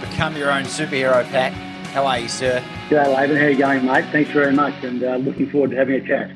Become 0.00 0.36
Your 0.36 0.50
Own 0.50 0.64
Superhero, 0.64 1.24
Pat. 1.28 1.52
How 1.92 2.06
are 2.06 2.18
you, 2.18 2.28
sir? 2.28 2.62
G'day, 2.88 3.14
Laban. 3.14 3.36
How 3.36 3.44
are 3.44 3.50
you 3.50 3.58
going, 3.58 3.84
mate? 3.84 4.04
Thanks 4.12 4.30
very 4.30 4.52
much, 4.52 4.74
and 4.82 5.02
uh, 5.02 5.16
looking 5.16 5.50
forward 5.50 5.70
to 5.70 5.76
having 5.76 5.96
a 5.96 6.06
chat. 6.06 6.30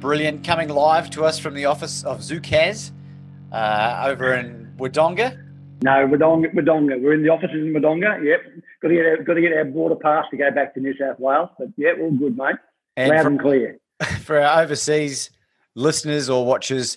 Brilliant. 0.00 0.44
Coming 0.44 0.68
live 0.68 1.10
to 1.10 1.24
us 1.24 1.38
from 1.38 1.54
the 1.54 1.66
office 1.66 2.04
of 2.04 2.20
Zukaz 2.20 2.92
uh, 3.52 4.04
over 4.06 4.34
in 4.34 4.72
Wodonga. 4.78 5.38
No, 5.82 6.06
Wodonga, 6.06 6.54
Wodonga. 6.54 7.02
We're 7.02 7.14
in 7.14 7.22
the 7.22 7.28
offices 7.28 7.56
in 7.56 7.72
Wodonga. 7.74 8.24
Yep. 8.24 8.40
Got 8.80 8.88
to 8.88 8.94
get 8.94 9.04
our, 9.04 9.16
got 9.22 9.34
to 9.34 9.40
get 9.40 9.52
our 9.52 9.64
border 9.64 9.96
pass 9.96 10.24
to 10.30 10.36
go 10.36 10.50
back 10.50 10.74
to 10.74 10.80
New 10.80 10.96
South 10.96 11.18
Wales. 11.18 11.50
But 11.58 11.68
yeah, 11.76 11.92
all 12.00 12.12
good, 12.12 12.36
mate. 12.36 12.56
And 12.96 13.10
Loud 13.10 13.26
and 13.26 13.40
clear. 13.40 13.78
For 14.20 14.40
our 14.40 14.62
overseas 14.62 15.30
listeners 15.74 16.30
or 16.30 16.46
watchers, 16.46 16.96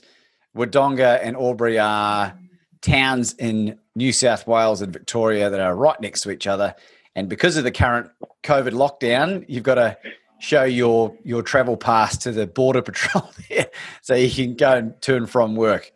Wodonga 0.56 1.20
and 1.22 1.36
Albury 1.36 1.80
are 1.80 2.38
towns 2.82 3.34
in 3.34 3.80
New 3.96 4.12
South 4.12 4.48
Wales 4.48 4.82
and 4.82 4.92
Victoria 4.92 5.50
that 5.50 5.60
are 5.60 5.76
right 5.76 6.00
next 6.02 6.22
to 6.22 6.32
each 6.32 6.48
other. 6.48 6.76
And 7.16 7.30
because 7.30 7.58
of 7.58 7.64
the 7.64 7.72
current 7.72 8.10
COVID 8.44 8.72
lockdown, 8.72 9.46
you've 9.48 9.64
got 9.64 9.76
to 9.76 9.98
show 10.40 10.64
your 10.64 11.16
your 11.24 11.42
travel 11.42 11.78
pass 11.78 12.18
to 12.18 12.32
the 12.32 12.48
border 12.48 12.82
patrol 12.90 13.30
there, 13.50 13.68
so 14.02 14.16
you 14.16 14.30
can 14.30 14.56
go 14.56 14.94
to 15.02 15.16
and 15.16 15.30
from 15.30 15.56
work. 15.56 15.92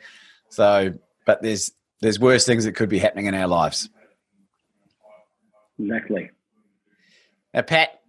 So, 0.50 0.94
but 1.26 1.42
there's 1.42 1.72
there's 2.02 2.20
worse 2.20 2.46
things 2.46 2.66
that 2.66 2.74
could 2.74 2.90
be 2.90 3.00
happening 3.00 3.26
in 3.26 3.34
our 3.34 3.48
lives. 3.48 3.90
Exactly. 5.80 6.32
Now, 7.54 7.62
Pat, 7.62 8.02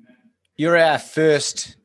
you're 0.56 0.76
our 0.76 0.98
first 0.98 1.76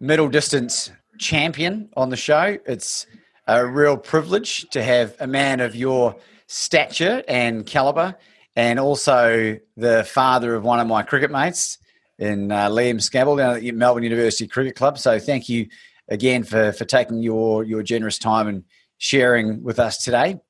middle 0.00 0.28
distance 0.28 0.90
champion 1.18 1.90
on 1.96 2.10
the 2.10 2.16
show. 2.16 2.58
It's 2.66 3.06
a 3.46 3.66
real 3.66 3.96
privilege 3.96 4.68
to 4.70 4.82
have 4.82 5.14
a 5.20 5.26
man 5.26 5.60
of 5.60 5.74
your 5.74 6.16
stature 6.52 7.24
and 7.28 7.64
caliber, 7.64 8.14
and 8.54 8.78
also 8.78 9.58
the 9.78 10.04
father 10.04 10.54
of 10.54 10.64
one 10.64 10.80
of 10.80 10.86
my 10.86 11.02
cricket 11.02 11.30
mates 11.30 11.78
in 12.18 12.52
uh, 12.52 12.68
Liam 12.68 12.96
Scammell 12.96 13.38
down 13.38 13.56
at 13.56 13.74
Melbourne 13.74 14.02
University 14.02 14.46
Cricket 14.46 14.76
Club. 14.76 14.98
So 14.98 15.18
thank 15.18 15.48
you 15.48 15.68
again 16.08 16.44
for, 16.44 16.72
for 16.72 16.84
taking 16.84 17.22
your, 17.22 17.64
your 17.64 17.82
generous 17.82 18.18
time 18.18 18.48
and 18.48 18.64
sharing 18.98 19.62
with 19.62 19.78
us 19.78 20.04
today. 20.04 20.40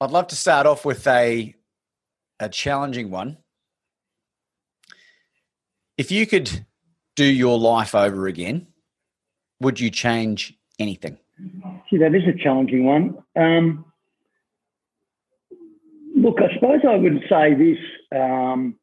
I'd 0.00 0.10
love 0.10 0.26
to 0.26 0.36
start 0.36 0.66
off 0.66 0.84
with 0.84 1.06
a, 1.06 1.54
a 2.40 2.48
challenging 2.48 3.08
one. 3.08 3.38
If 5.96 6.10
you 6.10 6.26
could 6.26 6.66
do 7.14 7.24
your 7.24 7.56
life 7.56 7.94
over 7.94 8.26
again, 8.26 8.66
would 9.60 9.78
you 9.78 9.90
change 9.90 10.58
anything? 10.80 11.18
See, 11.88 11.98
that 11.98 12.16
is 12.16 12.22
a 12.26 12.36
challenging 12.42 12.84
one. 12.84 13.18
Um, 13.36 13.84
look, 16.22 16.38
I 16.40 16.54
suppose 16.54 16.80
I 16.88 16.96
would 16.96 17.22
say 17.28 17.54
this. 17.54 17.78
Um, 18.14 18.76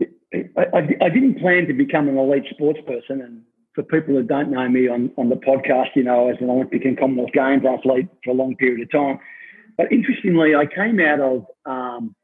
I, 0.00 0.64
I, 0.74 0.78
I, 1.04 1.08
didn't 1.10 1.40
plan 1.40 1.66
to 1.66 1.74
become 1.74 2.08
an 2.08 2.16
elite 2.16 2.46
sports 2.50 2.80
person. 2.86 3.20
And 3.20 3.42
for 3.74 3.82
people 3.82 4.14
that 4.16 4.28
don't 4.28 4.50
know 4.50 4.68
me 4.68 4.88
on, 4.88 5.10
on 5.18 5.28
the 5.28 5.36
podcast, 5.36 5.88
you 5.94 6.04
know, 6.04 6.30
as 6.30 6.36
an 6.40 6.48
Olympic 6.48 6.84
and 6.84 6.98
Commonwealth 6.98 7.32
Games 7.32 7.64
athlete 7.66 8.08
for 8.24 8.30
a 8.30 8.34
long 8.34 8.56
period 8.56 8.80
of 8.80 8.90
time. 8.90 9.18
But 9.76 9.92
interestingly, 9.92 10.54
I 10.54 10.66
came 10.66 11.00
out 11.00 11.20
of 11.20 11.46
um, 11.66 12.14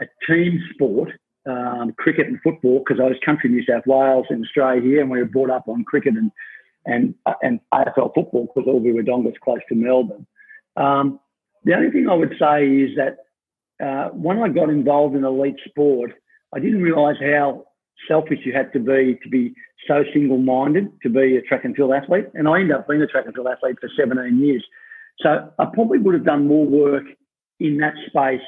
a 0.00 0.06
team 0.26 0.62
sport, 0.72 1.10
um, 1.46 1.92
cricket 1.98 2.26
and 2.28 2.40
football, 2.42 2.82
because 2.86 3.00
I 3.00 3.08
was 3.08 3.16
country 3.24 3.50
New 3.50 3.64
South 3.64 3.86
Wales 3.86 4.26
in 4.30 4.42
Australia 4.42 4.82
here, 4.82 5.00
and 5.00 5.10
we 5.10 5.18
were 5.18 5.24
brought 5.24 5.50
up 5.50 5.68
on 5.68 5.84
cricket 5.84 6.14
and 6.14 6.30
and 6.86 7.14
and 7.42 7.60
AFL 7.72 8.14
football 8.14 8.50
because 8.54 8.68
Albury 8.68 9.02
Wodonga's 9.02 9.36
close 9.42 9.60
to 9.70 9.74
Melbourne. 9.74 10.26
Um, 10.76 11.20
the 11.64 11.74
only 11.74 11.90
thing 11.90 12.08
I 12.08 12.14
would 12.14 12.34
say 12.38 12.66
is 12.66 12.90
that 12.96 13.18
uh, 13.84 14.10
when 14.10 14.38
I 14.38 14.48
got 14.48 14.68
involved 14.68 15.16
in 15.16 15.24
elite 15.24 15.58
sport, 15.68 16.12
I 16.54 16.60
didn't 16.60 16.82
realise 16.82 17.16
how 17.20 17.64
selfish 18.08 18.40
you 18.44 18.52
had 18.52 18.72
to 18.72 18.78
be 18.78 19.18
to 19.22 19.28
be 19.28 19.54
so 19.88 20.04
single-minded 20.12 20.88
to 21.02 21.08
be 21.08 21.36
a 21.36 21.42
track 21.42 21.64
and 21.64 21.74
field 21.74 21.92
athlete. 21.92 22.26
And 22.34 22.48
I 22.48 22.60
ended 22.60 22.76
up 22.76 22.88
being 22.88 23.02
a 23.02 23.06
track 23.06 23.26
and 23.26 23.34
field 23.34 23.48
athlete 23.48 23.76
for 23.80 23.88
17 23.98 24.38
years. 24.38 24.64
So 25.20 25.50
I 25.58 25.64
probably 25.72 25.98
would 25.98 26.14
have 26.14 26.24
done 26.24 26.46
more 26.46 26.66
work 26.66 27.04
in 27.60 27.78
that 27.78 27.94
space 28.06 28.44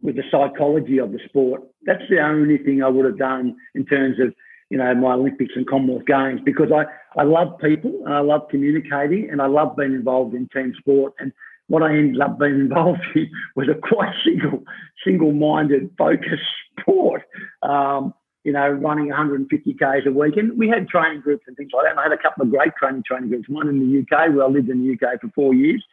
with 0.00 0.16
the 0.16 0.22
psychology 0.30 0.98
of 0.98 1.12
the 1.12 1.18
sport. 1.28 1.62
That's 1.84 2.02
the 2.08 2.20
only 2.20 2.58
thing 2.58 2.82
I 2.82 2.88
would 2.88 3.04
have 3.04 3.18
done 3.18 3.56
in 3.74 3.84
terms 3.84 4.20
of 4.20 4.32
you 4.70 4.76
know, 4.76 4.94
my 4.94 5.14
Olympics 5.14 5.52
and 5.56 5.66
Commonwealth 5.66 6.06
Games 6.06 6.40
because 6.44 6.70
I, 6.72 6.84
I 7.18 7.24
love 7.24 7.58
people 7.58 8.02
and 8.04 8.12
I 8.12 8.20
love 8.20 8.42
communicating 8.50 9.28
and 9.30 9.40
I 9.40 9.46
love 9.46 9.76
being 9.76 9.94
involved 9.94 10.34
in 10.34 10.48
team 10.48 10.74
sport. 10.78 11.14
And 11.18 11.32
what 11.68 11.82
I 11.82 11.90
ended 11.90 12.20
up 12.20 12.38
being 12.38 12.60
involved 12.60 13.00
in 13.14 13.30
was 13.54 13.68
a 13.68 13.74
quite 13.74 14.12
single, 14.24 14.64
single-minded, 15.04 15.90
focused 15.96 16.42
sport. 16.80 17.22
Um, 17.62 18.14
you 18.44 18.52
know, 18.52 18.68
running 18.68 19.08
150 19.08 19.74
k's 19.74 20.06
a 20.06 20.10
week, 20.10 20.36
and 20.36 20.56
we 20.58 20.68
had 20.68 20.88
training 20.88 21.20
groups 21.20 21.44
and 21.46 21.56
things 21.56 21.70
like 21.74 21.84
that. 21.84 21.90
And 21.90 22.00
I 22.00 22.04
had 22.04 22.12
a 22.12 22.22
couple 22.22 22.44
of 22.44 22.50
great 22.50 22.72
training 22.78 23.02
training 23.06 23.28
groups. 23.28 23.48
One 23.48 23.68
in 23.68 23.78
the 23.78 24.00
UK, 24.00 24.34
where 24.34 24.44
I 24.44 24.48
lived 24.48 24.70
in 24.70 24.86
the 24.86 24.94
UK 24.94 25.20
for 25.20 25.28
four 25.34 25.52
years, 25.54 25.84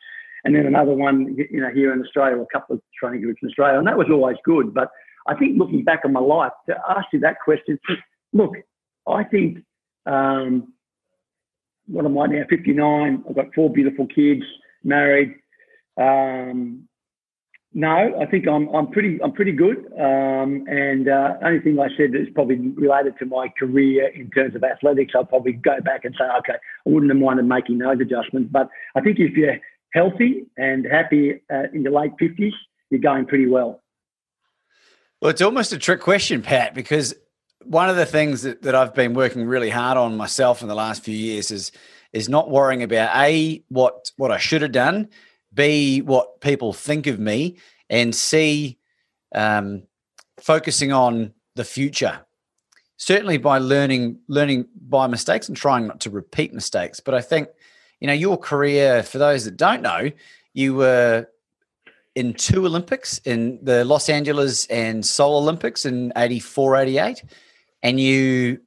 and 0.46 0.56
then 0.56 0.66
another 0.66 0.94
one, 0.94 1.36
you 1.36 1.60
know, 1.60 1.72
here 1.74 1.92
in 1.92 2.02
Australia, 2.02 2.40
a 2.40 2.46
couple 2.54 2.76
of 2.76 2.82
training 2.98 3.22
groups 3.22 3.40
in 3.42 3.50
Australia, 3.50 3.80
and 3.80 3.88
that 3.88 3.98
was 3.98 4.08
always 4.12 4.38
good. 4.46 4.74
But 4.74 4.90
I 5.28 5.36
think 5.36 5.58
looking 5.58 5.84
back 5.84 6.02
on 6.06 6.14
my 6.14 6.20
life, 6.20 6.52
to 6.70 6.76
ask 6.88 7.08
you 7.12 7.20
that 7.22 7.38
question, 7.44 7.80
look, 8.32 8.54
I 9.08 9.24
think 9.24 9.58
um, 10.06 10.72
what 11.88 12.06
am 12.06 12.18
I 12.18 12.28
now? 12.28 12.44
59. 12.50 13.24
I've 13.28 13.36
got 13.36 13.54
four 13.54 13.72
beautiful 13.72 14.08
kids, 14.08 14.44
married. 14.84 15.36
Um, 15.98 16.88
no, 17.74 18.18
I 18.22 18.26
think 18.26 18.48
I'm 18.48 18.70
I'm 18.70 18.88
pretty 18.88 19.22
I'm 19.22 19.34
pretty 19.34 19.52
good. 19.52 19.78
Um, 20.00 20.66
and 20.68 21.10
uh, 21.10 21.34
only 21.44 21.60
thing 21.60 21.78
I 21.78 21.90
said 21.98 22.16
is 22.16 22.28
probably 22.34 22.56
related 22.58 23.18
to 23.20 23.26
my 23.26 23.50
career 23.60 24.08
in 24.08 24.30
terms 24.32 24.56
of 24.56 24.64
athletics. 24.64 25.14
I'll 25.14 25.26
probably 25.26 25.54
go 25.54 25.82
back 25.82 26.06
and 26.06 26.16
say, 26.18 26.24
okay, 26.40 26.54
I 26.54 26.90
wouldn't 26.90 27.12
have 27.12 27.22
minded 27.22 27.46
making 27.46 27.80
those 27.80 28.00
adjustments. 28.00 28.50
But 28.52 28.70
I 28.96 29.02
think 29.02 29.20
if 29.20 29.36
you're 29.36 29.58
healthy 29.94 30.46
and 30.58 30.86
happy 30.86 31.42
uh, 31.54 31.64
in 31.74 31.84
your 31.84 31.92
late 31.92 32.14
fifties, 32.18 32.54
you're 32.90 33.02
going 33.02 33.26
pretty 33.26 33.48
well. 33.48 33.82
Well, 35.22 35.32
it's 35.32 35.42
almost 35.42 35.74
a 35.74 35.78
trick 35.78 36.02
question, 36.02 36.42
Pat, 36.42 36.74
because 36.74 37.14
one 37.64 37.90
of 37.90 37.96
the 37.96 38.06
things 38.06 38.44
that, 38.44 38.62
that 38.62 38.76
I've 38.76 38.94
been 38.94 39.14
working 39.14 39.46
really 39.46 39.70
hard 39.70 39.98
on 39.98 40.16
myself 40.16 40.62
in 40.62 40.68
the 40.68 40.76
last 40.76 41.04
few 41.04 41.16
years 41.16 41.52
is 41.52 41.72
is 42.14 42.30
not 42.30 42.50
worrying 42.50 42.84
about 42.84 43.14
a 43.18 43.64
what 43.68 44.12
what 44.16 44.32
I 44.32 44.38
should 44.38 44.62
have 44.62 44.72
done, 44.72 45.10
b 45.56 46.02
what 46.02 46.42
people 46.42 46.74
think 46.74 47.08
of 47.08 47.20
me, 47.20 47.58
and 47.90 48.14
c 48.14 48.78
um, 49.34 49.84
focusing 50.40 50.92
on 50.92 51.34
the 51.56 51.64
future. 51.64 52.20
Certainly 52.98 53.40
by 53.40 53.58
learning 53.58 54.20
learning 54.28 54.68
by 54.88 55.08
mistakes 55.08 55.48
and 55.48 55.58
trying 55.58 55.88
not 55.88 56.00
to 56.02 56.10
repeat 56.10 56.54
mistakes. 56.54 57.00
But 57.00 57.16
I 57.16 57.22
think 57.22 57.50
you 58.00 58.08
know 58.08 58.14
your 58.14 58.38
career. 58.38 59.04
For 59.04 59.18
those 59.18 59.46
that 59.46 59.58
don't 59.58 59.82
know, 59.82 60.12
you 60.54 60.76
were 60.76 61.28
in 62.16 62.34
two 62.34 62.66
Olympics 62.66 63.18
in 63.26 63.60
the 63.64 63.84
Los 63.84 64.08
Angeles 64.08 64.66
and 64.68 65.06
Seoul 65.06 65.38
Olympics 65.38 65.86
in 65.86 66.14
84, 66.16 66.78
88 66.78 67.24
and 67.86 68.00
you 68.00 68.60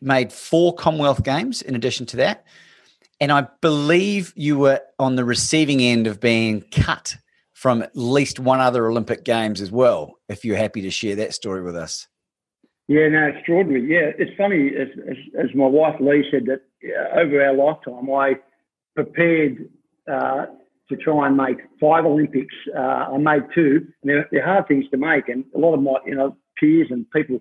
made 0.00 0.32
four 0.32 0.72
Commonwealth 0.74 1.24
Games 1.24 1.60
in 1.60 1.74
addition 1.74 2.06
to 2.06 2.16
that. 2.18 2.44
And 3.20 3.32
I 3.32 3.46
believe 3.60 4.32
you 4.36 4.58
were 4.58 4.80
on 4.98 5.16
the 5.16 5.24
receiving 5.24 5.80
end 5.80 6.06
of 6.06 6.20
being 6.20 6.62
cut 6.70 7.16
from 7.52 7.82
at 7.82 7.96
least 7.96 8.38
one 8.38 8.60
other 8.60 8.86
Olympic 8.86 9.24
Games 9.24 9.60
as 9.60 9.70
well. 9.70 10.18
If 10.28 10.44
you're 10.44 10.56
happy 10.56 10.82
to 10.82 10.90
share 10.90 11.16
that 11.16 11.32
story 11.32 11.62
with 11.62 11.76
us. 11.76 12.06
Yeah, 12.88 13.08
no, 13.08 13.26
extraordinary. 13.26 13.86
Yeah, 13.86 14.12
it's 14.18 14.36
funny 14.36 14.70
as, 14.78 14.88
as, 15.08 15.16
as 15.38 15.54
my 15.54 15.66
wife 15.66 15.96
Lee 16.00 16.24
said 16.30 16.46
that 16.46 16.60
uh, 16.84 17.20
over 17.20 17.42
our 17.42 17.54
lifetime, 17.54 18.10
I 18.10 18.34
prepared 18.94 19.68
uh, 20.10 20.46
to 20.88 20.96
try 20.96 21.26
and 21.26 21.36
make 21.36 21.58
five 21.80 22.04
Olympics. 22.04 22.54
Uh, 22.76 22.80
I 22.80 23.18
made 23.18 23.42
two, 23.54 23.86
and 24.02 24.10
they're, 24.10 24.28
they're, 24.30 24.44
hard 24.44 24.68
things 24.68 24.84
to 24.90 24.96
make, 24.96 25.28
and 25.28 25.44
a 25.54 25.58
lot 25.58 25.74
of 25.74 25.82
my 25.82 25.96
you 26.06 26.14
know 26.14 26.36
peers 26.60 26.86
and 26.90 27.10
people 27.10 27.40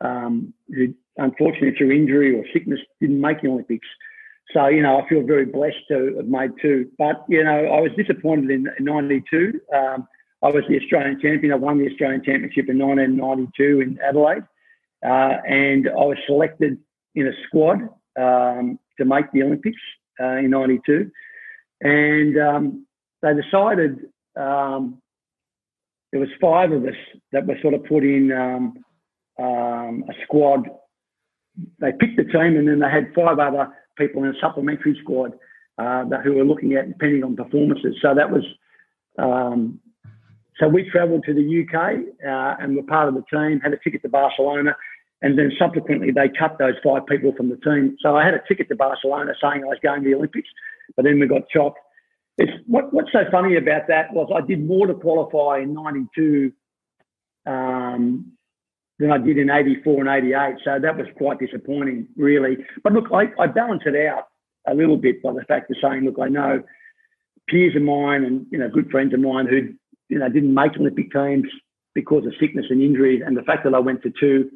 um, 0.00 0.52
who 0.68 0.92
unfortunately 1.16 1.72
through 1.78 1.92
injury 1.92 2.34
or 2.34 2.44
sickness 2.52 2.80
didn't 3.00 3.20
make 3.20 3.42
the 3.42 3.48
Olympics. 3.48 3.86
So 4.54 4.66
you 4.66 4.82
know 4.82 5.00
I 5.00 5.08
feel 5.08 5.22
very 5.22 5.46
blessed 5.46 5.84
to 5.88 6.14
have 6.16 6.26
made 6.26 6.50
two, 6.60 6.90
but 6.98 7.24
you 7.28 7.42
know 7.42 7.50
I 7.50 7.80
was 7.80 7.90
disappointed 7.96 8.50
in 8.50 8.68
'92. 8.80 9.60
Um, 9.74 10.06
I 10.42 10.48
was 10.48 10.64
the 10.68 10.78
Australian 10.80 11.20
champion. 11.20 11.52
I 11.52 11.56
won 11.56 11.78
the 11.78 11.88
Australian 11.88 12.22
Championship 12.24 12.68
in 12.68 12.78
1992 12.78 13.80
in 13.80 13.98
Adelaide, 14.06 14.42
uh, 15.04 15.38
and 15.46 15.88
I 15.88 16.04
was 16.04 16.18
selected 16.26 16.78
in 17.14 17.28
a 17.28 17.32
squad 17.46 17.88
um, 18.18 18.78
to 18.98 19.04
make 19.04 19.30
the 19.32 19.42
Olympics 19.42 19.80
uh, 20.20 20.38
in 20.38 20.50
'92 20.50 21.10
and 21.82 22.38
um, 22.38 22.86
they 23.20 23.32
decided 23.34 24.06
um, 24.36 25.02
there 26.12 26.20
was 26.20 26.28
five 26.40 26.72
of 26.72 26.84
us 26.84 26.94
that 27.32 27.46
were 27.46 27.56
sort 27.60 27.74
of 27.74 27.84
put 27.84 28.04
in 28.04 28.30
um, 28.32 28.84
um, 29.38 30.04
a 30.08 30.12
squad. 30.24 30.68
They 31.80 31.92
picked 31.98 32.16
the 32.16 32.24
team, 32.24 32.56
and 32.56 32.68
then 32.68 32.78
they 32.78 32.88
had 32.88 33.12
five 33.14 33.38
other 33.38 33.68
people 33.96 34.24
in 34.24 34.30
a 34.30 34.40
supplementary 34.40 34.98
squad 35.02 35.32
uh, 35.78 36.04
who 36.24 36.34
were 36.34 36.44
looking 36.44 36.74
at 36.74 36.88
depending 36.88 37.24
on 37.24 37.36
performances. 37.36 37.96
So 38.02 38.14
that 38.14 38.30
was 38.30 38.42
um, 39.18 39.80
so 40.58 40.68
we 40.68 40.88
travelled 40.90 41.24
to 41.24 41.34
the 41.34 41.62
UK 41.62 41.98
uh, 42.24 42.62
and 42.62 42.76
were 42.76 42.82
part 42.82 43.08
of 43.08 43.14
the 43.14 43.24
team. 43.30 43.60
Had 43.60 43.72
a 43.72 43.78
ticket 43.78 44.02
to 44.02 44.08
Barcelona. 44.08 44.76
And 45.24 45.38
then 45.38 45.52
subsequently, 45.56 46.10
they 46.10 46.28
cut 46.36 46.58
those 46.58 46.74
five 46.84 47.06
people 47.06 47.32
from 47.36 47.48
the 47.48 47.56
team. 47.56 47.96
So 48.00 48.16
I 48.16 48.24
had 48.24 48.34
a 48.34 48.42
ticket 48.48 48.68
to 48.68 48.76
Barcelona 48.76 49.34
saying 49.40 49.62
I 49.62 49.68
was 49.68 49.78
going 49.82 50.02
to 50.02 50.08
the 50.08 50.16
Olympics 50.16 50.48
but 50.96 51.04
then 51.04 51.20
we 51.20 51.26
got 51.26 51.48
chopped. 51.48 51.78
It's, 52.38 52.52
what, 52.66 52.92
what's 52.92 53.12
so 53.12 53.20
funny 53.30 53.56
about 53.56 53.88
that 53.88 54.12
was 54.12 54.30
I 54.34 54.44
did 54.46 54.64
more 54.64 54.86
to 54.86 54.94
qualify 54.94 55.60
in 55.60 55.74
92 55.74 56.52
um, 57.46 58.32
than 58.98 59.10
I 59.10 59.18
did 59.18 59.38
in 59.38 59.50
84 59.50 60.00
and 60.00 60.08
88. 60.08 60.56
So 60.64 60.78
that 60.80 60.96
was 60.96 61.06
quite 61.16 61.38
disappointing, 61.38 62.08
really. 62.16 62.58
But 62.82 62.92
look, 62.92 63.06
I, 63.12 63.30
I 63.40 63.46
balance 63.46 63.82
it 63.86 63.96
out 64.06 64.28
a 64.66 64.74
little 64.74 64.96
bit 64.96 65.22
by 65.22 65.32
the 65.32 65.44
fact 65.48 65.70
of 65.70 65.76
saying, 65.82 66.04
look, 66.04 66.16
I 66.20 66.28
know 66.28 66.62
peers 67.48 67.74
of 67.74 67.82
mine 67.82 68.24
and, 68.24 68.46
you 68.50 68.58
know, 68.58 68.68
good 68.68 68.90
friends 68.90 69.12
of 69.12 69.20
mine 69.20 69.46
who, 69.46 69.74
you 70.08 70.18
know, 70.18 70.28
didn't 70.28 70.54
make 70.54 70.76
Olympic 70.76 71.10
teams 71.12 71.48
because 71.94 72.24
of 72.26 72.32
sickness 72.38 72.66
and 72.70 72.80
injuries. 72.80 73.22
And 73.24 73.36
the 73.36 73.42
fact 73.42 73.64
that 73.64 73.74
I 73.74 73.78
went 73.78 74.02
to 74.02 74.12
two, 74.18 74.50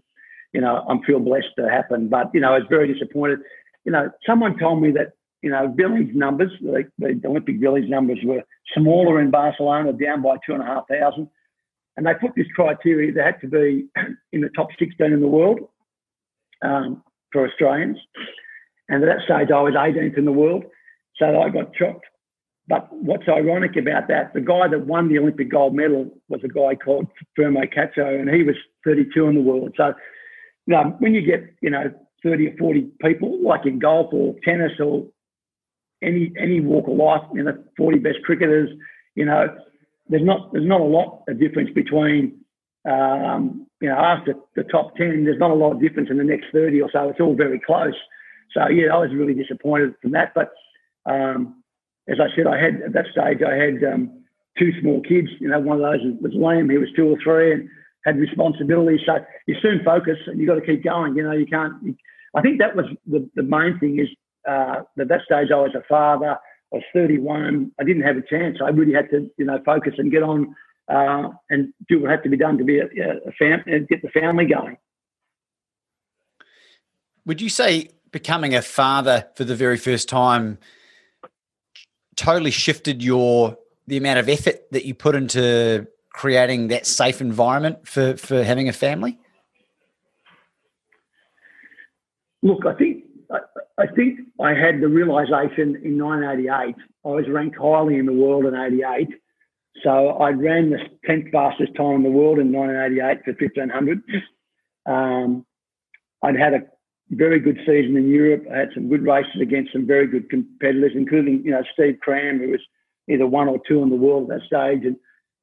you 0.52 0.60
know, 0.60 0.84
I'm 0.88 1.02
feel 1.02 1.18
blessed 1.18 1.48
to 1.58 1.68
happen. 1.68 2.08
But, 2.08 2.30
you 2.32 2.40
know, 2.40 2.54
I 2.54 2.58
was 2.58 2.68
very 2.70 2.92
disappointed. 2.92 3.40
You 3.84 3.92
know, 3.92 4.10
someone 4.26 4.58
told 4.58 4.82
me 4.82 4.92
that 4.92 5.12
you 5.42 5.50
know, 5.50 5.72
village 5.76 6.12
numbers, 6.12 6.50
the, 6.60 6.90
the 6.98 7.20
Olympic 7.24 7.60
village 7.60 7.88
numbers 7.88 8.18
were 8.24 8.42
smaller 8.74 9.20
in 9.20 9.30
Barcelona, 9.30 9.92
down 9.92 10.20
by 10.22 10.36
two 10.44 10.54
and 10.54 10.62
a 10.62 10.66
half 10.66 10.88
thousand. 10.88 11.28
And 11.96 12.06
they 12.06 12.14
put 12.14 12.32
this 12.36 12.46
criteria, 12.54 13.12
they 13.12 13.22
had 13.22 13.40
to 13.40 13.48
be 13.48 13.86
in 14.32 14.40
the 14.40 14.50
top 14.50 14.68
16 14.78 15.12
in 15.12 15.20
the 15.20 15.26
world 15.26 15.60
um, 16.62 17.02
for 17.32 17.48
Australians. 17.48 17.98
And 18.88 19.02
at 19.02 19.06
that 19.06 19.24
stage, 19.24 19.50
I 19.50 19.60
was 19.60 19.74
18th 19.74 20.18
in 20.18 20.24
the 20.24 20.32
world. 20.32 20.64
So 21.16 21.40
I 21.40 21.48
got 21.48 21.74
chopped. 21.74 22.04
But 22.68 22.88
what's 22.92 23.28
ironic 23.28 23.76
about 23.76 24.08
that, 24.08 24.34
the 24.34 24.40
guy 24.40 24.66
that 24.68 24.86
won 24.86 25.08
the 25.08 25.18
Olympic 25.18 25.50
gold 25.50 25.74
medal 25.74 26.10
was 26.28 26.40
a 26.44 26.48
guy 26.48 26.74
called 26.74 27.06
Fermín 27.38 27.72
Cacho, 27.72 28.20
and 28.20 28.28
he 28.28 28.42
was 28.42 28.56
32 28.84 29.28
in 29.28 29.36
the 29.36 29.40
world. 29.40 29.72
So, 29.76 29.94
you 30.66 30.74
know, 30.74 30.96
when 30.98 31.14
you 31.14 31.22
get, 31.22 31.44
you 31.60 31.70
know, 31.70 31.92
30 32.24 32.48
or 32.48 32.56
40 32.58 32.88
people, 33.00 33.40
like 33.42 33.66
in 33.66 33.78
golf 33.78 34.12
or 34.12 34.34
tennis 34.44 34.72
or 34.80 35.06
any 36.02 36.32
any 36.38 36.60
walk 36.60 36.88
of 36.88 36.96
life, 36.96 37.22
you 37.32 37.44
know, 37.44 37.56
40 37.76 38.00
best 38.00 38.18
cricketers, 38.24 38.68
you 39.14 39.24
know, 39.24 39.46
there's 40.08 40.24
not 40.24 40.52
there's 40.52 40.66
not 40.66 40.80
a 40.80 40.84
lot 40.84 41.22
of 41.28 41.38
difference 41.38 41.70
between 41.74 42.38
um, 42.88 43.66
you 43.80 43.88
know 43.88 43.96
after 43.96 44.34
the 44.54 44.64
top 44.64 44.96
10. 44.96 45.24
There's 45.24 45.38
not 45.38 45.50
a 45.50 45.54
lot 45.54 45.72
of 45.72 45.80
difference 45.80 46.08
in 46.10 46.18
the 46.18 46.24
next 46.24 46.46
30 46.52 46.80
or 46.80 46.90
so. 46.92 47.08
It's 47.08 47.20
all 47.20 47.34
very 47.34 47.60
close. 47.60 47.94
So 48.52 48.68
yeah, 48.68 48.94
I 48.94 48.98
was 48.98 49.10
really 49.12 49.34
disappointed 49.34 49.94
from 50.00 50.12
that. 50.12 50.32
But 50.34 50.50
um, 51.10 51.62
as 52.08 52.18
I 52.20 52.34
said, 52.36 52.46
I 52.46 52.60
had 52.60 52.82
at 52.82 52.92
that 52.92 53.06
stage 53.12 53.38
I 53.42 53.54
had 53.54 53.82
um, 53.84 54.22
two 54.58 54.72
small 54.80 55.02
kids. 55.02 55.28
You 55.40 55.48
know, 55.48 55.60
one 55.60 55.80
of 55.80 55.82
those 55.82 56.00
was 56.20 56.32
Liam. 56.32 56.70
He 56.70 56.78
was 56.78 56.88
two 56.94 57.08
or 57.08 57.18
three 57.22 57.52
and 57.52 57.68
had 58.04 58.18
responsibilities. 58.18 59.00
So 59.04 59.18
you 59.46 59.56
soon 59.60 59.82
focus 59.84 60.18
and 60.26 60.40
you 60.40 60.46
got 60.46 60.54
to 60.54 60.66
keep 60.66 60.84
going. 60.84 61.16
You 61.16 61.24
know, 61.24 61.32
you 61.32 61.46
can't. 61.46 61.74
You, 61.82 61.94
I 62.34 62.42
think 62.42 62.58
that 62.60 62.76
was 62.76 62.86
the, 63.06 63.28
the 63.34 63.42
main 63.42 63.78
thing 63.80 63.98
is 63.98 64.08
uh, 64.48 64.82
at 64.98 65.08
that 65.08 65.22
stage, 65.24 65.48
I 65.50 65.56
was 65.56 65.74
a 65.74 65.82
father. 65.88 66.36
I 66.72 66.76
was 66.76 66.84
31. 66.92 67.72
I 67.78 67.84
didn't 67.84 68.02
have 68.02 68.16
a 68.16 68.22
chance. 68.22 68.58
I 68.62 68.70
really 68.70 68.92
had 68.92 69.08
to, 69.10 69.30
you 69.36 69.44
know, 69.44 69.58
focus 69.64 69.94
and 69.98 70.10
get 70.10 70.22
on 70.22 70.54
uh, 70.88 71.30
and 71.50 71.72
do 71.88 72.00
what 72.00 72.10
had 72.10 72.22
to 72.24 72.28
be 72.28 72.36
done 72.36 72.58
to 72.58 72.64
be 72.64 72.78
a, 72.78 72.84
a 72.84 73.32
fam- 73.38 73.62
and 73.66 73.88
get 73.88 74.02
the 74.02 74.08
family 74.08 74.46
going. 74.46 74.76
Would 77.24 77.40
you 77.40 77.48
say 77.48 77.90
becoming 78.10 78.54
a 78.54 78.62
father 78.62 79.26
for 79.34 79.44
the 79.44 79.56
very 79.56 79.76
first 79.76 80.08
time 80.08 80.58
totally 82.14 82.50
shifted 82.50 83.02
your 83.02 83.58
the 83.86 83.96
amount 83.96 84.18
of 84.18 84.28
effort 84.28 84.70
that 84.72 84.84
you 84.84 84.94
put 84.94 85.14
into 85.14 85.86
creating 86.10 86.68
that 86.68 86.86
safe 86.86 87.20
environment 87.20 87.86
for 87.86 88.16
for 88.16 88.42
having 88.42 88.68
a 88.68 88.72
family? 88.72 89.18
Look, 92.42 92.64
I 92.64 92.74
think 92.74 93.05
I 93.86 93.94
think 93.94 94.20
I 94.40 94.50
had 94.50 94.80
the 94.80 94.88
realization 94.88 95.76
in 95.84 96.02
1988. 96.02 96.74
I 97.04 97.08
was 97.08 97.24
ranked 97.28 97.56
highly 97.56 97.96
in 97.96 98.06
the 98.06 98.12
world 98.12 98.44
in 98.46 98.54
88. 98.54 99.08
So 99.82 100.08
I 100.08 100.30
ran 100.30 100.70
the 100.70 100.78
10th 101.08 101.30
fastest 101.30 101.74
time 101.76 101.96
in 101.96 102.02
the 102.02 102.10
world 102.10 102.38
in 102.38 102.52
1988 102.52 103.24
for 103.24 103.32
1500. 103.32 104.02
Um, 104.86 105.44
I'd 106.22 106.36
had 106.36 106.54
a 106.54 106.60
very 107.10 107.38
good 107.38 107.58
season 107.58 107.96
in 107.96 108.08
Europe. 108.08 108.44
I 108.52 108.58
had 108.58 108.70
some 108.74 108.88
good 108.88 109.02
races 109.02 109.40
against 109.40 109.72
some 109.72 109.86
very 109.86 110.06
good 110.06 110.28
competitors, 110.30 110.92
including, 110.94 111.42
you 111.44 111.52
know, 111.52 111.62
Steve 111.72 111.98
Cram, 112.00 112.38
who 112.38 112.50
was 112.50 112.60
either 113.08 113.26
one 113.26 113.48
or 113.48 113.60
two 113.68 113.82
in 113.82 113.90
the 113.90 113.96
world 113.96 114.30
at 114.30 114.40
that 114.40 114.46
stage, 114.46 114.84
and 114.84 114.96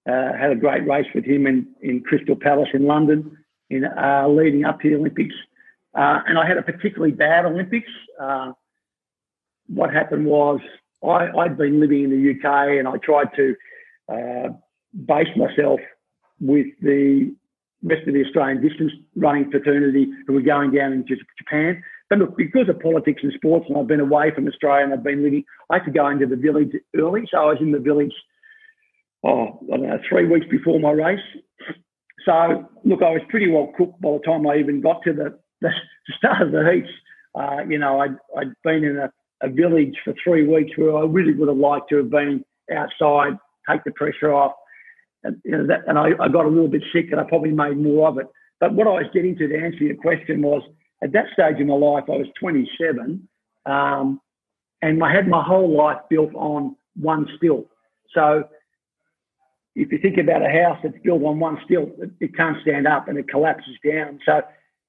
uh, 0.10 0.36
had 0.38 0.52
a 0.52 0.56
great 0.56 0.86
race 0.88 1.08
with 1.16 1.24
him 1.24 1.48
in, 1.48 1.68
in 1.82 2.02
Crystal 2.02 2.36
Palace 2.36 2.70
in 2.74 2.86
London 2.86 3.38
in 3.70 3.86
uh, 3.86 4.28
leading 4.28 4.66
up 4.66 4.82
to 4.82 4.90
the 4.90 4.96
Olympics. 4.96 5.36
Uh, 5.96 6.20
and 6.28 6.38
I 6.38 6.48
had 6.48 6.58
a 6.58 6.62
particularly 6.62 7.12
bad 7.12 7.46
Olympics. 7.46 7.90
Uh, 8.20 8.54
what 9.68 9.94
happened 9.94 10.26
was 10.26 10.60
I, 11.08 11.30
had 11.36 11.58
been 11.58 11.80
living 11.80 12.06
in 12.06 12.10
the 12.10 12.32
UK 12.32 12.80
and 12.80 12.88
I 12.88 12.98
tried 12.98 13.28
to 13.36 13.56
uh, 14.10 14.50
base 15.06 15.28
myself 15.36 15.80
with 16.40 16.68
the 16.82 17.34
rest 17.84 18.08
of 18.08 18.14
the 18.14 18.24
Australian 18.24 18.62
distance 18.62 18.92
running 19.16 19.52
fraternity 19.52 20.08
who 20.26 20.34
were 20.34 20.42
going 20.42 20.72
down 20.72 20.94
into 20.94 21.16
Japan. 21.38 21.84
But 22.10 22.20
look, 22.20 22.38
because 22.38 22.70
of 22.70 22.80
politics 22.80 23.22
and 23.24 23.34
sports, 23.34 23.66
and 23.70 23.78
I've 23.78 23.88
been 23.88 24.00
away 24.00 24.32
from 24.34 24.48
Australia 24.48 24.86
and 24.86 24.94
I've 24.94 25.04
been 25.04 25.24
living, 25.24 25.44
I 25.70 25.78
had 25.78 25.86
to 25.86 25.92
go 25.92 26.08
into 26.10 26.26
the 26.26 26.36
village 26.36 26.72
early. 26.96 27.24
So 27.32 27.38
I 27.38 27.46
was 27.46 27.58
in 27.60 27.72
the 27.72 27.80
village, 27.80 28.14
oh, 29.24 29.60
I 29.72 29.78
don't 29.78 29.88
know, 29.88 30.00
three 30.08 30.28
weeks 30.28 30.46
before 30.50 30.80
my 30.80 30.92
race. 30.92 31.20
So, 32.26 32.70
look, 32.86 33.02
I 33.02 33.10
was 33.10 33.22
pretty 33.30 33.50
well 33.52 33.74
cooked 33.78 34.00
by 34.00 34.12
the 34.12 34.20
time 34.20 34.48
I 34.48 34.56
even 34.58 34.80
got 34.80 35.02
to 35.04 35.14
the 35.14 35.38
the 35.64 36.14
start 36.18 36.42
of 36.42 36.52
the 36.52 36.70
heats, 36.72 36.90
uh, 37.36 37.64
you 37.68 37.80
know, 37.80 38.00
I'd, 38.00 38.16
I'd 38.38 38.54
been 38.64 38.84
in 38.84 38.98
a, 38.98 39.12
a 39.42 39.50
village 39.50 39.96
for 40.04 40.14
three 40.24 40.48
weeks 40.48 40.78
where 40.78 40.96
I 40.96 41.06
really 41.06 41.34
would 41.34 41.48
have 41.48 41.58
liked 41.58 41.90
to 41.90 41.98
have 41.98 42.10
been 42.10 42.44
outside, 42.76 43.38
take 43.70 43.84
the 43.84 43.92
pressure 43.92 44.34
off. 44.34 44.54
And, 45.24 45.42
you 45.44 45.52
know, 45.52 45.68
that, 45.68 45.82
and 45.88 45.98
I, 45.98 46.10
I 46.20 46.28
got 46.28 46.46
a 46.46 46.50
little 46.50 46.68
bit 46.68 46.84
sick 46.94 47.08
and 47.12 47.20
I 47.20 47.24
probably 47.24 47.52
made 47.52 47.78
more 47.78 48.08
of 48.10 48.18
it. 48.18 48.28
But 48.60 48.74
what 48.74 48.88
I 48.88 48.92
was 48.92 49.06
getting 49.14 49.36
to 49.38 49.48
to 49.48 49.58
answer 49.58 49.84
your 49.84 49.96
question 49.96 50.42
was 50.42 50.62
at 51.04 51.12
that 51.14 51.26
stage 51.34 51.58
in 51.60 51.68
my 51.68 51.74
life, 51.74 52.06
I 52.08 52.18
was 52.18 52.28
27 52.40 53.28
um, 53.66 54.22
and 54.82 55.04
I 55.04 55.14
had 55.14 55.28
my 55.28 55.44
whole 55.44 55.76
life 55.76 56.00
built 56.10 56.34
on 56.36 56.76
one 56.96 57.28
stilt. 57.38 57.68
So 58.14 58.44
if 59.76 59.92
you 59.92 59.98
think 59.98 60.18
about 60.18 60.46
a 60.46 60.50
house 60.50 60.78
that's 60.84 60.98
built 61.04 61.24
on 61.24 61.40
one 61.40 61.58
stilt, 61.66 61.90
it, 62.00 62.12
it 62.20 62.36
can't 62.36 62.58
stand 62.62 62.88
up 62.88 63.08
and 63.08 63.18
it 63.18 63.28
collapses 63.28 63.76
down. 63.86 64.20
So 64.26 64.42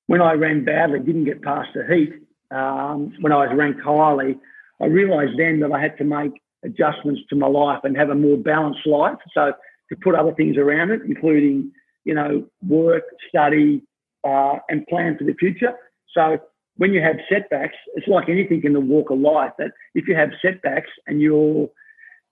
when 0.07 0.21
I 0.21 0.33
ran 0.33 0.65
badly, 0.65 1.01
didn't 1.01 1.25
get 1.25 1.43
past 1.43 1.71
the 1.75 1.85
heat, 1.87 2.15
um, 2.51 3.13
when 3.21 3.33
I 3.33 3.47
was 3.47 3.57
ranked 3.57 3.81
highly, 3.81 4.37
I 4.81 4.87
realised 4.87 5.39
then 5.39 5.61
that 5.61 5.73
I 5.73 5.81
had 5.81 5.97
to 5.99 6.05
make 6.05 6.33
adjustments 6.65 7.23
to 7.31 7.37
my 7.37 7.47
life 7.47 7.81
and 7.85 7.97
have 7.97 8.11
a 8.11 8.15
more 8.15 8.37
balanced 8.37 8.87
life. 8.87 9.19
So 9.33 9.53
to 9.89 9.97
put 9.97 10.15
other 10.15 10.35
things 10.35 10.57
around 10.57 10.91
it, 10.91 11.03
including, 11.07 11.73
you 12.05 12.15
know, 12.15 12.47
work, 12.67 13.05
study, 13.29 13.83
uh, 14.25 14.57
and 14.69 14.87
plan 14.87 15.17
for 15.19 15.25
the 15.25 15.35
future. 15.35 15.75
So 16.13 16.39
when 16.77 16.93
you 16.93 17.01
have 17.03 17.17
setbacks, 17.29 17.77
it's 17.95 18.09
like 18.09 18.29
anything 18.29 18.63
in 18.65 18.73
the 18.73 18.81
walk 18.81 19.11
of 19.11 19.19
life 19.19 19.53
that 19.59 19.73
if 19.95 20.09
you 20.09 20.17
have 20.17 20.31
setbacks 20.43 20.91
and 21.07 21.21
you're 21.21 21.69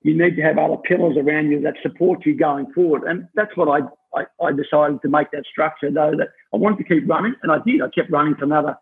you 0.03 0.17
need 0.17 0.37
to 0.37 0.43
have 0.43 0.59
other 0.59 0.77
pillars 0.77 1.17
around 1.17 1.51
you 1.51 1.61
that 1.61 1.75
support 1.83 2.27
you 2.27 2.37
going 2.37 2.73
forward. 2.73 3.05
And 3.05 3.29
that's 3.35 3.57
what 3.57 3.69
I, 3.69 3.87
I, 4.19 4.25
I 4.45 4.53
decided 4.53 5.01
to 5.03 5.09
make 5.09 5.31
that 5.33 5.45
structure, 5.51 5.91
though, 5.91 6.13
that 6.17 6.29
I 6.53 6.57
wanted 6.57 6.79
to 6.79 6.85
keep 6.85 7.09
running. 7.09 7.35
And 7.43 7.53
I 7.53 7.59
did. 7.65 7.83
I 7.83 7.89
kept 7.89 8.11
running 8.11 8.35
for 8.35 8.45
another, 8.45 8.77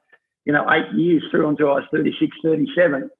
you 0.45 0.53
know, 0.53 0.67
eight 0.71 0.93
years 0.97 1.23
through 1.31 1.49
until 1.49 1.71
I 1.71 1.75
was 1.75 1.85
36, 1.93 2.37
37. 2.43 3.11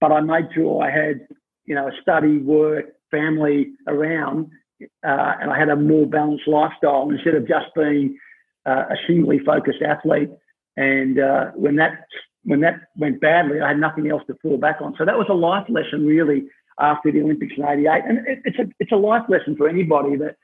But 0.00 0.12
I 0.12 0.20
made 0.20 0.48
sure 0.54 0.82
I 0.82 0.90
had, 0.90 1.26
you 1.64 1.74
know, 1.74 1.90
study, 2.00 2.38
work, 2.38 2.86
family 3.10 3.72
around, 3.86 4.50
uh, 4.80 5.34
and 5.40 5.50
I 5.50 5.58
had 5.58 5.68
a 5.68 5.76
more 5.76 6.06
balanced 6.06 6.46
lifestyle 6.46 7.10
instead 7.10 7.34
of 7.34 7.48
just 7.48 7.66
being 7.74 8.16
uh, 8.64 8.84
a 8.90 8.96
singly 9.06 9.40
focused 9.44 9.82
athlete. 9.82 10.30
And 10.76 11.18
uh, 11.18 11.46
when 11.54 11.76
that 11.76 12.04
when 12.44 12.60
that 12.60 12.80
went 12.96 13.20
badly, 13.20 13.60
I 13.60 13.68
had 13.68 13.80
nothing 13.80 14.10
else 14.10 14.22
to 14.28 14.34
fall 14.40 14.56
back 14.56 14.76
on. 14.80 14.94
So 14.96 15.04
that 15.04 15.18
was 15.18 15.26
a 15.28 15.34
life 15.34 15.66
lesson, 15.68 16.06
really, 16.06 16.44
after 16.80 17.10
the 17.12 17.22
Olympics 17.22 17.54
in 17.56 17.64
'88. 17.64 18.02
And 18.06 18.18
it, 18.26 18.40
it's 18.44 18.58
a 18.58 18.66
it's 18.78 18.92
a 18.92 18.96
life 18.96 19.24
lesson 19.28 19.56
for 19.56 19.68
anybody 19.68 20.16
that 20.16 20.36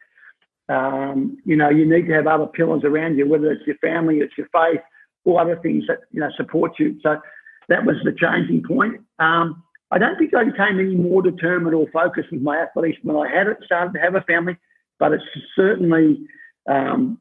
um, 0.75 1.39
you 1.45 1.57
know 1.57 1.69
you 1.69 1.89
need 1.89 2.07
to 2.07 2.15
have 2.15 2.27
other 2.27 2.47
pillars 2.47 2.83
around 2.85 3.17
you, 3.17 3.29
whether 3.29 3.51
it's 3.51 3.67
your 3.67 3.77
family, 3.77 4.19
it's 4.19 4.37
your 4.37 4.49
faith, 4.53 4.81
or 5.25 5.41
other 5.41 5.57
things 5.57 5.85
that 5.89 6.01
you 6.11 6.21
know 6.21 6.31
support 6.37 6.73
you. 6.79 6.99
So 7.03 7.21
that 7.69 7.85
was 7.85 7.97
the 8.05 8.13
changing 8.13 8.63
point. 8.67 9.01
Um, 9.19 9.63
I 9.91 9.99
don't 9.99 10.19
think 10.19 10.35
I 10.35 10.45
became 10.45 10.81
any 10.81 10.97
more 10.97 11.23
determined 11.23 11.75
or 11.75 11.87
focused 11.93 12.33
with 12.33 12.43
my 12.43 12.59
athletics 12.59 12.99
when 13.03 13.17
I 13.17 13.29
had 13.29 13.47
it, 13.47 13.59
started 13.65 13.93
to 13.93 14.01
have 14.01 14.15
a 14.15 14.23
family, 14.23 14.57
but 14.99 15.13
it's 15.13 15.25
certainly 15.55 16.27
um, 16.69 17.21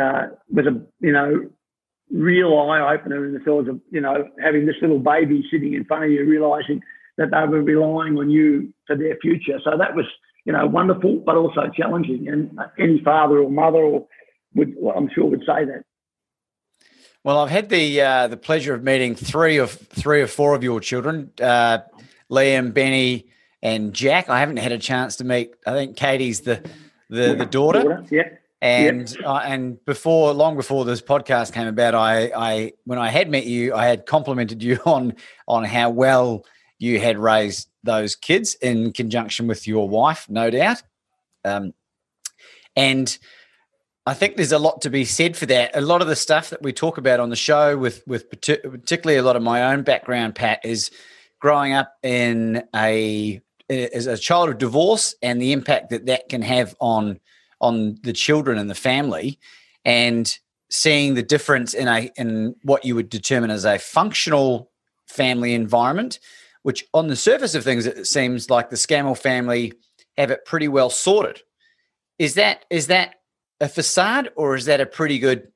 uh, 0.00 0.28
was 0.48 0.66
a 0.66 0.80
you 1.00 1.12
know 1.12 1.50
real 2.12 2.58
eye 2.58 2.94
opener 2.94 3.24
in 3.24 3.34
the 3.34 3.40
thoughts 3.40 3.68
of 3.68 3.80
you 3.90 4.00
know 4.00 4.28
having 4.42 4.66
this 4.66 4.76
little 4.80 4.98
baby 4.98 5.44
sitting 5.50 5.74
in 5.74 5.84
front 5.84 6.04
of 6.04 6.10
you, 6.10 6.24
realizing 6.24 6.80
that 7.20 7.30
they 7.30 7.46
were 7.46 7.62
relying 7.62 8.16
on 8.16 8.30
you 8.30 8.72
for 8.86 8.96
their 8.96 9.16
future. 9.20 9.60
So 9.62 9.76
that 9.78 9.94
was 9.94 10.06
you 10.44 10.52
know 10.52 10.66
wonderful, 10.66 11.22
but 11.24 11.36
also 11.36 11.70
challenging. 11.76 12.28
And 12.28 12.58
any 12.78 13.00
father 13.04 13.38
or 13.38 13.50
mother 13.50 13.78
or 13.78 14.06
would 14.54 14.74
I'm 14.96 15.08
sure 15.14 15.26
would 15.26 15.40
say 15.40 15.66
that. 15.66 15.84
Well, 17.22 17.38
I've 17.38 17.50
had 17.50 17.68
the 17.68 18.00
uh, 18.00 18.28
the 18.28 18.38
pleasure 18.38 18.74
of 18.74 18.82
meeting 18.82 19.14
three 19.14 19.58
of 19.58 19.70
three 19.70 20.22
or 20.22 20.26
four 20.26 20.54
of 20.54 20.64
your 20.64 20.80
children, 20.80 21.30
uh, 21.40 21.80
Liam, 22.30 22.72
Benny, 22.72 23.28
and 23.62 23.92
Jack. 23.92 24.30
I 24.30 24.40
haven't 24.40 24.56
had 24.56 24.72
a 24.72 24.78
chance 24.78 25.16
to 25.16 25.24
meet. 25.24 25.52
I 25.66 25.72
think 25.72 25.96
Katie's 25.96 26.40
the 26.40 26.62
the, 27.10 27.34
the 27.34 27.46
daughter. 27.46 27.82
daughter. 27.82 28.04
Yeah. 28.10 28.28
And 28.62 29.10
yep. 29.10 29.26
uh, 29.26 29.40
and 29.44 29.84
before 29.84 30.32
long 30.32 30.56
before 30.56 30.86
this 30.86 31.02
podcast 31.02 31.52
came 31.52 31.66
about, 31.66 31.94
I 31.94 32.30
I 32.34 32.72
when 32.84 32.98
I 32.98 33.10
had 33.10 33.28
met 33.28 33.44
you, 33.44 33.74
I 33.74 33.86
had 33.86 34.06
complimented 34.06 34.62
you 34.62 34.78
on 34.86 35.14
on 35.46 35.64
how 35.64 35.90
well 35.90 36.46
you 36.80 36.98
had 36.98 37.18
raised 37.18 37.68
those 37.84 38.16
kids 38.16 38.54
in 38.54 38.92
conjunction 38.92 39.46
with 39.46 39.68
your 39.68 39.88
wife, 39.88 40.26
no 40.28 40.50
doubt. 40.50 40.82
Um, 41.44 41.74
and 42.74 43.16
I 44.06 44.14
think 44.14 44.36
there's 44.36 44.50
a 44.50 44.58
lot 44.58 44.80
to 44.82 44.90
be 44.90 45.04
said 45.04 45.36
for 45.36 45.46
that. 45.46 45.76
A 45.76 45.82
lot 45.82 46.00
of 46.00 46.08
the 46.08 46.16
stuff 46.16 46.50
that 46.50 46.62
we 46.62 46.72
talk 46.72 46.96
about 46.98 47.20
on 47.20 47.28
the 47.28 47.36
show, 47.36 47.76
with 47.76 48.02
with 48.06 48.30
particularly 48.30 49.18
a 49.18 49.22
lot 49.22 49.36
of 49.36 49.42
my 49.42 49.72
own 49.72 49.82
background, 49.82 50.34
Pat, 50.34 50.60
is 50.64 50.90
growing 51.38 51.74
up 51.74 51.94
in 52.02 52.64
a 52.74 53.40
as 53.68 54.06
a 54.06 54.18
child 54.18 54.48
of 54.48 54.58
divorce 54.58 55.14
and 55.22 55.40
the 55.40 55.52
impact 55.52 55.90
that 55.90 56.06
that 56.06 56.28
can 56.28 56.42
have 56.42 56.74
on 56.80 57.20
on 57.60 57.98
the 58.02 58.12
children 58.12 58.56
and 58.56 58.70
the 58.70 58.74
family 58.74 59.38
and 59.84 60.38
seeing 60.70 61.14
the 61.14 61.22
difference 61.22 61.74
in 61.74 61.88
a 61.88 62.10
in 62.16 62.54
what 62.62 62.86
you 62.86 62.94
would 62.94 63.10
determine 63.10 63.50
as 63.50 63.66
a 63.66 63.78
functional 63.78 64.70
family 65.06 65.54
environment 65.54 66.18
which 66.62 66.84
on 66.92 67.08
the 67.08 67.16
surface 67.16 67.54
of 67.54 67.64
things 67.64 67.86
it 67.86 68.06
seems 68.06 68.50
like 68.50 68.70
the 68.70 68.76
Scammell 68.76 69.18
family 69.18 69.72
have 70.16 70.30
it 70.30 70.44
pretty 70.44 70.68
well 70.68 70.90
sorted. 70.90 71.40
Is 72.18 72.34
that 72.34 72.64
is 72.70 72.88
that 72.88 73.14
a 73.60 73.68
facade 73.68 74.30
or 74.36 74.54
is 74.54 74.66
that 74.66 74.80
a 74.80 74.86
pretty 74.86 75.18
good 75.18 75.48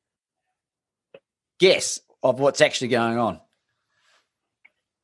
guess 1.58 2.00
of 2.22 2.40
what's 2.40 2.60
actually 2.60 2.88
going 2.88 3.18
on? 3.18 3.40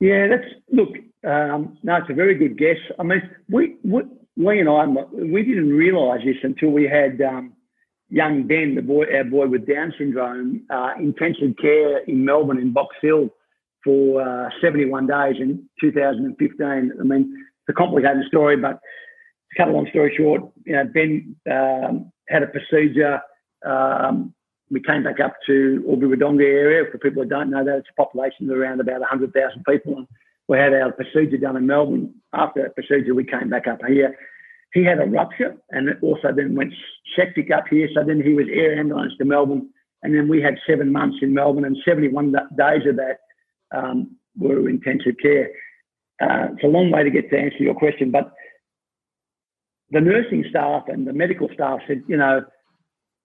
Yeah 0.00 0.28
that's 0.28 0.48
look 0.72 0.90
um, 1.26 1.78
no 1.82 1.96
it's 1.96 2.10
a 2.10 2.14
very 2.14 2.34
good 2.34 2.56
guess. 2.56 2.78
I 2.98 3.02
mean 3.02 3.22
we, 3.48 3.76
we 3.84 4.60
and 4.60 4.68
I, 4.68 4.86
we 4.86 5.42
didn't 5.42 5.70
realise 5.70 6.22
this 6.24 6.36
until 6.42 6.70
we 6.70 6.84
had 6.84 7.20
um, 7.20 7.52
young 8.08 8.46
Ben, 8.46 8.74
the 8.74 8.82
boy, 8.82 9.04
our 9.14 9.24
boy 9.24 9.46
with 9.48 9.66
Down 9.66 9.92
syndrome, 9.98 10.62
uh, 10.70 10.92
intensive 10.98 11.56
care 11.60 11.98
in 12.04 12.24
Melbourne 12.24 12.58
in 12.58 12.72
Box 12.72 12.96
Hill 13.02 13.28
for 13.84 14.22
uh, 14.22 14.50
71 14.60 15.06
days 15.06 15.36
in 15.40 15.68
2015. 15.80 16.66
I 16.66 17.02
mean, 17.02 17.32
it's 17.32 17.68
a 17.68 17.72
complicated 17.72 18.24
story, 18.28 18.56
but 18.56 18.80
to 19.50 19.56
cut 19.56 19.68
a 19.68 19.72
long 19.72 19.88
story 19.90 20.14
short, 20.16 20.42
you 20.64 20.74
know, 20.74 20.84
Ben 20.92 21.36
um, 21.50 22.12
had 22.28 22.42
a 22.42 22.46
procedure. 22.46 23.20
Um, 23.64 24.34
we 24.70 24.80
came 24.80 25.02
back 25.02 25.18
up 25.18 25.34
to 25.46 25.84
Albury-Wodonga 25.88 26.42
area. 26.42 26.84
For 26.90 26.98
people 26.98 27.22
who 27.22 27.28
don't 27.28 27.50
know 27.50 27.64
that, 27.64 27.78
it's 27.78 27.88
a 27.90 28.00
population 28.00 28.48
of 28.48 28.56
around 28.56 28.80
about 28.80 29.00
100,000 29.00 29.64
people. 29.68 29.96
And 29.96 30.06
we 30.46 30.58
had 30.58 30.72
our 30.72 30.92
procedure 30.92 31.38
done 31.38 31.56
in 31.56 31.66
Melbourne. 31.66 32.14
After 32.32 32.62
that 32.62 32.76
procedure, 32.76 33.14
we 33.14 33.24
came 33.24 33.50
back 33.50 33.66
up 33.66 33.80
here. 33.86 34.16
He 34.72 34.84
had 34.84 35.00
a 35.00 35.06
rupture 35.06 35.56
and 35.70 35.90
also 36.02 36.28
then 36.34 36.54
went 36.54 36.72
septic 37.16 37.50
up 37.50 37.64
here. 37.68 37.88
So 37.92 38.04
then 38.06 38.22
he 38.22 38.34
was 38.34 38.46
air 38.52 38.78
ambulance 38.78 39.12
to 39.18 39.24
Melbourne. 39.24 39.68
And 40.02 40.14
then 40.14 40.28
we 40.28 40.40
had 40.40 40.54
seven 40.68 40.92
months 40.92 41.18
in 41.20 41.34
Melbourne 41.34 41.64
and 41.64 41.76
71 41.84 42.32
days 42.56 42.86
of 42.88 42.96
that 42.96 43.18
um, 43.72 44.16
were 44.36 44.68
intensive 44.68 45.16
care. 45.22 45.50
Uh, 46.20 46.48
it's 46.52 46.64
a 46.64 46.68
long 46.68 46.90
way 46.90 47.02
to 47.02 47.10
get 47.10 47.30
to 47.30 47.38
answer 47.38 47.62
your 47.62 47.74
question, 47.74 48.10
but 48.10 48.32
the 49.90 50.00
nursing 50.00 50.44
staff 50.48 50.84
and 50.88 51.06
the 51.06 51.12
medical 51.12 51.48
staff 51.52 51.80
said, 51.86 52.02
you 52.06 52.16
know, 52.16 52.42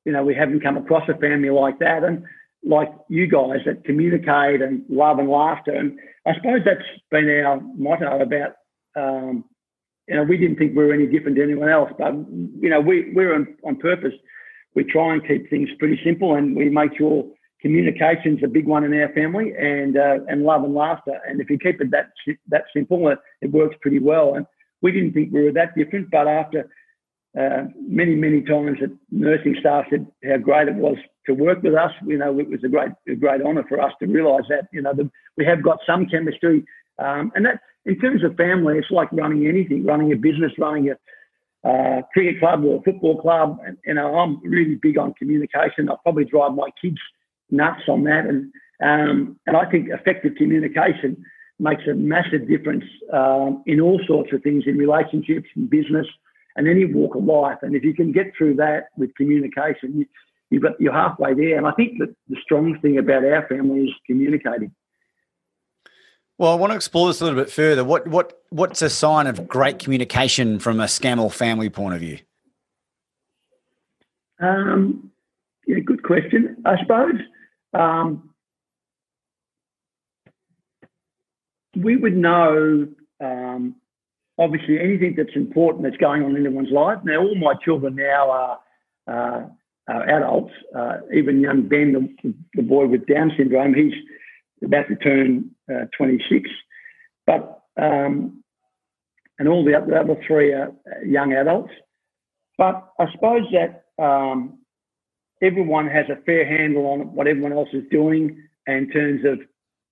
you 0.06 0.12
know, 0.12 0.24
we 0.24 0.36
haven't 0.36 0.62
come 0.62 0.78
across 0.78 1.08
a 1.10 1.18
family 1.18 1.50
like 1.50 1.80
that. 1.80 2.04
And 2.04 2.24
like 2.64 2.92
you 3.10 3.28
guys 3.28 3.60
that 3.66 3.84
communicate 3.86 4.62
and 4.62 4.84
love 4.90 5.20
and 5.20 5.30
laughter. 5.30 5.72
And 5.72 6.00
I 6.26 6.34
suppose 6.36 6.62
that's 6.66 6.82
been 7.12 7.30
our 7.46 7.60
motto 7.78 8.20
about, 8.20 8.54
um, 8.96 9.46
you 10.08 10.16
know, 10.16 10.24
we 10.24 10.38
didn't 10.38 10.58
think 10.58 10.76
we 10.76 10.84
were 10.84 10.94
any 10.94 11.08
different 11.08 11.38
to 11.38 11.44
anyone 11.44 11.70
else, 11.70 11.92
but, 11.98 12.14
you 12.60 12.70
know, 12.70 12.80
we, 12.80 13.12
we're 13.14 13.34
on, 13.34 13.56
on 13.64 13.78
purpose. 13.78 14.14
We 14.76 14.84
try 14.84 15.14
and 15.14 15.28
keep 15.28 15.50
things 15.50 15.70
pretty 15.80 16.00
simple 16.04 16.36
and 16.36 16.56
we 16.56 16.70
make 16.70 16.98
sure 16.98 17.26
communication's 17.62 18.44
a 18.44 18.48
big 18.48 18.68
one 18.68 18.84
in 18.84 18.94
our 18.94 19.10
family 19.14 19.54
and, 19.58 19.98
uh, 19.98 20.18
and 20.28 20.44
love 20.44 20.64
and 20.64 20.76
laughter. 20.76 21.20
And 21.28 21.42
if 21.42 21.50
you 21.50 21.58
keep 21.58 21.82
it 21.82 21.92
that, 21.92 22.12
that 22.50 22.66
simple, 22.76 23.08
it, 23.10 23.20
it 23.42 23.52
works 23.52 23.76
pretty 23.82 24.00
well. 24.00 24.36
And 24.36 24.46
we 24.82 24.92
didn't 24.92 25.14
think 25.14 25.34
we 25.34 25.44
were 25.44 25.52
that 25.54 25.76
different, 25.76 26.12
but 26.12 26.28
after 26.28 26.70
uh, 27.40 27.64
many, 27.88 28.16
many 28.16 28.42
times 28.42 28.78
that 28.80 28.96
nursing 29.12 29.56
staff 29.60 29.86
said 29.90 30.08
how 30.24 30.38
great 30.38 30.68
it 30.68 30.76
was 30.76 30.98
to 31.26 31.34
work 31.34 31.62
with 31.64 31.76
us. 31.76 31.92
You 32.06 32.18
know, 32.18 32.40
it 32.40 32.50
was 32.50 32.64
a 32.64 32.70
great, 32.70 32.92
a 33.10 33.16
great 33.16 33.42
honour 33.42 33.66
for 33.68 33.82
us 33.82 33.92
to 34.00 34.06
realise 34.06 34.46
that. 34.50 34.68
You 34.72 34.82
know, 34.82 34.94
the, 34.94 35.10
we 35.38 35.46
have 35.46 35.64
got 35.64 35.80
some 35.86 36.06
chemistry, 36.06 36.66
um, 37.00 37.32
and 37.36 37.46
that 37.46 37.60
in 37.86 38.00
terms 38.00 38.24
of 38.24 38.36
family, 38.36 38.78
it's 38.78 38.90
like 38.90 39.12
running 39.12 39.48
anything, 39.48 39.86
running 39.86 40.12
a 40.12 40.16
business, 40.16 40.52
running 40.58 40.92
a 40.92 41.68
uh, 41.68 42.02
cricket 42.14 42.40
club 42.40 42.64
or 42.64 42.80
a 42.80 42.82
football 42.84 43.20
club. 43.22 43.60
And, 43.66 43.78
you 43.86 43.96
know, 43.96 44.16
I'm 44.16 44.42
really 44.44 44.76
big 44.76 44.98
on 44.98 45.14
communication. 45.14 45.90
I 45.90 45.96
probably 46.04 46.26
drive 46.26 46.54
my 46.54 46.70
kids 46.82 47.00
nuts 47.50 47.84
on 47.88 48.04
that, 48.04 48.26
and 48.26 48.52
um, 48.82 49.40
and 49.48 49.56
I 49.56 49.70
think 49.70 49.90
effective 49.90 50.36
communication 50.36 51.24
makes 51.60 51.84
a 51.90 51.94
massive 51.94 52.48
difference 52.48 52.84
um, 53.14 53.64
in 53.66 53.80
all 53.80 54.02
sorts 54.06 54.34
of 54.34 54.44
things 54.44 54.64
in 54.68 54.78
relationships, 54.78 55.48
in 55.56 55.68
business 55.68 56.08
and 56.56 56.68
any 56.68 56.86
walk 56.86 57.16
of 57.16 57.24
life. 57.24 57.58
And 57.62 57.76
if 57.76 57.84
you 57.84 57.94
can 57.94 58.12
get 58.12 58.28
through 58.38 58.56
that 58.56 58.88
with 58.98 59.16
communication, 59.16 60.00
you, 60.00 60.06
you've 60.50 60.64
got, 60.64 60.80
you're 60.80 60.94
halfway 60.94 61.34
there. 61.34 61.58
And 61.58 61.68
I 61.68 61.72
think 61.72 62.00
that 62.00 62.14
the 62.28 62.38
strong 62.44 62.80
thing 62.82 62.98
about 62.98 63.24
our 63.24 63.48
family 63.48 63.86
is 63.86 63.94
communicating. 64.06 64.72
Well, 66.38 66.52
I 66.52 66.56
want 66.56 66.72
to 66.72 66.76
explore 66.76 67.08
this 67.08 67.22
a 67.22 67.24
little 67.24 67.40
bit 67.40 67.50
further. 67.50 67.86
What 67.86 68.08
what 68.08 68.42
what's 68.50 68.82
a 68.82 68.90
sign 68.90 69.26
of 69.26 69.48
great 69.48 69.80
communication 69.80 70.60
from 70.60 70.82
a 70.82 70.84
Scammell 70.84 71.32
family 71.32 71.70
point 71.70 71.94
of 71.94 72.02
view? 72.02 72.20
Um, 74.42 75.12
yeah, 75.66 75.80
good 75.80 76.04
question. 76.04 76.58
I 76.66 76.76
suppose 76.82 77.22
um, 77.76 78.30
we 81.76 81.96
would 81.96 82.16
know 82.16 82.88
um, 83.22 83.76
obviously 84.38 84.80
anything 84.80 85.16
that's 85.18 85.36
important 85.36 85.84
that's 85.84 85.98
going 85.98 86.24
on 86.24 86.36
in 86.36 86.46
anyone's 86.46 86.72
life. 86.72 87.00
Now, 87.04 87.20
all 87.20 87.36
my 87.36 87.54
children 87.64 87.96
now 87.96 88.30
are, 88.30 88.60
uh, 89.08 89.48
are 89.88 90.10
adults. 90.10 90.54
Uh, 90.76 90.98
even 91.14 91.42
young 91.42 91.68
Ben, 91.68 91.94
the, 92.24 92.34
the, 92.54 92.62
boy 92.62 92.88
with 92.88 93.06
Down 93.08 93.32
syndrome, 93.38 93.74
he's 93.74 93.94
about 94.64 94.88
to 94.88 94.96
turn 94.96 95.52
uh, 95.70 95.86
26. 95.98 96.50
But 97.28 97.62
um, 97.78 98.44
and 99.38 99.50
all 99.50 99.66
the 99.66 99.76
other, 99.76 100.16
three 100.26 100.54
are 100.54 100.72
young 101.06 101.34
adults. 101.34 101.72
But 102.58 102.88
I 103.00 103.12
suppose 103.12 103.44
that 103.52 103.84
um, 104.02 104.60
everyone 105.42 105.88
has 105.88 106.06
a 106.10 106.22
fair 106.24 106.46
handle 106.46 106.86
on 106.88 107.14
what 107.14 107.28
everyone 107.28 107.54
else 107.54 107.70
is 107.74 107.84
doing 107.92 108.42
in 108.68 108.90
terms 108.90 109.22
of 109.26 109.40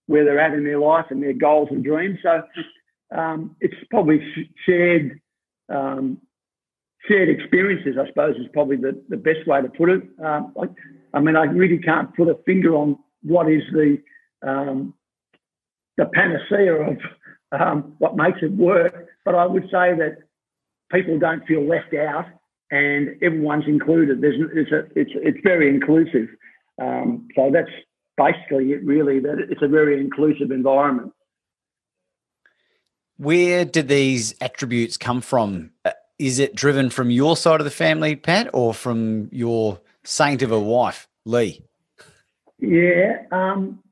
where 0.08 0.26
they're 0.26 0.40
at 0.40 0.54
in 0.54 0.64
their 0.64 0.80
life 0.80 1.06
and 1.10 1.22
their 1.22 1.34
goals 1.34 1.70
and 1.72 1.84
dreams. 1.84 2.20
So 2.24 2.44
um, 3.16 3.56
it's 3.60 3.76
probably 3.90 4.20
shared 4.66 5.20
um, 5.70 6.20
shared 7.08 7.30
experiences. 7.30 7.96
I 8.00 8.08
suppose 8.08 8.36
is 8.38 8.48
probably 8.54 8.78
the, 8.78 9.02
the 9.10 9.18
best 9.18 9.48
way 9.48 9.62
to 9.62 9.70
put 9.70 9.90
it. 9.90 10.04
Um, 10.24 10.54
I, 10.60 11.18
I, 11.18 11.20
mean, 11.20 11.36
I 11.36 11.44
really 11.44 11.78
can't 11.78 12.16
put 12.16 12.30
a 12.30 12.36
finger 12.46 12.76
on 12.76 12.98
what 13.22 13.50
is 13.50 13.64
the 13.72 14.02
um, 14.46 14.94
the 15.98 16.06
panacea 16.06 16.74
of 16.74 16.98
um, 17.52 17.96
what 18.00 18.16
makes 18.16 18.40
it 18.42 18.52
work, 18.52 19.08
but 19.24 19.36
I 19.36 19.46
would 19.46 19.64
say 19.64 19.96
that 19.96 20.18
people 20.92 21.20
don't 21.20 21.46
feel 21.46 21.68
left 21.68 21.94
out 21.94 22.26
and 22.74 23.16
everyone's 23.22 23.66
included. 23.68 24.22
There's 24.22 24.36
it's 24.54 24.72
a, 24.72 24.80
it's 25.00 25.12
it's 25.14 25.38
very 25.44 25.70
inclusive. 25.70 26.28
Um, 26.82 27.28
so 27.36 27.52
that's 27.54 27.70
basically 28.18 28.72
it. 28.72 28.84
Really, 28.84 29.20
that 29.20 29.38
it's 29.50 29.62
a 29.62 29.68
very 29.68 30.02
inclusive 30.02 30.50
environment. 30.50 31.14
Where 33.18 33.64
did 33.64 33.90
these 33.90 34.34
attributes 34.42 34.98
come 34.98 35.22
from? 35.22 35.70
Uh, 35.86 35.92
is 36.18 36.40
it 36.40 36.56
driven 36.56 36.90
from 36.90 37.12
your 37.12 37.38
side 37.38 37.62
of 37.62 37.66
the 37.66 37.72
family, 37.72 38.16
Pat, 38.16 38.50
or 38.54 38.74
from 38.74 39.30
your 39.32 39.80
saint 40.04 40.42
of 40.42 40.52
a 40.52 40.60
wife, 40.60 41.08
Lee? 41.26 41.64
Yeah. 42.58 43.24
Um, 43.32 43.84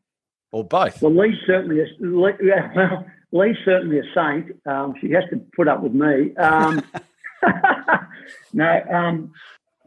or 0.51 0.63
both? 0.63 1.03
Well, 1.03 1.15
Lee's 1.15 1.37
certainly 1.45 1.81
a, 1.81 1.85
Lee, 1.99 2.33
well, 2.75 3.05
Lee's 3.31 3.57
certainly 3.63 3.99
a 3.99 4.03
saint. 4.15 4.59
Um, 4.65 4.95
she 4.99 5.11
has 5.11 5.23
to 5.29 5.39
put 5.55 5.67
up 5.67 5.83
with 5.83 5.93
me. 5.93 6.33
No, 8.53 8.81
um, 8.91 9.31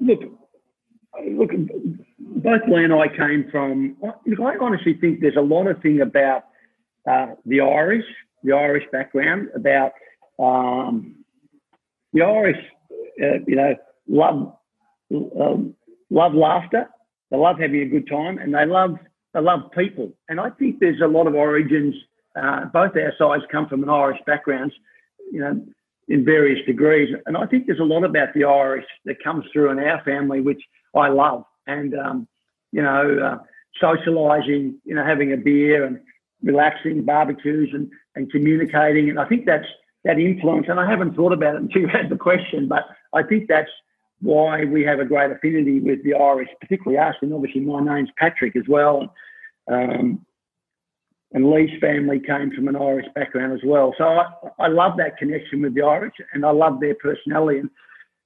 look, 0.01 0.21
look, 1.31 1.51
both 2.19 2.63
Lee 2.69 2.85
and 2.85 2.95
I 2.95 3.09
came 3.09 3.49
from. 3.51 3.97
Look, 4.01 4.41
I 4.41 4.57
honestly 4.61 4.95
think 4.95 5.21
there's 5.21 5.37
a 5.37 5.43
lot 5.43 5.67
of 5.67 5.81
thing 5.83 6.01
about 6.01 6.45
uh, 7.09 7.35
the 7.45 7.61
Irish, 7.61 8.05
the 8.43 8.53
Irish 8.53 8.85
background, 8.91 9.49
about 9.55 9.93
um, 10.39 11.17
the 12.13 12.23
Irish. 12.23 12.57
Uh, 13.23 13.39
you 13.47 13.57
know, 13.57 13.75
love 14.09 14.55
um, 15.13 15.75
love 16.11 16.35
laughter. 16.35 16.89
They 17.31 17.37
love 17.37 17.59
having 17.59 17.83
a 17.83 17.87
good 17.87 18.09
time, 18.09 18.39
and 18.39 18.55
they 18.55 18.67
love 18.67 18.97
they 19.35 19.41
love 19.41 19.71
people. 19.77 20.13
And 20.29 20.41
I 20.41 20.51
think 20.51 20.81
there's 20.81 21.01
a 21.03 21.07
lot 21.07 21.27
of 21.27 21.35
origins. 21.35 21.95
Uh, 22.35 22.65
both 22.67 22.93
our 22.97 23.13
sides 23.19 23.45
come 23.53 23.69
from 23.69 23.83
an 23.83 23.91
Irish 23.91 24.19
backgrounds. 24.27 24.75
You 25.31 25.41
know, 25.41 25.67
in 26.09 26.25
various 26.25 26.65
degrees. 26.67 27.15
And 27.27 27.37
I 27.37 27.47
think 27.47 27.67
there's 27.67 27.81
a 27.81 27.85
lot 27.85 28.05
about 28.05 28.35
the 28.35 28.45
Irish 28.45 28.87
that 29.05 29.23
comes 29.23 29.45
through 29.53 29.71
in 29.71 29.79
our 29.79 30.03
family, 30.05 30.41
which 30.41 30.63
I 30.95 31.09
love. 31.09 31.45
And, 31.67 31.95
um, 31.95 32.29
you 32.73 32.83
know, 32.83 33.19
uh, 33.19 33.39
socializing, 33.81 34.79
you 34.85 34.95
know, 34.95 35.05
having 35.05 35.33
a 35.33 35.37
beer 35.37 35.85
and 35.85 36.01
relaxing, 36.43 37.05
barbecues 37.05 37.71
and, 37.73 37.91
and 38.15 38.31
communicating. 38.31 39.09
And 39.11 39.19
I 39.19 39.27
think 39.27 39.47
that's 39.47 39.67
that 40.05 40.19
influence. 40.19 40.67
And 40.69 40.79
I 40.79 40.89
haven't 40.89 41.15
thought 41.15 41.33
about 41.33 41.55
it 41.55 41.63
until 41.63 41.83
you 41.83 41.89
had 41.89 42.11
the 42.11 42.17
question, 42.17 42.69
but 42.69 42.85
I 43.13 43.23
think 43.23 43.49
that's 43.49 43.71
why 44.21 44.65
we 44.65 44.83
have 44.83 45.01
a 45.01 45.05
great 45.05 45.31
affinity 45.31 45.81
with 45.81 46.03
the 46.05 46.15
Irish, 46.15 46.49
particularly 46.61 46.99
us. 46.99 47.15
And 47.23 47.33
obviously, 47.33 47.63
my 47.63 47.81
name's 47.83 48.11
Patrick 48.19 48.57
as 48.57 48.65
well. 48.69 49.15
Um, 49.71 50.25
and 51.33 51.51
Lee's 51.51 51.81
family 51.81 52.21
came 52.21 52.53
from 52.53 52.69
an 52.69 52.77
Irish 52.77 53.07
background 53.15 53.53
as 53.53 53.61
well. 53.65 53.93
So 53.99 54.05
I, 54.05 54.27
I 54.61 54.69
love 54.69 54.93
that 54.99 55.17
connection 55.17 55.63
with 55.63 55.75
the 55.75 55.83
Irish 55.83 56.15
and 56.33 56.47
I 56.47 56.51
love 56.51 56.81
their 56.81 56.95
personality. 56.95 57.59
And 57.61 57.71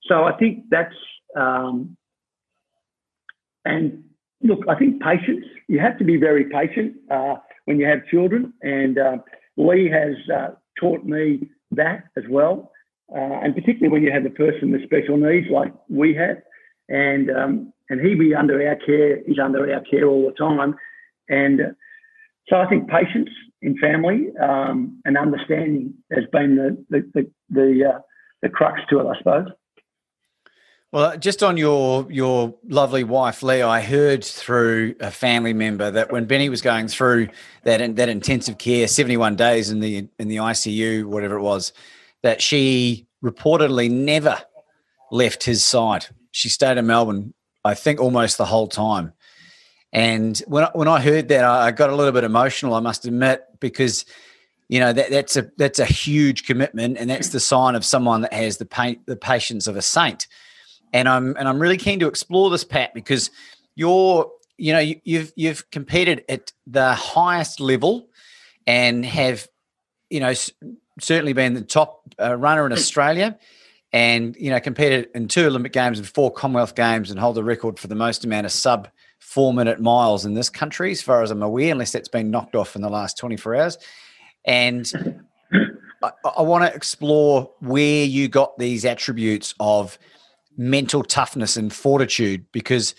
so 0.03 0.25
I 0.25 0.37
think 0.37 0.65
that's, 0.71 0.95
um, 1.37 1.97
and 3.65 4.05
look, 4.43 4.61
I 4.69 4.75
think 4.75 5.03
patience, 5.03 5.45
you 5.69 5.81
have 5.81 5.99
to 5.99 6.05
be 6.05 6.17
very 6.17 6.45
patient 6.45 6.97
uh, 7.11 7.37
when 7.65 7.81
you 7.81 7.87
have 7.87 8.07
children. 8.11 8.53
And 8.63 8.99
uh, 8.99 9.17
Lee 9.57 9.91
has 9.91 10.17
uh, 10.35 10.55
taught 10.79 11.05
me 11.05 11.49
that 11.71 12.05
as 12.17 12.25
well. 12.29 12.73
Uh, 13.11 13.41
and 13.43 13.55
particularly 13.55 13.89
when 13.89 14.03
you 14.03 14.13
have 14.13 14.27
a 14.27 14.31
person 14.31 14.71
with 14.71 14.85
special 14.85 15.17
needs 15.17 15.47
like 15.51 15.73
we 15.89 16.15
have. 16.15 16.37
And, 16.91 17.31
um, 17.31 17.73
and 17.89 18.01
he 18.01 18.15
be 18.15 18.35
under 18.35 18.67
our 18.69 18.77
care, 18.77 19.21
he's 19.27 19.39
under 19.39 19.73
our 19.73 19.81
care 19.81 20.07
all 20.07 20.27
the 20.27 20.33
time. 20.33 20.75
And 21.31 21.75
so 22.49 22.57
I 22.57 22.69
think 22.69 22.89
patience 22.89 23.31
in 23.63 23.77
family 23.79 24.29
um, 24.41 25.01
and 25.05 25.17
understanding 25.17 25.95
has 26.13 26.25
been 26.33 26.57
the 26.57 26.85
the 26.91 27.11
the, 27.15 27.31
the, 27.51 27.93
uh, 27.95 27.99
the 28.43 28.49
crux 28.49 28.81
to 28.91 29.01
it, 29.01 29.07
I 29.07 29.19
suppose. 29.19 29.49
Well, 30.91 31.19
just 31.19 31.43
on 31.43 31.59
your 31.59 32.11
your 32.11 32.55
lovely 32.67 33.05
wife, 33.05 33.43
Leah, 33.43 33.69
I 33.69 33.83
heard 33.83 34.25
through 34.25 34.95
a 35.01 35.11
family 35.11 35.53
member 35.53 35.91
that 35.91 36.11
when 36.11 36.25
Benny 36.25 36.49
was 36.49 36.63
going 36.63 36.89
through 36.89 37.29
that 37.65 37.97
that 37.97 38.09
intensive 38.09 38.57
care, 38.57 38.89
seventy 38.89 39.19
one 39.19 39.37
days 39.37 39.71
in 39.71 39.81
the 39.81 40.09
in 40.19 40.29
the 40.29 40.37
ICU, 40.37 41.05
whatever 41.05 41.37
it 41.37 41.43
was, 41.43 41.75
that 42.23 42.41
she 42.41 43.07
reportedly 43.23 43.91
never 43.91 44.39
left 45.11 45.45
his 45.45 45.65
side. 45.65 46.07
She 46.31 46.49
stayed 46.49 46.79
in 46.79 46.87
Melbourne, 46.87 47.35
I 47.65 47.75
think, 47.75 48.01
almost 48.01 48.39
the 48.39 48.47
whole 48.47 48.69
time. 48.69 49.13
And 49.93 50.39
when 50.47 50.65
I, 50.65 50.71
when 50.75 50.89
I 50.89 51.01
heard 51.01 51.29
that, 51.29 51.45
I 51.45 51.71
got 51.71 51.91
a 51.91 51.97
little 51.97 52.13
bit 52.13 52.25
emotional. 52.25 52.75
I 52.75 52.81
must 52.81 53.07
admit, 53.07 53.43
because 53.61 54.05
you 54.69 54.81
know 54.81 54.93
that 54.93 55.11
that's 55.11 55.37
a 55.37 55.51
that's 55.57 55.79
a 55.79 55.87
huge 55.87 56.45
commitment, 56.45 56.99
and 56.99 57.09
that's 57.09 57.31
the 57.31 57.41
sign 57.41 57.75
of 57.75 57.85
someone 57.85 58.21
that 58.23 58.33
has 58.33 58.59
the 58.59 58.67
pain, 58.67 59.01
the 59.07 59.17
patience 59.17 59.67
of 59.67 59.77
a 59.77 59.83
saint. 59.83 60.27
And 60.93 61.09
I'm 61.09 61.37
and 61.37 61.49
I'm 61.49 61.59
really 61.59 61.79
keen 61.79 62.01
to 62.01 62.07
explore 62.07 62.51
this, 62.51 62.65
Pat, 62.65 62.93
because 62.93 63.31
you're 63.77 64.31
you 64.59 64.73
know 64.75 64.79
you, 64.79 65.01
you've 65.05 65.33
you've 65.37 65.71
competed 65.71 66.25
at 66.29 66.53
the 66.67 66.93
highest 66.95 67.61
level, 67.61 68.11
and 68.67 69.07
have 69.07 69.49
you 70.11 70.21
know 70.21 70.35
certainly 71.01 71.33
been 71.33 71.55
the 71.55 71.63
top 71.63 72.03
uh, 72.21 72.37
runner 72.37 72.67
in 72.67 72.73
Australia 72.73 73.39
and 73.93 74.37
you 74.39 74.51
know 74.51 74.61
competed 74.61 75.09
in 75.15 75.29
two 75.29 75.47
Olympic 75.47 75.73
games 75.73 75.99
and 75.99 76.07
four 76.07 76.31
Commonwealth 76.31 76.75
games 76.75 77.11
and 77.11 77.19
hold 77.19 77.37
the 77.37 77.45
record 77.45 77.79
for 77.79 77.87
the 77.87 77.95
most 77.95 78.25
amount 78.25 78.47
of 78.47 78.53
sub 78.53 78.89
four 79.19 79.53
minute 79.53 79.81
miles 79.81 80.25
in 80.25 80.35
this 80.35 80.51
country, 80.51 80.91
as 80.91 81.03
far 81.03 81.23
as 81.23 81.31
I'm 81.31 81.43
aware, 81.43 81.73
unless 81.73 81.93
that's 81.93 82.09
been 82.09 82.31
knocked 82.31 82.55
off 82.55 82.77
in 82.77 82.83
the 82.83 82.89
last 82.89 83.19
24 83.19 83.57
hours. 83.57 83.79
And 84.45 84.91
I, 86.03 86.11
I 86.37 86.43
want 86.43 86.65
to 86.65 86.75
explore 86.75 87.51
where 87.61 88.05
you 88.05 88.29
got 88.29 88.59
these 88.59 88.85
attributes 88.85 89.55
of 89.61 89.99
mental 90.57 91.03
toughness 91.03 91.57
and 91.57 91.73
fortitude 91.73 92.45
because 92.53 92.95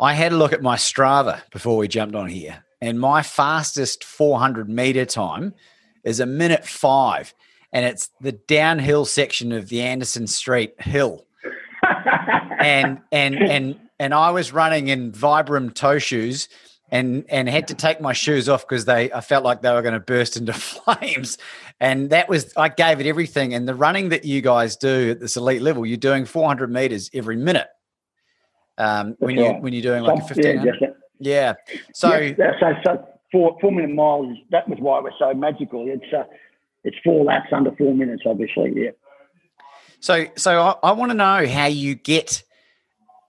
I 0.00 0.14
had 0.14 0.32
a 0.32 0.36
look 0.36 0.52
at 0.52 0.62
my 0.62 0.76
Strava 0.76 1.42
before 1.50 1.76
we 1.76 1.88
jumped 1.88 2.14
on 2.14 2.28
here, 2.28 2.64
and 2.80 2.98
my 2.98 3.22
fastest 3.22 4.04
400 4.04 4.68
meter 4.68 5.04
time 5.04 5.54
is 6.04 6.20
a 6.20 6.26
minute 6.26 6.66
five, 6.66 7.34
and 7.72 7.84
it's 7.84 8.10
the 8.20 8.32
downhill 8.32 9.04
section 9.04 9.52
of 9.52 9.68
the 9.68 9.82
Anderson 9.82 10.26
Street 10.26 10.74
Hill. 10.80 11.24
and 12.60 13.00
and 13.10 13.36
and 13.36 13.78
and 14.02 14.12
I 14.12 14.32
was 14.32 14.52
running 14.52 14.88
in 14.88 15.12
Vibram 15.12 15.72
toe 15.72 16.00
shoes 16.00 16.48
and 16.90 17.24
and 17.28 17.48
had 17.48 17.68
to 17.68 17.74
take 17.74 18.00
my 18.00 18.12
shoes 18.12 18.48
off 18.48 18.66
because 18.66 18.84
they 18.84 19.12
I 19.12 19.20
felt 19.20 19.44
like 19.44 19.62
they 19.62 19.70
were 19.72 19.80
going 19.80 19.94
to 19.94 20.00
burst 20.00 20.36
into 20.36 20.52
flames. 20.52 21.38
And 21.78 22.10
that 22.10 22.28
was 22.28 22.52
I 22.56 22.68
gave 22.68 22.98
it 22.98 23.06
everything. 23.06 23.54
And 23.54 23.68
the 23.68 23.76
running 23.76 24.08
that 24.08 24.24
you 24.24 24.40
guys 24.40 24.76
do 24.76 25.12
at 25.12 25.20
this 25.20 25.36
elite 25.36 25.62
level, 25.62 25.86
you're 25.86 25.96
doing 25.96 26.24
400 26.24 26.70
meters 26.70 27.10
every 27.14 27.36
minute. 27.36 27.68
Um, 28.76 29.14
when 29.20 29.36
you 29.36 29.52
when 29.52 29.72
you're 29.72 29.82
doing 29.82 30.02
like 30.02 30.20
a 30.20 30.26
15. 30.26 30.62
Yeah, 30.64 30.72
yeah. 31.20 31.54
So, 31.94 32.16
yeah, 32.16 32.58
so 32.58 32.72
so 32.84 33.08
four 33.30 33.56
four 33.60 33.70
minute 33.70 33.94
miles. 33.94 34.36
That 34.50 34.68
was 34.68 34.80
why 34.80 34.98
it 34.98 35.04
was 35.04 35.12
so 35.16 35.32
magical. 35.32 35.86
It's 35.86 36.12
uh, 36.12 36.24
it's 36.82 36.96
four 37.04 37.24
laps 37.24 37.52
under 37.52 37.70
four 37.76 37.94
minutes, 37.94 38.24
obviously. 38.26 38.72
Yeah. 38.74 38.90
So 40.00 40.26
so 40.34 40.60
I, 40.60 40.88
I 40.88 40.92
want 40.92 41.12
to 41.12 41.16
know 41.16 41.46
how 41.46 41.66
you 41.66 41.94
get 41.94 42.42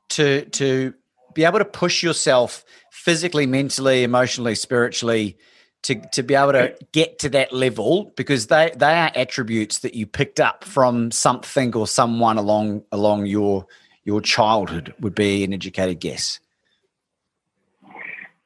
to 0.09 0.45
to 0.45 0.93
be 1.33 1.43
able 1.45 1.59
to 1.59 1.65
push 1.65 2.03
yourself 2.03 2.63
physically, 2.91 3.45
mentally, 3.45 4.03
emotionally, 4.03 4.55
spiritually 4.55 5.37
to, 5.83 5.95
to 6.11 6.23
be 6.23 6.35
able 6.35 6.53
to 6.53 6.75
get 6.91 7.19
to 7.19 7.29
that 7.29 7.51
level 7.53 8.13
because 8.15 8.47
they, 8.47 8.71
they 8.75 8.93
are 8.93 9.11
attributes 9.15 9.79
that 9.79 9.93
you 9.93 10.07
picked 10.07 10.39
up 10.39 10.63
from 10.63 11.11
something 11.11 11.75
or 11.75 11.87
someone 11.87 12.37
along 12.37 12.83
along 12.91 13.25
your 13.25 13.65
your 14.05 14.21
childhood 14.21 14.93
would 14.99 15.15
be 15.15 15.43
an 15.43 15.53
educated 15.53 15.99
guess. 15.99 16.39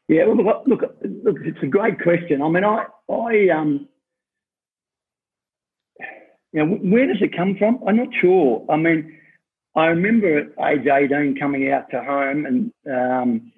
Yeah, 0.08 0.26
look, 0.26 0.64
look, 0.68 0.82
look, 1.24 1.38
it's 1.44 1.62
a 1.62 1.68
great 1.68 2.02
question. 2.02 2.42
I 2.42 2.48
mean, 2.48 2.64
I, 2.64 2.86
I, 3.12 3.50
um, 3.50 3.90
you 6.54 6.66
know, 6.66 6.76
where 6.76 7.08
does 7.08 7.22
it 7.22 7.36
come 7.36 7.58
from? 7.58 7.80
I'm 7.86 7.98
not 7.98 8.08
sure. 8.22 8.66
I 8.70 8.78
mean, 8.78 9.20
I 9.78 9.86
remember 9.86 10.40
at 10.40 10.48
age 10.72 10.88
18 10.88 11.38
coming 11.40 11.72
out 11.72 11.92
to 11.92 12.04
home 12.04 12.48
and 12.48 12.72
um, 12.92 13.52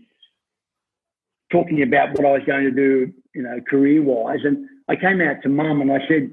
talking 1.49 1.81
about 1.81 2.09
what 2.09 2.25
I 2.25 2.31
was 2.33 2.41
going 2.45 2.65
to 2.65 2.71
do, 2.71 3.13
you 3.33 3.41
know, 3.41 3.61
career 3.61 4.03
wise. 4.03 4.39
And 4.43 4.67
I 4.89 4.97
came 4.97 5.21
out 5.21 5.41
to 5.43 5.49
mum 5.49 5.79
and 5.79 5.89
I 5.93 5.99
said, 6.09 6.31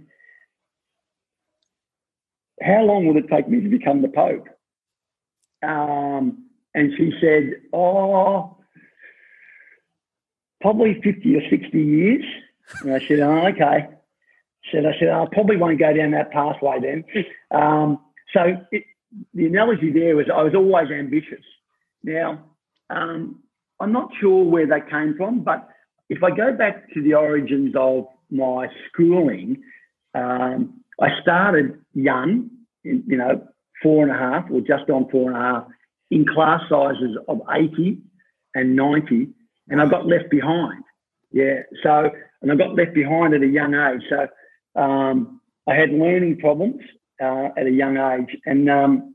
How 2.60 2.82
long 2.82 3.06
will 3.06 3.16
it 3.16 3.28
take 3.30 3.48
me 3.48 3.60
to 3.60 3.68
become 3.68 4.02
the 4.02 4.08
Pope? 4.08 4.48
Um, 5.62 6.46
and 6.74 6.92
she 6.96 7.12
said, 7.20 7.62
Oh, 7.72 8.58
probably 10.60 11.00
50 11.00 11.36
or 11.36 11.48
60 11.48 11.78
years. 11.80 12.24
And 12.82 12.92
I 12.92 13.06
said, 13.06 13.20
Oh, 13.20 13.46
okay. 13.46 13.86
said, 14.72 14.84
I 14.84 14.98
said, 14.98 15.10
I 15.10 15.26
probably 15.30 15.58
won't 15.58 15.78
go 15.78 15.92
down 15.92 16.10
that 16.10 16.32
pathway 16.32 16.80
then. 16.80 17.04
Um, 17.52 18.00
so 18.32 18.56
it, 18.72 18.82
the 19.34 19.46
analogy 19.46 19.92
there 19.92 20.16
was 20.16 20.26
I 20.34 20.42
was 20.42 20.54
always 20.54 20.90
ambitious. 20.90 21.44
Now, 22.02 22.44
um, 22.90 23.40
I'm 23.80 23.92
not 23.92 24.10
sure 24.20 24.44
where 24.44 24.66
that 24.66 24.90
came 24.90 25.14
from, 25.16 25.42
but 25.42 25.68
if 26.08 26.22
I 26.22 26.30
go 26.30 26.52
back 26.52 26.92
to 26.94 27.02
the 27.02 27.14
origins 27.14 27.74
of 27.76 28.06
my 28.30 28.68
schooling, 28.88 29.62
um, 30.14 30.80
I 31.00 31.08
started 31.20 31.78
young, 31.94 32.50
you 32.84 33.16
know, 33.16 33.46
four 33.82 34.02
and 34.06 34.12
a 34.12 34.18
half 34.18 34.50
or 34.50 34.60
just 34.60 34.88
on 34.88 35.08
four 35.10 35.30
and 35.30 35.36
a 35.36 35.40
half 35.40 35.66
in 36.10 36.24
class 36.24 36.60
sizes 36.68 37.16
of 37.28 37.40
80 37.52 37.98
and 38.54 38.76
90, 38.76 39.28
and 39.68 39.82
I 39.82 39.86
got 39.86 40.06
left 40.06 40.30
behind. 40.30 40.84
Yeah, 41.32 41.62
so, 41.82 42.10
and 42.40 42.52
I 42.52 42.54
got 42.54 42.74
left 42.74 42.94
behind 42.94 43.34
at 43.34 43.42
a 43.42 43.46
young 43.46 43.74
age. 43.74 44.02
So 44.08 44.80
um, 44.80 45.40
I 45.68 45.74
had 45.74 45.90
learning 45.90 46.38
problems 46.38 46.80
uh, 47.22 47.48
at 47.56 47.66
a 47.66 47.70
young 47.70 47.96
age. 47.96 48.36
And, 48.46 48.70
um, 48.70 49.14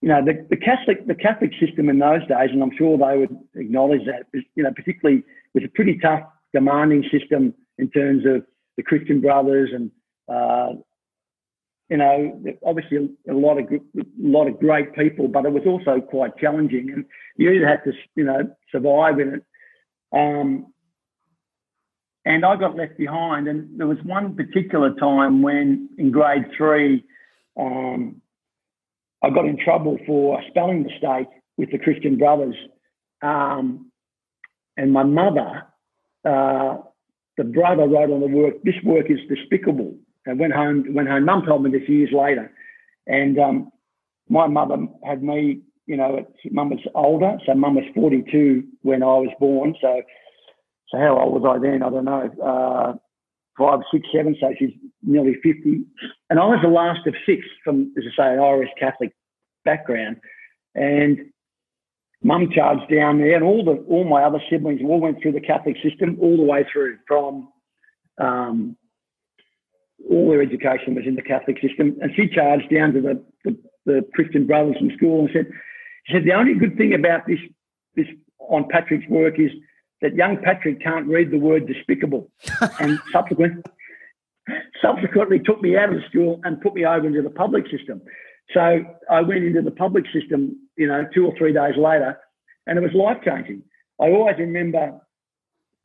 you 0.00 0.08
know, 0.08 0.24
the, 0.24 0.46
the, 0.50 0.56
Catholic 0.56 1.06
the 1.06 1.14
Catholic 1.14 1.52
system 1.60 1.88
in 1.88 1.98
those 1.98 2.22
days, 2.22 2.50
and 2.52 2.62
I'm 2.62 2.76
sure 2.76 2.98
they 2.98 3.18
would 3.18 3.36
acknowledge 3.54 4.02
that, 4.06 4.26
you 4.54 4.62
know, 4.62 4.72
particularly 4.74 5.22
was 5.54 5.64
a 5.64 5.68
pretty 5.68 5.98
tough, 5.98 6.22
demanding 6.52 7.04
system 7.10 7.54
in 7.78 7.88
terms 7.90 8.24
of 8.26 8.44
the 8.76 8.82
Christian 8.82 9.20
Brothers 9.20 9.70
and 9.72 9.90
uh, 10.28 10.74
you 11.92 11.98
know, 11.98 12.42
obviously 12.64 12.96
a 13.28 13.34
lot 13.34 13.58
of 13.58 13.66
a 13.70 14.04
lot 14.18 14.48
of 14.48 14.58
great 14.58 14.94
people, 14.94 15.28
but 15.28 15.44
it 15.44 15.52
was 15.52 15.64
also 15.66 16.00
quite 16.00 16.38
challenging, 16.38 16.90
and 16.90 17.04
you 17.36 17.50
either 17.50 17.68
had 17.68 17.84
to, 17.84 17.92
you 18.14 18.24
know, 18.24 18.50
survive 18.70 19.20
in 19.20 19.34
it. 19.34 19.44
Um, 20.10 20.72
and 22.24 22.44
I 22.44 22.56
got 22.56 22.76
left 22.76 22.96
behind, 22.96 23.48
and 23.48 23.78
there 23.78 23.86
was 23.86 23.98
one 24.04 24.34
particular 24.34 24.94
time 24.94 25.42
when 25.42 25.88
in 25.98 26.10
grade 26.10 26.46
three, 26.56 27.04
um, 27.58 28.20
I 29.22 29.30
got 29.30 29.46
in 29.46 29.58
trouble 29.62 29.98
for 30.06 30.40
a 30.40 30.42
spelling 30.48 30.82
mistake 30.82 31.28
with 31.56 31.70
the 31.70 31.78
Christian 31.78 32.16
Brothers, 32.18 32.56
um, 33.22 33.90
and 34.76 34.92
my 34.92 35.02
mother, 35.02 35.64
uh, 36.24 36.78
the 37.36 37.44
brother 37.44 37.86
wrote 37.86 38.10
on 38.10 38.20
the 38.20 38.28
work, 38.28 38.62
"This 38.62 38.76
work 38.84 39.10
is 39.10 39.18
despicable." 39.28 39.94
and 40.26 40.38
went 40.38 40.52
home. 40.52 40.84
Went 40.94 41.08
home. 41.08 41.24
Mum 41.24 41.44
told 41.46 41.64
me 41.64 41.70
this 41.70 41.88
years 41.88 42.10
later, 42.12 42.52
and 43.06 43.38
um, 43.38 43.72
my 44.28 44.46
mother 44.46 44.76
had 45.04 45.22
me. 45.22 45.60
You 45.86 45.96
know, 45.96 46.26
mum 46.50 46.70
was 46.70 46.78
older, 46.94 47.38
so 47.44 47.54
mum 47.54 47.74
was 47.74 47.84
42 47.94 48.64
when 48.82 49.02
I 49.02 49.06
was 49.06 49.30
born. 49.40 49.74
So, 49.80 50.02
so 50.92 50.98
how 50.98 51.18
old 51.18 51.42
was 51.42 51.56
I 51.56 51.58
then? 51.58 51.82
I 51.82 51.90
don't 51.90 52.04
know. 52.04 52.30
Uh, 52.42 52.94
five, 53.58 53.80
six, 53.92 54.06
seven. 54.14 54.36
So 54.40 54.52
she's 54.58 54.70
nearly 55.02 55.34
50, 55.42 55.84
and 56.30 56.38
I 56.38 56.44
was 56.44 56.60
the 56.62 56.68
last 56.68 57.06
of 57.06 57.14
six 57.26 57.42
from, 57.64 57.92
as 57.98 58.04
I 58.12 58.22
say, 58.22 58.32
an 58.34 58.40
Irish 58.40 58.70
Catholic 58.78 59.12
background, 59.64 60.18
and. 60.74 61.18
Mum 62.24 62.50
charged 62.54 62.88
down 62.88 63.18
there, 63.18 63.34
and 63.34 63.42
all 63.42 63.64
the 63.64 63.84
all 63.88 64.04
my 64.04 64.22
other 64.22 64.40
siblings 64.48 64.80
all 64.84 65.00
went 65.00 65.20
through 65.20 65.32
the 65.32 65.40
Catholic 65.40 65.74
system 65.82 66.16
all 66.20 66.36
the 66.36 66.44
way 66.44 66.64
through 66.72 66.98
from 67.08 67.48
um, 68.18 68.76
all 70.10 70.30
their 70.30 70.42
education 70.42 70.94
was 70.94 71.04
in 71.06 71.14
the 71.14 71.22
Catholic 71.22 71.56
system. 71.60 71.96
And 72.00 72.12
she 72.14 72.28
charged 72.28 72.70
down 72.70 72.92
to 72.94 73.00
the, 73.00 73.24
the, 73.44 73.58
the 73.86 74.06
Christian 74.14 74.46
brothers 74.46 74.76
in 74.80 74.92
school 74.96 75.20
and 75.20 75.30
said, 75.32 75.46
she 76.06 76.14
said, 76.14 76.24
the 76.24 76.32
only 76.32 76.54
good 76.54 76.76
thing 76.76 76.94
about 76.94 77.26
this, 77.26 77.38
this 77.94 78.06
on 78.38 78.68
Patrick's 78.68 79.08
work 79.08 79.38
is 79.38 79.50
that 80.02 80.14
young 80.14 80.36
Patrick 80.42 80.82
can't 80.82 81.06
read 81.06 81.30
the 81.30 81.38
word 81.38 81.66
despicable. 81.66 82.30
and 82.80 82.98
subsequent, 83.12 83.64
subsequently 84.82 85.38
took 85.38 85.62
me 85.62 85.76
out 85.76 85.88
of 85.88 85.94
the 85.94 86.02
school 86.08 86.40
and 86.44 86.60
put 86.60 86.74
me 86.74 86.84
over 86.84 87.06
into 87.06 87.22
the 87.22 87.30
public 87.30 87.64
system. 87.70 88.02
So 88.52 88.84
I 89.10 89.20
went 89.22 89.44
into 89.44 89.62
the 89.62 89.70
public 89.70 90.04
system, 90.12 90.58
you 90.76 90.88
know, 90.88 91.06
two 91.14 91.24
or 91.26 91.34
three 91.38 91.52
days 91.52 91.76
later, 91.76 92.18
and 92.66 92.78
it 92.78 92.82
was 92.82 92.92
life 92.92 93.18
changing. 93.24 93.62
I 94.00 94.10
always 94.10 94.36
remember, 94.38 95.00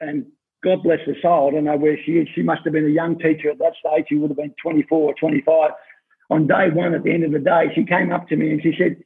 and 0.02 0.26
God 0.64 0.84
bless 0.84 1.00
her 1.06 1.16
soul. 1.22 1.50
I 1.50 1.52
don't 1.52 1.66
know 1.66 1.78
where 1.78 1.98
she 2.04 2.14
is. 2.14 2.28
She 2.34 2.42
must 2.42 2.62
have 2.66 2.74
been 2.74 2.86
a 2.86 2.90
young 2.90 3.18
teacher 3.20 3.52
at 3.52 3.60
that 3.60 3.74
stage. 3.80 4.06
She 4.10 4.16
would 4.16 4.32
have 4.32 4.38
been 4.38 4.54
24 4.62 4.98
or 4.98 5.14
25. 5.14 5.72
On 6.30 6.48
day 6.48 6.70
one, 6.74 6.94
at 6.94 7.04
the 7.04 7.12
end 7.14 7.24
of 7.24 7.32
the 7.32 7.40
day, 7.40 7.68
she 7.76 7.86
came 7.86 8.12
up 8.12 8.28
to 8.28 8.36
me 8.36 8.52
and 8.52 8.62
she 8.62 8.74
said, 8.78 8.98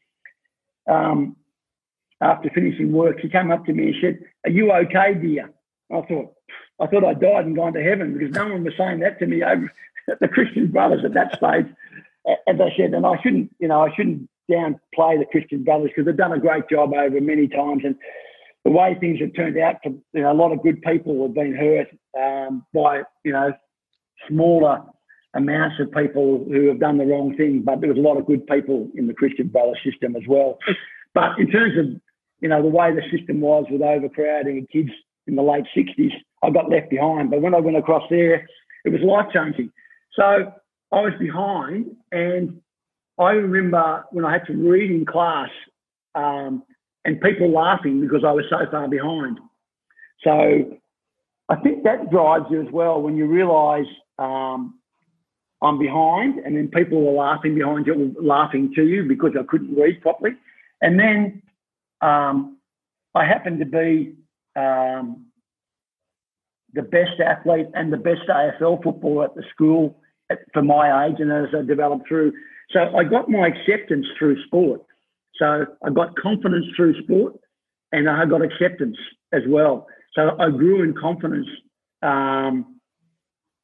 um, 0.91 1.35
after 2.21 2.49
finishing 2.53 2.91
work, 2.91 3.19
she 3.21 3.29
came 3.29 3.51
up 3.51 3.65
to 3.65 3.73
me 3.73 3.87
and 3.87 3.95
said, 4.01 4.19
Are 4.45 4.51
you 4.51 4.71
okay, 4.71 5.15
dear? 5.15 5.51
I 5.91 6.01
thought, 6.01 6.33
I 6.79 6.87
thought 6.87 7.03
I 7.03 7.13
died 7.13 7.45
and 7.45 7.55
gone 7.55 7.73
to 7.73 7.83
heaven 7.83 8.17
because 8.17 8.33
no 8.33 8.47
one 8.47 8.63
was 8.63 8.73
saying 8.77 8.99
that 8.99 9.19
to 9.19 9.27
me 9.27 9.43
over 9.43 9.71
the 10.21 10.27
Christian 10.27 10.67
brothers 10.67 11.03
at 11.03 11.13
that 11.13 11.35
stage. 11.35 11.65
As 12.47 12.55
I 12.61 12.69
said, 12.77 12.93
and 12.93 13.05
I 13.05 13.19
shouldn't, 13.21 13.53
you 13.59 13.67
know, 13.67 13.81
I 13.81 13.93
shouldn't 13.95 14.29
downplay 14.49 15.17
the 15.17 15.25
Christian 15.31 15.63
brothers 15.63 15.89
because 15.89 16.05
they've 16.05 16.15
done 16.15 16.33
a 16.33 16.39
great 16.39 16.69
job 16.69 16.93
over 16.93 17.19
many 17.19 17.47
times. 17.47 17.81
And 17.83 17.95
the 18.63 18.71
way 18.71 18.95
things 18.99 19.19
have 19.21 19.33
turned 19.35 19.57
out 19.57 19.77
for 19.83 19.89
you 19.89 20.21
know, 20.21 20.31
a 20.31 20.33
lot 20.33 20.51
of 20.51 20.61
good 20.61 20.81
people 20.83 21.23
have 21.23 21.33
been 21.33 21.55
hurt 21.55 21.87
um, 22.19 22.63
by 22.73 23.01
you 23.23 23.31
know 23.33 23.53
smaller 24.27 24.83
amounts 25.33 25.79
of 25.79 25.91
people 25.91 26.45
who 26.47 26.67
have 26.67 26.79
done 26.79 26.97
the 26.97 27.05
wrong 27.05 27.35
thing, 27.37 27.63
but 27.65 27.79
there 27.79 27.89
was 27.89 27.97
a 27.97 28.01
lot 28.01 28.17
of 28.17 28.25
good 28.25 28.45
people 28.47 28.89
in 28.95 29.07
the 29.07 29.13
Christian 29.13 29.47
brother 29.47 29.73
system 29.83 30.15
as 30.15 30.23
well. 30.27 30.59
But 31.13 31.39
in 31.39 31.49
terms 31.49 31.77
of 31.77 32.01
you 32.41 32.49
know 32.49 32.61
the 32.61 32.67
way 32.67 32.93
the 32.93 33.01
system 33.15 33.41
was 33.41 33.65
with 33.69 33.81
overcrowding 33.81 34.57
and 34.57 34.69
kids 34.69 34.89
in 35.27 35.35
the 35.35 35.41
late 35.41 35.65
'60s, 35.75 36.11
I 36.43 36.49
got 36.49 36.69
left 36.69 36.89
behind. 36.89 37.31
But 37.31 37.41
when 37.41 37.55
I 37.55 37.59
went 37.59 37.77
across 37.77 38.03
there, 38.09 38.47
it 38.85 38.89
was 38.89 39.01
life 39.01 39.27
changing. 39.33 39.71
So 40.13 40.51
I 40.91 41.01
was 41.01 41.13
behind, 41.19 41.95
and 42.11 42.59
I 43.17 43.31
remember 43.31 44.03
when 44.11 44.25
I 44.25 44.33
had 44.33 44.45
to 44.47 44.53
read 44.53 44.91
in 44.91 45.05
class. 45.05 45.49
Um, 46.13 46.63
and 47.05 47.19
people 47.21 47.51
laughing 47.51 48.01
because 48.01 48.23
I 48.25 48.31
was 48.31 48.45
so 48.49 48.57
far 48.69 48.87
behind. 48.87 49.39
So 50.23 50.77
I 51.49 51.55
think 51.57 51.83
that 51.83 52.11
drives 52.11 52.45
you 52.49 52.61
as 52.61 52.71
well 52.71 53.01
when 53.01 53.17
you 53.17 53.25
realise 53.25 53.87
um, 54.19 54.79
I'm 55.61 55.79
behind, 55.79 56.39
and 56.39 56.55
then 56.55 56.69
people 56.69 57.07
are 57.09 57.33
laughing 57.33 57.55
behind 57.55 57.87
you, 57.87 58.15
laughing 58.21 58.71
to 58.75 58.85
you 58.85 59.03
because 59.03 59.31
I 59.39 59.43
couldn't 59.43 59.75
read 59.75 60.01
properly. 60.01 60.31
And 60.81 60.99
then 60.99 61.41
um, 62.01 62.57
I 63.15 63.25
happened 63.25 63.59
to 63.59 63.65
be 63.65 64.15
um, 64.55 65.25
the 66.73 66.81
best 66.81 67.19
athlete 67.23 67.67
and 67.73 67.91
the 67.91 67.97
best 67.97 68.21
AFL 68.29 68.83
footballer 68.83 69.25
at 69.25 69.35
the 69.35 69.43
school 69.53 69.97
for 70.53 70.61
my 70.61 71.07
age, 71.07 71.15
and 71.19 71.31
as 71.31 71.53
I 71.53 71.61
developed 71.65 72.07
through. 72.07 72.33
So 72.71 72.79
I 72.95 73.03
got 73.03 73.29
my 73.29 73.47
acceptance 73.47 74.07
through 74.17 74.41
sport. 74.45 74.81
So 75.35 75.65
I 75.83 75.89
got 75.89 76.15
confidence 76.15 76.65
through 76.75 77.01
sport 77.03 77.33
and 77.91 78.09
I 78.09 78.25
got 78.25 78.41
acceptance 78.41 78.97
as 79.33 79.41
well. 79.47 79.87
So 80.13 80.37
I 80.39 80.49
grew 80.49 80.83
in 80.83 80.93
confidence 80.93 81.47
um, 82.01 82.79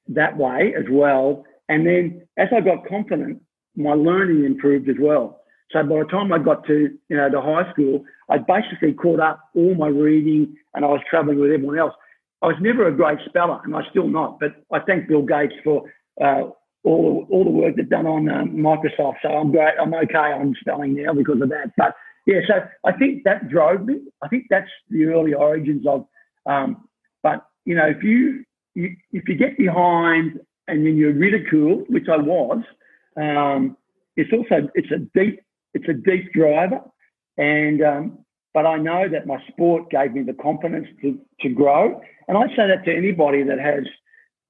that 0.08 0.38
way 0.38 0.73
as 0.78 0.86
well. 0.89 1.45
And 1.69 1.86
then 1.86 2.28
as 2.38 2.47
I 2.56 2.62
got 2.62 2.88
confident, 2.88 3.41
my 3.76 3.93
learning 3.93 4.45
improved 4.45 4.89
as 4.89 4.95
well. 5.00 5.37
So 5.71 5.84
by 5.84 5.99
the 5.99 6.06
time 6.06 6.32
I 6.32 6.39
got 6.39 6.65
to, 6.67 6.97
you 7.10 7.17
know, 7.17 7.30
to 7.30 7.41
high 7.41 7.69
school, 7.71 8.06
I 8.30 8.38
basically 8.38 8.93
caught 8.93 9.19
up 9.19 9.39
all 9.56 9.75
my 9.75 9.88
reading 9.88 10.56
and 10.73 10.86
I 10.86 10.88
was 10.88 11.01
traveling 11.10 11.39
with 11.39 11.51
everyone 11.51 11.77
else. 11.77 11.93
I 12.41 12.47
was 12.47 12.56
never 12.62 12.88
a 12.88 12.95
great 12.95 13.19
speller 13.27 13.60
and 13.63 13.75
I'm 13.75 13.84
still 13.89 14.08
not, 14.08 14.39
but 14.39 14.51
I 14.71 14.80
thank 14.80 15.08
Bill 15.08 15.23
Gates 15.23 15.56
for 15.63 15.84
uh, 16.21 16.43
all 16.84 17.27
all 17.30 17.43
the 17.43 17.49
work 17.49 17.75
that's 17.75 17.89
done 17.89 18.08
on 18.08 18.30
um, 18.30 18.51
Microsoft. 18.51 19.15
So 19.21 19.30
I'm 19.30 19.51
great. 19.51 19.73
I'm 19.82 19.93
okay 19.93 20.32
on 20.34 20.56
spelling 20.60 20.95
now 20.95 21.13
because 21.13 21.41
of 21.41 21.49
that. 21.49 21.71
But 21.75 21.95
yeah, 22.25 22.41
so 22.47 22.53
I 22.86 22.91
think 22.93 23.23
that 23.23 23.49
drove 23.49 23.86
me. 23.86 23.99
I 24.21 24.27
think 24.27 24.45
that's 24.49 24.69
the 24.89 25.06
early 25.06 25.34
origins 25.34 25.86
of. 25.88 26.06
Um, 26.45 26.88
but 27.23 27.45
you 27.65 27.75
know, 27.75 27.86
if 27.88 28.03
you, 28.03 28.43
you 28.75 28.95
if 29.12 29.27
you 29.27 29.36
get 29.36 29.58
behind 29.58 30.39
and 30.67 30.86
then 30.86 30.95
you're 30.95 31.13
ridiculed, 31.13 31.86
which 31.89 32.08
I 32.12 32.17
was, 32.17 32.63
um, 33.17 33.75
it's 34.15 34.32
also 34.32 34.69
it's 34.75 34.91
a 34.91 34.99
deep 35.17 35.41
it's 35.78 35.90
a 35.90 35.94
deep 35.94 36.34
driver, 36.34 36.82
and 37.38 37.82
um, 37.82 38.20
but 38.54 38.66
I 38.66 38.78
know 38.78 39.08
that 39.10 39.28
my 39.28 39.38
sport 39.50 39.90
gave 39.90 40.13
me 40.13 40.24
the 40.24 40.34
confidence 40.34 40.88
to 41.02 41.20
to 41.42 41.50
grow, 41.50 42.02
and 42.28 42.38
I 42.38 42.48
say 42.50 42.68
that 42.68 42.84
to 42.86 42.96
anybody 42.96 43.44
that 43.44 43.60
has 43.60 43.86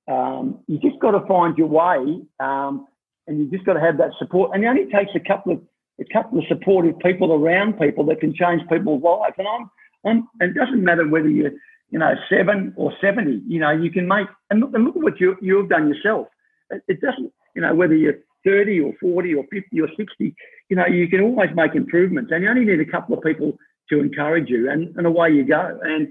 um, 0.08 0.60
you 0.68 0.80
just 0.80 1.00
got 1.00 1.12
to 1.12 1.26
find 1.28 1.58
your 1.58 1.68
way, 1.68 2.22
um, 2.40 2.88
and 3.28 3.40
you 3.40 3.50
just 3.52 3.66
got 3.66 3.74
to 3.74 3.82
have 3.82 3.98
that 3.98 4.12
support. 4.18 4.52
And 4.54 4.64
it 4.64 4.68
only 4.68 4.86
takes 4.86 5.12
a 5.16 5.20
couple 5.20 5.54
of 5.54 5.62
a 6.00 6.06
couple 6.14 6.38
of 6.38 6.46
supportive 6.48 6.98
people 7.00 7.34
around 7.34 7.80
people 7.80 8.06
that 8.06 8.20
can 8.20 8.34
change 8.34 8.62
people's 8.70 9.02
lives. 9.02 9.34
And 9.38 9.48
I'm, 9.48 9.70
I'm 10.06 10.30
and 10.40 10.52
it 10.52 10.60
doesn't 10.60 10.84
matter 10.84 11.08
whether 11.08 11.28
you're 11.28 11.52
you 11.90 12.00
know 12.00 12.14
seven 12.30 12.74
or 12.78 12.94
seventy. 13.02 13.42
You 13.48 13.60
know 13.60 13.72
you 13.72 13.92
can 13.92 14.08
make 14.08 14.28
and 14.50 14.62
look, 14.62 14.72
and 14.74 14.86
look 14.86 14.96
at 14.96 15.02
what 15.02 15.20
you 15.20 15.36
you've 15.42 15.70
done 15.70 15.90
yourself. 15.90 16.28
It, 16.70 16.82
it 16.88 17.02
doesn't 17.02 17.32
you 17.56 17.62
know 17.62 17.76
whether 17.76 17.96
you're 17.96 18.20
30 18.48 18.80
or 18.80 18.94
40 19.02 19.36
or 19.36 19.44
50 19.52 19.82
or 19.82 19.90
60, 19.98 20.36
you 20.70 20.76
know, 20.76 20.86
you 20.86 21.08
can 21.10 21.22
always 21.22 21.50
make 21.56 21.76
improvements 21.76 22.32
and 22.34 22.44
you 22.44 22.50
only 22.50 22.66
need 22.66 22.80
a 22.80 22.90
couple 22.90 23.18
of 23.18 23.24
people 23.24 23.58
to 23.90 24.00
encourage 24.00 24.50
you 24.50 24.70
and, 24.70 24.96
and 24.96 25.06
away 25.06 25.32
you 25.32 25.44
go. 25.44 25.80
And 25.84 26.08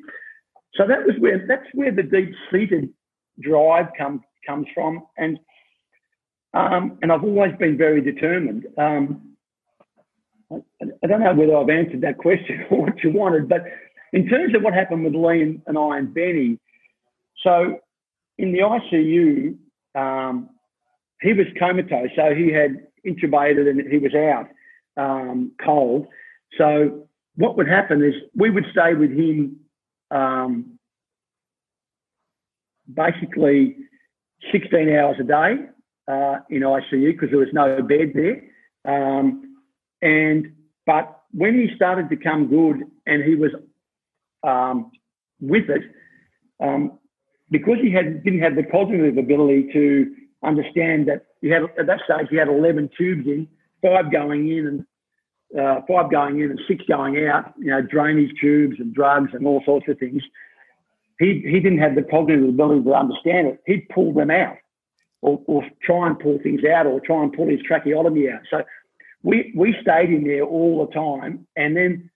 so 0.74 0.86
that 0.86 1.06
was 1.06 1.14
where, 1.18 1.46
that's 1.46 1.66
where 1.72 1.92
the 1.92 2.02
deep 2.02 2.32
seated 2.50 2.90
drive 3.40 3.86
come, 3.98 4.22
comes 4.46 4.66
from, 4.74 5.06
and 5.16 5.38
um, 6.54 6.98
and 7.02 7.12
I've 7.12 7.22
always 7.22 7.52
been 7.58 7.76
very 7.76 8.00
determined. 8.00 8.66
Um, 8.78 9.36
I, 10.50 10.56
I, 11.02 11.06
don't 11.06 11.20
know 11.20 11.34
whether 11.34 11.54
I've 11.54 11.68
answered 11.68 12.00
that 12.00 12.16
question 12.16 12.64
or 12.70 12.82
what 12.82 13.02
you 13.02 13.10
wanted, 13.10 13.46
but 13.46 13.64
in 14.14 14.26
terms 14.26 14.54
of 14.54 14.62
what 14.62 14.72
happened 14.72 15.04
with 15.04 15.14
and, 15.14 15.60
and 15.66 15.76
I 15.76 15.98
and 15.98 16.14
Benny, 16.14 16.58
so 17.42 17.78
in 18.38 18.52
the 18.52 18.60
ICU, 18.60 19.56
um, 20.00 20.48
he 21.20 21.32
was 21.32 21.46
comatose, 21.58 22.10
so 22.14 22.34
he 22.34 22.52
had 22.52 22.86
intubated 23.06 23.68
and 23.68 23.80
he 23.90 23.98
was 23.98 24.14
out 24.14 24.48
um, 24.96 25.52
cold. 25.64 26.06
So 26.58 27.08
what 27.36 27.56
would 27.56 27.68
happen 27.68 28.02
is 28.02 28.14
we 28.34 28.50
would 28.50 28.66
stay 28.72 28.94
with 28.94 29.10
him 29.10 29.56
um, 30.10 30.78
basically 32.92 33.76
16 34.52 34.94
hours 34.94 35.16
a 35.20 35.24
day 35.24 35.56
uh, 36.08 36.36
in 36.50 36.62
ICU 36.62 37.12
because 37.12 37.30
there 37.30 37.38
was 37.38 37.48
no 37.52 37.82
bed 37.82 38.12
there. 38.14 38.42
Um, 38.84 39.56
and 40.02 40.52
but 40.86 41.22
when 41.32 41.54
he 41.54 41.74
started 41.74 42.08
to 42.10 42.16
come 42.16 42.48
good 42.48 42.82
and 43.06 43.24
he 43.24 43.34
was 43.34 43.50
um, 44.46 44.92
with 45.40 45.68
it, 45.68 45.82
um, 46.62 46.98
because 47.50 47.78
he 47.82 47.92
had 47.92 48.22
didn't 48.24 48.40
have 48.40 48.56
the 48.56 48.62
cognitive 48.62 49.18
ability 49.18 49.68
to 49.72 50.14
understand 50.44 51.08
that 51.08 51.26
he 51.40 51.48
had 51.48 51.62
at 51.78 51.86
that 51.86 52.00
stage 52.04 52.28
he 52.30 52.36
had 52.36 52.48
11 52.48 52.90
tubes 52.96 53.26
in, 53.26 53.48
five 53.82 54.10
going 54.12 54.48
in 54.48 54.66
and 54.66 54.86
uh, 55.58 55.80
five 55.88 56.10
going 56.10 56.40
in 56.40 56.50
and 56.50 56.60
six 56.66 56.84
going 56.86 57.26
out, 57.26 57.54
you 57.58 57.70
know, 57.70 57.80
drainage 57.80 58.32
tubes 58.40 58.76
and 58.78 58.94
drugs 58.94 59.30
and 59.32 59.46
all 59.46 59.62
sorts 59.64 59.86
of 59.88 59.98
things. 59.98 60.22
He, 61.18 61.40
he 61.44 61.60
didn't 61.60 61.78
have 61.78 61.94
the 61.94 62.02
cognitive 62.02 62.48
ability 62.48 62.82
to 62.84 62.94
understand 62.94 63.48
it. 63.48 63.62
He'd 63.66 63.88
pull 63.88 64.12
them 64.12 64.30
out 64.30 64.56
or, 65.22 65.40
or 65.46 65.64
try 65.82 66.08
and 66.08 66.18
pull 66.18 66.38
things 66.42 66.60
out 66.64 66.86
or 66.86 67.00
try 67.00 67.22
and 67.22 67.32
pull 67.32 67.48
his 67.48 67.60
tracheotomy 67.62 68.28
out. 68.30 68.40
So 68.50 68.64
we, 69.22 69.52
we 69.56 69.74
stayed 69.80 70.10
in 70.10 70.24
there 70.24 70.44
all 70.44 70.86
the 70.86 70.92
time. 70.92 71.46
And 71.56 71.76
then 71.76 72.10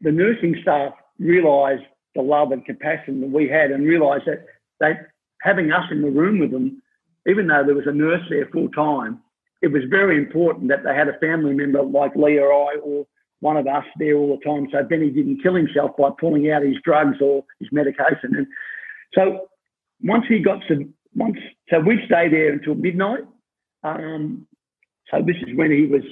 the 0.00 0.12
nursing 0.12 0.56
staff 0.60 0.92
realised 1.18 1.84
the 2.14 2.22
love 2.22 2.52
and 2.52 2.64
compassion 2.64 3.20
that 3.20 3.30
we 3.30 3.48
had 3.48 3.70
and 3.70 3.86
realised 3.86 4.24
that 4.26 4.46
they, 4.78 4.92
having 5.42 5.72
us 5.72 5.84
in 5.90 6.02
the 6.02 6.10
room 6.10 6.38
with 6.38 6.50
them, 6.50 6.82
even 7.26 7.46
though 7.46 7.62
there 7.64 7.74
was 7.74 7.86
a 7.86 7.92
nurse 7.92 8.22
there 8.30 8.48
full 8.52 8.68
time, 8.70 9.20
it 9.62 9.68
was 9.68 9.82
very 9.90 10.16
important 10.16 10.68
that 10.68 10.84
they 10.84 10.94
had 10.94 11.08
a 11.08 11.18
family 11.18 11.52
member 11.52 11.82
like 11.82 12.16
Lee 12.16 12.38
or 12.38 12.52
I 12.52 12.76
or 12.82 13.06
one 13.40 13.56
of 13.56 13.66
us 13.66 13.84
there 13.98 14.16
all 14.16 14.36
the 14.36 14.44
time. 14.44 14.68
So 14.72 14.82
Benny 14.82 15.10
didn't 15.10 15.42
kill 15.42 15.54
himself 15.54 15.92
by 15.98 16.10
pulling 16.18 16.50
out 16.50 16.62
his 16.62 16.76
drugs 16.84 17.18
or 17.20 17.44
his 17.58 17.68
medication. 17.72 18.36
And 18.36 18.46
so 19.14 19.48
once 20.02 20.24
he 20.28 20.38
got 20.38 20.60
to 20.68 20.88
once, 21.14 21.38
so 21.68 21.80
we'd 21.80 22.04
stay 22.06 22.28
there 22.28 22.52
until 22.52 22.74
midnight. 22.74 23.24
Um, 23.82 24.46
so 25.10 25.22
this 25.26 25.36
is 25.46 25.56
when 25.56 25.70
he 25.70 25.86
was 25.86 26.02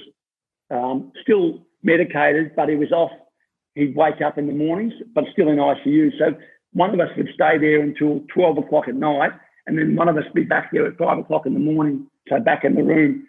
um, 0.71 1.11
still 1.21 1.65
medicated, 1.83 2.55
but 2.55 2.69
he 2.69 2.75
was 2.75 2.91
off. 2.91 3.11
He'd 3.75 3.95
wake 3.95 4.21
up 4.21 4.37
in 4.37 4.47
the 4.47 4.53
mornings, 4.53 4.93
but 5.13 5.23
still 5.31 5.49
in 5.49 5.57
ICU. 5.57 6.11
So 6.17 6.35
one 6.73 6.93
of 6.93 6.99
us 6.99 7.09
would 7.15 7.29
stay 7.33 7.57
there 7.57 7.81
until 7.81 8.21
12 8.33 8.57
o'clock 8.59 8.87
at 8.87 8.95
night, 8.95 9.31
and 9.69 9.77
then 9.77 9.95
one 9.95 10.09
of 10.09 10.17
us 10.17 10.23
be 10.33 10.43
back 10.43 10.71
there 10.71 10.87
at 10.87 10.97
five 10.97 11.19
o'clock 11.19 11.45
in 11.45 11.53
the 11.53 11.59
morning, 11.59 12.07
so 12.27 12.39
back 12.39 12.63
in 12.63 12.73
the 12.73 12.81
room. 12.81 13.27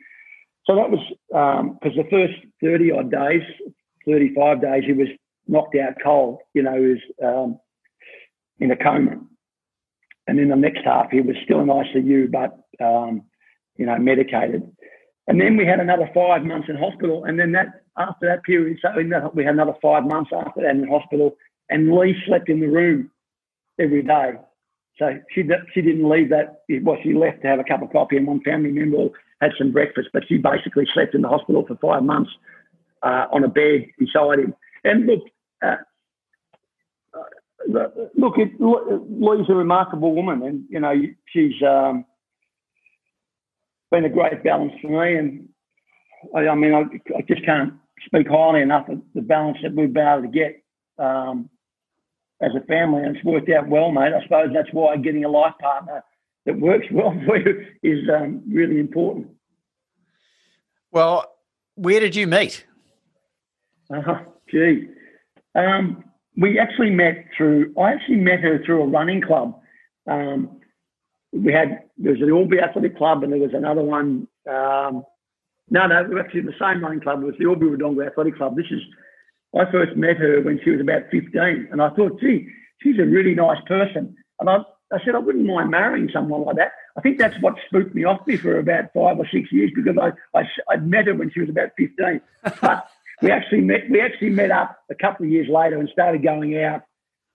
So 0.64 0.74
that 0.74 0.90
was 0.90 1.00
because 1.28 1.60
um, 1.60 1.96
the 1.96 2.08
first 2.10 2.32
30 2.62 2.92
odd 2.92 3.10
days, 3.10 3.42
35 4.06 4.62
days, 4.62 4.84
he 4.86 4.94
was 4.94 5.08
knocked 5.46 5.76
out 5.76 5.94
cold. 6.02 6.38
You 6.54 6.62
know, 6.62 6.74
he 6.74 6.86
was 6.86 6.98
um, 7.22 7.60
in 8.58 8.70
a 8.70 8.76
coma. 8.76 9.20
And 10.26 10.38
then 10.38 10.48
the 10.48 10.56
next 10.56 10.80
half, 10.82 11.10
he 11.10 11.20
was 11.20 11.36
still 11.44 11.60
in 11.60 11.66
ICU, 11.66 12.30
but, 12.30 12.56
um, 12.82 13.24
you 13.76 13.84
know, 13.84 13.98
medicated. 13.98 14.62
And 15.26 15.38
then 15.38 15.58
we 15.58 15.66
had 15.66 15.78
another 15.78 16.08
five 16.14 16.42
months 16.42 16.68
in 16.70 16.76
hospital. 16.76 17.26
And 17.26 17.38
then 17.38 17.52
that 17.52 17.82
after 17.98 18.28
that 18.28 18.44
period, 18.44 18.78
so 18.80 18.88
we 19.34 19.44
had 19.44 19.54
another 19.54 19.74
five 19.82 20.04
months 20.04 20.30
after 20.34 20.62
that 20.62 20.70
in 20.70 20.88
hospital. 20.88 21.36
And 21.68 21.94
Lee 21.94 22.16
slept 22.26 22.48
in 22.48 22.60
the 22.60 22.68
room 22.68 23.10
every 23.78 24.02
day. 24.02 24.32
So 25.00 25.18
she 25.34 25.42
she 25.72 25.80
didn't 25.80 26.08
leave 26.08 26.28
that. 26.28 26.62
Well, 26.82 26.98
she 27.02 27.14
left 27.14 27.40
to 27.42 27.48
have 27.48 27.58
a 27.58 27.64
cup 27.64 27.82
of 27.82 27.90
coffee, 27.90 28.18
and 28.18 28.26
one 28.26 28.42
family 28.42 28.70
member 28.70 29.08
had 29.40 29.52
some 29.56 29.72
breakfast. 29.72 30.10
But 30.12 30.24
she 30.28 30.36
basically 30.36 30.86
slept 30.92 31.14
in 31.14 31.22
the 31.22 31.28
hospital 31.28 31.64
for 31.66 31.76
five 31.76 32.02
months 32.04 32.30
uh, 33.02 33.24
on 33.32 33.42
a 33.42 33.48
bed 33.48 33.86
beside 33.98 34.40
him. 34.40 34.54
And 34.84 35.06
look, 35.06 35.22
uh, 35.62 35.76
uh 37.14 37.88
look, 38.14 38.34
it, 38.36 38.52
Lee's 38.60 39.48
a 39.48 39.54
remarkable 39.54 40.14
woman, 40.14 40.42
and 40.42 40.64
you 40.68 40.80
know 40.80 40.94
she's 41.28 41.62
um, 41.66 42.04
been 43.90 44.04
a 44.04 44.10
great 44.10 44.44
balance 44.44 44.74
for 44.82 44.88
me. 44.88 45.16
And 45.16 45.48
I, 46.36 46.48
I 46.48 46.54
mean, 46.54 46.74
I, 46.74 46.82
I, 47.16 47.22
just 47.22 47.44
can't 47.46 47.72
speak 48.04 48.28
highly 48.28 48.60
enough 48.60 48.86
of 48.90 49.00
the 49.14 49.22
balance 49.22 49.56
that 49.62 49.74
we've 49.74 49.94
been 49.94 50.06
able 50.06 50.22
to 50.22 50.28
get. 50.28 50.62
Um, 50.98 51.48
as 52.40 52.52
a 52.54 52.64
family, 52.66 53.02
and 53.02 53.16
it's 53.16 53.24
worked 53.24 53.50
out 53.50 53.68
well, 53.68 53.90
mate. 53.90 54.12
I 54.14 54.22
suppose 54.22 54.50
that's 54.54 54.72
why 54.72 54.96
getting 54.96 55.24
a 55.24 55.28
life 55.28 55.54
partner 55.60 56.02
that 56.46 56.58
works 56.58 56.86
well 56.92 57.14
for 57.26 57.36
you 57.36 57.66
is 57.82 58.08
um, 58.08 58.42
really 58.50 58.78
important. 58.78 59.28
Well, 60.92 61.26
where 61.76 62.00
did 62.00 62.16
you 62.16 62.26
meet? 62.26 62.66
Uh, 63.92 64.20
gee, 64.50 64.88
um, 65.54 66.04
we 66.36 66.58
actually 66.58 66.90
met 66.90 67.26
through. 67.36 67.74
I 67.78 67.92
actually 67.92 68.16
met 68.16 68.40
her 68.40 68.62
through 68.64 68.82
a 68.82 68.86
running 68.86 69.20
club. 69.20 69.60
Um, 70.10 70.60
we 71.32 71.52
had 71.52 71.84
there 71.98 72.12
was 72.12 72.20
the 72.20 72.34
Albury 72.34 72.60
Athletic 72.60 72.96
Club, 72.96 73.22
and 73.22 73.32
there 73.32 73.40
was 73.40 73.54
another 73.54 73.82
one. 73.82 74.26
Um, 74.48 75.04
no, 75.72 75.86
no, 75.86 76.02
we 76.08 76.14
were 76.14 76.20
actually 76.20 76.40
in 76.40 76.46
the 76.46 76.52
same 76.60 76.82
running 76.82 77.00
club. 77.00 77.22
It 77.22 77.26
was 77.26 77.34
the 77.38 77.46
Albury 77.46 77.76
Wodonga 77.76 78.06
Athletic 78.06 78.36
Club. 78.36 78.56
This 78.56 78.66
is 78.70 78.80
I 79.58 79.70
first 79.70 79.96
met 79.96 80.16
her 80.16 80.42
when 80.42 80.60
she 80.62 80.70
was 80.70 80.80
about 80.80 81.10
15, 81.10 81.68
and 81.72 81.82
I 81.82 81.90
thought, 81.90 82.20
gee, 82.20 82.48
she's 82.82 82.98
a 82.98 83.04
really 83.04 83.34
nice 83.34 83.60
person. 83.66 84.14
And 84.38 84.48
I, 84.48 84.58
I 84.92 85.04
said, 85.04 85.14
I 85.14 85.18
wouldn't 85.18 85.46
mind 85.46 85.70
marrying 85.70 86.08
someone 86.12 86.44
like 86.44 86.56
that. 86.56 86.72
I 86.96 87.00
think 87.00 87.18
that's 87.18 87.40
what 87.40 87.54
spooked 87.66 87.94
me 87.94 88.04
off 88.04 88.26
me 88.26 88.36
for 88.36 88.58
about 88.58 88.92
five 88.94 89.18
or 89.18 89.26
six 89.32 89.52
years 89.52 89.70
because 89.74 89.96
I, 90.00 90.12
I, 90.38 90.44
I'd 90.70 90.86
met 90.86 91.06
her 91.06 91.14
when 91.14 91.30
she 91.30 91.40
was 91.40 91.48
about 91.48 91.70
15. 91.76 92.20
But 92.60 92.88
we 93.22 93.30
actually 93.30 93.60
met, 93.60 93.90
we 93.90 94.00
actually 94.00 94.30
met 94.30 94.50
up 94.50 94.78
a 94.90 94.94
couple 94.94 95.26
of 95.26 95.32
years 95.32 95.48
later 95.48 95.78
and 95.78 95.88
started 95.90 96.22
going 96.22 96.62
out 96.62 96.82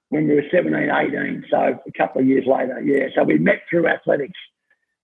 when 0.10 0.28
we 0.28 0.36
were 0.36 0.44
17, 0.52 0.90
18. 0.90 1.46
So 1.50 1.58
a 1.58 1.92
couple 1.98 2.22
of 2.22 2.28
years 2.28 2.46
later, 2.48 2.82
yeah. 2.82 3.08
So 3.16 3.24
we 3.24 3.38
met 3.38 3.62
through 3.70 3.88
athletics. 3.88 4.40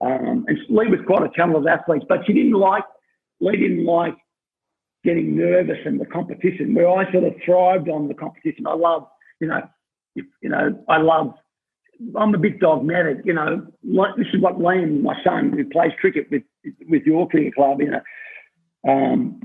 Um, 0.02 0.46
and 0.48 0.58
Lee 0.70 0.88
was 0.88 1.00
quite 1.06 1.24
a 1.24 1.30
channel 1.36 1.58
of 1.58 1.68
athletes, 1.68 2.06
but 2.10 2.26
she 2.26 2.34
didn't 2.34 2.54
like, 2.54 2.84
Lee 3.40 3.58
didn't 3.58 3.86
like 3.86 4.16
getting 5.04 5.36
nervous 5.36 5.78
in 5.86 5.98
the 5.98 6.06
competition 6.06 6.74
where 6.74 6.90
I 6.90 7.12
sort 7.12 7.24
of 7.24 7.34
thrived 7.46 7.90
on 7.90 8.08
the 8.08 8.14
competition. 8.14 8.68
I 8.68 8.76
love, 8.76 9.08
you 9.40 9.48
know, 9.48 9.62
you 10.16 10.50
know, 10.50 10.84
I 10.88 10.98
love, 10.98 11.34
I'm 12.16 12.34
a 12.34 12.38
bit 12.38 12.60
dogmatic, 12.60 13.18
you 13.26 13.34
know, 13.34 13.66
like 13.84 14.16
this 14.18 14.28
is 14.34 14.42
what 14.42 14.60
Liam, 14.60 15.02
my 15.02 15.16
son, 15.24 15.54
who 15.54 15.66
plays 15.66 15.92
cricket 16.00 16.28
with, 16.30 16.44
with 16.90 17.04
your 17.04 17.28
cricket 17.28 17.56
club, 17.56 17.80
you 17.80 17.92
know, 17.92 18.02
um, 18.88 19.42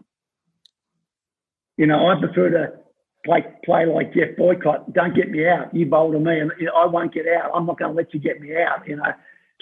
you 1.77 1.87
know, 1.87 2.09
I 2.09 2.19
prefer 2.19 2.51
to 2.51 2.73
play 3.25 3.45
play 3.65 3.85
like 3.87 4.15
Geoff 4.15 4.37
Boycott. 4.37 4.93
Don't 4.95 5.15
get 5.15 5.31
me 5.31 5.47
out. 5.47 5.75
You 5.75 5.87
bowl 5.87 6.13
to 6.13 6.19
me, 6.19 6.41
and 6.41 6.51
you 6.59 6.67
know, 6.67 6.73
I 6.75 6.87
won't 6.87 7.13
get 7.13 7.27
out. 7.29 7.51
I'm 7.55 7.67
not 7.67 7.79
going 7.79 7.91
to 7.91 7.97
let 7.97 8.15
you 8.15 8.21
get 8.21 8.41
me 8.41 8.57
out. 8.57 8.87
You 8.87 8.97
know, 8.97 9.13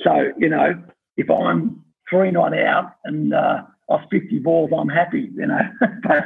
so 0.05 0.11
you 0.39 0.49
know, 0.49 0.75
if 1.17 1.29
I'm 1.31 1.83
three 2.09 2.31
not 2.31 2.57
out 2.57 2.93
and 3.05 3.35
uh, 3.35 3.63
off 3.89 4.03
50 4.11 4.39
balls, 4.39 4.71
I'm 4.77 4.89
happy, 4.89 5.31
you 5.35 5.47
know. 5.47 5.61
but, 6.03 6.25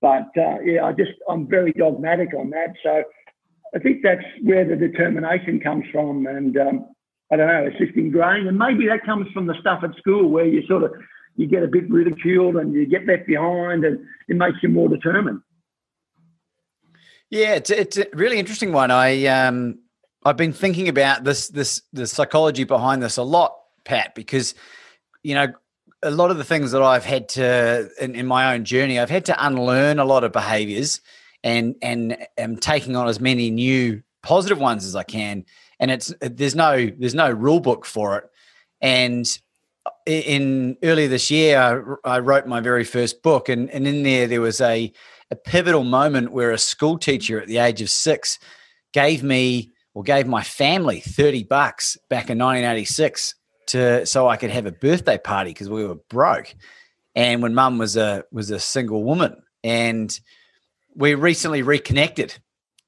but 0.00 0.40
uh, 0.40 0.60
yeah, 0.64 0.84
I 0.84 0.92
just, 0.92 1.12
I'm 1.28 1.46
very 1.46 1.72
dogmatic 1.72 2.30
on 2.34 2.50
that. 2.50 2.74
So 2.82 3.02
I 3.74 3.78
think 3.78 4.02
that's 4.02 4.24
where 4.42 4.64
the 4.66 4.76
determination 4.76 5.60
comes 5.60 5.84
from. 5.92 6.26
And 6.26 6.56
um, 6.56 6.86
I 7.32 7.36
don't 7.36 7.46
know, 7.46 7.64
it's 7.66 7.78
just 7.78 7.96
ingrained. 7.96 8.48
And 8.48 8.58
maybe 8.58 8.86
that 8.88 9.04
comes 9.04 9.30
from 9.32 9.46
the 9.46 9.54
stuff 9.60 9.80
at 9.84 9.96
school 9.98 10.28
where 10.28 10.46
you 10.46 10.66
sort 10.66 10.84
of, 10.84 10.92
you 11.36 11.46
get 11.46 11.62
a 11.62 11.68
bit 11.68 11.88
ridiculed 11.88 12.56
and 12.56 12.74
you 12.74 12.86
get 12.86 13.06
left 13.06 13.26
behind 13.26 13.84
and 13.84 14.00
it 14.28 14.36
makes 14.36 14.58
you 14.62 14.68
more 14.68 14.88
determined. 14.88 15.40
Yeah, 17.30 17.54
it's, 17.54 17.70
it's 17.70 17.96
a 17.96 18.06
really 18.12 18.38
interesting 18.38 18.72
one. 18.72 18.90
I, 18.90 19.26
um, 19.26 19.78
I've 20.24 20.36
been 20.36 20.52
thinking 20.52 20.88
about 20.88 21.22
this, 21.22 21.48
this, 21.48 21.82
the 21.92 22.06
psychology 22.06 22.64
behind 22.64 23.02
this 23.02 23.16
a 23.16 23.22
lot, 23.22 23.56
Pat, 23.84 24.16
because, 24.16 24.56
you 25.22 25.36
know, 25.36 25.46
a 26.02 26.10
lot 26.10 26.30
of 26.30 26.38
the 26.38 26.44
things 26.44 26.72
that 26.72 26.82
I've 26.82 27.04
had 27.04 27.28
to 27.30 27.90
in, 28.00 28.14
in, 28.14 28.26
my 28.26 28.54
own 28.54 28.64
journey, 28.64 28.98
I've 28.98 29.10
had 29.10 29.26
to 29.26 29.46
unlearn 29.46 29.98
a 29.98 30.04
lot 30.04 30.24
of 30.24 30.32
behaviors 30.32 31.00
and 31.42 31.74
and 31.82 32.16
am 32.38 32.56
taking 32.56 32.96
on 32.96 33.08
as 33.08 33.20
many 33.20 33.50
new 33.50 34.02
positive 34.22 34.58
ones 34.58 34.84
as 34.84 34.96
I 34.96 35.02
can. 35.02 35.44
And 35.78 35.90
it's 35.90 36.12
there's 36.20 36.54
no 36.54 36.90
there's 36.98 37.14
no 37.14 37.30
rule 37.30 37.60
book 37.60 37.84
for 37.84 38.18
it. 38.18 38.24
And 38.80 39.26
in 40.06 40.76
earlier 40.82 41.08
this 41.08 41.30
year, 41.30 41.98
I, 42.04 42.16
I 42.16 42.18
wrote 42.20 42.46
my 42.46 42.60
very 42.60 42.84
first 42.84 43.22
book, 43.22 43.48
and, 43.48 43.70
and 43.70 43.86
in 43.86 44.02
there 44.02 44.26
there 44.26 44.40
was 44.40 44.60
a 44.60 44.92
a 45.30 45.36
pivotal 45.36 45.84
moment 45.84 46.32
where 46.32 46.50
a 46.50 46.58
school 46.58 46.98
teacher 46.98 47.40
at 47.40 47.46
the 47.46 47.58
age 47.58 47.80
of 47.80 47.90
six 47.90 48.38
gave 48.92 49.22
me 49.22 49.70
or 49.94 50.02
gave 50.02 50.26
my 50.26 50.42
family 50.42 51.00
30 51.00 51.44
bucks 51.44 51.96
back 52.08 52.30
in 52.30 52.38
1986 52.38 53.34
to 53.70 54.04
so 54.06 54.28
I 54.28 54.36
could 54.36 54.50
have 54.50 54.66
a 54.66 54.72
birthday 54.72 55.18
party 55.18 55.50
because 55.50 55.68
we 55.68 55.84
were 55.84 55.96
broke. 56.08 56.54
And 57.14 57.42
when 57.42 57.54
mum 57.54 57.78
was 57.78 57.96
a 57.96 58.24
was 58.30 58.50
a 58.50 58.60
single 58.60 59.04
woman 59.04 59.42
and 59.64 60.18
we 60.94 61.14
recently 61.14 61.62
reconnected. 61.62 62.36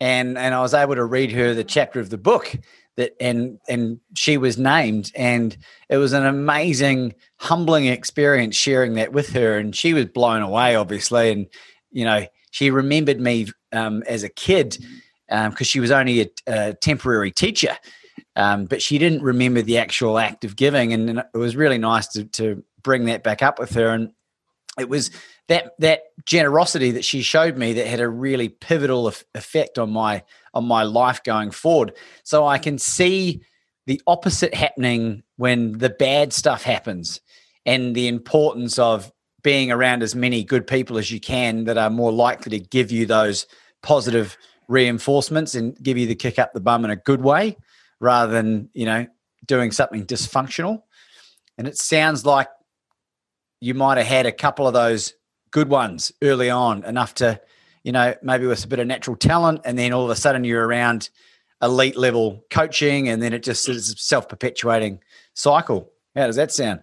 And 0.01 0.37
and 0.37 0.55
I 0.55 0.61
was 0.61 0.75
able 0.75 0.95
to 0.97 1.05
read 1.05 1.33
her 1.33 1.55
the 1.55 1.65
chapter 1.65 2.01
of 2.01 2.11
the 2.11 2.19
book 2.19 2.55
that 2.97 3.13
and 3.21 3.59
and 3.69 4.01
she 4.15 4.37
was 4.37 4.59
named 4.59 5.13
and 5.15 5.57
it 5.89 5.97
was 5.97 6.13
an 6.13 6.27
amazing 6.27 7.15
humbling 7.37 7.87
experience 7.87 8.57
sharing 8.57 8.95
that 8.95 9.13
with 9.13 9.31
her. 9.31 9.59
And 9.59 9.75
she 9.75 9.95
was 9.95 10.07
blown 10.07 10.43
away 10.43 10.75
obviously. 10.77 11.31
And 11.31 11.47
you 11.91 12.05
know 12.05 12.27
she 12.51 12.71
remembered 12.71 13.21
me 13.21 13.49
um, 13.73 14.03
as 14.07 14.23
a 14.23 14.29
kid 14.29 14.79
because 15.29 15.47
um, 15.47 15.65
she 15.65 15.81
was 15.81 15.91
only 15.91 16.21
a, 16.21 16.27
a 16.47 16.75
temporary 16.75 17.31
teacher 17.31 17.77
um, 18.37 18.65
but 18.65 18.81
she 18.81 18.99
didn't 18.99 19.23
remember 19.23 19.63
the 19.63 19.79
actual 19.79 20.19
act 20.19 20.45
of 20.45 20.57
giving 20.57 20.93
and, 20.93 21.19
it 21.19 21.39
was 21.39 21.57
really 21.57 21.79
nice 21.79 22.09
to, 22.09 22.25
to 22.25 22.63
bring 22.83 23.05
that 23.07 23.23
back 23.23 23.43
up 23.43 23.59
with 23.59 23.75
her 23.75 23.89
and 23.89 24.13
it 24.79 24.89
was 24.89 25.11
that 25.49 25.73
that 25.79 26.05
generosity 26.25 26.93
that 26.93 27.05
she 27.05 27.23
showed 27.23 27.57
me 27.57 27.75
that 27.75 27.87
had 27.87 28.01
a 28.01 28.09
really 28.09 28.49
pivotal 28.49 29.13
effect 29.35 29.79
on 29.79 29.91
my 29.91 30.23
on 30.55 30.65
my 30.65 30.83
life 30.83 31.23
going 31.23 31.51
forward. 31.51 31.93
So 32.25 32.47
I 32.47 32.59
can 32.59 32.79
see 32.79 33.43
the 33.87 34.01
opposite 34.07 34.55
happening 34.55 35.23
when 35.37 35.73
the 35.79 35.91
bad 35.91 36.33
stuff 36.33 36.63
happens, 36.63 37.21
and 37.67 37.95
the 37.95 38.09
importance 38.09 38.79
of 38.79 39.13
being 39.43 39.73
around 39.73 40.03
as 40.03 40.15
many 40.15 40.45
good 40.45 40.67
people 40.67 40.99
as 40.99 41.11
you 41.11 41.21
can 41.21 41.65
that 41.65 41.77
are 41.77 41.91
more 41.91 42.13
likely 42.13 42.59
to 42.59 42.65
give 42.65 42.93
you 42.93 43.05
those 43.07 43.47
positive 43.83 44.39
reinforcements 44.69 45.55
and 45.55 45.77
give 45.83 45.99
you 45.99 46.07
the 46.07 46.15
kick 46.15 46.39
up 46.39 46.53
the 46.53 46.61
bum 46.61 46.85
in 46.85 46.91
a 46.91 46.97
good 46.97 47.21
way 47.21 47.57
rather 48.03 48.33
than 48.33 48.69
you 48.75 48.85
know 48.85 49.07
doing 49.47 49.71
something 49.71 50.05
dysfunctional 50.05 50.83
and 51.59 51.69
it 51.69 51.77
sounds 51.79 52.25
like 52.25 52.49
you 53.61 53.75
might 53.75 53.99
have 53.99 54.07
had 54.07 54.27
a 54.27 54.33
couple 54.33 54.67
of 54.67 54.73
those 54.73 55.15
good 55.51 55.69
ones 55.69 56.11
early 56.23 56.51
on, 56.51 56.85
enough 56.85 57.15
to, 57.15 57.41
you 57.85 57.93
know, 57.93 58.15
maybe 58.23 58.47
with 58.47 58.65
a 58.65 58.69
bit 58.69 58.81
of 58.81 58.87
natural 58.87 59.17
talent, 59.17 59.61
and 59.65 59.79
then 59.79 59.93
all 59.93 60.05
of 60.05 60.11
a 60.11 60.17
sudden 60.17 60.45
you're 60.45 60.67
around 60.67 61.11
elite 61.63 61.97
level 61.97 62.45
coaching, 62.51 63.09
and 63.09 63.23
then 63.23 63.33
it 63.33 63.43
just 63.43 63.69
is 63.69 63.91
a 63.91 63.97
self 63.97 64.29
perpetuating 64.29 64.99
cycle. 65.35 65.93
How 66.17 66.27
does 66.27 66.37
that 66.37 66.51
sound? 66.51 66.81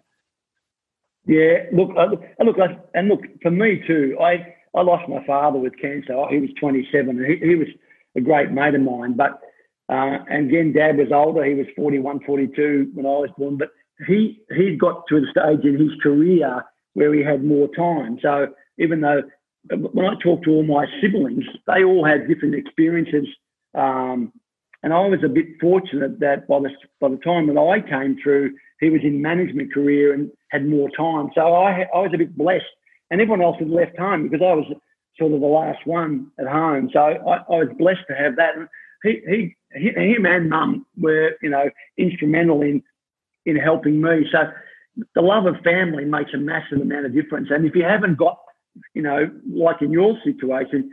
Yeah, 1.25 1.65
look, 1.73 1.89
uh, 1.97 2.05
look, 2.43 2.57
and 2.93 3.09
look 3.09 3.21
for 3.41 3.51
me 3.51 3.83
too. 3.85 4.17
I 4.21 4.55
I 4.75 4.81
lost 4.81 5.09
my 5.09 5.25
father 5.25 5.59
with 5.59 5.73
cancer. 5.81 6.15
He 6.29 6.39
was 6.39 6.49
27. 6.59 7.25
He, 7.25 7.45
he 7.45 7.55
was 7.55 7.67
a 8.15 8.21
great 8.21 8.51
mate 8.51 8.75
of 8.75 8.81
mine, 8.81 9.15
but 9.17 9.41
uh, 9.89 10.19
and 10.29 10.49
again, 10.49 10.73
Dad 10.73 10.97
was 10.97 11.11
older. 11.11 11.43
He 11.43 11.55
was 11.55 11.67
41, 11.75 12.21
42 12.21 12.91
when 12.93 13.05
I 13.05 13.09
was 13.09 13.29
born, 13.37 13.57
but 13.57 13.71
he 14.07 14.41
he 14.55 14.75
got 14.75 15.03
to 15.07 15.19
the 15.19 15.27
stage 15.31 15.65
in 15.65 15.79
his 15.79 15.99
career 16.01 16.63
where 16.93 17.13
he 17.13 17.23
had 17.23 17.43
more 17.43 17.67
time. 17.75 18.19
So 18.21 18.47
even 18.77 19.01
though 19.01 19.23
when 19.69 20.05
I 20.05 20.13
talk 20.21 20.43
to 20.43 20.51
all 20.51 20.63
my 20.63 20.85
siblings, 21.01 21.43
they 21.67 21.83
all 21.83 22.05
had 22.05 22.27
different 22.27 22.55
experiences. 22.55 23.27
Um, 23.73 24.31
and 24.81 24.93
I 24.93 25.07
was 25.07 25.19
a 25.23 25.29
bit 25.29 25.59
fortunate 25.59 26.19
that 26.19 26.47
by 26.47 26.59
the, 26.59 26.69
by 27.01 27.09
the 27.09 27.17
time 27.17 27.47
that 27.47 27.59
I 27.59 27.81
came 27.81 28.17
through, 28.23 28.55
he 28.79 28.89
was 28.89 29.01
in 29.03 29.21
management 29.21 29.73
career 29.73 30.13
and 30.13 30.31
had 30.49 30.65
more 30.65 30.89
time. 30.91 31.29
So 31.35 31.53
I, 31.53 31.85
I 31.93 31.99
was 31.99 32.11
a 32.13 32.17
bit 32.17 32.37
blessed. 32.37 32.63
And 33.11 33.19
everyone 33.19 33.41
else 33.41 33.57
had 33.59 33.69
left 33.69 33.97
home 33.97 34.29
because 34.29 34.41
I 34.41 34.53
was 34.53 34.65
sort 35.17 35.33
of 35.33 35.41
the 35.41 35.47
last 35.47 35.85
one 35.85 36.31
at 36.39 36.47
home. 36.47 36.89
So 36.93 36.99
I, 36.99 37.37
I 37.37 37.43
was 37.49 37.75
blessed 37.77 38.07
to 38.07 38.15
have 38.15 38.37
that. 38.37 38.55
And 38.55 38.67
he, 39.03 39.21
he, 39.27 39.55
him 39.71 40.25
and 40.25 40.49
mum 40.49 40.85
were, 40.97 41.31
you 41.41 41.49
know, 41.49 41.69
instrumental 41.97 42.61
in 42.61 42.83
in 43.45 43.55
helping 43.55 44.01
me. 44.01 44.25
So 44.31 44.39
the 45.15 45.21
love 45.21 45.45
of 45.45 45.55
family 45.63 46.05
makes 46.05 46.33
a 46.33 46.37
massive 46.37 46.81
amount 46.81 47.05
of 47.05 47.13
difference. 47.13 47.47
And 47.51 47.65
if 47.65 47.75
you 47.75 47.83
haven't 47.83 48.17
got, 48.17 48.39
you 48.93 49.01
know, 49.01 49.29
like 49.51 49.81
in 49.81 49.91
your 49.91 50.17
situation, 50.23 50.89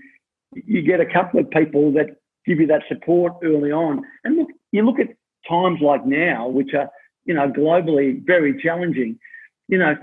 you 0.54 0.82
get 0.82 1.00
a 1.00 1.06
couple 1.06 1.40
of 1.40 1.50
people 1.50 1.92
that 1.92 2.16
give 2.46 2.60
you 2.60 2.66
that 2.68 2.82
support 2.88 3.34
early 3.42 3.72
on. 3.72 4.02
And 4.24 4.36
look, 4.36 4.48
you 4.72 4.84
look 4.84 5.00
at 5.00 5.08
times 5.48 5.80
like 5.80 6.06
now, 6.06 6.48
which 6.48 6.72
are, 6.74 6.88
you 7.24 7.34
know, 7.34 7.50
globally 7.50 8.24
very 8.24 8.60
challenging. 8.62 9.18
You 9.68 9.78
know, 9.78 9.94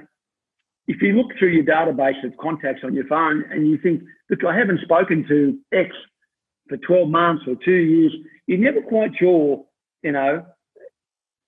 if 0.88 1.02
you 1.02 1.14
look 1.14 1.38
through 1.40 1.50
your 1.50 1.64
database 1.64 2.24
of 2.26 2.36
contacts 2.38 2.82
on 2.84 2.94
your 2.94 3.08
phone 3.08 3.46
and 3.50 3.68
you 3.68 3.78
think, 3.78 4.04
look, 4.30 4.44
I 4.44 4.56
haven't 4.56 4.82
spoken 4.82 5.26
to 5.30 5.58
X 5.74 5.96
for 6.68 6.78
12 6.78 7.10
months 7.10 7.44
or 7.48 7.56
two 7.64 7.72
years, 7.72 8.14
you're 8.48 8.58
never 8.58 8.82
quite 8.82 9.12
sure, 9.18 9.64
you 10.02 10.12
know, 10.12 10.46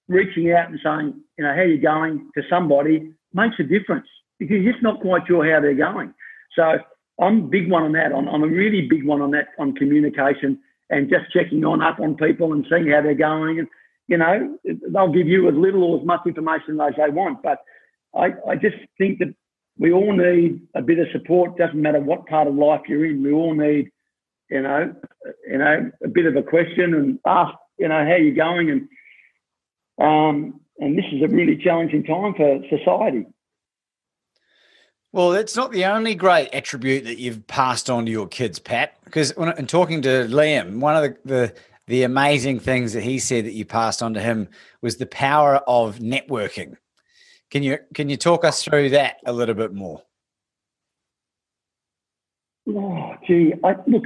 reaching 0.08 0.52
out 0.52 0.70
and 0.70 0.80
saying, 0.84 1.22
you 1.38 1.44
know, 1.44 1.54
how 1.56 1.62
you 1.62 1.80
going 1.80 2.30
to 2.36 2.44
somebody 2.50 3.12
makes 3.34 3.56
a 3.60 3.64
difference 3.64 4.08
because 4.40 4.58
you're 4.62 4.72
just 4.72 4.84
not 4.84 5.02
quite 5.02 5.28
sure 5.28 5.50
how 5.52 5.60
they're 5.60 5.74
going. 5.74 6.14
So 6.56 6.78
I'm 7.20 7.40
a 7.40 7.48
big 7.48 7.72
one 7.72 7.84
on 7.84 7.92
that. 7.94 8.14
I'm, 8.14 8.28
I'm 8.28 8.44
a 8.44 8.48
really 8.48 8.88
big 8.88 9.06
one 9.06 9.22
on 9.22 9.32
that 9.32 9.48
on 9.58 9.76
communication 9.76 10.60
and 10.90 11.10
just 11.10 11.32
checking 11.32 11.66
on 11.66 11.82
up 11.82 12.00
on 12.00 12.16
people 12.16 12.54
and 12.54 12.66
seeing 12.70 12.90
how 12.92 13.02
they're 13.02 13.16
going. 13.16 13.60
And 13.60 13.68
you 14.08 14.18
know, 14.18 14.58
they'll 14.64 15.12
give 15.12 15.28
you 15.28 15.48
as 15.50 15.56
little 15.56 15.84
or 15.84 16.00
as 16.00 16.06
much 16.06 16.22
information 16.26 16.80
as 16.80 16.94
they 16.98 17.10
want. 17.10 17.42
But 17.42 17.60
I, 18.16 18.34
I 18.48 18.56
just 18.56 18.76
think 18.98 19.20
that 19.20 19.34
we 19.78 19.92
all 19.92 20.14
need 20.16 20.62
a 20.76 20.82
bit 20.82 21.00
of 21.00 21.08
support. 21.12 21.58
Doesn't 21.58 21.82
matter 21.82 22.00
what 22.00 22.28
part 22.28 22.48
of 22.48 22.56
life 22.56 22.82
you're 22.88 23.06
in. 23.06 23.24
We 23.24 23.34
all 23.34 23.54
need, 23.54 23.90
you 24.50 24.62
know, 24.62 24.94
you 25.50 25.58
know, 25.58 25.92
a 26.04 26.08
bit 26.08 26.26
of 26.26 26.36
a 26.36 26.44
question 26.44 26.94
and 26.94 27.20
ask, 27.26 27.54
you 27.78 27.88
know, 27.88 28.06
how 28.06 28.16
you 28.16 28.34
going 28.34 28.70
and 28.70 28.88
um, 29.98 30.60
and 30.78 30.98
this 30.98 31.06
is 31.12 31.22
a 31.24 31.28
really 31.28 31.58
challenging 31.58 32.04
time 32.04 32.34
for 32.36 32.62
society. 32.70 33.26
Well, 35.14 35.30
that's 35.30 35.56
not 35.56 35.72
the 35.72 35.86
only 35.86 36.14
great 36.14 36.50
attribute 36.54 37.06
that 37.06 37.18
you've 37.18 37.48
passed 37.48 37.90
on 37.90 38.06
to 38.06 38.12
your 38.12 38.28
kids, 38.28 38.60
Pat. 38.60 38.98
Because 39.06 39.36
when 39.38 39.58
in 39.58 39.66
talking 39.66 40.02
to 40.02 40.28
Liam, 40.28 40.80
one 40.80 40.98
of 40.98 41.04
the, 41.04 41.18
the 41.24 41.54
the 41.88 42.04
amazing 42.04 42.60
things 42.60 42.94
that 42.94 43.04
he 43.04 43.20
said 43.20 43.46
that 43.46 43.54
you 43.54 43.64
passed 43.64 44.02
on 44.02 44.14
to 44.16 44.20
him 44.20 44.50
was 44.82 44.98
the 44.98 45.06
power 45.06 45.58
of 45.68 46.00
networking. 46.00 46.76
Can 47.52 47.64
you 47.64 47.78
can 47.94 48.10
you 48.10 48.18
talk 48.18 48.44
us 48.44 48.64
through 48.64 48.90
that 48.90 49.18
a 49.26 49.32
little 49.32 49.56
bit 49.56 49.74
more? 49.74 50.02
Oh, 52.68 53.14
gee, 53.28 53.54
I, 53.64 53.76
look, 53.86 54.06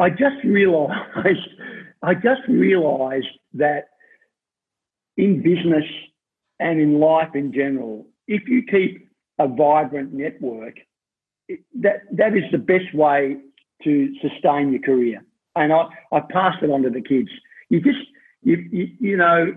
I 0.00 0.08
just 0.08 0.42
realised, 0.44 1.48
I 2.02 2.14
just 2.14 2.40
realised 2.48 3.28
that 3.54 3.90
in 5.16 5.42
business 5.42 5.84
and 6.58 6.80
in 6.80 6.98
life 6.98 7.34
in 7.34 7.52
general, 7.52 8.06
if 8.26 8.48
you 8.48 8.62
keep 8.62 9.08
a 9.38 9.46
vibrant 9.46 10.14
network, 10.14 10.76
that 11.80 12.02
that 12.12 12.36
is 12.36 12.44
the 12.50 12.58
best 12.58 12.94
way 12.94 13.36
to 13.84 14.14
sustain 14.22 14.72
your 14.72 14.82
career. 14.82 15.22
And 15.56 15.72
I, 15.72 15.86
I 16.12 16.20
passed 16.20 16.62
it 16.62 16.70
on 16.70 16.82
to 16.82 16.90
the 16.90 17.02
kids. 17.02 17.28
You 17.68 17.80
just 17.80 17.98
you, 18.42 18.56
you, 18.70 18.88
you 19.00 19.16
know 19.16 19.54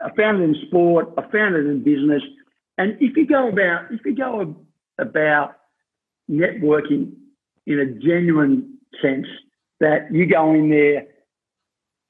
I 0.00 0.10
found 0.16 0.40
it 0.40 0.44
in 0.44 0.56
sport, 0.66 1.12
I 1.16 1.22
found 1.30 1.54
it 1.54 1.66
in 1.66 1.84
business. 1.84 2.22
And 2.78 2.96
if 3.00 3.16
you 3.16 3.26
go 3.26 3.48
about 3.48 3.92
if 3.92 4.00
you 4.04 4.16
go 4.16 4.56
about 4.98 5.56
networking 6.30 7.12
in 7.66 7.78
a 7.80 7.86
genuine 7.86 8.78
sense, 9.02 9.26
that 9.80 10.12
you 10.12 10.26
go 10.26 10.54
in 10.54 10.70
there 10.70 11.06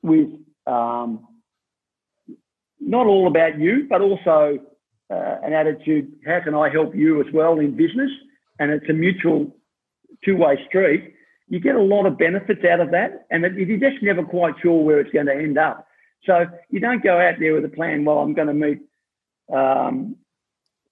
with 0.02 0.28
um, 0.66 1.26
not 2.80 3.06
all 3.06 3.26
about 3.26 3.58
you, 3.58 3.86
but 3.88 4.00
also 4.00 4.58
uh, 5.10 5.36
an 5.42 5.52
attitude 5.52 6.12
how 6.26 6.40
can 6.42 6.54
I 6.54 6.68
help 6.68 6.94
you 6.94 7.20
as 7.20 7.26
well 7.32 7.58
in 7.58 7.76
business? 7.76 8.10
And 8.58 8.70
it's 8.70 8.88
a 8.88 8.92
mutual 8.92 9.54
two 10.24 10.36
way 10.36 10.58
street. 10.68 11.14
You 11.48 11.60
get 11.60 11.74
a 11.74 11.82
lot 11.82 12.06
of 12.06 12.16
benefits 12.16 12.64
out 12.64 12.80
of 12.80 12.90
that, 12.92 13.26
and 13.30 13.42
you're 13.56 13.78
just 13.78 14.02
never 14.02 14.22
quite 14.22 14.54
sure 14.62 14.82
where 14.82 15.00
it's 15.00 15.12
going 15.12 15.26
to 15.26 15.34
end 15.34 15.58
up. 15.58 15.86
So 16.24 16.46
you 16.70 16.80
don't 16.80 17.02
go 17.02 17.20
out 17.20 17.34
there 17.38 17.54
with 17.54 17.64
a 17.64 17.68
plan. 17.68 18.04
Well, 18.04 18.18
I'm 18.18 18.32
going 18.32 18.48
to 18.48 18.54
meet, 18.54 18.80
um, 19.52 20.16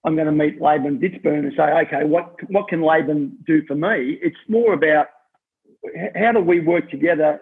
I'm 0.05 0.15
going 0.17 0.27
to 0.27 0.33
meet 0.33 0.61
Laban 0.61 0.99
Ditchburn 0.99 1.47
and 1.47 1.53
say, 1.57 1.63
okay, 1.63 2.05
what 2.05 2.35
what 2.51 2.69
can 2.69 2.83
Laban 2.83 3.39
do 3.47 3.63
for 3.67 3.75
me? 3.75 4.19
It's 4.21 4.37
more 4.49 4.73
about 4.73 5.07
how 6.17 6.33
do 6.33 6.41
we 6.41 6.61
work 6.61 6.91
together 6.91 7.41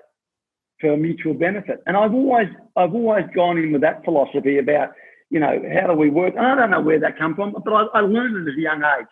for 0.81 0.97
mutual 0.97 1.35
benefit. 1.35 1.83
And 1.87 1.97
I've 1.97 2.15
always 2.15 2.49
I've 2.77 2.95
always 2.95 3.25
gone 3.35 3.59
in 3.59 3.73
with 3.73 3.83
that 3.83 4.05
philosophy 4.05 4.59
about 4.59 4.91
you 5.31 5.41
know 5.41 5.63
how 5.75 5.87
do 5.87 5.95
we 5.95 6.11
work. 6.11 6.35
And 6.37 6.47
I 6.47 6.55
don't 6.55 6.71
know 6.71 6.81
where 6.81 7.01
that 7.01 7.19
come 7.19 7.35
from, 7.35 7.55
but 7.65 7.73
I, 7.73 7.85
I 7.95 8.01
learned 8.01 8.37
it 8.37 8.51
at 8.51 8.59
a 8.59 8.61
young 8.61 8.83
age, 8.83 9.07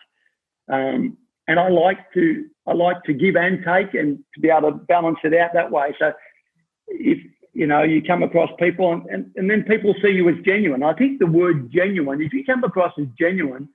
um, 0.71 1.17
and 1.47 1.59
I 1.59 1.69
like 1.69 2.11
to 2.13 2.45
I 2.67 2.73
like 2.73 3.03
to 3.03 3.13
give 3.13 3.35
and 3.35 3.63
take 3.65 3.93
and 3.93 4.19
to 4.35 4.39
be 4.39 4.49
able 4.49 4.71
to 4.71 4.77
balance 4.77 5.19
it 5.23 5.33
out 5.33 5.51
that 5.53 5.71
way. 5.71 5.95
So 5.99 6.11
if 6.87 7.19
you 7.59 7.67
know 7.67 7.83
you 7.83 8.01
come 8.01 8.23
across 8.23 8.49
people 8.59 8.93
and, 8.93 9.05
and, 9.13 9.31
and 9.35 9.49
then 9.49 9.63
people 9.63 9.93
see 10.01 10.13
you 10.19 10.29
as 10.29 10.35
genuine. 10.45 10.83
I 10.83 10.93
think 10.93 11.19
the 11.19 11.27
word 11.27 11.71
genuine, 11.71 12.21
if 12.21 12.33
you 12.33 12.43
come 12.45 12.63
across 12.63 12.93
as 12.99 13.07
genuine 13.19 13.69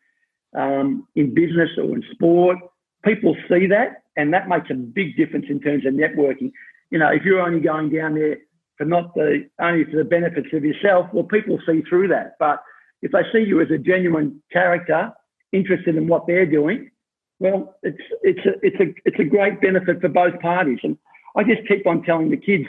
um, 0.63 1.07
in 1.15 1.35
business 1.35 1.71
or 1.79 1.89
in 1.97 2.03
sport, 2.13 2.59
people 3.05 3.37
see 3.49 3.67
that 3.69 4.03
and 4.17 4.33
that 4.33 4.49
makes 4.49 4.71
a 4.71 4.75
big 4.75 5.17
difference 5.17 5.47
in 5.49 5.61
terms 5.61 5.85
of 5.87 5.95
networking 5.95 6.51
you 6.95 7.01
know, 7.01 7.09
if 7.09 7.25
you're 7.25 7.41
only 7.41 7.59
going 7.59 7.91
down 7.91 8.15
there 8.15 8.39
for 8.79 8.85
not 8.85 9.15
the 9.15 9.49
only 9.61 9.85
for 9.85 9.97
the 9.97 10.05
benefits 10.05 10.47
of 10.53 10.65
yourself, 10.65 11.09
well, 11.13 11.25
people 11.25 11.59
see 11.67 11.83
through 11.89 12.07
that. 12.09 12.37
But 12.39 12.63
if 13.03 13.11
they 13.11 13.23
see 13.33 13.41
you 13.41 13.61
as 13.61 13.71
a 13.73 13.79
genuine 13.79 14.41
character, 14.53 15.13
interested 15.51 15.97
in 15.97 16.07
what 16.07 16.29
they're 16.29 16.47
doing, 16.47 16.93
well, 17.41 17.75
it's 17.83 17.99
it's 18.23 18.47
a 18.47 18.53
it's 18.63 18.81
a 18.81 18.95
it's 19.05 19.19
a 19.19 19.25
great 19.25 19.61
benefit 19.61 20.01
for 20.01 20.09
both 20.09 20.39
parties. 20.41 20.79
And 20.85 20.97
I 21.37 21.43
just 21.43 21.67
keep 21.67 21.85
on 21.85 22.05
telling 22.05 22.31
the 22.31 22.37
kids, 22.37 22.69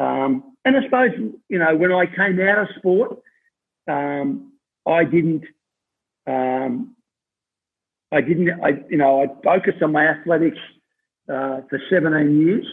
um, 0.00 0.54
and 0.64 0.76
I 0.76 0.82
suppose 0.84 1.10
you 1.48 1.58
know 1.58 1.76
when 1.76 1.92
I 1.92 2.06
came 2.06 2.40
out 2.40 2.58
of 2.58 2.68
sport, 2.76 3.18
um, 3.88 4.52
I 4.86 5.04
didn't. 5.04 5.44
Um, 6.26 6.96
I 8.12 8.20
didn't. 8.20 8.48
I 8.64 8.70
you 8.88 8.98
know 8.98 9.22
I 9.22 9.26
focused 9.44 9.82
on 9.82 9.92
my 9.92 10.06
athletics 10.06 10.58
uh, 11.28 11.60
for 11.68 11.78
17 11.90 12.40
years. 12.40 12.66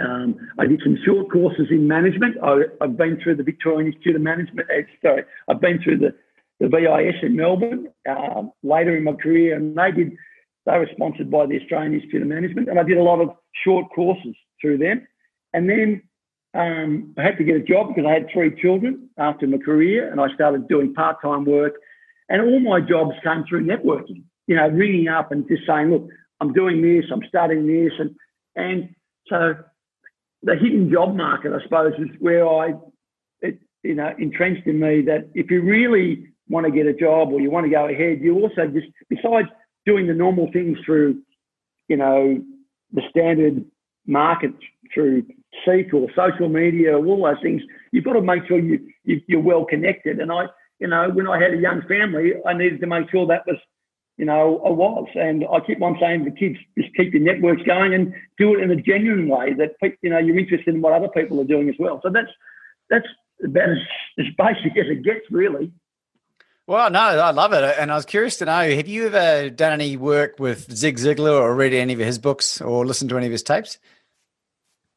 Um, 0.00 0.36
I 0.58 0.66
did 0.66 0.80
some 0.82 0.96
short 1.04 1.30
courses 1.30 1.66
in 1.70 1.86
management. 1.86 2.36
I, 2.42 2.62
have 2.80 2.96
been 2.96 3.18
through 3.22 3.36
the 3.36 3.42
Victorian 3.42 3.86
Institute 3.86 4.16
of 4.16 4.22
Management. 4.22 4.68
Uh, 4.70 4.82
sorry, 5.02 5.24
I've 5.48 5.60
been 5.60 5.80
through 5.82 5.98
the, 5.98 6.14
the 6.60 6.68
VIS 6.68 7.22
in 7.22 7.36
Melbourne 7.36 7.88
uh, 8.08 8.42
later 8.62 8.96
in 8.96 9.04
my 9.04 9.12
career, 9.12 9.56
and 9.56 9.76
they 9.76 9.92
did. 9.92 10.12
They 10.64 10.78
were 10.78 10.88
sponsored 10.92 11.30
by 11.30 11.46
the 11.46 11.60
Australian 11.60 11.94
Institute 11.94 12.22
of 12.22 12.28
Management, 12.28 12.68
and 12.68 12.78
I 12.78 12.84
did 12.84 12.96
a 12.96 13.02
lot 13.02 13.20
of 13.20 13.30
short 13.64 13.86
courses 13.92 14.36
through 14.60 14.78
them. 14.78 15.06
And 15.52 15.68
then 15.68 16.02
um, 16.54 17.14
I 17.18 17.22
had 17.22 17.38
to 17.38 17.44
get 17.44 17.56
a 17.56 17.60
job 17.60 17.88
because 17.88 18.04
I 18.08 18.12
had 18.12 18.26
three 18.32 18.60
children 18.60 19.08
after 19.18 19.46
my 19.46 19.58
career, 19.58 20.10
and 20.10 20.20
I 20.20 20.32
started 20.34 20.68
doing 20.68 20.94
part-time 20.94 21.44
work. 21.44 21.74
And 22.28 22.42
all 22.42 22.60
my 22.60 22.80
jobs 22.80 23.12
came 23.22 23.44
through 23.48 23.66
networking. 23.66 24.24
You 24.46 24.56
know, 24.56 24.68
ringing 24.68 25.08
up 25.08 25.32
and 25.32 25.46
just 25.48 25.66
saying, 25.66 25.90
"Look, 25.90 26.08
I'm 26.40 26.52
doing 26.52 26.82
this, 26.82 27.04
I'm 27.12 27.22
starting 27.28 27.66
this," 27.66 27.92
and 27.98 28.14
and 28.56 28.94
so 29.28 29.54
the 30.42 30.56
hidden 30.56 30.90
job 30.90 31.14
market, 31.14 31.52
I 31.52 31.62
suppose, 31.62 31.92
is 31.98 32.08
where 32.18 32.46
I, 32.48 32.72
it, 33.40 33.58
you 33.82 33.94
know, 33.94 34.12
entrenched 34.18 34.66
in 34.66 34.80
me 34.80 35.02
that 35.02 35.28
if 35.34 35.50
you 35.50 35.62
really 35.62 36.26
want 36.48 36.66
to 36.66 36.72
get 36.72 36.86
a 36.86 36.92
job 36.92 37.32
or 37.32 37.40
you 37.40 37.50
want 37.50 37.64
to 37.64 37.70
go 37.70 37.88
ahead, 37.88 38.20
you 38.20 38.34
also 38.34 38.66
just, 38.66 38.88
besides 39.08 39.48
doing 39.86 40.06
the 40.06 40.14
normal 40.14 40.50
things 40.52 40.78
through, 40.84 41.22
you 41.88 41.96
know, 41.96 42.42
the 42.92 43.02
standard 43.10 43.64
market 44.06 44.52
through 44.92 45.24
Seek 45.66 45.92
or 45.92 46.08
social 46.16 46.48
media, 46.48 46.96
all 46.96 47.24
those 47.24 47.42
things, 47.42 47.62
you've 47.92 48.04
got 48.04 48.14
to 48.14 48.22
make 48.22 48.46
sure 48.46 48.58
you, 48.58 48.80
you 49.04 49.20
you're 49.26 49.40
well 49.40 49.64
connected. 49.64 50.18
And 50.18 50.32
I, 50.32 50.46
you 50.78 50.88
know, 50.88 51.10
when 51.10 51.28
I 51.28 51.40
had 51.40 51.54
a 51.54 51.58
young 51.58 51.82
family, 51.82 52.32
I 52.46 52.54
needed 52.54 52.80
to 52.80 52.86
make 52.86 53.10
sure 53.10 53.26
that 53.26 53.46
was 53.46 53.58
you 54.18 54.26
know, 54.26 54.62
I 54.64 54.70
was. 54.70 55.08
And 55.14 55.44
I 55.52 55.60
keep 55.60 55.80
on 55.82 55.96
saying 56.00 56.24
to 56.24 56.30
the 56.30 56.36
kids, 56.36 56.58
just 56.78 56.94
keep 56.94 57.12
your 57.12 57.22
networks 57.22 57.62
going 57.62 57.94
and 57.94 58.14
do 58.38 58.54
it 58.54 58.62
in 58.62 58.70
a 58.70 58.76
genuine 58.76 59.28
way 59.28 59.54
that, 59.54 59.72
you 60.02 60.10
know, 60.10 60.18
you're 60.18 60.38
interested 60.38 60.74
in 60.74 60.80
what 60.80 60.92
other 60.92 61.08
people 61.08 61.40
are 61.40 61.44
doing 61.44 61.68
as 61.68 61.74
well. 61.78 62.00
So 62.02 62.10
that's, 62.10 62.30
that's 62.90 63.06
about 63.42 63.70
as, 63.70 63.78
as 64.18 64.26
basic 64.36 64.76
as 64.76 64.86
it 64.88 65.02
gets, 65.02 65.30
really. 65.30 65.72
Well, 66.66 66.90
no, 66.90 67.00
I 67.00 67.32
love 67.32 67.52
it. 67.52 67.64
And 67.78 67.90
I 67.90 67.96
was 67.96 68.04
curious 68.04 68.36
to 68.36 68.44
know 68.44 68.76
have 68.76 68.86
you 68.86 69.06
ever 69.06 69.50
done 69.50 69.72
any 69.72 69.96
work 69.96 70.38
with 70.38 70.72
Zig 70.72 70.98
Ziglar 70.98 71.40
or 71.40 71.54
read 71.54 71.74
any 71.74 71.92
of 71.92 71.98
his 71.98 72.18
books 72.18 72.60
or 72.60 72.86
listened 72.86 73.10
to 73.10 73.16
any 73.16 73.26
of 73.26 73.32
his 73.32 73.42
tapes? 73.42 73.78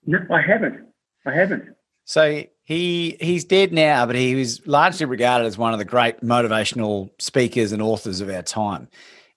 No, 0.05 0.19
I 0.31 0.41
haven't. 0.41 0.85
I 1.25 1.33
haven't. 1.33 1.75
So 2.05 2.43
he 2.63 3.17
he's 3.19 3.43
dead 3.43 3.73
now, 3.73 4.05
but 4.05 4.15
he 4.15 4.35
was 4.35 4.65
largely 4.67 5.05
regarded 5.05 5.45
as 5.45 5.57
one 5.57 5.73
of 5.73 5.79
the 5.79 5.85
great 5.85 6.21
motivational 6.21 7.09
speakers 7.19 7.71
and 7.71 7.81
authors 7.81 8.21
of 8.21 8.29
our 8.29 8.43
time. 8.43 8.87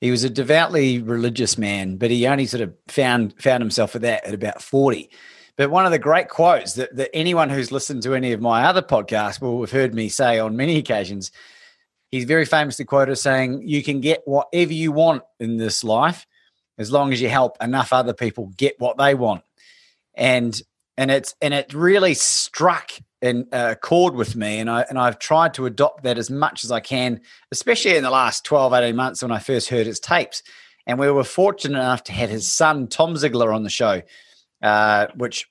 He 0.01 0.11
was 0.11 0.23
a 0.23 0.31
devoutly 0.31 1.01
religious 1.01 1.59
man, 1.59 1.97
but 1.97 2.11
he 2.11 2.27
only 2.27 2.47
sort 2.47 2.62
of 2.62 2.75
found 2.89 3.41
found 3.41 3.62
himself 3.62 3.97
at 3.97 4.03
that 4.03 4.25
at 4.25 4.35
about 4.35 4.62
40. 4.62 5.11
But 5.57 5.71
one 5.71 5.87
of 5.87 5.91
the 5.91 5.99
great 5.99 6.29
quotes 6.29 6.75
that, 6.75 6.95
that 6.95 7.11
anyone 7.12 7.51
who's 7.51 7.73
listened 7.73 8.05
to 8.05 8.14
any 8.14 8.33
of 8.33 8.41
my 8.41 8.64
other 8.64 8.83
podcasts 8.83 9.41
will 9.41 9.61
have 9.61 9.73
heard 9.73 9.93
me 9.93 10.09
say 10.09 10.39
on 10.39 10.57
many 10.57 10.77
occasions, 10.77 11.33
he's 12.12 12.27
very 12.27 12.45
famously 12.45 12.85
quoted 12.85 13.12
as 13.12 13.23
saying, 13.23 13.62
You 13.66 13.83
can 13.83 14.01
get 14.01 14.23
whatever 14.25 14.73
you 14.73 14.93
want 14.93 15.23
in 15.41 15.57
this 15.57 15.83
life 15.83 16.27
as 16.79 16.93
long 16.93 17.12
as 17.12 17.21
you 17.21 17.29
help 17.29 17.57
enough 17.61 17.93
other 17.93 18.14
people 18.14 18.53
get 18.57 18.79
what 18.79 18.99
they 18.99 19.14
want. 19.14 19.43
And 20.19 20.61
and 20.99 21.11
it's 21.11 21.35
and 21.41 21.55
it 21.55 21.73
really 21.73 22.12
struck 22.12 22.91
in 23.23 23.47
a 23.53 23.75
chord 23.75 24.14
with 24.14 24.37
me 24.37 24.59
and 24.59 24.69
I 24.69 24.85
and 24.89 24.99
I've 24.99 25.19
tried 25.19 25.55
to 25.55 25.66
adopt 25.66 26.03
that 26.03 26.19
as 26.19 26.31
much 26.31 26.62
as 26.64 26.71
I 26.71 26.81
can 26.81 27.21
especially 27.51 27.97
in 27.97 28.05
the 28.05 28.11
last 28.11 28.45
12 28.45 28.73
18 28.73 28.95
months 28.95 29.23
when 29.23 29.33
I 29.33 29.39
first 29.39 29.71
heard 29.71 29.87
his 29.87 29.99
tapes. 29.99 30.43
And 30.87 30.99
we 30.99 31.11
were 31.11 31.25
fortunate 31.25 31.79
enough 31.79 32.05
to 32.05 32.12
have 32.12 32.31
his 32.31 32.51
son 32.51 32.89
Tom 32.89 33.14
Ziglar 33.14 33.55
on 33.55 33.62
the 33.62 33.71
show 33.71 34.03
uh, 34.62 35.07
which 35.14 35.47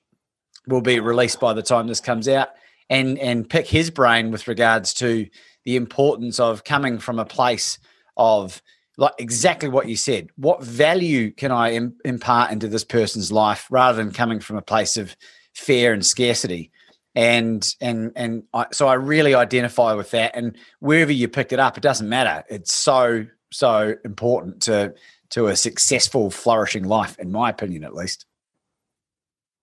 will 0.66 0.82
be 0.82 1.00
released 1.00 1.40
by 1.40 1.54
the 1.54 1.62
time 1.62 1.86
this 1.86 2.00
comes 2.00 2.28
out 2.28 2.48
and 2.90 3.18
and 3.18 3.48
pick 3.48 3.66
his 3.66 3.90
brain 3.90 4.30
with 4.30 4.48
regards 4.48 4.94
to 4.94 5.26
the 5.64 5.76
importance 5.76 6.38
of 6.38 6.64
coming 6.64 6.98
from 6.98 7.18
a 7.18 7.24
place 7.24 7.78
of 8.16 8.62
like 8.98 9.14
exactly 9.18 9.70
what 9.70 9.88
you 9.88 9.96
said 9.96 10.28
what 10.36 10.62
value 10.62 11.30
can 11.30 11.50
I 11.50 11.72
Im- 11.72 11.96
impart 12.04 12.50
into 12.50 12.68
this 12.68 12.84
person's 12.84 13.32
life 13.32 13.66
rather 13.70 13.96
than 13.96 14.12
coming 14.12 14.40
from 14.40 14.58
a 14.58 14.62
place 14.62 14.98
of 14.98 15.16
fear 15.54 15.94
and 15.94 16.04
scarcity 16.04 16.70
and 17.18 17.74
and 17.80 18.12
and 18.14 18.44
I, 18.54 18.66
so 18.72 18.86
I 18.86 18.94
really 18.94 19.34
identify 19.34 19.92
with 19.94 20.12
that. 20.12 20.36
And 20.36 20.56
wherever 20.78 21.10
you 21.10 21.26
pick 21.26 21.52
it 21.52 21.58
up, 21.58 21.76
it 21.76 21.82
doesn't 21.82 22.08
matter. 22.08 22.44
It's 22.48 22.72
so 22.72 23.26
so 23.50 23.94
important 24.04 24.62
to 24.62 24.94
to 25.30 25.48
a 25.48 25.56
successful, 25.56 26.30
flourishing 26.30 26.84
life, 26.84 27.18
in 27.18 27.32
my 27.32 27.50
opinion, 27.50 27.82
at 27.82 27.94
least. 27.94 28.24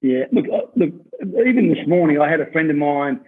Yeah, 0.02 0.26
look, 0.34 0.46
uh, 0.54 0.68
look. 0.76 0.92
Even 1.48 1.70
this 1.70 1.88
morning, 1.88 2.20
I 2.20 2.30
had 2.30 2.42
a 2.42 2.52
friend 2.52 2.70
of 2.70 2.76
mine 2.76 3.22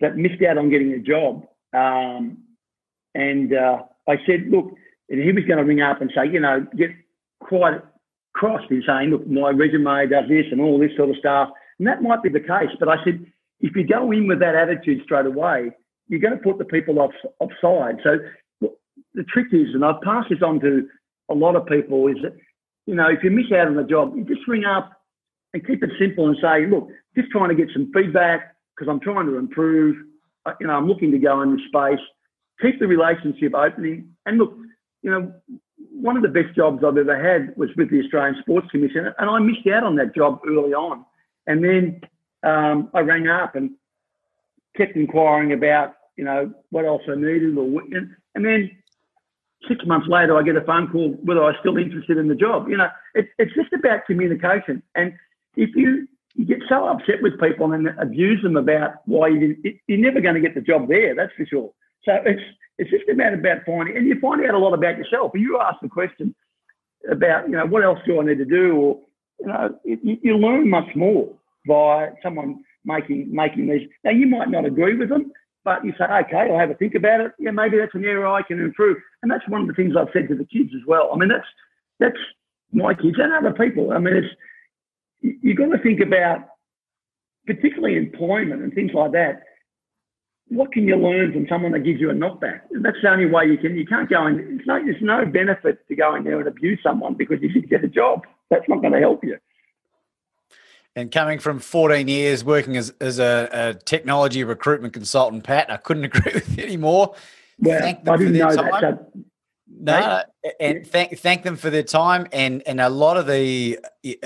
that 0.00 0.16
missed 0.16 0.42
out 0.42 0.58
on 0.58 0.68
getting 0.68 0.92
a 0.92 0.98
job, 0.98 1.46
um, 1.72 2.38
and 3.14 3.54
uh, 3.54 3.78
I 4.06 4.16
said, 4.26 4.48
look, 4.48 4.74
and 5.08 5.22
he 5.22 5.32
was 5.32 5.44
going 5.44 5.58
to 5.58 5.64
ring 5.64 5.80
up 5.80 6.00
and 6.00 6.10
say, 6.14 6.30
you 6.30 6.40
know, 6.40 6.66
get 6.76 6.90
quite 7.40 7.80
crossed 8.34 8.70
in 8.70 8.82
saying, 8.86 9.10
look, 9.10 9.26
my 9.26 9.50
resume 9.50 10.08
does 10.08 10.28
this 10.28 10.46
and 10.50 10.60
all 10.60 10.78
this 10.78 10.96
sort 10.96 11.10
of 11.10 11.16
stuff. 11.16 11.50
And 11.78 11.86
that 11.86 12.02
might 12.02 12.22
be 12.22 12.28
the 12.28 12.40
case. 12.40 12.70
But 12.78 12.88
I 12.88 12.96
said, 13.04 13.24
if 13.60 13.76
you 13.76 13.86
go 13.86 14.10
in 14.10 14.26
with 14.26 14.40
that 14.40 14.54
attitude 14.54 15.02
straight 15.04 15.26
away, 15.26 15.70
you're 16.08 16.20
going 16.20 16.36
to 16.36 16.42
put 16.42 16.58
the 16.58 16.64
people 16.64 16.98
off 16.98 17.12
offside. 17.40 17.96
So 18.02 18.18
the 19.14 19.24
trick 19.24 19.48
is, 19.52 19.74
and 19.74 19.84
I've 19.84 20.00
passed 20.02 20.28
this 20.30 20.42
on 20.42 20.60
to 20.60 20.88
a 21.30 21.34
lot 21.34 21.56
of 21.56 21.66
people, 21.66 22.08
is 22.08 22.16
that, 22.22 22.34
you 22.86 22.94
know, 22.94 23.08
if 23.08 23.22
you 23.22 23.30
miss 23.30 23.46
out 23.52 23.68
on 23.68 23.76
the 23.76 23.84
job, 23.84 24.14
you 24.16 24.24
just 24.24 24.46
ring 24.48 24.64
up 24.64 24.92
and 25.54 25.66
keep 25.66 25.82
it 25.82 25.90
simple 25.98 26.26
and 26.26 26.36
say, 26.40 26.66
look, 26.66 26.88
just 27.16 27.30
trying 27.30 27.50
to 27.50 27.54
get 27.54 27.68
some 27.72 27.90
feedback 27.94 28.54
because 28.74 28.90
I'm 28.90 29.00
trying 29.00 29.26
to 29.26 29.36
improve. 29.36 29.96
You 30.60 30.66
know, 30.66 30.74
I'm 30.74 30.88
looking 30.88 31.12
to 31.12 31.18
go 31.18 31.42
in 31.42 31.56
this 31.56 31.66
space. 31.68 32.04
Keep 32.60 32.80
the 32.80 32.86
relationship 32.86 33.54
opening. 33.54 34.08
And 34.26 34.38
look, 34.38 34.56
you 35.02 35.10
know, 35.10 35.32
one 35.90 36.16
of 36.16 36.22
the 36.22 36.28
best 36.28 36.54
jobs 36.56 36.82
I've 36.84 36.96
ever 36.96 37.16
had 37.16 37.56
was 37.56 37.68
with 37.76 37.90
the 37.90 38.00
Australian 38.00 38.36
Sports 38.40 38.68
Commission, 38.70 39.12
and 39.18 39.30
I 39.30 39.38
missed 39.38 39.66
out 39.66 39.84
on 39.84 39.96
that 39.96 40.14
job 40.14 40.40
early 40.46 40.72
on. 40.72 41.04
And 41.46 41.62
then 41.62 42.00
um, 42.42 42.90
I 42.94 43.00
rang 43.00 43.28
up 43.28 43.56
and 43.56 43.72
kept 44.76 44.96
inquiring 44.96 45.52
about, 45.52 45.94
you 46.16 46.24
know, 46.24 46.52
what 46.70 46.84
else 46.84 47.02
I 47.08 47.16
needed, 47.16 47.56
or 47.58 47.82
and 48.34 48.44
then 48.44 48.70
six 49.68 49.84
months 49.86 50.08
later, 50.08 50.36
I 50.36 50.42
get 50.42 50.56
a 50.56 50.62
phone 50.62 50.88
call 50.88 51.10
whether 51.22 51.42
I 51.42 51.48
was 51.48 51.56
still 51.60 51.76
interested 51.76 52.18
in 52.18 52.28
the 52.28 52.34
job. 52.34 52.68
You 52.68 52.76
know, 52.76 52.88
it, 53.14 53.28
it's 53.38 53.54
just 53.54 53.72
about 53.72 54.06
communication. 54.06 54.82
And 54.94 55.14
if 55.56 55.70
you, 55.76 56.08
you 56.34 56.44
get 56.46 56.58
so 56.68 56.86
upset 56.86 57.22
with 57.22 57.38
people 57.40 57.72
and 57.72 57.88
abuse 58.00 58.42
them 58.42 58.56
about 58.56 58.94
why 59.06 59.28
you 59.28 59.38
didn't, 59.38 59.76
you're 59.86 59.98
never 59.98 60.20
going 60.20 60.34
to 60.34 60.40
get 60.40 60.54
the 60.54 60.60
job 60.60 60.88
there. 60.88 61.14
That's 61.14 61.32
for 61.36 61.46
sure. 61.46 61.70
So 62.04 62.12
it's 62.24 62.42
it's 62.78 62.90
just 62.90 63.08
about 63.08 63.34
about 63.34 63.58
finding, 63.66 63.96
and 63.96 64.06
you 64.06 64.18
find 64.20 64.44
out 64.44 64.54
a 64.54 64.58
lot 64.58 64.74
about 64.74 64.96
yourself. 64.96 65.32
You 65.34 65.60
ask 65.60 65.80
the 65.80 65.88
question 65.88 66.34
about, 67.10 67.48
you 67.48 67.56
know, 67.56 67.66
what 67.66 67.84
else 67.84 67.98
do 68.06 68.20
I 68.20 68.24
need 68.24 68.38
to 68.38 68.44
do, 68.44 68.74
or 68.74 69.00
you 69.40 69.46
know, 69.46 69.78
you, 69.84 70.18
you 70.22 70.36
learn 70.36 70.70
much 70.70 70.94
more 70.94 71.32
by 71.66 72.10
someone 72.22 72.64
making 72.84 73.28
making 73.32 73.68
these. 73.68 73.88
Now 74.04 74.10
you 74.10 74.26
might 74.26 74.50
not 74.50 74.64
agree 74.64 74.96
with 74.96 75.08
them, 75.08 75.32
but 75.64 75.84
you 75.84 75.92
say, 75.98 76.04
okay, 76.04 76.48
I'll 76.50 76.58
have 76.58 76.70
a 76.70 76.74
think 76.74 76.94
about 76.94 77.20
it. 77.20 77.32
Yeah, 77.38 77.50
maybe 77.50 77.78
that's 77.78 77.94
an 77.94 78.04
area 78.04 78.28
I 78.28 78.42
can 78.42 78.60
improve. 78.60 78.96
And 79.22 79.30
that's 79.30 79.48
one 79.48 79.62
of 79.62 79.68
the 79.68 79.74
things 79.74 79.94
I've 79.96 80.12
said 80.12 80.28
to 80.28 80.34
the 80.34 80.44
kids 80.44 80.70
as 80.74 80.82
well. 80.86 81.10
I 81.12 81.18
mean, 81.18 81.28
that's 81.28 81.46
that's 82.00 82.18
my 82.72 82.94
kids 82.94 83.16
and 83.18 83.32
other 83.32 83.52
people. 83.52 83.92
I 83.92 83.98
mean, 83.98 84.16
it's 84.16 84.34
you've 85.42 85.58
got 85.58 85.66
to 85.66 85.82
think 85.82 86.00
about, 86.00 86.40
particularly 87.46 87.96
employment 87.96 88.62
and 88.62 88.72
things 88.72 88.92
like 88.94 89.12
that. 89.12 89.42
What 90.52 90.70
can 90.70 90.86
you 90.86 90.96
learn 90.96 91.32
from 91.32 91.46
someone 91.48 91.72
that 91.72 91.80
gives 91.80 91.98
you 91.98 92.10
a 92.10 92.14
knockback? 92.14 92.60
That's 92.82 92.98
the 93.02 93.10
only 93.10 93.26
way 93.26 93.46
you 93.46 93.56
can. 93.56 93.74
You 93.74 93.86
can't 93.86 94.08
go 94.08 94.26
and 94.26 94.60
it's 94.60 94.66
no, 94.66 94.84
there's 94.84 95.00
no 95.00 95.24
benefit 95.24 95.86
to 95.88 95.94
go 95.96 96.14
in 96.14 96.24
there 96.24 96.38
and 96.38 96.46
abuse 96.46 96.78
someone 96.82 97.14
because 97.14 97.38
you 97.40 97.50
didn't 97.50 97.70
get 97.70 97.82
a 97.82 97.88
job. 97.88 98.26
That's 98.50 98.68
not 98.68 98.82
going 98.82 98.92
to 98.92 99.00
help 99.00 99.24
you. 99.24 99.38
And 100.94 101.10
coming 101.10 101.38
from 101.38 101.58
14 101.58 102.06
years 102.06 102.44
working 102.44 102.76
as, 102.76 102.92
as 103.00 103.18
a, 103.18 103.48
a 103.50 103.74
technology 103.74 104.44
recruitment 104.44 104.92
consultant, 104.92 105.42
Pat, 105.42 105.70
I 105.70 105.78
couldn't 105.78 106.04
agree 106.14 106.32
with 106.34 106.58
you 106.58 106.64
anymore. 106.64 107.14
Well, 107.58 107.80
thank 107.80 108.04
them 108.04 108.14
I 108.14 108.16
didn't 108.18 108.34
know 108.34 108.54
time. 108.54 108.80
that. 108.80 109.12
No, 109.74 110.22
and 110.60 110.86
thank 110.86 111.18
thank 111.18 111.44
them 111.44 111.56
for 111.56 111.70
their 111.70 111.82
time 111.82 112.26
and 112.30 112.62
and 112.66 112.78
a 112.78 112.90
lot 112.90 113.16
of 113.16 113.26
the 113.26 113.78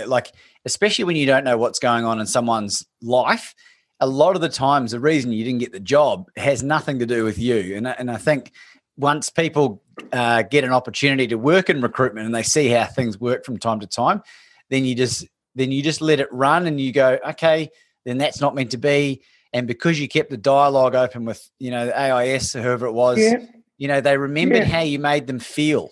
like 0.07 0.33
especially 0.64 1.05
when 1.05 1.14
you 1.14 1.24
don't 1.24 1.45
know 1.45 1.57
what's 1.57 1.79
going 1.79 2.05
on 2.05 2.18
in 2.18 2.27
someone's 2.27 2.85
life. 3.01 3.55
A 4.01 4.07
lot 4.07 4.36
of 4.36 4.42
the 4.42 4.49
times, 4.49 4.92
the 4.92 5.01
reason 5.01 5.32
you 5.32 5.44
didn't 5.44 5.61
get 5.61 5.72
the 5.72 5.80
job 5.80 6.28
has 6.36 6.62
nothing 6.62 6.99
to 6.99 7.07
do 7.07 7.24
with 7.24 7.38
you. 7.38 7.76
And, 7.76 7.86
and 7.86 8.11
I 8.11 8.18
think 8.18 8.53
once 8.97 9.30
people 9.30 9.82
uh, 10.12 10.42
get 10.42 10.64
an 10.64 10.72
opportunity 10.72 11.26
to 11.28 11.36
work 11.36 11.70
in 11.70 11.80
recruitment 11.80 12.26
and 12.26 12.34
they 12.34 12.42
see 12.42 12.68
how 12.68 12.84
things 12.84 13.18
work 13.18 13.44
from 13.44 13.59
time 13.59 13.80
to 13.80 13.86
time, 13.86 14.22
then 14.70 14.84
you 14.84 14.94
just 14.94 15.26
then 15.55 15.72
you 15.72 15.82
just 15.82 16.01
let 16.01 16.20
it 16.20 16.30
run 16.32 16.66
and 16.66 16.80
you 16.80 16.92
go, 16.92 17.18
okay, 17.26 17.70
then 18.05 18.18
that's 18.18 18.40
not 18.40 18.55
meant 18.55 18.70
to 18.72 18.76
be. 18.76 19.22
And 19.53 19.66
because 19.66 19.99
you 19.99 20.07
kept 20.07 20.28
the 20.28 20.36
dialogue 20.36 20.94
open 20.94 21.24
with 21.24 21.49
you 21.59 21.70
know 21.70 21.86
the 21.86 21.99
AIS 21.99 22.55
or 22.55 22.62
whoever 22.62 22.86
it 22.86 22.92
was, 22.92 23.18
yeah. 23.18 23.38
you 23.78 23.88
know 23.88 24.01
they 24.01 24.18
remembered 24.18 24.59
yeah. 24.59 24.64
how 24.64 24.80
you 24.80 24.99
made 24.99 25.26
them 25.26 25.38
feel. 25.38 25.90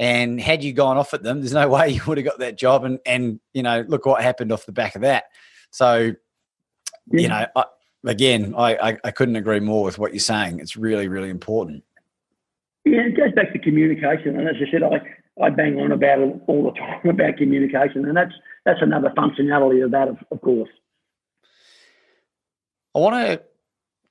And 0.00 0.40
had 0.40 0.62
you 0.62 0.72
gone 0.72 0.96
off 0.96 1.12
at 1.12 1.22
them, 1.22 1.40
there's 1.40 1.52
no 1.52 1.68
way 1.68 1.90
you 1.90 2.00
would 2.06 2.18
have 2.18 2.26
got 2.26 2.38
that 2.40 2.58
job. 2.58 2.84
And 2.84 2.98
and 3.06 3.40
you 3.52 3.62
know, 3.62 3.84
look 3.86 4.06
what 4.06 4.22
happened 4.22 4.52
off 4.52 4.66
the 4.66 4.72
back 4.72 4.94
of 4.94 5.02
that. 5.02 5.24
So, 5.70 6.12
yeah. 7.10 7.20
you 7.20 7.28
know, 7.28 7.46
I, 7.56 7.64
again, 8.06 8.54
I, 8.56 8.76
I, 8.76 8.98
I 9.04 9.10
couldn't 9.10 9.36
agree 9.36 9.60
more 9.60 9.84
with 9.84 9.98
what 9.98 10.12
you're 10.12 10.20
saying. 10.20 10.60
It's 10.60 10.76
really 10.76 11.08
really 11.08 11.30
important. 11.30 11.84
Yeah, 12.84 13.02
it 13.02 13.16
goes 13.16 13.32
back 13.32 13.52
to 13.52 13.58
communication, 13.58 14.38
and 14.38 14.48
as 14.48 14.56
I 14.56 14.70
said, 14.70 14.82
I 14.82 15.00
I 15.42 15.50
bang 15.50 15.78
on 15.78 15.92
about 15.92 16.20
it 16.20 16.40
all 16.46 16.64
the 16.64 16.78
time 16.78 17.08
about 17.08 17.36
communication, 17.36 18.04
and 18.06 18.16
that's 18.16 18.32
that's 18.64 18.82
another 18.82 19.10
functionality 19.16 19.84
of 19.84 19.90
that, 19.92 20.08
of, 20.08 20.18
of 20.30 20.40
course. 20.40 20.70
I 22.94 22.98
want 22.98 23.14
to 23.14 23.42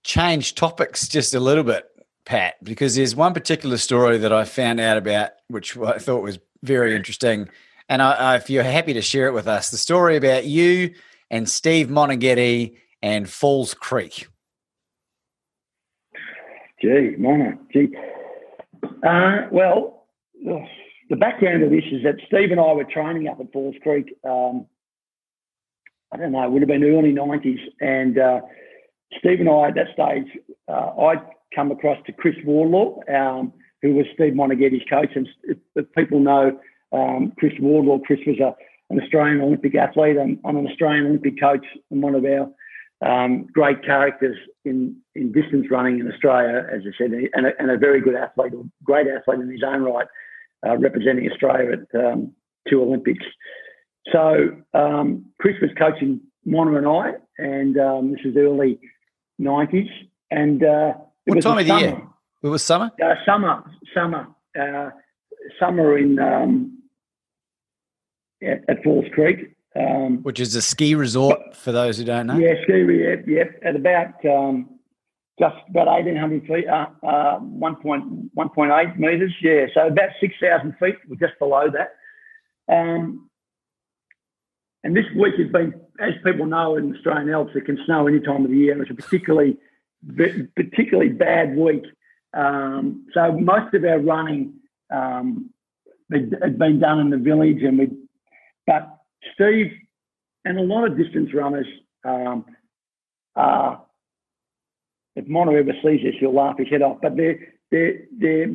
change 0.03 0.55
topics 0.55 1.07
just 1.07 1.35
a 1.35 1.39
little 1.39 1.63
bit, 1.63 1.85
Pat, 2.25 2.63
because 2.63 2.95
there's 2.95 3.15
one 3.15 3.33
particular 3.33 3.77
story 3.77 4.17
that 4.19 4.31
I 4.31 4.45
found 4.45 4.79
out 4.79 4.97
about, 4.97 5.31
which 5.49 5.77
I 5.77 5.97
thought 5.97 6.23
was 6.23 6.39
very 6.63 6.95
interesting. 6.95 7.49
And 7.89 8.01
I, 8.01 8.11
I, 8.13 8.35
if 8.37 8.49
you're 8.49 8.63
happy 8.63 8.93
to 8.93 9.01
share 9.01 9.27
it 9.27 9.33
with 9.33 9.47
us, 9.47 9.69
the 9.69 9.77
story 9.77 10.15
about 10.15 10.45
you 10.45 10.93
and 11.29 11.49
Steve 11.49 11.87
Moneghetti 11.87 12.77
and 13.01 13.29
Falls 13.29 13.73
Creek. 13.73 14.27
Gee, 16.81 17.15
Mona, 17.17 17.57
gee. 17.73 17.89
Uh, 19.03 19.47
well, 19.51 20.05
the 21.09 21.15
background 21.15 21.63
of 21.63 21.71
this 21.71 21.83
is 21.91 22.03
that 22.03 22.15
Steve 22.27 22.51
and 22.51 22.59
I 22.59 22.73
were 22.73 22.83
training 22.83 23.27
up 23.27 23.39
at 23.39 23.51
Falls 23.51 23.75
Creek. 23.81 24.13
Um, 24.23 24.67
I 26.11 26.17
don't 26.17 26.31
know, 26.31 26.43
it 26.43 26.51
would 26.51 26.61
have 26.61 26.69
been 26.69 26.83
early 26.83 27.13
90s. 27.13 27.59
And 27.81 28.17
uh, 28.17 28.41
Steve 29.17 29.39
and 29.39 29.49
I, 29.49 29.69
at 29.69 29.75
that 29.75 29.87
stage, 29.93 30.27
uh, 30.67 30.91
I'd 31.01 31.25
come 31.55 31.71
across 31.71 31.97
to 32.05 32.13
Chris 32.13 32.35
Wardlaw, 32.45 32.99
um, 33.13 33.53
who 33.81 33.93
was 33.93 34.05
Steve 34.13 34.33
Moneghetti's 34.33 34.87
coach. 34.89 35.11
And 35.15 35.27
if, 35.43 35.57
if 35.75 35.91
people 35.93 36.19
know 36.19 36.59
um, 36.91 37.33
Chris 37.37 37.53
Wardlaw, 37.59 37.99
Chris 37.99 38.19
was 38.25 38.39
a, 38.39 38.55
an 38.89 39.01
Australian 39.01 39.41
Olympic 39.41 39.75
athlete. 39.75 40.17
I'm, 40.21 40.39
I'm, 40.45 40.57
an 40.57 40.67
Australian 40.67 41.07
Olympic 41.07 41.39
coach 41.39 41.65
and 41.91 42.01
one 42.01 42.15
of 42.15 42.23
our 42.23 42.49
um, 43.05 43.45
great 43.51 43.83
characters 43.83 44.37
in, 44.65 44.95
in 45.15 45.31
distance 45.31 45.67
running 45.69 45.99
in 45.99 46.11
Australia, 46.11 46.65
as 46.71 46.81
I 46.85 46.91
said, 46.97 47.11
and 47.11 47.45
a, 47.45 47.51
and 47.59 47.71
a 47.71 47.77
very 47.77 48.01
good 48.01 48.15
athlete, 48.15 48.53
or 48.53 48.65
great 48.83 49.07
athlete 49.07 49.39
in 49.39 49.51
his 49.51 49.63
own 49.63 49.83
right, 49.83 50.07
uh, 50.67 50.77
representing 50.77 51.29
Australia 51.31 51.73
at 51.73 51.99
um, 51.99 52.33
two 52.69 52.81
Olympics. 52.81 53.25
So 54.11 54.55
um, 54.73 55.25
Chris 55.39 55.55
was 55.61 55.71
coaching 55.77 56.21
Mona 56.45 56.77
and 56.77 56.87
I, 56.87 57.11
and 57.37 57.77
um, 57.77 58.11
this 58.11 58.21
is 58.25 58.35
early 58.37 58.79
90s. 59.39 59.89
And 60.31 60.63
uh, 60.63 60.93
what 61.25 61.41
time 61.41 61.59
of 61.59 61.67
the 61.67 61.79
year? 61.79 62.01
It 62.43 62.47
was 62.47 62.63
summer. 62.63 62.91
Uh, 63.03 63.15
summer, 63.25 63.63
summer, 63.93 64.27
uh, 64.59 64.89
summer 65.59 65.97
in 65.97 66.19
um, 66.19 66.77
at, 68.43 68.63
at, 68.69 68.83
Falls 68.83 69.05
Creek, 69.13 69.55
um, 69.75 70.23
which 70.23 70.39
is 70.39 70.55
a 70.55 70.61
ski 70.61 70.95
resort 70.95 71.39
but, 71.45 71.55
for 71.55 71.71
those 71.71 71.97
who 71.97 72.03
don't 72.03 72.27
know. 72.27 72.37
Yeah, 72.37 72.53
ski. 72.63 72.85
Yep, 72.85 73.25
yep. 73.27 73.59
At 73.63 73.75
about 73.75 74.25
um, 74.25 74.69
just 75.39 75.55
about 75.69 75.87
1,800 75.87 76.47
feet, 76.47 76.67
uh, 76.67 76.87
uh, 77.03 77.39
1.1.8 77.39 78.97
meters. 78.97 79.33
Yeah, 79.41 79.65
so 79.73 79.87
about 79.87 80.09
6,000 80.19 80.75
feet. 80.79 80.95
We're 81.07 81.15
just 81.15 81.37
below 81.39 81.67
that. 81.71 81.95
Um, 82.73 83.29
and 84.83 84.95
this 84.95 85.05
week 85.15 85.35
has 85.37 85.51
been, 85.51 85.73
as 85.99 86.13
people 86.23 86.45
know 86.45 86.75
in 86.75 86.95
Australian 86.95 87.29
Alps, 87.29 87.51
it 87.55 87.65
can 87.65 87.77
snow 87.85 88.07
any 88.07 88.19
time 88.19 88.45
of 88.45 88.51
the 88.51 88.57
year. 88.57 88.81
It's 88.81 88.89
a 88.89 88.95
particularly, 88.95 89.57
particularly 90.55 91.09
bad 91.09 91.55
week. 91.55 91.83
Um, 92.33 93.05
so 93.13 93.31
most 93.33 93.73
of 93.73 93.83
our 93.83 93.99
running 93.99 94.53
um, 94.91 95.51
had 96.11 96.57
been 96.57 96.79
done 96.79 96.99
in 96.99 97.09
the 97.09 97.17
village, 97.17 97.61
and 97.63 97.77
we, 97.77 97.89
but 98.65 98.96
Steve 99.35 99.71
and 100.45 100.57
a 100.59 100.61
lot 100.61 100.85
of 100.89 100.97
distance 100.97 101.29
runners 101.33 101.67
um, 102.05 102.45
are. 103.35 103.83
If 105.15 105.27
Mona 105.27 105.53
ever 105.53 105.73
sees 105.83 106.01
this, 106.03 106.15
he'll 106.19 106.35
laugh 106.35 106.57
his 106.59 106.69
head 106.69 106.81
off. 106.83 106.99
But 107.01 107.17
they're 107.17 107.39
they're 107.71 107.99
they're 108.19 108.47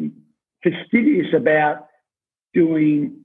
fastidious 0.64 1.28
about 1.36 1.88
doing 2.54 3.22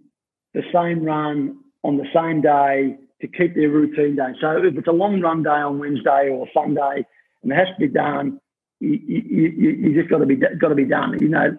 the 0.54 0.64
same 0.74 1.04
run 1.04 1.58
on 1.84 1.98
the 1.98 2.08
same 2.16 2.42
day 2.42 2.98
to 3.22 3.28
keep 3.28 3.56
their 3.56 3.70
routine 3.70 4.16
day. 4.16 4.34
So 4.42 4.58
if 4.64 4.78
it's 4.78 4.88
a 4.88 4.92
long 4.92 5.22
run 5.22 5.44
day 5.44 5.50
on 5.50 5.80
Wednesday 5.80 6.30
or 6.32 6.48
Sunday 6.54 7.06
and 7.44 7.52
it 7.52 7.56
has 7.56 7.68
to 7.70 7.88
be 7.88 7.90
done, 7.94 8.40
you, 8.80 9.00
you, 9.08 9.72
you 9.72 9.96
just 10.00 10.10
got 10.10 10.20
to 10.20 10.26
be 10.26 10.36
got 10.38 10.70
to 10.70 10.76
be 10.76 10.86
done. 10.86 11.18
You 11.20 11.30
know. 11.30 11.58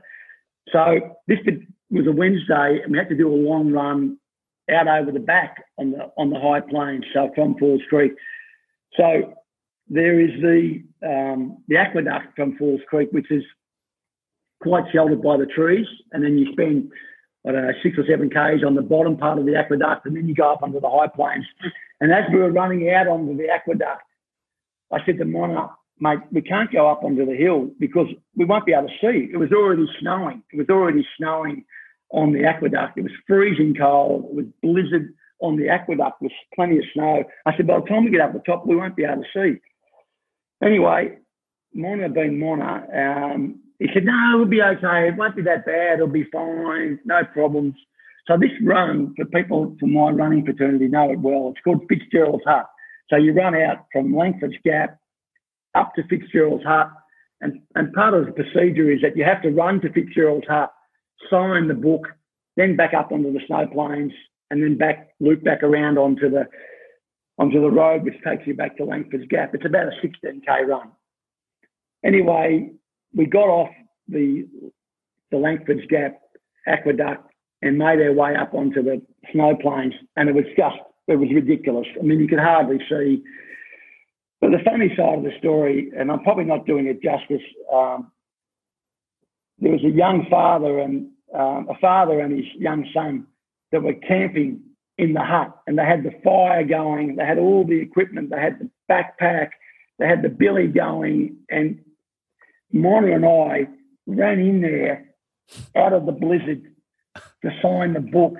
So 0.72 1.16
this 1.28 1.38
was 1.90 2.06
a 2.06 2.12
Wednesday, 2.12 2.80
and 2.82 2.92
we 2.92 2.98
had 2.98 3.08
to 3.08 3.16
do 3.16 3.28
a 3.32 3.34
long 3.34 3.72
run 3.72 4.18
out 4.72 4.88
over 4.88 5.10
the 5.10 5.20
back 5.20 5.62
on 5.78 5.92
the 5.92 6.10
on 6.16 6.30
the 6.30 6.38
high 6.38 6.60
plains, 6.60 7.04
so 7.12 7.30
from 7.34 7.56
Falls 7.58 7.82
Creek. 7.88 8.12
So 8.96 9.34
there 9.88 10.20
is 10.20 10.30
the 10.40 10.82
um, 11.02 11.58
the 11.68 11.76
aqueduct 11.76 12.36
from 12.36 12.56
Falls 12.56 12.80
Creek, 12.88 13.08
which 13.12 13.30
is 13.30 13.44
quite 14.62 14.84
sheltered 14.92 15.22
by 15.22 15.36
the 15.36 15.46
trees, 15.46 15.86
and 16.12 16.22
then 16.22 16.36
you 16.38 16.52
spend 16.52 16.90
I 17.46 17.52
don't 17.52 17.66
know, 17.66 17.72
six 17.82 17.96
or 17.96 18.04
seven 18.06 18.28
Ks 18.28 18.64
on 18.66 18.74
the 18.74 18.82
bottom 18.82 19.16
part 19.16 19.38
of 19.38 19.46
the 19.46 19.56
aqueduct, 19.56 20.06
and 20.06 20.16
then 20.16 20.28
you 20.28 20.34
go 20.34 20.52
up 20.52 20.62
onto 20.62 20.80
the 20.80 20.90
high 20.90 21.06
plains. 21.06 21.46
And 22.00 22.12
as 22.12 22.24
we 22.32 22.38
were 22.38 22.50
running 22.50 22.90
out 22.90 23.08
onto 23.08 23.36
the 23.36 23.48
aqueduct, 23.48 24.02
I 24.92 25.04
said 25.04 25.18
to 25.18 25.24
Mona, 25.24 25.70
mate, 26.00 26.20
we 26.30 26.42
can't 26.42 26.70
go 26.72 26.88
up 26.88 27.04
onto 27.04 27.24
the 27.24 27.34
hill 27.34 27.70
because 27.78 28.06
we 28.36 28.44
won't 28.44 28.66
be 28.66 28.72
able 28.72 28.88
to 28.88 28.94
see. 29.00 29.30
It 29.32 29.36
was 29.36 29.52
already 29.52 29.86
snowing. 30.00 30.42
It 30.52 30.58
was 30.58 30.68
already 30.68 31.06
snowing 31.16 31.64
on 32.10 32.32
the 32.32 32.44
aqueduct. 32.44 32.98
It 32.98 33.02
was 33.02 33.12
freezing 33.26 33.74
cold. 33.74 34.26
It 34.30 34.34
was 34.34 34.46
blizzard 34.62 35.12
on 35.40 35.56
the 35.56 35.68
aqueduct 35.68 36.20
with 36.20 36.32
plenty 36.54 36.78
of 36.78 36.84
snow. 36.92 37.24
I 37.46 37.56
said, 37.56 37.66
by 37.66 37.80
the 37.80 37.86
time 37.86 38.04
we 38.04 38.10
get 38.10 38.20
up 38.20 38.32
the 38.32 38.40
top, 38.40 38.66
we 38.66 38.76
won't 38.76 38.96
be 38.96 39.04
able 39.04 39.22
to 39.22 39.28
see. 39.34 39.60
Anyway, 40.64 41.18
Mona 41.74 42.08
being 42.08 42.38
Mona, 42.38 42.86
um, 42.92 43.60
he 43.78 43.88
said, 43.94 44.04
no, 44.04 44.34
it'll 44.34 44.46
be 44.46 44.62
okay. 44.62 45.08
It 45.08 45.16
won't 45.16 45.36
be 45.36 45.42
that 45.42 45.64
bad. 45.64 45.94
It'll 45.94 46.08
be 46.08 46.26
fine. 46.32 46.98
No 47.04 47.24
problems. 47.32 47.74
So 48.26 48.36
this 48.36 48.50
run, 48.62 49.14
for 49.16 49.24
people 49.26 49.76
from 49.78 49.92
my 49.92 50.10
running 50.10 50.44
fraternity 50.44 50.88
know 50.88 51.10
it 51.12 51.20
well, 51.20 51.52
it's 51.54 51.62
called 51.62 51.86
Fitzgerald's 51.88 52.44
Hut. 52.44 52.66
So 53.08 53.16
you 53.16 53.32
run 53.32 53.54
out 53.54 53.86
from 53.92 54.14
Langford's 54.14 54.56
Gap 54.64 54.98
up 55.74 55.94
to 55.94 56.02
Fitzgerald's 56.08 56.64
Hut. 56.64 56.90
And, 57.40 57.60
and 57.76 57.92
part 57.92 58.14
of 58.14 58.26
the 58.26 58.32
procedure 58.32 58.90
is 58.90 59.00
that 59.02 59.16
you 59.16 59.24
have 59.24 59.42
to 59.42 59.50
run 59.50 59.80
to 59.82 59.92
Fitzgerald's 59.92 60.48
Hut, 60.48 60.72
sign 61.30 61.68
the 61.68 61.74
book, 61.74 62.06
then 62.56 62.76
back 62.76 62.94
up 62.94 63.12
onto 63.12 63.32
the 63.32 63.40
snow 63.46 63.66
plains, 63.66 64.12
and 64.50 64.62
then 64.62 64.76
back 64.76 65.10
loop 65.20 65.44
back 65.44 65.62
around 65.62 65.98
onto 65.98 66.30
the 66.30 66.46
onto 67.38 67.60
the 67.60 67.70
road, 67.70 68.04
which 68.04 68.20
takes 68.24 68.46
you 68.46 68.54
back 68.54 68.76
to 68.76 68.84
Langford's 68.84 69.26
Gap. 69.28 69.54
It's 69.54 69.64
about 69.64 69.86
a 69.86 69.92
16k 70.04 70.66
run. 70.66 70.90
Anyway, 72.04 72.70
we 73.14 73.26
got 73.26 73.48
off 73.48 73.70
the 74.08 74.46
the 75.30 75.38
Langford's 75.38 75.86
Gap 75.88 76.20
aqueduct 76.66 77.30
and 77.62 77.76
made 77.76 78.00
our 78.00 78.12
way 78.12 78.34
up 78.34 78.54
onto 78.54 78.82
the 78.82 79.02
snow 79.32 79.56
plains, 79.60 79.94
and 80.16 80.28
it 80.28 80.34
was 80.34 80.44
just 80.56 80.76
it 81.06 81.16
was 81.16 81.28
ridiculous. 81.34 81.86
I 81.98 82.02
mean, 82.02 82.20
you 82.20 82.28
could 82.28 82.38
hardly 82.38 82.78
see. 82.88 83.22
But 84.40 84.50
the 84.50 84.58
funny 84.64 84.88
side 84.96 85.18
of 85.18 85.24
the 85.24 85.32
story, 85.38 85.90
and 85.98 86.12
I'm 86.12 86.22
probably 86.22 86.44
not 86.44 86.64
doing 86.64 86.86
it 86.86 87.02
justice, 87.02 87.42
um, 87.72 88.12
there 89.60 89.72
was 89.72 89.84
a 89.84 89.90
young 89.90 90.26
father 90.30 90.78
and 90.78 91.10
um, 91.34 91.68
a 91.68 91.78
father 91.80 92.20
and 92.20 92.32
his 92.32 92.46
young 92.56 92.88
son 92.94 93.26
that 93.72 93.82
were 93.82 93.94
camping 93.94 94.60
in 94.96 95.12
the 95.12 95.22
hut, 95.22 95.56
and 95.66 95.78
they 95.78 95.84
had 95.84 96.02
the 96.02 96.12
fire 96.24 96.64
going, 96.64 97.16
they 97.16 97.24
had 97.24 97.38
all 97.38 97.64
the 97.64 97.80
equipment, 97.80 98.30
they 98.30 98.40
had 98.40 98.58
the 98.58 98.70
backpack, 98.90 99.50
they 99.98 100.06
had 100.06 100.22
the 100.22 100.28
billy 100.28 100.66
going, 100.66 101.36
and 101.48 101.80
Mona 102.72 103.14
and 103.14 103.24
I 103.24 103.68
ran 104.06 104.40
in 104.40 104.60
there 104.60 105.14
out 105.76 105.92
of 105.92 106.06
the 106.06 106.12
blizzard 106.12 106.62
to 107.42 107.50
sign 107.62 107.94
the 107.94 108.00
book 108.00 108.34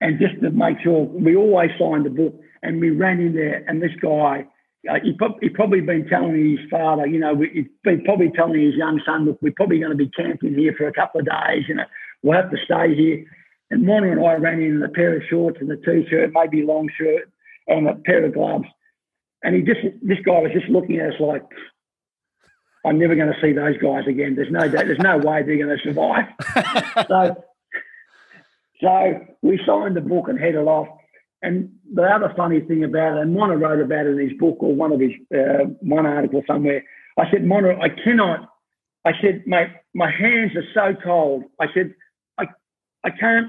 and 0.00 0.18
just 0.18 0.40
to 0.40 0.50
make 0.50 0.80
sure 0.80 1.04
we 1.04 1.36
always 1.36 1.70
signed 1.78 2.06
the 2.06 2.10
book. 2.10 2.34
And 2.62 2.80
we 2.80 2.90
ran 2.90 3.20
in 3.20 3.34
there, 3.34 3.64
and 3.68 3.80
this 3.80 3.94
guy, 4.02 4.46
uh, 4.88 4.94
he, 5.02 5.12
pro- 5.12 5.38
he 5.40 5.48
probably 5.48 5.80
been 5.80 6.06
telling 6.06 6.56
his 6.56 6.70
father, 6.70 7.06
you 7.06 7.18
know, 7.18 7.34
he's 7.52 7.66
been 7.82 8.02
probably 8.04 8.30
telling 8.30 8.60
his 8.60 8.74
young 8.74 9.00
son, 9.04 9.24
look, 9.24 9.38
we're 9.42 9.52
probably 9.56 9.78
going 9.78 9.90
to 9.90 9.96
be 9.96 10.10
camping 10.10 10.54
here 10.54 10.74
for 10.76 10.86
a 10.86 10.92
couple 10.92 11.20
of 11.20 11.26
days, 11.26 11.64
you 11.68 11.74
know, 11.74 11.84
we'll 12.22 12.40
have 12.40 12.50
to 12.50 12.56
stay 12.64 12.94
here. 12.94 13.24
And 13.70 13.84
Mona 13.84 14.12
and 14.12 14.24
I 14.24 14.34
ran 14.34 14.60
in, 14.60 14.76
in 14.76 14.82
a 14.82 14.88
pair 14.88 15.16
of 15.16 15.22
shorts 15.28 15.58
and 15.60 15.70
a 15.70 15.76
t-shirt, 15.76 16.30
maybe 16.32 16.62
a 16.62 16.66
long 16.66 16.88
shirt, 16.98 17.30
and 17.66 17.88
a 17.88 17.94
pair 17.94 18.24
of 18.24 18.34
gloves. 18.34 18.64
And 19.42 19.54
he 19.54 19.62
just, 19.62 19.80
this 20.02 20.18
guy 20.24 20.38
was 20.38 20.52
just 20.52 20.68
looking 20.68 20.98
at 20.98 21.14
us 21.14 21.20
like, 21.20 21.44
I'm 22.84 22.98
never 22.98 23.14
going 23.14 23.32
to 23.32 23.40
see 23.42 23.52
those 23.52 23.76
guys 23.78 24.06
again. 24.06 24.36
There's 24.36 24.50
no, 24.50 24.68
there's 24.68 24.98
no 24.98 25.18
way 25.18 25.42
they're 25.42 25.58
going 25.58 25.76
to 25.76 25.82
survive. 25.84 26.26
so, 27.08 27.44
so 28.80 29.26
we 29.42 29.60
signed 29.66 29.96
the 29.96 30.00
book 30.00 30.28
and 30.28 30.38
headed 30.38 30.66
off. 30.66 30.88
And 31.42 31.70
the 31.94 32.02
other 32.02 32.32
funny 32.36 32.60
thing 32.60 32.84
about 32.84 33.16
it, 33.16 33.22
and 33.22 33.34
Mona 33.34 33.56
wrote 33.56 33.80
about 33.80 34.06
it 34.06 34.18
in 34.18 34.28
his 34.28 34.38
book 34.38 34.56
or 34.60 34.74
one 34.74 34.92
of 34.92 35.00
his 35.00 35.12
uh, 35.32 35.64
one 35.80 36.06
article 36.06 36.42
somewhere. 36.46 36.82
I 37.16 37.30
said, 37.30 37.44
Mona, 37.44 37.78
I 37.80 37.88
cannot. 37.88 38.48
I 39.04 39.12
said, 39.22 39.44
mate, 39.46 39.70
my 39.94 40.10
hands 40.10 40.52
are 40.56 40.64
so 40.74 41.00
cold. 41.02 41.44
I 41.60 41.66
said, 41.72 41.94
I, 42.38 42.46
I 43.04 43.10
can't 43.10 43.48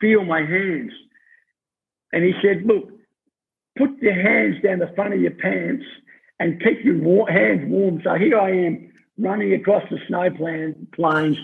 feel 0.00 0.24
my 0.24 0.40
hands. 0.40 0.92
And 2.12 2.24
he 2.24 2.32
said, 2.42 2.64
look, 2.66 2.90
put 3.78 3.90
your 4.00 4.14
hands 4.14 4.56
down 4.62 4.80
the 4.80 4.92
front 4.94 5.14
of 5.14 5.20
your 5.20 5.30
pants 5.30 5.84
and 6.40 6.60
keep 6.62 6.84
your 6.84 7.30
hands 7.30 7.62
warm. 7.66 8.00
So 8.04 8.14
here 8.14 8.38
I 8.38 8.50
am 8.50 8.92
running 9.18 9.54
across 9.54 9.84
the 9.90 9.98
snow 10.08 10.30
plan- 10.30 10.88
plains 10.94 11.38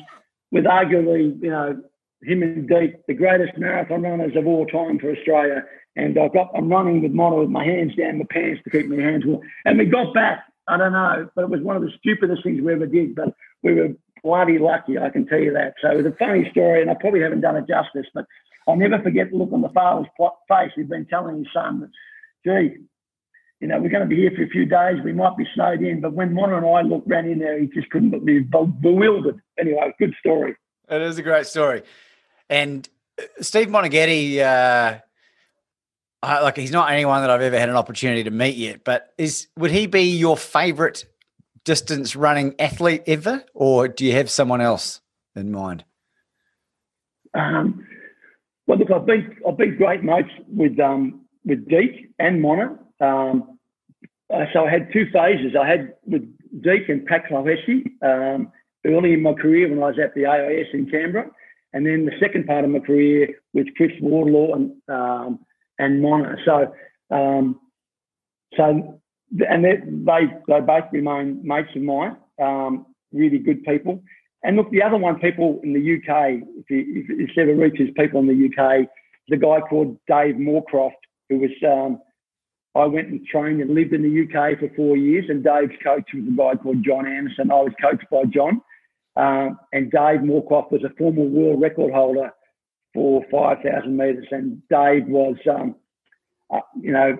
with 0.50 0.64
arguably, 0.64 1.40
you 1.42 1.50
know, 1.50 1.82
him 2.22 2.42
and 2.42 2.68
Deek, 2.68 3.06
the 3.06 3.14
greatest 3.14 3.56
marathon 3.58 4.02
runners 4.02 4.32
of 4.36 4.46
all 4.46 4.66
time 4.66 4.98
for 4.98 5.10
Australia. 5.10 5.64
And 5.96 6.18
I 6.18 6.28
got, 6.28 6.50
I'm 6.56 6.68
running 6.68 7.02
with 7.02 7.12
Mona 7.12 7.36
with 7.36 7.50
my 7.50 7.64
hands 7.64 7.94
down 7.96 8.18
my 8.18 8.24
pants 8.30 8.60
to 8.64 8.70
keep 8.70 8.88
my 8.88 9.02
hands 9.02 9.24
warm. 9.26 9.42
And 9.64 9.78
we 9.78 9.86
got 9.86 10.14
back. 10.14 10.44
I 10.68 10.76
don't 10.76 10.92
know, 10.92 11.28
but 11.34 11.44
it 11.44 11.50
was 11.50 11.62
one 11.62 11.76
of 11.76 11.82
the 11.82 11.92
stupidest 11.98 12.42
things 12.44 12.60
we 12.60 12.72
ever 12.72 12.86
did. 12.86 13.14
But 13.14 13.34
we 13.62 13.74
were 13.74 13.88
bloody 14.22 14.58
lucky, 14.58 14.98
I 14.98 15.10
can 15.10 15.26
tell 15.26 15.38
you 15.40 15.52
that. 15.54 15.74
So 15.80 15.90
it 15.90 15.96
was 15.96 16.06
a 16.06 16.16
funny 16.18 16.48
story, 16.50 16.82
and 16.82 16.90
I 16.90 16.94
probably 16.94 17.22
haven't 17.22 17.40
done 17.40 17.56
it 17.56 17.66
justice. 17.66 18.06
But 18.12 18.26
I'll 18.66 18.76
never 18.76 19.02
forget 19.02 19.30
the 19.30 19.36
look 19.36 19.52
on 19.52 19.62
the 19.62 19.70
father's 19.70 20.06
face. 20.48 20.72
He'd 20.76 20.88
been 20.88 21.06
telling 21.06 21.38
his 21.38 21.46
son 21.54 21.80
that, 21.80 21.90
gee, 22.44 22.76
you 23.60 23.66
know, 23.66 23.80
we're 23.80 23.88
going 23.88 24.08
to 24.08 24.14
be 24.14 24.16
here 24.16 24.32
for 24.36 24.44
a 24.44 24.48
few 24.48 24.66
days. 24.66 25.02
We 25.02 25.12
might 25.12 25.36
be 25.36 25.46
snowed 25.54 25.82
in. 25.82 26.00
But 26.00 26.12
when 26.12 26.34
Mona 26.34 26.58
and 26.58 26.66
I 26.66 26.82
looked 26.82 27.08
ran 27.08 27.26
in 27.26 27.38
there, 27.38 27.58
he 27.58 27.66
just 27.66 27.90
couldn't 27.90 28.24
be 28.24 28.40
bewildered. 28.40 29.40
Anyway, 29.58 29.92
good 29.98 30.14
story. 30.20 30.54
It 30.88 31.02
is 31.02 31.18
a 31.18 31.22
great 31.22 31.46
story. 31.46 31.82
And 32.48 32.88
uh, 33.18 33.24
Steve 33.40 33.68
Moneghetti, 33.68 34.40
uh, 34.40 34.98
like 36.22 36.56
he's 36.56 36.72
not 36.72 36.90
anyone 36.90 37.20
that 37.22 37.30
I've 37.30 37.42
ever 37.42 37.58
had 37.58 37.68
an 37.68 37.76
opportunity 37.76 38.24
to 38.24 38.30
meet 38.30 38.56
yet, 38.56 38.84
but 38.84 39.12
is 39.18 39.48
would 39.56 39.70
he 39.70 39.86
be 39.86 40.02
your 40.02 40.36
favourite 40.36 41.04
distance 41.64 42.16
running 42.16 42.54
athlete 42.58 43.02
ever, 43.06 43.44
or 43.54 43.88
do 43.88 44.04
you 44.04 44.12
have 44.12 44.30
someone 44.30 44.60
else 44.60 45.00
in 45.36 45.52
mind? 45.52 45.84
Um, 47.34 47.86
well, 48.66 48.78
look, 48.78 48.90
I've 48.90 49.06
been 49.06 49.36
I've 49.46 49.56
been 49.56 49.76
great 49.76 50.02
mates 50.02 50.30
with 50.48 50.78
um, 50.80 51.22
with 51.44 51.68
Deek 51.68 52.10
and 52.18 52.40
Mona. 52.40 52.78
Um, 53.00 53.58
uh, 54.32 54.44
so 54.52 54.66
I 54.66 54.70
had 54.70 54.92
two 54.92 55.06
phases. 55.12 55.56
I 55.60 55.66
had 55.66 55.94
with 56.06 56.22
Deek 56.62 56.88
and 56.88 57.04
Pat 57.06 57.24
Clohessy 57.30 57.86
um, 58.02 58.52
early 58.86 59.14
in 59.14 59.22
my 59.22 59.32
career 59.32 59.68
when 59.68 59.82
I 59.82 59.86
was 59.86 59.98
at 59.98 60.14
the 60.14 60.26
AIS 60.26 60.66
in 60.72 60.90
Canberra, 60.90 61.30
and 61.72 61.86
then 61.86 62.06
the 62.06 62.18
second 62.20 62.46
part 62.46 62.64
of 62.64 62.70
my 62.70 62.78
career 62.78 63.28
with 63.52 63.66
Chris 63.76 63.92
Wardlaw 64.00 64.54
and 64.54 64.72
um, 64.88 65.40
and 65.78 66.02
Mona. 66.02 66.36
So 66.44 66.72
um, 67.10 67.60
so 68.56 69.00
and 69.48 69.64
they, 69.64 69.76
they 69.84 70.26
they 70.46 70.60
both 70.60 70.84
remain 70.92 71.40
mates 71.42 71.68
of 71.76 71.82
mine, 71.82 72.16
um, 72.42 72.86
really 73.12 73.38
good 73.38 73.62
people. 73.64 74.02
And 74.42 74.56
look, 74.56 74.70
the 74.70 74.82
other 74.82 74.96
one, 74.96 75.18
people 75.18 75.60
in 75.64 75.72
the 75.72 75.96
UK, 75.96 76.42
if 76.58 76.70
you, 76.70 77.04
if 77.08 77.30
it 77.36 77.40
ever 77.40 77.54
reaches 77.54 77.88
people 77.96 78.20
in 78.20 78.28
the 78.28 78.46
UK, 78.46 78.88
a 79.32 79.36
guy 79.36 79.60
called 79.68 79.98
Dave 80.06 80.36
Moorcroft, 80.36 80.92
who 81.28 81.38
was 81.38 81.50
um, 81.66 82.00
I 82.74 82.86
went 82.86 83.08
and 83.08 83.26
trained 83.26 83.60
and 83.60 83.74
lived 83.74 83.92
in 83.92 84.02
the 84.02 84.22
UK 84.22 84.58
for 84.58 84.74
four 84.74 84.96
years, 84.96 85.24
and 85.28 85.42
Dave's 85.42 85.72
coach 85.82 86.08
was 86.14 86.24
a 86.26 86.36
guy 86.36 86.62
called 86.62 86.84
John 86.84 87.06
Anderson. 87.06 87.50
I 87.50 87.62
was 87.62 87.72
coached 87.82 88.06
by 88.10 88.22
John. 88.24 88.60
Um, 89.18 89.58
and 89.72 89.90
Dave 89.90 90.20
Moorcroft 90.20 90.70
was 90.70 90.84
a 90.84 90.94
former 90.96 91.24
world 91.24 91.60
record 91.60 91.92
holder 91.92 92.30
for 92.94 93.24
5,000 93.30 93.96
metres. 93.96 94.28
And 94.30 94.62
Dave 94.70 95.08
was, 95.08 95.36
um, 95.50 95.74
uh, 96.54 96.60
you 96.80 96.92
know, 96.92 97.18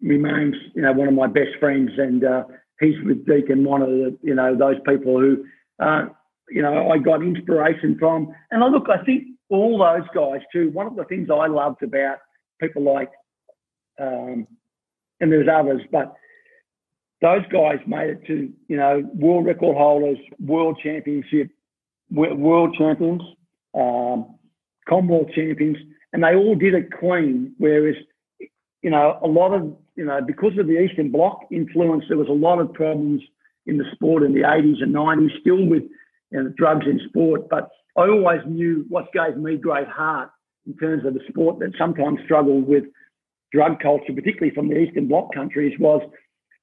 remains, 0.00 0.56
you 0.74 0.80
know, 0.80 0.92
one 0.92 1.08
of 1.08 1.14
my 1.14 1.26
best 1.26 1.50
friends. 1.60 1.90
And 1.98 2.24
uh, 2.24 2.44
he's 2.80 2.94
with 3.04 3.26
Deacon, 3.26 3.62
one 3.62 3.82
of 3.82 3.88
the, 3.88 4.18
you 4.22 4.34
know, 4.34 4.56
those 4.56 4.76
people 4.88 5.20
who, 5.20 5.44
uh, 5.78 6.06
you 6.48 6.62
know, 6.62 6.90
I 6.90 6.96
got 6.96 7.22
inspiration 7.22 7.96
from. 7.98 8.34
And 8.50 8.64
I 8.64 8.68
look, 8.68 8.86
I 8.88 9.04
think 9.04 9.24
all 9.50 9.78
those 9.78 10.08
guys 10.14 10.40
too, 10.50 10.70
one 10.70 10.86
of 10.86 10.96
the 10.96 11.04
things 11.04 11.28
I 11.30 11.46
loved 11.46 11.82
about 11.82 12.18
people 12.58 12.82
like, 12.82 13.10
um, 14.00 14.46
and 15.20 15.30
there's 15.30 15.46
others, 15.46 15.82
but 15.92 16.14
those 17.22 17.46
guys 17.52 17.78
made 17.86 18.10
it 18.10 18.26
to 18.26 18.52
you 18.68 18.76
know 18.76 19.02
world 19.14 19.46
record 19.46 19.76
holders, 19.76 20.18
world 20.44 20.78
championship, 20.82 21.50
world 22.10 22.74
champions, 22.76 23.22
um, 23.74 24.34
Commonwealth 24.88 25.28
champions, 25.34 25.78
and 26.12 26.22
they 26.22 26.34
all 26.34 26.56
did 26.56 26.74
it 26.74 26.90
clean. 26.98 27.54
Whereas 27.58 27.94
you 28.82 28.90
know 28.90 29.18
a 29.22 29.28
lot 29.28 29.54
of 29.54 29.74
you 29.96 30.04
know 30.04 30.20
because 30.26 30.58
of 30.58 30.66
the 30.66 30.78
Eastern 30.80 31.10
Bloc 31.10 31.46
influence, 31.50 32.04
there 32.08 32.18
was 32.18 32.28
a 32.28 32.32
lot 32.32 32.58
of 32.58 32.72
problems 32.74 33.22
in 33.66 33.78
the 33.78 33.84
sport 33.94 34.24
in 34.24 34.34
the 34.34 34.40
80s 34.40 34.82
and 34.82 34.92
90s, 34.92 35.40
still 35.40 35.64
with 35.64 35.84
you 36.32 36.42
know, 36.42 36.52
drugs 36.56 36.84
in 36.86 37.00
sport. 37.08 37.48
But 37.48 37.70
I 37.96 38.08
always 38.08 38.40
knew 38.46 38.84
what 38.88 39.12
gave 39.12 39.36
me 39.36 39.56
great 39.56 39.86
heart 39.86 40.30
in 40.66 40.76
terms 40.76 41.06
of 41.06 41.14
the 41.14 41.20
sport 41.28 41.60
that 41.60 41.72
sometimes 41.78 42.18
struggled 42.24 42.66
with 42.66 42.84
drug 43.52 43.78
culture, 43.80 44.12
particularly 44.12 44.52
from 44.52 44.68
the 44.68 44.78
Eastern 44.78 45.06
Bloc 45.06 45.32
countries, 45.32 45.78
was 45.78 46.02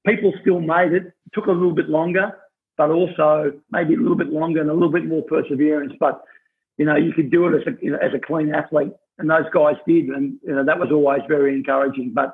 people 0.06 0.34
still 0.42 0.60
made 0.60 0.94
it. 0.94 1.08
it. 1.08 1.14
Took 1.34 1.48
a 1.48 1.52
little 1.52 1.76
bit 1.76 1.90
longer, 1.90 2.32
but 2.78 2.90
also 2.90 3.54
maybe 3.72 3.94
a 3.94 3.98
little 3.98 4.18
bit 4.18 4.30
longer 4.30 4.62
and 4.62 4.70
a 4.70 4.74
little 4.74 4.92
bit 4.92 5.06
more 5.06 5.24
perseverance. 5.24 5.94
But 6.00 6.22
you 6.78 6.86
know, 6.86 6.96
you 6.96 7.14
could 7.14 7.30
do 7.30 7.48
it 7.48 7.62
as 7.62 7.68
a 7.68 7.86
you 7.86 7.92
know, 7.92 7.98
as 7.98 8.14
a 8.14 8.20
clean 8.20 8.54
athlete, 8.54 8.94
and 9.18 9.30
those 9.30 9.50
guys 9.54 9.76
did, 9.88 10.08
and 10.08 10.40
you 10.44 10.56
know 10.56 10.64
that 10.66 10.80
was 10.80 10.90
always 10.92 11.22
very 11.28 11.54
encouraging. 11.54 12.14
But 12.14 12.34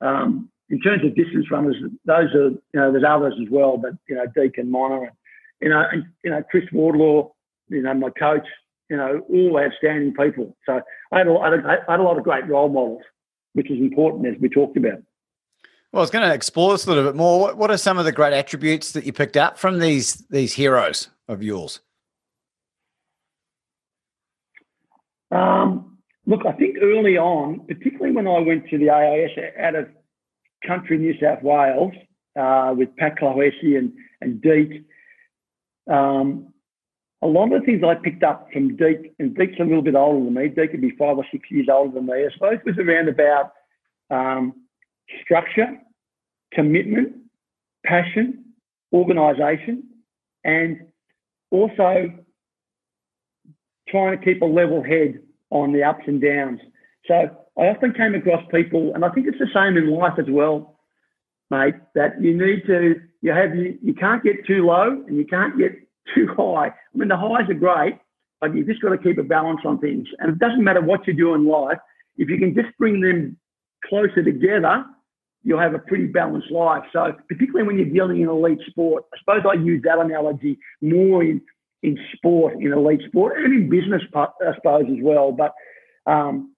um, 0.00 0.50
in 0.68 0.80
terms 0.80 1.04
of 1.04 1.16
distance 1.16 1.50
runners, 1.50 1.76
those 2.04 2.34
are 2.34 2.50
you 2.50 2.60
know 2.74 2.92
there's 2.92 3.04
others 3.06 3.34
as 3.40 3.48
well, 3.50 3.78
but 3.78 3.92
you 4.08 4.14
know 4.14 4.26
Deek 4.36 4.58
and 4.58 4.70
Mona 4.70 5.00
and 5.00 5.10
you 5.60 5.70
know 5.70 5.84
and 5.90 6.04
you 6.22 6.30
know 6.30 6.42
Chris 6.50 6.64
Wardlaw, 6.72 7.30
you 7.68 7.82
know 7.82 7.94
my 7.94 8.10
coach, 8.10 8.46
you 8.90 8.96
know 8.96 9.20
all 9.30 9.58
outstanding 9.58 10.14
people. 10.14 10.54
So 10.66 10.82
I 11.10 11.18
had 11.18 11.26
a, 11.26 11.32
I 11.32 11.90
had 11.90 12.00
a 12.00 12.02
lot 12.02 12.18
of 12.18 12.24
great 12.24 12.46
role 12.46 12.68
models, 12.68 13.02
which 13.54 13.70
is 13.70 13.78
important 13.78 14.26
as 14.26 14.40
we 14.40 14.48
talked 14.48 14.76
about. 14.76 15.02
Well, 15.92 16.00
I 16.00 16.02
was 16.02 16.10
going 16.10 16.28
to 16.28 16.34
explore 16.34 16.72
this 16.72 16.84
a 16.84 16.90
little 16.90 17.04
bit 17.04 17.16
more. 17.16 17.40
What, 17.40 17.56
what 17.56 17.70
are 17.70 17.78
some 17.78 17.98
of 17.98 18.04
the 18.04 18.12
great 18.12 18.34
attributes 18.34 18.92
that 18.92 19.04
you 19.04 19.12
picked 19.12 19.38
up 19.38 19.58
from 19.58 19.78
these 19.78 20.16
these 20.28 20.52
heroes 20.52 21.08
of 21.28 21.42
yours? 21.42 21.80
Um, 25.30 25.98
look, 26.26 26.44
I 26.46 26.52
think 26.52 26.76
early 26.82 27.16
on, 27.16 27.60
particularly 27.66 28.14
when 28.14 28.26
I 28.26 28.38
went 28.38 28.68
to 28.68 28.78
the 28.78 28.90
AIS 28.90 29.30
out 29.58 29.74
of 29.74 29.88
country 30.66 30.98
New 30.98 31.14
South 31.20 31.42
Wales 31.42 31.92
uh, 32.38 32.74
with 32.76 32.94
Pat 32.96 33.16
Clohessy 33.18 33.78
and, 33.78 33.92
and 34.20 34.42
Deek, 34.42 34.84
um, 35.90 36.52
a 37.22 37.26
lot 37.26 37.52
of 37.52 37.60
the 37.60 37.66
things 37.66 37.82
I 37.84 37.94
picked 37.94 38.22
up 38.22 38.48
from 38.52 38.76
Deek, 38.76 39.14
and 39.18 39.34
Deek's 39.34 39.58
a 39.58 39.64
little 39.64 39.82
bit 39.82 39.94
older 39.94 40.24
than 40.24 40.34
me, 40.34 40.48
Deek 40.48 40.70
could 40.70 40.80
be 40.80 40.94
five 40.98 41.16
or 41.16 41.26
six 41.32 41.50
years 41.50 41.68
older 41.70 41.94
than 41.94 42.06
me, 42.06 42.26
I 42.26 42.32
suppose, 42.32 42.58
was 42.64 42.78
around 42.78 43.08
about 43.08 43.52
um, 44.10 44.54
structure, 45.22 45.78
commitment, 46.52 47.16
passion, 47.84 48.44
organisation, 48.92 49.84
and 50.44 50.80
also 51.50 52.12
trying 53.88 54.18
to 54.18 54.24
keep 54.24 54.42
a 54.42 54.46
level 54.46 54.82
head 54.82 55.20
on 55.50 55.72
the 55.72 55.82
ups 55.82 56.04
and 56.06 56.20
downs. 56.20 56.60
So 57.06 57.14
I 57.14 57.62
often 57.62 57.92
came 57.92 58.14
across 58.14 58.44
people, 58.50 58.92
and 58.94 59.04
I 59.04 59.08
think 59.10 59.26
it's 59.26 59.38
the 59.38 59.48
same 59.54 59.76
in 59.76 59.90
life 59.90 60.18
as 60.18 60.26
well, 60.28 60.78
mate, 61.50 61.74
that 61.94 62.20
you 62.20 62.36
need 62.36 62.66
to, 62.66 62.96
you 63.22 63.32
have, 63.32 63.54
you, 63.54 63.78
you 63.82 63.94
can't 63.94 64.22
get 64.22 64.46
too 64.46 64.64
low 64.66 65.02
and 65.06 65.16
you 65.16 65.26
can't 65.26 65.58
get 65.58 65.72
too 66.14 66.28
high. 66.36 66.68
I 66.68 66.72
mean, 66.94 67.08
the 67.08 67.16
highs 67.16 67.48
are 67.48 67.54
great, 67.54 67.98
but 68.40 68.54
you've 68.54 68.66
just 68.66 68.82
got 68.82 68.90
to 68.90 68.98
keep 68.98 69.18
a 69.18 69.22
balance 69.22 69.60
on 69.64 69.78
things. 69.78 70.06
And 70.18 70.32
it 70.32 70.38
doesn't 70.38 70.62
matter 70.62 70.80
what 70.80 71.06
you 71.06 71.14
do 71.14 71.34
in 71.34 71.46
life, 71.46 71.78
if 72.16 72.28
you 72.28 72.38
can 72.38 72.54
just 72.54 72.76
bring 72.78 73.00
them 73.00 73.36
closer 73.88 74.22
together, 74.22 74.84
you'll 75.48 75.58
have 75.58 75.72
a 75.72 75.78
pretty 75.78 76.06
balanced 76.06 76.50
life. 76.50 76.84
So 76.92 77.14
particularly 77.26 77.66
when 77.66 77.78
you're 77.78 77.94
dealing 77.98 78.20
in 78.20 78.28
elite 78.28 78.60
sport, 78.68 79.04
I 79.14 79.18
suppose 79.18 79.50
I 79.50 79.54
use 79.54 79.82
that 79.84 79.98
analogy 79.98 80.58
more 80.82 81.22
in 81.24 81.40
in 81.82 81.96
sport, 82.14 82.54
in 82.60 82.70
elite 82.72 83.00
sport, 83.08 83.38
and 83.38 83.54
in 83.54 83.70
business, 83.70 84.02
I 84.14 84.26
suppose 84.56 84.84
as 84.90 84.98
well. 85.00 85.32
But 85.32 85.54
um, 86.06 86.54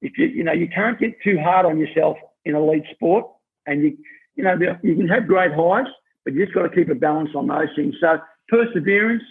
if 0.00 0.16
you 0.16 0.26
you 0.26 0.42
know 0.42 0.52
you 0.52 0.68
can't 0.68 0.98
get 0.98 1.12
too 1.22 1.38
hard 1.38 1.66
on 1.66 1.78
yourself 1.78 2.16
in 2.46 2.54
elite 2.54 2.84
sport, 2.94 3.26
and 3.66 3.82
you 3.82 3.98
you 4.36 4.42
know 4.44 4.56
you 4.82 4.96
can 4.96 5.08
have 5.08 5.26
great 5.26 5.52
highs, 5.52 5.90
but 6.24 6.32
you 6.32 6.42
just 6.44 6.54
got 6.54 6.62
to 6.62 6.74
keep 6.74 6.88
a 6.88 6.94
balance 6.94 7.30
on 7.34 7.46
those 7.46 7.68
things. 7.76 7.94
So 8.00 8.18
perseverance 8.48 9.24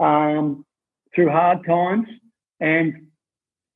um, 0.00 0.64
through 1.14 1.30
hard 1.30 1.66
times 1.66 2.06
and 2.60 3.08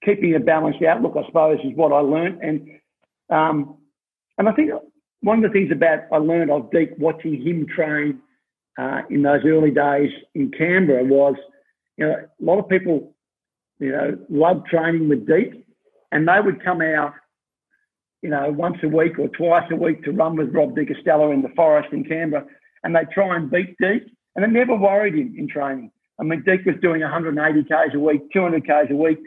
keeping 0.02 0.34
a 0.34 0.40
balanced 0.40 0.82
outlook, 0.82 1.14
I 1.16 1.26
suppose, 1.26 1.58
is 1.62 1.76
what 1.76 1.92
I 1.92 2.00
learned. 2.00 2.42
And 2.42 2.56
Um, 3.28 3.78
and 4.38 4.48
I 4.48 4.52
think 4.52 4.70
one 5.20 5.42
of 5.44 5.50
the 5.50 5.58
things 5.58 5.72
about 5.72 6.00
I 6.12 6.18
learned 6.18 6.50
of 6.50 6.70
Deek 6.70 6.90
watching 6.98 7.40
him 7.40 7.66
train 7.66 8.20
uh, 8.78 9.02
in 9.10 9.22
those 9.22 9.40
early 9.44 9.70
days 9.70 10.10
in 10.34 10.50
Canberra 10.50 11.04
was, 11.04 11.34
you 11.96 12.06
know, 12.06 12.14
a 12.14 12.44
lot 12.44 12.58
of 12.58 12.68
people, 12.68 13.14
you 13.78 13.90
know, 13.90 14.18
love 14.28 14.64
training 14.66 15.08
with 15.08 15.26
Deek, 15.26 15.64
and 16.12 16.28
they 16.28 16.40
would 16.40 16.62
come 16.62 16.82
out, 16.82 17.14
you 18.22 18.28
know, 18.28 18.50
once 18.50 18.76
a 18.82 18.88
week 18.88 19.18
or 19.18 19.28
twice 19.28 19.68
a 19.70 19.76
week 19.76 20.04
to 20.04 20.12
run 20.12 20.36
with 20.36 20.54
Rob 20.54 20.74
De 20.74 20.84
Castella 20.84 21.32
in 21.32 21.42
the 21.42 21.52
forest 21.56 21.88
in 21.92 22.04
Canberra, 22.04 22.44
and 22.84 22.94
they 22.94 23.04
try 23.12 23.36
and 23.36 23.50
beat 23.50 23.76
Deek, 23.80 24.02
and 24.34 24.44
it 24.44 24.50
never 24.50 24.74
worried 24.74 25.14
him 25.14 25.34
in 25.36 25.48
training. 25.48 25.90
I 26.20 26.24
mean, 26.24 26.42
Deek 26.46 26.64
was 26.66 26.76
doing 26.82 27.00
180 27.00 27.64
k's 27.64 27.94
a 27.94 27.98
week, 27.98 28.22
200 28.32 28.66
k's 28.66 28.90
a 28.90 28.96
week, 28.96 29.18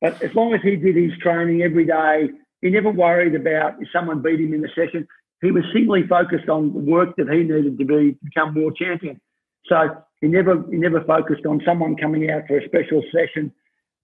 but 0.00 0.20
as 0.22 0.34
long 0.34 0.54
as 0.54 0.60
he 0.62 0.76
did 0.76 0.96
his 0.96 1.16
training 1.20 1.62
every 1.62 1.84
day, 1.84 2.30
he 2.62 2.70
never 2.70 2.90
worried 2.90 3.34
about 3.34 3.74
if 3.80 3.88
someone 3.92 4.22
beat 4.22 4.40
him 4.40 4.54
in 4.54 4.62
the 4.62 4.68
session. 4.74 5.06
He 5.42 5.50
was 5.50 5.64
singly 5.74 6.06
focused 6.06 6.48
on 6.48 6.72
the 6.72 6.78
work 6.78 7.16
that 7.16 7.28
he 7.28 7.42
needed 7.42 7.76
to 7.78 7.84
be 7.84 8.12
to 8.12 8.18
become 8.24 8.54
world 8.54 8.76
champion. 8.76 9.20
So 9.66 9.76
he 10.20 10.28
never 10.28 10.64
he 10.70 10.76
never 10.76 11.02
focused 11.04 11.44
on 11.44 11.60
someone 11.66 11.96
coming 11.96 12.30
out 12.30 12.42
for 12.46 12.58
a 12.58 12.66
special 12.66 13.02
session, 13.12 13.52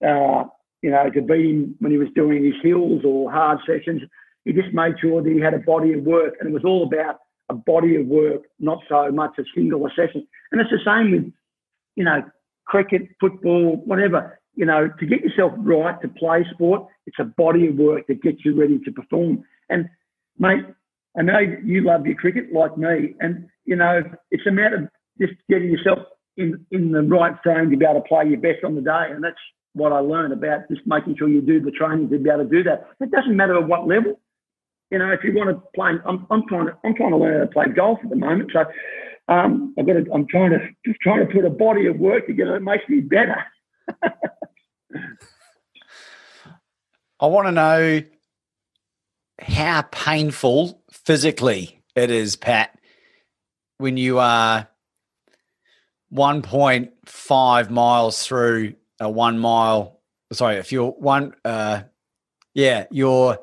uh, 0.05 0.43
you 0.81 0.91
know, 0.91 1.09
to 1.09 1.21
beat 1.21 1.49
him 1.49 1.75
when 1.79 1.91
he 1.91 1.97
was 1.97 2.09
doing 2.13 2.43
his 2.43 2.61
hills 2.61 3.03
or 3.05 3.31
hard 3.31 3.59
sessions. 3.65 4.01
He 4.45 4.53
just 4.53 4.73
made 4.73 4.95
sure 4.99 5.21
that 5.23 5.31
he 5.31 5.39
had 5.39 5.53
a 5.53 5.59
body 5.59 5.93
of 5.93 6.03
work, 6.03 6.35
and 6.39 6.49
it 6.49 6.53
was 6.53 6.65
all 6.65 6.83
about 6.83 7.19
a 7.49 7.53
body 7.53 7.95
of 7.95 8.05
work, 8.07 8.43
not 8.59 8.79
so 8.87 9.11
much 9.11 9.31
a 9.39 9.43
single 9.55 9.87
session. 9.95 10.27
And 10.51 10.61
it's 10.61 10.69
the 10.69 10.79
same 10.85 11.11
with, 11.11 11.33
you 11.95 12.03
know, 12.03 12.23
cricket, 12.65 13.03
football, 13.19 13.81
whatever. 13.85 14.39
You 14.59 14.65
know, 14.65 14.89
to 14.99 15.05
get 15.05 15.21
yourself 15.21 15.53
right 15.55 15.95
to 16.01 16.09
play 16.09 16.45
sport, 16.51 16.85
it's 17.05 17.15
a 17.17 17.23
body 17.23 17.67
of 17.67 17.75
work 17.75 18.07
that 18.07 18.21
gets 18.21 18.43
you 18.43 18.59
ready 18.59 18.77
to 18.79 18.91
perform. 18.91 19.45
And 19.69 19.87
mate, 20.37 20.65
I 21.17 21.21
know 21.21 21.39
you 21.39 21.79
love 21.85 22.05
your 22.05 22.15
cricket 22.15 22.51
like 22.51 22.77
me, 22.77 23.15
and 23.21 23.47
you 23.63 23.77
know 23.77 24.03
it's 24.31 24.45
a 24.45 24.51
matter 24.51 24.75
of 24.75 24.89
just 25.17 25.39
getting 25.49 25.69
yourself 25.69 25.99
in 26.35 26.65
in 26.71 26.91
the 26.91 27.03
right 27.03 27.35
frame 27.41 27.71
to 27.71 27.77
be 27.77 27.85
able 27.85 28.01
to 28.01 28.07
play 28.09 28.27
your 28.27 28.41
best 28.41 28.65
on 28.65 28.75
the 28.75 28.81
day, 28.81 29.07
and 29.11 29.23
that's 29.23 29.39
what 29.75 29.93
I 29.93 29.99
learned 29.99 30.33
about 30.33 30.67
just 30.69 30.81
making 30.85 31.15
sure 31.17 31.29
you 31.29 31.41
do 31.41 31.61
the 31.61 31.71
training 31.71 32.09
to 32.09 32.19
be 32.19 32.29
able 32.29 32.43
to 32.43 32.49
do 32.49 32.61
that. 32.63 32.89
It 32.99 33.11
doesn't 33.11 33.37
matter 33.37 33.57
at 33.57 33.65
what 33.65 33.87
level. 33.87 34.19
You 34.91 34.99
know, 34.99 35.09
if 35.11 35.23
you 35.23 35.33
want 35.33 35.51
to 35.51 35.63
play, 35.73 35.91
I'm, 36.05 36.27
I'm 36.29 36.45
trying 36.49 36.65
to 36.65 36.77
I'm 36.83 36.95
trying 36.95 37.11
to 37.11 37.17
learn 37.17 37.39
how 37.39 37.45
to 37.45 37.47
play 37.47 37.67
golf 37.73 37.99
at 38.03 38.09
the 38.09 38.17
moment, 38.17 38.51
so 38.51 38.65
um, 39.29 39.73
I've 39.79 39.87
got 39.87 39.93
to, 39.93 40.05
I'm 40.13 40.27
trying 40.27 40.51
to 40.51 40.59
just 40.85 40.99
trying 40.99 41.25
to 41.25 41.33
put 41.33 41.45
a 41.45 41.49
body 41.49 41.85
of 41.85 41.95
work 41.95 42.27
together 42.27 42.51
that 42.51 42.61
makes 42.61 42.83
me 42.89 42.99
better. 42.99 43.37
I 47.21 47.25
want 47.27 47.47
to 47.47 47.51
know 47.51 48.03
how 49.41 49.81
painful 49.83 50.81
physically 50.91 51.81
it 51.95 52.11
is, 52.11 52.35
Pat, 52.35 52.77
when 53.77 53.97
you 53.97 54.19
are 54.19 54.67
1.5 56.13 57.69
miles 57.69 58.25
through 58.25 58.75
a 58.99 59.09
one 59.09 59.39
mile. 59.39 59.99
Sorry, 60.31 60.57
if 60.57 60.71
you're 60.71 60.91
one, 60.91 61.33
uh, 61.43 61.81
yeah, 62.53 62.85
you're 62.91 63.39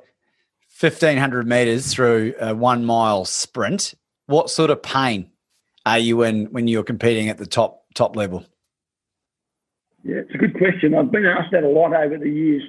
1500 0.78 1.46
meters 1.46 1.92
through 1.92 2.34
a 2.40 2.54
one 2.54 2.84
mile 2.84 3.24
sprint. 3.24 3.94
What 4.26 4.50
sort 4.50 4.70
of 4.70 4.82
pain 4.82 5.30
are 5.84 5.98
you 5.98 6.22
in 6.22 6.46
when 6.46 6.68
you're 6.68 6.82
competing 6.82 7.28
at 7.28 7.38
the 7.38 7.46
top 7.46 7.84
top 7.94 8.16
level? 8.16 8.44
Yeah, 10.06 10.18
it's 10.18 10.34
a 10.34 10.38
good 10.38 10.56
question. 10.56 10.94
I've 10.94 11.10
been 11.10 11.26
asked 11.26 11.50
that 11.50 11.64
a 11.64 11.68
lot 11.68 11.92
over 11.92 12.16
the 12.16 12.30
years. 12.30 12.62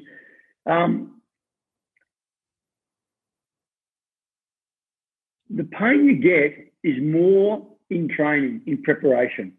Um, 0.66 1.22
the 5.48 5.66
pain 5.66 6.06
you 6.06 6.16
get 6.16 6.74
is 6.84 6.96
more 7.00 7.64
in 7.92 8.10
training, 8.10 8.64
in 8.66 8.82
preparation 8.82 9.54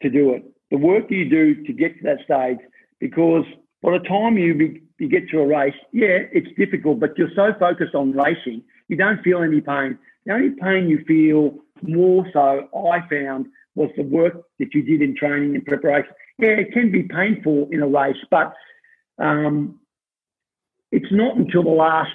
to 0.00 0.08
do 0.08 0.32
it. 0.32 0.42
The 0.70 0.78
work 0.78 1.10
you 1.10 1.28
do 1.28 1.62
to 1.64 1.72
get 1.74 1.98
to 1.98 2.02
that 2.04 2.24
stage, 2.24 2.66
because 2.98 3.44
by 3.82 3.98
the 3.98 4.04
time 4.08 4.38
you, 4.38 4.54
be, 4.54 4.82
you 4.98 5.10
get 5.10 5.28
to 5.32 5.40
a 5.40 5.46
race, 5.46 5.74
yeah, 5.92 6.20
it's 6.32 6.48
difficult, 6.56 6.98
but 6.98 7.18
you're 7.18 7.28
so 7.36 7.52
focused 7.60 7.94
on 7.94 8.12
racing, 8.12 8.62
you 8.88 8.96
don't 8.96 9.22
feel 9.22 9.42
any 9.42 9.60
pain. 9.60 9.98
The 10.24 10.32
only 10.32 10.56
pain 10.58 10.88
you 10.88 11.04
feel 11.06 11.58
more 11.82 12.26
so, 12.32 12.68
I 12.74 13.06
found, 13.10 13.48
was 13.74 13.90
the 13.98 14.02
work 14.04 14.44
that 14.58 14.72
you 14.72 14.82
did 14.82 15.02
in 15.02 15.14
training 15.14 15.54
and 15.54 15.64
preparation. 15.66 16.14
Yeah, 16.38 16.50
it 16.50 16.72
can 16.72 16.90
be 16.90 17.04
painful 17.04 17.68
in 17.70 17.82
a 17.82 17.86
race, 17.86 18.16
but 18.30 18.54
um, 19.18 19.78
it's 20.90 21.12
not 21.12 21.36
until 21.36 21.62
the 21.62 21.70
last 21.70 22.10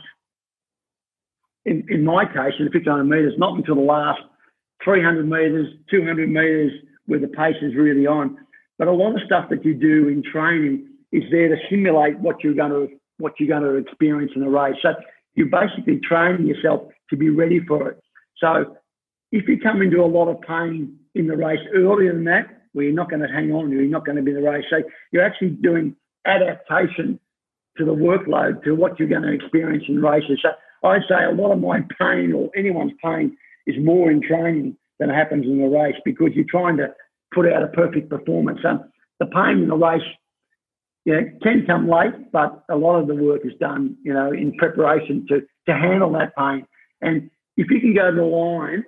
in, 1.65 1.85
in 1.89 2.03
my 2.03 2.25
case, 2.25 2.53
in 2.57 2.65
the 2.65 2.71
1500 2.71 3.03
metres, 3.03 3.33
not 3.37 3.55
until 3.55 3.75
the 3.75 3.81
last 3.81 4.21
300 4.83 5.27
metres, 5.27 5.67
200 5.91 6.29
metres, 6.29 6.71
where 7.05 7.19
the 7.19 7.27
pace 7.27 7.55
is 7.61 7.75
really 7.75 8.07
on. 8.07 8.37
But 8.77 8.87
a 8.87 8.91
lot 8.91 9.13
of 9.13 9.21
stuff 9.25 9.49
that 9.49 9.65
you 9.65 9.73
do 9.75 10.07
in 10.07 10.23
training 10.23 10.87
is 11.11 11.23
there 11.31 11.49
to 11.49 11.57
simulate 11.69 12.17
what 12.19 12.43
you're 12.43 12.53
going 12.53 12.71
to 12.71 12.87
what 13.17 13.33
you're 13.37 13.49
going 13.49 13.63
to 13.69 13.75
experience 13.75 14.31
in 14.33 14.43
a 14.43 14.49
race. 14.49 14.75
So 14.81 14.93
you're 15.35 15.49
basically 15.49 15.99
training 15.99 16.47
yourself 16.47 16.83
to 17.09 17.17
be 17.17 17.29
ready 17.29 17.59
for 17.59 17.89
it. 17.89 17.99
So 18.37 18.77
if 19.33 19.45
you 19.45 19.59
come 19.59 19.81
into 19.81 20.01
a 20.01 20.07
lot 20.07 20.29
of 20.29 20.39
pain 20.39 20.97
in 21.15 21.27
the 21.27 21.35
race 21.35 21.59
earlier 21.75 22.13
than 22.13 22.23
that, 22.25 22.58
where 22.73 22.85
you're 22.85 22.93
not 22.93 23.09
going 23.09 23.21
to 23.21 23.27
hang 23.27 23.51
on, 23.51 23.71
you're 23.71 23.83
not 23.83 24.05
going 24.05 24.17
to 24.17 24.21
be 24.21 24.33
the 24.33 24.41
race. 24.41 24.65
So 24.69 24.77
you're 25.11 25.23
actually 25.23 25.49
doing 25.49 25.95
adaptation 26.25 27.19
to 27.77 27.85
the 27.85 27.93
workload, 27.93 28.63
to 28.63 28.73
what 28.73 28.99
you're 28.99 29.07
going 29.07 29.23
to 29.23 29.33
experience 29.33 29.85
in 29.87 30.01
races. 30.01 30.39
So 30.41 30.49
I'd 30.87 31.01
say 31.09 31.23
a 31.23 31.31
lot 31.31 31.51
of 31.51 31.59
my 31.59 31.79
pain 31.99 32.33
or 32.33 32.49
anyone's 32.55 32.93
pain 33.03 33.35
is 33.65 33.75
more 33.83 34.11
in 34.11 34.21
training 34.21 34.77
than 34.99 35.09
happens 35.09 35.45
in 35.45 35.59
the 35.59 35.67
race 35.67 35.95
because 36.05 36.29
you're 36.33 36.45
trying 36.49 36.77
to 36.77 36.93
put 37.33 37.51
out 37.51 37.63
a 37.63 37.67
perfect 37.67 38.09
performance. 38.09 38.59
So 38.61 38.79
the 39.19 39.25
pain 39.27 39.63
in 39.63 39.67
the 39.69 39.77
race, 39.77 40.01
you 41.05 41.13
know, 41.13 41.29
can 41.41 41.65
come 41.65 41.89
late, 41.89 42.31
but 42.31 42.63
a 42.69 42.75
lot 42.75 42.99
of 42.99 43.07
the 43.07 43.15
work 43.15 43.41
is 43.45 43.53
done, 43.59 43.97
you 44.03 44.13
know, 44.13 44.31
in 44.31 44.53
preparation 44.57 45.25
to 45.29 45.41
to 45.67 45.73
handle 45.73 46.11
that 46.13 46.35
pain. 46.35 46.65
And 47.01 47.29
if 47.55 47.69
you 47.69 47.79
can 47.79 47.93
go 47.93 48.09
to 48.09 48.15
the 48.15 48.23
line 48.23 48.85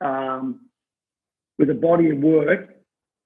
um, 0.00 0.60
with 1.58 1.70
a 1.70 1.74
body 1.74 2.10
of 2.10 2.18
work, 2.18 2.71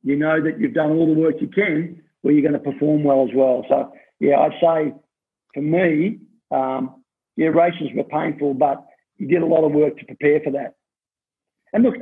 you 0.07 0.15
know 0.15 0.41
that 0.41 0.61
you've 0.61 0.73
done 0.73 0.93
all 0.93 1.13
the 1.13 1.21
work 1.21 1.35
you 1.41 1.49
can, 1.49 2.01
where 2.23 2.33
you're 2.33 2.49
going 2.49 2.63
to 2.63 2.71
perform 2.71 3.03
well 3.03 3.27
as 3.29 3.35
well. 3.35 3.67
So 3.69 3.93
yeah, 4.21 4.39
I'd 4.39 4.53
say 4.61 4.95
for 5.53 5.61
me, 5.61 6.21
um, 6.53 7.03
yeah, 7.37 7.49
races 7.49 7.89
were 7.93 8.05
painful, 8.05 8.55
but 8.55 8.87
you 9.17 9.27
did 9.27 9.43
a 9.43 9.47
lot 9.47 9.65
of 9.65 9.73
work 9.73 9.99
to 9.99 10.05
prepare 10.05 10.41
for 10.45 10.53
that. 10.53 10.77
And 11.73 11.83
look, 11.83 11.97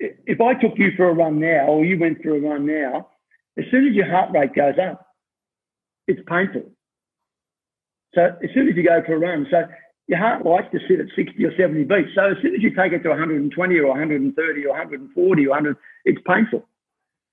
if 0.00 0.40
I 0.40 0.54
took 0.54 0.72
you 0.76 0.90
for 0.96 1.08
a 1.08 1.14
run 1.14 1.38
now, 1.38 1.66
or 1.66 1.84
you 1.84 1.96
went 1.96 2.20
for 2.20 2.34
a 2.34 2.40
run 2.40 2.66
now, 2.66 3.08
as 3.56 3.66
soon 3.70 3.86
as 3.86 3.94
your 3.94 4.10
heart 4.10 4.32
rate 4.34 4.52
goes 4.52 4.74
up, 4.82 5.06
it's 6.08 6.20
painful. 6.26 6.72
So 8.16 8.36
as 8.42 8.50
soon 8.52 8.68
as 8.68 8.74
you 8.74 8.82
go 8.82 9.00
for 9.06 9.14
a 9.14 9.18
run, 9.18 9.46
so 9.48 9.62
your 10.06 10.18
heart 10.18 10.44
likes 10.44 10.70
to 10.72 10.78
sit 10.88 11.00
at 11.00 11.06
60 11.16 11.42
or 11.44 11.56
70 11.56 11.84
beats. 11.84 12.10
So 12.14 12.32
as 12.32 12.36
soon 12.42 12.54
as 12.54 12.62
you 12.62 12.74
take 12.74 12.92
it 12.92 13.02
to 13.04 13.08
120 13.08 13.78
or 13.78 13.88
130 13.88 14.66
or 14.66 14.70
140 14.70 15.46
or 15.46 15.50
100, 15.50 15.76
it's 16.04 16.20
painful. 16.26 16.68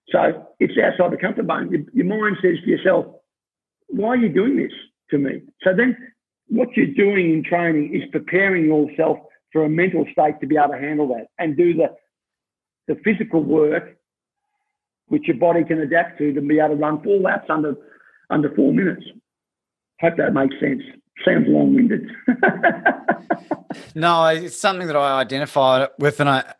So 0.10 0.48
it's 0.60 0.74
outside 0.78 1.12
the 1.12 1.18
comfort 1.18 1.48
zone. 1.48 1.72
Your, 1.72 1.82
your 1.94 2.06
mind 2.06 2.38
says 2.42 2.58
to 2.64 2.70
yourself, 2.70 3.06
why 3.88 4.10
are 4.10 4.18
you 4.18 4.30
doing 4.30 4.58
this 4.58 4.72
to 5.10 5.18
me? 5.18 5.42
So 5.64 5.72
then 5.76 5.98
what 6.48 6.70
you're 6.76 6.88
doing 6.88 7.34
in 7.34 7.44
training 7.44 7.94
is 7.94 8.10
preparing 8.12 8.66
yourself 8.66 9.20
for 9.52 9.66
a 9.66 9.70
mental 9.70 10.06
state 10.12 10.40
to 10.40 10.48
be 10.48 10.58
able 10.58 10.74
to 10.74 10.80
handle 10.80 11.08
that 11.10 11.28
and 11.40 11.58
do 11.58 11.74
the 11.74 11.96
the 12.88 13.00
physical 13.04 13.44
work 13.44 13.96
which 15.08 15.28
your 15.28 15.38
body 15.38 15.64
can 15.64 15.80
adapt 15.80 16.18
to 16.18 16.34
to 16.34 16.42
be 16.42 16.60
able 16.60 16.70
to 16.70 16.76
run 16.76 17.02
four 17.04 17.20
laps 17.20 17.50
under 17.50 17.76
under 18.30 18.54
four 18.56 18.74
minutes. 18.74 19.04
Hope 20.00 20.18
that 20.18 20.34
makes 20.34 20.56
sense. 20.60 20.82
Sounds 21.26 21.48
long 21.48 21.76
winded. 21.76 22.10
no, 23.96 24.26
it's 24.28 24.60
something 24.60 24.88
that 24.88 24.96
I 24.96 25.20
identify 25.20 25.88
with, 26.00 26.20
and 26.20 26.30
I, 26.30 26.54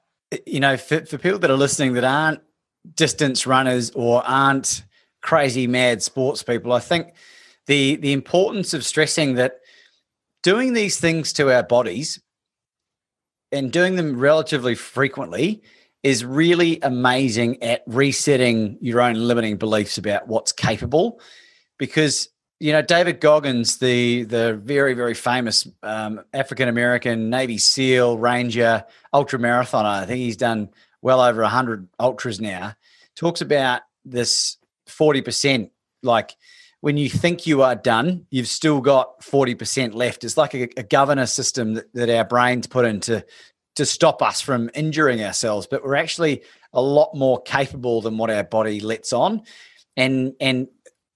you 0.46 0.60
know, 0.60 0.78
for, 0.78 1.06
for 1.06 1.18
people 1.18 1.40
that 1.40 1.52
are 1.52 1.58
listening 1.58 1.94
that 1.94 2.04
aren't 2.04 2.42
distance 2.96 3.48
runners 3.48 3.92
or 3.92 4.24
aren't 4.26 4.84
crazy 5.22 5.68
mad 5.68 6.04
sports 6.04 6.44
people, 6.44 6.74
I 6.74 6.80
think 6.80 7.14
the 7.68 7.96
the 7.98 8.14
importance 8.14 8.74
of 8.74 8.86
stressing 8.86 9.36
that 9.36 9.60
doing 10.44 10.74
these 10.74 11.00
things 11.00 11.34
to 11.34 11.54
our 11.54 11.64
bodies 11.64 12.20
and 13.52 13.72
doing 13.72 13.96
them 13.96 14.20
relatively 14.20 14.76
frequently 14.76 15.62
is 16.04 16.26
really 16.26 16.80
amazing 16.82 17.62
at 17.62 17.84
resetting 17.86 18.78
your 18.82 19.02
own 19.02 19.16
limiting 19.16 19.58
beliefs 19.58 19.98
about 19.98 20.28
what's 20.28 20.52
capable 20.52 21.20
because 21.78 22.30
you 22.62 22.72
know 22.72 22.82
david 22.82 23.20
goggins 23.20 23.78
the 23.78 24.24
the 24.24 24.54
very 24.54 24.94
very 24.94 25.14
famous 25.14 25.68
um, 25.84 26.22
african 26.34 26.70
american 26.70 27.30
navy 27.30 27.58
seal 27.58 28.18
ranger 28.18 28.84
ultra 29.14 29.40
marathoner 29.40 30.02
i 30.02 30.06
think 30.06 30.20
he's 30.20 30.38
done 30.38 30.70
well 31.02 31.22
over 31.22 31.42
100 31.42 31.88
ultras 32.00 32.40
now 32.40 32.74
talks 33.16 33.42
about 33.42 33.82
this 34.06 34.58
40% 34.88 35.70
like 36.04 36.36
when 36.82 36.98
you 36.98 37.10
think 37.10 37.46
you 37.46 37.62
are 37.62 37.76
done, 37.76 38.26
you've 38.32 38.48
still 38.48 38.82
got 38.82 39.22
40% 39.22 39.94
left. 39.94 40.24
It's 40.24 40.36
like 40.36 40.56
a, 40.56 40.68
a 40.78 40.84
governor 40.84 41.28
system 41.28 41.76
that, 41.76 41.94
that 41.94 42.10
our 42.10 42.26
brains 42.26 42.66
put 42.68 42.86
into 42.86 43.24
to 43.76 43.86
stop 43.86 44.22
us 44.22 44.42
from 44.42 44.70
injuring 44.74 45.24
ourselves, 45.24 45.68
but 45.70 45.84
we're 45.84 45.96
actually 45.96 46.42
a 46.74 46.82
lot 46.82 47.14
more 47.14 47.42
capable 47.44 48.02
than 48.02 48.18
what 48.18 48.30
our 48.30 48.44
body 48.44 48.80
lets 48.80 49.14
on. 49.14 49.44
And 49.96 50.34
and 50.42 50.68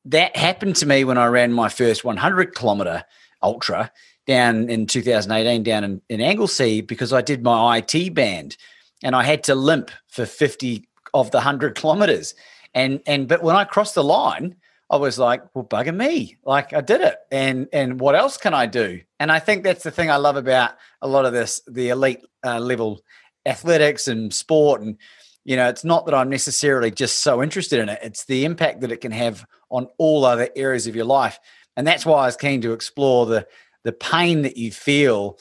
that 0.05 0.35
happened 0.35 0.75
to 0.77 0.85
me 0.85 1.03
when 1.03 1.17
I 1.17 1.25
ran 1.27 1.51
my 1.51 1.69
first 1.69 2.03
100 2.03 2.55
kilometer 2.55 3.03
ultra 3.41 3.91
down 4.27 4.69
in 4.69 4.87
2018 4.87 5.63
down 5.63 5.83
in, 5.83 6.01
in 6.09 6.21
Anglesea 6.21 6.81
because 6.81 7.13
I 7.13 7.21
did 7.21 7.43
my 7.43 7.77
IT 7.77 8.13
band 8.13 8.57
and 9.03 9.15
I 9.15 9.23
had 9.23 9.43
to 9.45 9.55
limp 9.55 9.91
for 10.07 10.25
50 10.25 10.87
of 11.13 11.31
the 11.31 11.37
100 11.37 11.75
kilometers. 11.79 12.35
And 12.73 13.01
and 13.05 13.27
but 13.27 13.41
when 13.41 13.55
I 13.55 13.63
crossed 13.63 13.95
the 13.95 14.03
line, 14.03 14.55
I 14.89 14.97
was 14.97 15.17
like, 15.17 15.43
well, 15.53 15.63
bugger 15.63 15.95
me. 15.95 16.37
Like 16.43 16.73
I 16.73 16.81
did 16.81 17.01
it. 17.01 17.15
And 17.31 17.67
and 17.71 17.99
what 17.99 18.15
else 18.15 18.37
can 18.37 18.53
I 18.53 18.65
do? 18.65 19.01
And 19.19 19.31
I 19.31 19.39
think 19.39 19.63
that's 19.63 19.83
the 19.83 19.91
thing 19.91 20.11
I 20.11 20.17
love 20.17 20.35
about 20.35 20.71
a 21.01 21.07
lot 21.07 21.25
of 21.25 21.33
this, 21.33 21.61
the 21.67 21.89
elite 21.89 22.21
uh, 22.45 22.59
level 22.59 23.01
athletics 23.45 24.07
and 24.07 24.33
sport. 24.33 24.81
And, 24.81 24.97
you 25.45 25.55
know, 25.55 25.69
it's 25.69 25.85
not 25.85 26.05
that 26.07 26.15
I'm 26.15 26.29
necessarily 26.29 26.91
just 26.91 27.19
so 27.19 27.41
interested 27.41 27.79
in 27.79 27.87
it. 27.87 27.99
It's 28.01 28.25
the 28.25 28.45
impact 28.45 28.81
that 28.81 28.91
it 28.91 28.97
can 28.97 29.11
have 29.11 29.45
on 29.69 29.87
all 29.99 30.25
other 30.25 30.49
areas 30.55 30.87
of 30.87 30.95
your 30.95 31.05
life. 31.05 31.39
And 31.77 31.85
that's 31.85 32.05
why 32.05 32.23
I 32.23 32.25
was 32.25 32.35
keen 32.35 32.61
to 32.61 32.73
explore 32.73 33.25
the 33.25 33.47
the 33.83 33.91
pain 33.91 34.41
that 34.41 34.57
you 34.57 34.71
feel, 34.71 35.37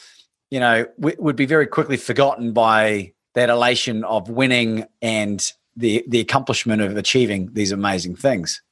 you 0.51 0.61
know, 0.61 0.85
w- 1.01 1.17
would 1.19 1.37
be 1.37 1.47
very 1.47 1.67
quickly 1.67 1.97
forgotten 1.97 2.53
by 2.53 3.15
that 3.33 3.49
elation 3.49 4.05
of 4.05 4.29
winning 4.29 4.85
and 5.01 5.51
the 5.75 6.05
the 6.07 6.21
accomplishment 6.21 6.83
of 6.83 6.97
achieving 6.97 7.49
these 7.55 7.73
amazing 7.73 8.15
things. 8.15 8.63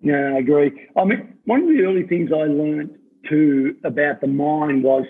Yeah, 0.00 0.32
I 0.34 0.38
agree. 0.38 0.88
I 0.96 1.04
mean, 1.04 1.34
one 1.44 1.62
of 1.62 1.68
the 1.68 1.82
early 1.82 2.04
things 2.04 2.30
I 2.32 2.44
learned 2.44 2.98
too 3.28 3.76
about 3.84 4.20
the 4.20 4.26
mind 4.26 4.82
was 4.82 5.04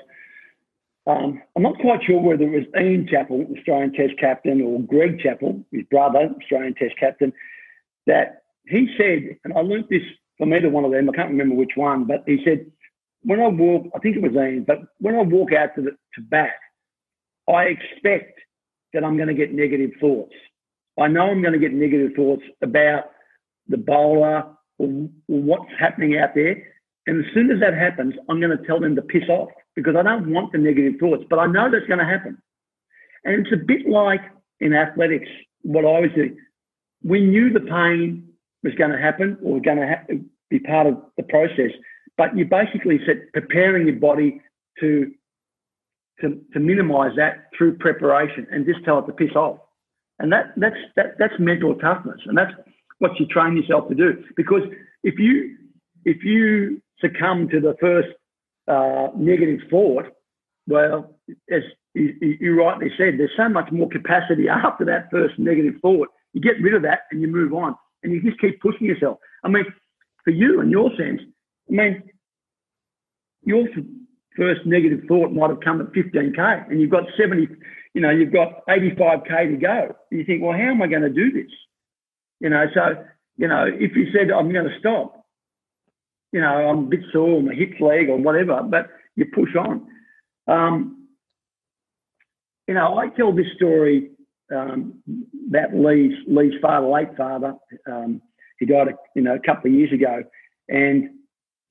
um, 1.06 1.42
I'm 1.56 1.62
not 1.62 1.78
quite 1.78 2.00
sure 2.06 2.20
whether 2.20 2.44
it 2.44 2.50
was 2.50 2.80
Ian 2.80 3.08
Chappell, 3.10 3.46
Australian 3.56 3.92
Test 3.92 4.18
captain, 4.20 4.60
or 4.60 4.80
Greg 4.82 5.18
Chappell, 5.18 5.64
his 5.72 5.84
brother, 5.90 6.30
Australian 6.40 6.74
Test 6.74 6.94
captain, 6.98 7.32
that 8.06 8.42
he 8.68 8.88
said, 8.96 9.36
and 9.44 9.52
I 9.54 9.60
learned 9.60 9.86
this 9.90 10.02
from 10.38 10.52
either 10.52 10.70
one 10.70 10.84
of 10.84 10.92
them. 10.92 11.08
I 11.10 11.16
can't 11.16 11.30
remember 11.30 11.56
which 11.56 11.72
one, 11.74 12.04
but 12.04 12.22
he 12.26 12.38
said, 12.44 12.66
when 13.22 13.40
I 13.40 13.48
walk, 13.48 13.86
I 13.94 13.98
think 13.98 14.16
it 14.16 14.22
was 14.22 14.32
Ian, 14.32 14.64
but 14.66 14.78
when 14.98 15.16
I 15.16 15.22
walk 15.22 15.52
out 15.52 15.74
to 15.76 15.82
the 15.82 15.90
to 15.90 16.20
bat, 16.20 16.54
I 17.48 17.64
expect 17.64 18.38
that 18.92 19.04
I'm 19.04 19.16
going 19.16 19.28
to 19.28 19.34
get 19.34 19.52
negative 19.52 19.90
thoughts. 20.00 20.34
I 21.00 21.08
know 21.08 21.22
I'm 21.22 21.42
going 21.42 21.54
to 21.54 21.58
get 21.58 21.72
negative 21.72 22.12
thoughts 22.14 22.42
about 22.62 23.04
the 23.68 23.76
bowler 23.76 24.44
or, 24.78 24.88
or 25.28 25.40
what's 25.40 25.70
happening 25.78 26.18
out 26.18 26.34
there. 26.34 26.62
And 27.06 27.24
as 27.24 27.32
soon 27.34 27.50
as 27.50 27.60
that 27.60 27.74
happens, 27.74 28.14
I'm 28.28 28.40
going 28.40 28.56
to 28.56 28.66
tell 28.66 28.78
them 28.78 28.94
to 28.96 29.02
piss 29.02 29.28
off 29.28 29.50
because 29.74 29.96
I 29.96 30.02
don't 30.02 30.32
want 30.32 30.52
the 30.52 30.58
negative 30.58 30.94
thoughts, 31.00 31.24
but 31.28 31.38
I 31.38 31.46
know 31.46 31.70
that's 31.70 31.86
going 31.86 31.98
to 31.98 32.04
happen. 32.04 32.38
And 33.24 33.46
it's 33.46 33.52
a 33.52 33.64
bit 33.64 33.88
like 33.88 34.20
in 34.60 34.74
athletics, 34.74 35.28
what 35.62 35.84
I 35.84 36.00
was 36.00 36.10
doing. 36.14 36.36
We 37.02 37.20
knew 37.20 37.52
the 37.52 37.60
pain 37.60 38.28
was 38.62 38.74
going 38.74 38.90
to 38.90 38.98
happen 38.98 39.38
or 39.42 39.60
going 39.60 39.78
to 39.78 39.86
ha- 39.86 40.14
be 40.50 40.58
part 40.60 40.86
of 40.86 41.02
the 41.16 41.22
process, 41.24 41.70
but 42.16 42.36
you 42.36 42.44
basically 42.44 43.00
said 43.06 43.32
preparing 43.32 43.86
your 43.86 43.96
body 43.96 44.40
to 44.80 45.12
to, 46.20 46.40
to 46.52 46.60
minimize 46.60 47.12
that 47.16 47.46
through 47.56 47.76
preparation 47.78 48.46
and 48.52 48.64
just 48.64 48.84
tell 48.84 49.00
it 49.00 49.06
to 49.06 49.12
piss 49.12 49.34
off. 49.34 49.58
And 50.18 50.32
that 50.32 50.52
that's 50.56 50.76
that 50.96 51.18
that's 51.18 51.34
mental 51.38 51.74
toughness, 51.76 52.20
and 52.26 52.36
that's 52.36 52.52
what 52.98 53.18
you 53.18 53.26
train 53.26 53.56
yourself 53.56 53.88
to 53.88 53.94
do. 53.94 54.22
Because 54.36 54.62
if 55.02 55.18
you 55.18 55.56
if 56.04 56.22
you 56.22 56.80
succumb 57.00 57.48
to 57.48 57.60
the 57.60 57.74
first 57.80 58.08
uh, 58.68 59.08
negative 59.16 59.60
thought, 59.70 60.06
well, 60.66 61.16
as 61.50 61.62
you, 61.94 62.54
rightly 62.58 62.88
said, 62.96 63.14
there's 63.18 63.30
so 63.36 63.48
much 63.48 63.70
more 63.72 63.88
capacity 63.88 64.48
after 64.50 64.84
that 64.84 65.10
first 65.10 65.38
negative 65.38 65.74
thought. 65.82 66.08
You 66.32 66.40
get 66.40 66.60
rid 66.62 66.74
of 66.74 66.82
that 66.82 67.00
and 67.10 67.20
you 67.20 67.28
move 67.28 67.52
on, 67.52 67.74
and 68.02 68.12
you 68.12 68.22
just 68.22 68.40
keep 68.40 68.60
pushing 68.60 68.86
yourself. 68.86 69.18
I 69.44 69.48
mean, 69.48 69.64
for 70.24 70.30
you 70.30 70.60
in 70.60 70.70
your 70.70 70.90
sense, 70.96 71.20
I 71.68 71.72
mean, 71.72 72.02
your 73.44 73.66
first 74.36 74.64
negative 74.64 75.00
thought 75.08 75.32
might 75.32 75.50
have 75.50 75.60
come 75.60 75.80
at 75.80 75.92
15k, 75.92 76.70
and 76.70 76.80
you've 76.80 76.90
got 76.90 77.04
70, 77.18 77.48
you 77.94 78.00
know, 78.00 78.10
you've 78.10 78.32
got 78.32 78.64
85k 78.66 79.50
to 79.50 79.56
go. 79.56 79.96
And 80.10 80.20
you 80.20 80.24
think, 80.24 80.42
well, 80.42 80.52
how 80.52 80.70
am 80.70 80.80
I 80.80 80.86
going 80.86 81.02
to 81.02 81.10
do 81.10 81.32
this? 81.32 81.50
You 82.40 82.48
know, 82.50 82.64
so 82.72 83.04
you 83.36 83.48
know, 83.48 83.64
if 83.66 83.96
you 83.96 84.06
said 84.12 84.30
I'm 84.30 84.52
going 84.52 84.68
to 84.68 84.78
stop, 84.78 85.21
you 86.32 86.40
know, 86.40 86.48
I'm 86.48 86.78
a 86.78 86.88
bit 86.88 87.00
sore, 87.12 87.42
my 87.42 87.54
hip 87.54 87.74
leg 87.80 88.08
or 88.08 88.16
whatever, 88.16 88.62
but 88.62 88.88
you 89.16 89.26
push 89.26 89.54
on. 89.56 89.86
Um, 90.48 91.08
you 92.66 92.74
know, 92.74 92.98
I 92.98 93.08
tell 93.08 93.32
this 93.32 93.46
story 93.56 94.10
um, 94.54 94.94
about 95.48 95.74
Lee's 95.74 96.14
Lee's 96.26 96.54
father, 96.60 96.86
late 96.86 97.16
father. 97.16 97.54
Um, 97.86 98.22
he 98.58 98.66
died, 98.66 98.88
a, 98.88 98.92
you 99.14 99.22
know, 99.22 99.34
a 99.34 99.40
couple 99.40 99.70
of 99.70 99.76
years 99.76 99.92
ago, 99.92 100.22
and 100.68 101.10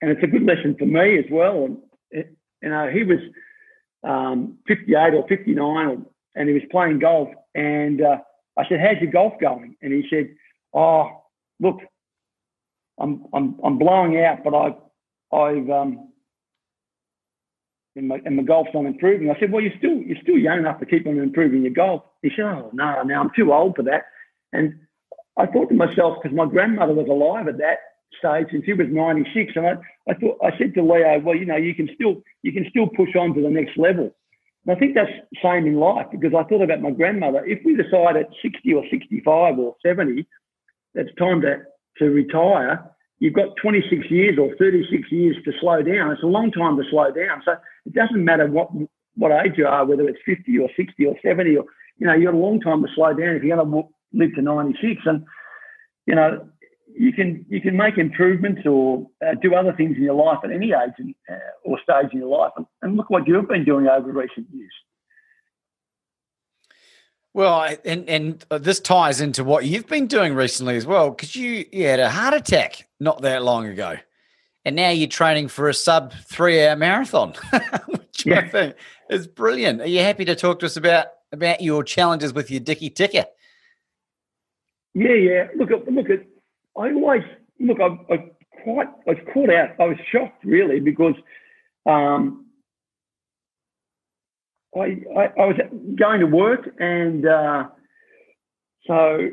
and 0.01 0.12
it's 0.12 0.24
a 0.24 0.28
good 0.28 0.43
lesson 0.43 0.76
for 0.78 0.86
me 0.86 1.18
as 1.18 1.26
well. 1.32 1.66
And 1.66 1.78
you 2.62 2.70
know, 2.70 2.89
he 2.89 3.03
was 3.03 3.20
um, 4.03 4.57
58 4.68 5.14
or 5.14 5.28
59, 5.28 6.05
and 6.36 6.47
he 6.47 6.53
was 6.53 6.64
playing 6.72 6.99
golf. 6.99 7.30
And 7.55 8.01
uh, 8.01 8.18
I 8.57 8.64
said, 8.68 8.80
"How's 8.80 9.01
your 9.01 9.12
golf 9.12 9.34
going?" 9.39 9.76
And 9.82 9.93
he 9.93 10.03
said, 10.09 10.36
"Oh, 10.74 11.24
look, 11.59 11.80
I'm 13.02 13.26
I'm 13.34 13.60
I'm 13.64 13.78
blowing 13.78 14.24
out, 14.24 14.43
but 14.43 14.56
I've 14.56 14.76
I've 15.34 15.70
um, 15.70 16.12
and 17.95 18.08
my, 18.08 18.22
and 18.24 18.38
my 18.38 18.43
golf's 18.43 18.72
not 18.74 18.86
improving. 18.86 19.30
I 19.30 19.39
said, 19.39 19.52
well, 19.52 19.62
you're 19.62 19.78
still 19.78 19.97
you're 19.97 20.22
still 20.22 20.38
young 20.38 20.60
enough 20.60 20.80
to 20.80 20.86
keep 20.86 21.06
on 21.08 21.20
improving 21.20 21.64
your 21.64 21.74
golf. 21.74 22.04
He 22.22 22.30
said, 22.36 22.45
oh 22.45 22.70
no, 22.74 23.04
now 23.04 23.22
I'm 23.22 23.32
too 23.36 23.52
old 23.54 23.76
for 23.76 23.84
that. 23.84 24.04
And 24.54 24.80
I 25.38 25.45
thought 25.45 25.70
to 25.70 25.76
myself, 25.76 26.18
because 26.22 26.36
my 26.36 26.45
grandmother 26.45 26.93
was 26.93 27.08
alive 27.08 27.47
at 27.47 27.58
that 27.58 27.80
stage, 28.18 28.47
and 28.52 28.64
she 28.66 28.74
was 28.74 28.88
96, 28.89 29.54
and 29.56 29.66
I, 29.66 29.74
I 30.10 30.14
thought 30.14 30.38
I 30.43 30.58
said 30.58 30.74
to 30.76 30.84
Leo, 30.84 31.20
well, 31.20 31.36
you 31.36 31.45
know, 31.45 31.56
you 31.58 31.74
can 31.76 31.89
still 31.95 32.22
you 32.43 32.54
can 32.54 32.66
still 32.70 32.88
push 32.88 33.16
on 33.16 33.34
to 33.34 33.41
the 33.41 33.49
next 33.49 33.78
level. 33.78 34.14
And 34.66 34.76
I 34.76 34.80
think 34.80 34.95
that's 34.95 35.12
same 35.41 35.66
in 35.66 35.76
life 35.76 36.08
because 36.12 36.34
I 36.38 36.43
thought 36.43 36.62
about 36.62 36.82
my 36.82 36.91
grandmother. 36.91 37.43
If 37.45 37.60
we 37.66 37.76
decide 37.76 38.16
at 38.16 38.30
60 38.41 38.74
or 38.74 38.84
65 38.91 39.58
or 39.58 39.76
70, 39.86 40.26
it's 40.93 41.16
time 41.18 41.41
to 41.41 41.64
to 41.97 42.06
retire, 42.10 42.89
you've 43.22 43.36
got 43.36 43.55
26 43.61 44.09
years 44.09 44.38
or 44.38 44.53
36 44.57 45.09
years 45.11 45.38
to 45.45 45.51
slow 45.61 45.82
down. 45.82 46.11
It's 46.11 46.24
a 46.24 46.28
long 46.28 46.51
time 46.51 46.76
to 46.78 46.84
slow 46.89 47.11
down. 47.11 47.41
So 47.45 47.53
it 47.86 47.93
doesn't 47.93 48.26
matter 48.26 48.47
what 48.47 48.69
what 49.15 49.32
age 49.45 49.53
you 49.57 49.67
are, 49.67 49.86
whether 49.86 50.07
it's 50.09 50.19
50 50.26 50.57
or 50.57 50.69
60 50.76 51.05
or 51.05 51.15
70 51.24 51.57
or, 51.57 51.65
you 51.97 52.07
know, 52.07 52.13
you've 52.13 52.32
got 52.32 52.34
a 52.34 52.38
long 52.38 52.59
time 52.59 52.82
to 52.82 52.88
slow 52.95 53.13
down 53.13 53.36
if 53.36 53.43
you're 53.43 53.55
going 53.55 53.69
to 53.69 53.84
live 54.13 54.34
to 54.36 54.41
96. 54.41 55.01
And, 55.05 55.26
you 56.07 56.15
know, 56.15 56.47
you 56.97 57.13
can 57.13 57.45
you 57.47 57.61
can 57.61 57.78
make 57.78 57.97
improvements 57.97 58.61
or 58.65 59.07
uh, 59.26 59.36
do 59.41 59.53
other 59.53 59.74
things 59.74 59.97
in 59.97 60.03
your 60.03 60.15
life 60.15 60.39
at 60.43 60.51
any 60.51 60.72
age 60.72 60.95
and, 60.97 61.13
uh, 61.30 61.53
or 61.63 61.78
stage 61.84 62.11
in 62.13 62.19
your 62.19 62.36
life. 62.36 62.51
And, 62.57 62.65
and 62.82 62.97
look 62.97 63.09
what 63.09 63.28
you've 63.28 63.47
been 63.47 63.65
doing 63.65 63.88
over 63.88 64.11
recent 64.11 64.47
years. 64.51 64.74
Well, 67.34 67.75
and 67.86 68.09
and 68.09 68.45
uh, 68.51 68.57
this 68.57 68.79
ties 68.79 69.21
into 69.21 69.43
what 69.43 69.65
you've 69.65 69.88
been 69.88 70.07
doing 70.07 70.36
recently 70.36 70.75
as 70.75 70.86
well, 70.86 71.11
because 71.11 71.36
you, 71.36 71.65
you 71.71 71.86
had 71.86 71.99
a 71.99 72.09
heart 72.09 72.34
attack 72.34 72.88
not 72.99 73.21
that 73.21 73.43
long 73.43 73.67
ago, 73.67 73.95
and 74.65 74.75
now 74.75 74.89
you're 74.89 75.07
training 75.07 75.47
for 75.47 75.69
a 75.69 75.73
sub 75.73 76.13
three 76.25 76.65
hour 76.65 76.75
marathon, 76.75 77.34
which 77.88 78.25
yeah. 78.25 78.39
I 78.39 78.47
think 78.49 78.75
is 79.09 79.27
brilliant. 79.27 79.82
Are 79.82 79.88
you 79.88 79.99
happy 79.99 80.25
to 80.25 80.36
talk 80.36 80.59
to 80.59 80.65
us 80.65 80.75
about 80.75 81.07
about 81.32 81.61
your 81.61 81.84
challenges 81.86 82.34
with 82.34 82.51
your 82.51 82.59
dicky 82.59 82.89
ticker? 82.89 83.25
Yeah, 84.93 85.13
yeah. 85.13 85.47
Look, 85.55 85.69
look 85.89 86.09
at. 86.09 86.25
I 86.77 86.91
always 86.91 87.23
look. 87.61 87.79
I, 87.79 88.13
I 88.13 88.29
quite. 88.63 88.88
I 89.07 89.11
was 89.11 89.19
caught 89.34 89.49
out. 89.49 89.69
I 89.79 89.86
was 89.86 89.97
shocked 90.11 90.43
really 90.43 90.82
because 90.82 91.15
um, 91.86 92.41
I, 94.76 95.01
I, 95.17 95.24
I 95.38 95.45
was 95.45 95.57
going 95.99 96.19
to 96.22 96.28
work 96.28 96.69
and 96.80 97.26
uh, 97.28 97.65
so 98.88 99.30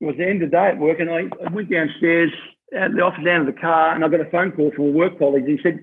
it 0.00 0.04
was 0.04 0.14
the 0.16 0.26
end 0.26 0.42
of 0.42 0.50
the 0.50 0.56
day 0.56 0.68
at 0.68 0.78
work 0.78 1.00
and 1.00 1.10
I, 1.10 1.24
I 1.44 1.52
went 1.52 1.70
downstairs 1.70 2.32
at 2.74 2.92
the 2.94 3.02
office 3.02 3.24
down 3.24 3.44
to 3.44 3.52
the 3.52 3.58
car 3.58 3.94
and 3.94 4.04
I 4.04 4.08
got 4.08 4.20
a 4.20 4.30
phone 4.30 4.52
call 4.52 4.70
from 4.74 4.86
a 4.86 4.90
work 4.90 5.18
colleague. 5.18 5.44
And 5.44 5.58
he 5.58 5.62
said, 5.62 5.80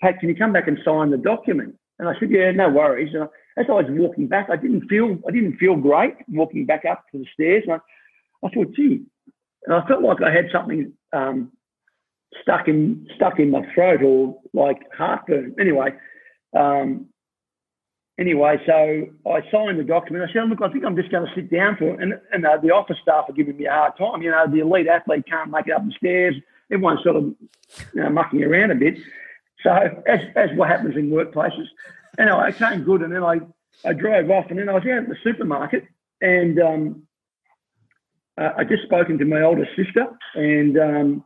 hey, 0.00 0.12
can 0.18 0.28
you 0.28 0.36
come 0.36 0.52
back 0.52 0.68
and 0.68 0.78
sign 0.84 1.10
the 1.10 1.16
document? 1.16 1.74
And 1.98 2.08
I 2.08 2.12
said, 2.18 2.30
yeah, 2.30 2.50
no 2.50 2.68
worries. 2.68 3.14
And 3.14 3.24
I, 3.24 3.26
as 3.58 3.66
I 3.68 3.72
was 3.72 3.86
walking 3.88 4.26
back, 4.26 4.48
I 4.50 4.56
didn't 4.56 4.88
feel, 4.88 5.18
I 5.26 5.30
didn't 5.30 5.56
feel 5.56 5.76
great 5.76 6.14
walking 6.28 6.66
back 6.66 6.84
up 6.84 7.04
to 7.12 7.18
the 7.18 7.26
stairs. 7.32 7.64
And 7.66 7.74
I, 7.74 8.46
I 8.46 8.50
thought, 8.50 8.74
gee, 8.74 9.04
and 9.64 9.74
I 9.74 9.86
felt 9.86 10.02
like 10.02 10.18
I 10.22 10.32
had 10.32 10.46
something 10.52 10.92
um, 11.12 11.52
stuck 12.42 12.68
in, 12.68 13.06
stuck 13.16 13.38
in 13.38 13.50
my 13.50 13.62
throat 13.74 14.02
or 14.02 14.38
like 14.52 14.80
heartburn. 14.96 15.54
Anyway, 15.58 15.90
um, 16.54 17.06
anyway, 18.18 18.58
so 18.66 19.06
I 19.30 19.40
signed 19.50 19.78
the 19.78 19.84
document. 19.84 20.28
I 20.28 20.32
said, 20.32 20.48
look, 20.48 20.62
I 20.62 20.70
think 20.70 20.84
I'm 20.84 20.96
just 20.96 21.10
going 21.10 21.26
to 21.26 21.34
sit 21.34 21.50
down 21.50 21.76
for 21.76 21.94
it. 21.94 22.00
And, 22.00 22.14
and 22.32 22.46
uh, 22.46 22.58
the 22.62 22.70
office 22.70 22.98
staff 23.02 23.26
are 23.28 23.32
giving 23.32 23.56
me 23.56 23.66
a 23.66 23.72
hard 23.72 23.96
time. 23.96 24.22
You 24.22 24.30
know, 24.30 24.46
the 24.50 24.60
elite 24.60 24.88
athlete 24.88 25.24
can't 25.28 25.50
make 25.50 25.66
it 25.66 25.72
up 25.72 25.84
the 25.84 25.92
stairs. 25.92 26.34
Everyone's 26.70 27.02
sort 27.02 27.16
of 27.16 27.24
you 27.94 28.02
know, 28.02 28.10
mucking 28.10 28.42
around 28.42 28.70
a 28.70 28.74
bit. 28.74 28.98
So 29.62 29.70
as, 30.06 30.20
as 30.34 30.50
what 30.56 30.68
happens 30.68 30.96
in 30.96 31.10
workplaces. 31.10 31.66
Anyway, 32.18 32.38
I 32.38 32.52
came 32.52 32.82
good 32.82 33.02
and 33.02 33.12
then 33.12 33.22
I, 33.22 33.40
I 33.84 33.92
drove 33.92 34.30
off 34.30 34.46
and 34.50 34.58
then 34.58 34.68
I 34.68 34.74
was 34.74 34.84
out 34.84 35.02
at 35.04 35.08
the 35.08 35.16
supermarket 35.22 35.84
and 36.20 36.58
um, 36.60 37.02
uh, 38.38 38.50
I 38.56 38.64
just 38.64 38.84
spoken 38.84 39.18
to 39.18 39.24
my 39.24 39.42
older 39.42 39.66
sister 39.76 40.06
and 40.34 40.78
um, 40.78 41.24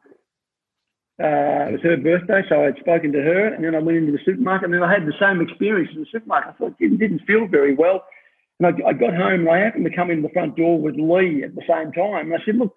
uh, 1.20 1.68
it 1.68 1.72
was 1.72 1.82
her 1.82 1.98
birthday, 1.98 2.40
so 2.48 2.64
I'd 2.64 2.78
spoken 2.80 3.12
to 3.12 3.20
her, 3.20 3.52
and 3.52 3.62
then 3.62 3.74
I 3.74 3.78
went 3.78 3.98
into 3.98 4.12
the 4.12 4.24
supermarket, 4.24 4.64
and 4.64 4.74
then 4.74 4.82
I 4.82 4.90
had 4.90 5.04
the 5.04 5.20
same 5.20 5.42
experience 5.42 5.90
in 5.94 6.00
the 6.00 6.06
supermarket. 6.10 6.54
I 6.54 6.56
thought 6.56 6.74
it 6.80 6.98
didn't, 6.98 7.26
feel 7.26 7.46
very 7.46 7.74
well, 7.74 8.04
and 8.58 8.66
I, 8.66 8.88
I, 8.88 8.92
got 8.94 9.14
home, 9.14 9.40
and 9.40 9.50
I 9.50 9.58
happened 9.58 9.84
to 9.84 9.94
come 9.94 10.10
in 10.10 10.22
the 10.22 10.30
front 10.30 10.56
door 10.56 10.80
with 10.80 10.94
Lee 10.96 11.44
at 11.44 11.54
the 11.54 11.66
same 11.68 11.92
time, 11.92 12.32
and 12.32 12.34
I 12.34 12.44
said, 12.46 12.56
"Look, 12.56 12.74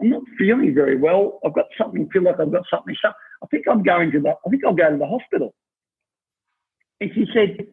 I'm 0.00 0.10
not 0.10 0.22
feeling 0.38 0.72
very 0.74 0.96
well. 0.96 1.40
I've 1.44 1.54
got 1.54 1.66
something. 1.76 2.08
Feel 2.12 2.22
like 2.22 2.38
I've 2.38 2.52
got 2.52 2.62
something. 2.70 2.94
So 3.02 3.08
I 3.42 3.46
think 3.50 3.66
I'm 3.68 3.82
going 3.82 4.12
to 4.12 4.20
the. 4.20 4.30
I 4.30 4.50
think 4.50 4.62
I'll 4.64 4.74
go 4.74 4.88
to 4.88 4.96
the 4.96 5.06
hospital." 5.06 5.52
And 7.00 7.10
she 7.16 7.26
said, 7.34 7.66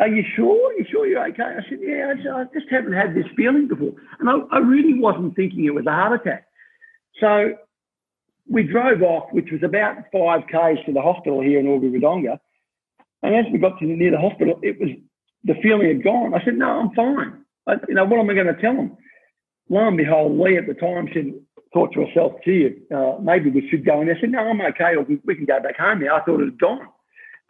"Are 0.00 0.08
you 0.08 0.24
sure? 0.34 0.72
Are 0.72 0.74
you 0.74 0.86
sure 0.90 1.06
you're 1.06 1.24
okay?" 1.28 1.44
I 1.44 1.62
said, 1.68 1.78
"Yeah, 1.80 2.12
I, 2.12 2.16
said, 2.20 2.32
I 2.32 2.44
just 2.52 2.66
haven't 2.68 2.94
had 2.94 3.14
this 3.14 3.30
feeling 3.36 3.68
before, 3.68 3.92
and 4.18 4.28
I, 4.28 4.38
I 4.50 4.58
really 4.58 4.98
wasn't 4.98 5.36
thinking 5.36 5.66
it 5.66 5.74
was 5.74 5.86
a 5.86 5.92
heart 5.92 6.20
attack." 6.20 6.46
So 7.20 7.54
we 8.48 8.62
drove 8.62 9.02
off, 9.02 9.32
which 9.32 9.50
was 9.50 9.62
about 9.62 9.96
five 10.12 10.42
k's 10.50 10.78
to 10.86 10.92
the 10.92 11.02
hospital 11.02 11.40
here 11.40 11.58
in 11.58 11.66
Albury 11.66 11.98
Wodonga. 11.98 12.38
And 13.22 13.34
as 13.34 13.46
we 13.52 13.58
got 13.58 13.78
to 13.78 13.84
near 13.84 14.10
the 14.10 14.20
hospital, 14.20 14.58
it 14.62 14.78
was 14.80 14.90
the 15.44 15.54
feeling 15.62 15.88
had 15.88 16.04
gone. 16.04 16.34
I 16.34 16.44
said, 16.44 16.56
"No, 16.56 16.66
I'm 16.66 16.90
fine." 16.94 17.44
I, 17.66 17.74
you 17.88 17.94
know, 17.94 18.04
what 18.04 18.20
am 18.20 18.30
I 18.30 18.34
going 18.34 18.46
to 18.46 18.60
tell 18.60 18.74
them? 18.74 18.96
Lo 19.68 19.88
and 19.88 19.96
behold, 19.96 20.38
Lee 20.38 20.56
at 20.56 20.66
the 20.68 20.74
time 20.74 21.08
said, 21.12 21.34
thought 21.72 21.92
to 21.94 22.04
herself, 22.06 22.32
"Gee, 22.44 22.76
uh, 22.94 23.16
maybe 23.20 23.50
we 23.50 23.68
should 23.68 23.84
go." 23.84 24.00
And 24.00 24.10
I 24.10 24.20
said, 24.20 24.30
"No, 24.30 24.40
I'm 24.40 24.60
okay. 24.60 24.94
We, 24.96 25.18
we 25.24 25.34
can 25.34 25.44
go 25.44 25.60
back 25.60 25.76
home 25.78 26.00
now." 26.00 26.16
I 26.16 26.22
thought 26.22 26.40
it 26.40 26.44
had 26.44 26.60
gone. 26.60 26.86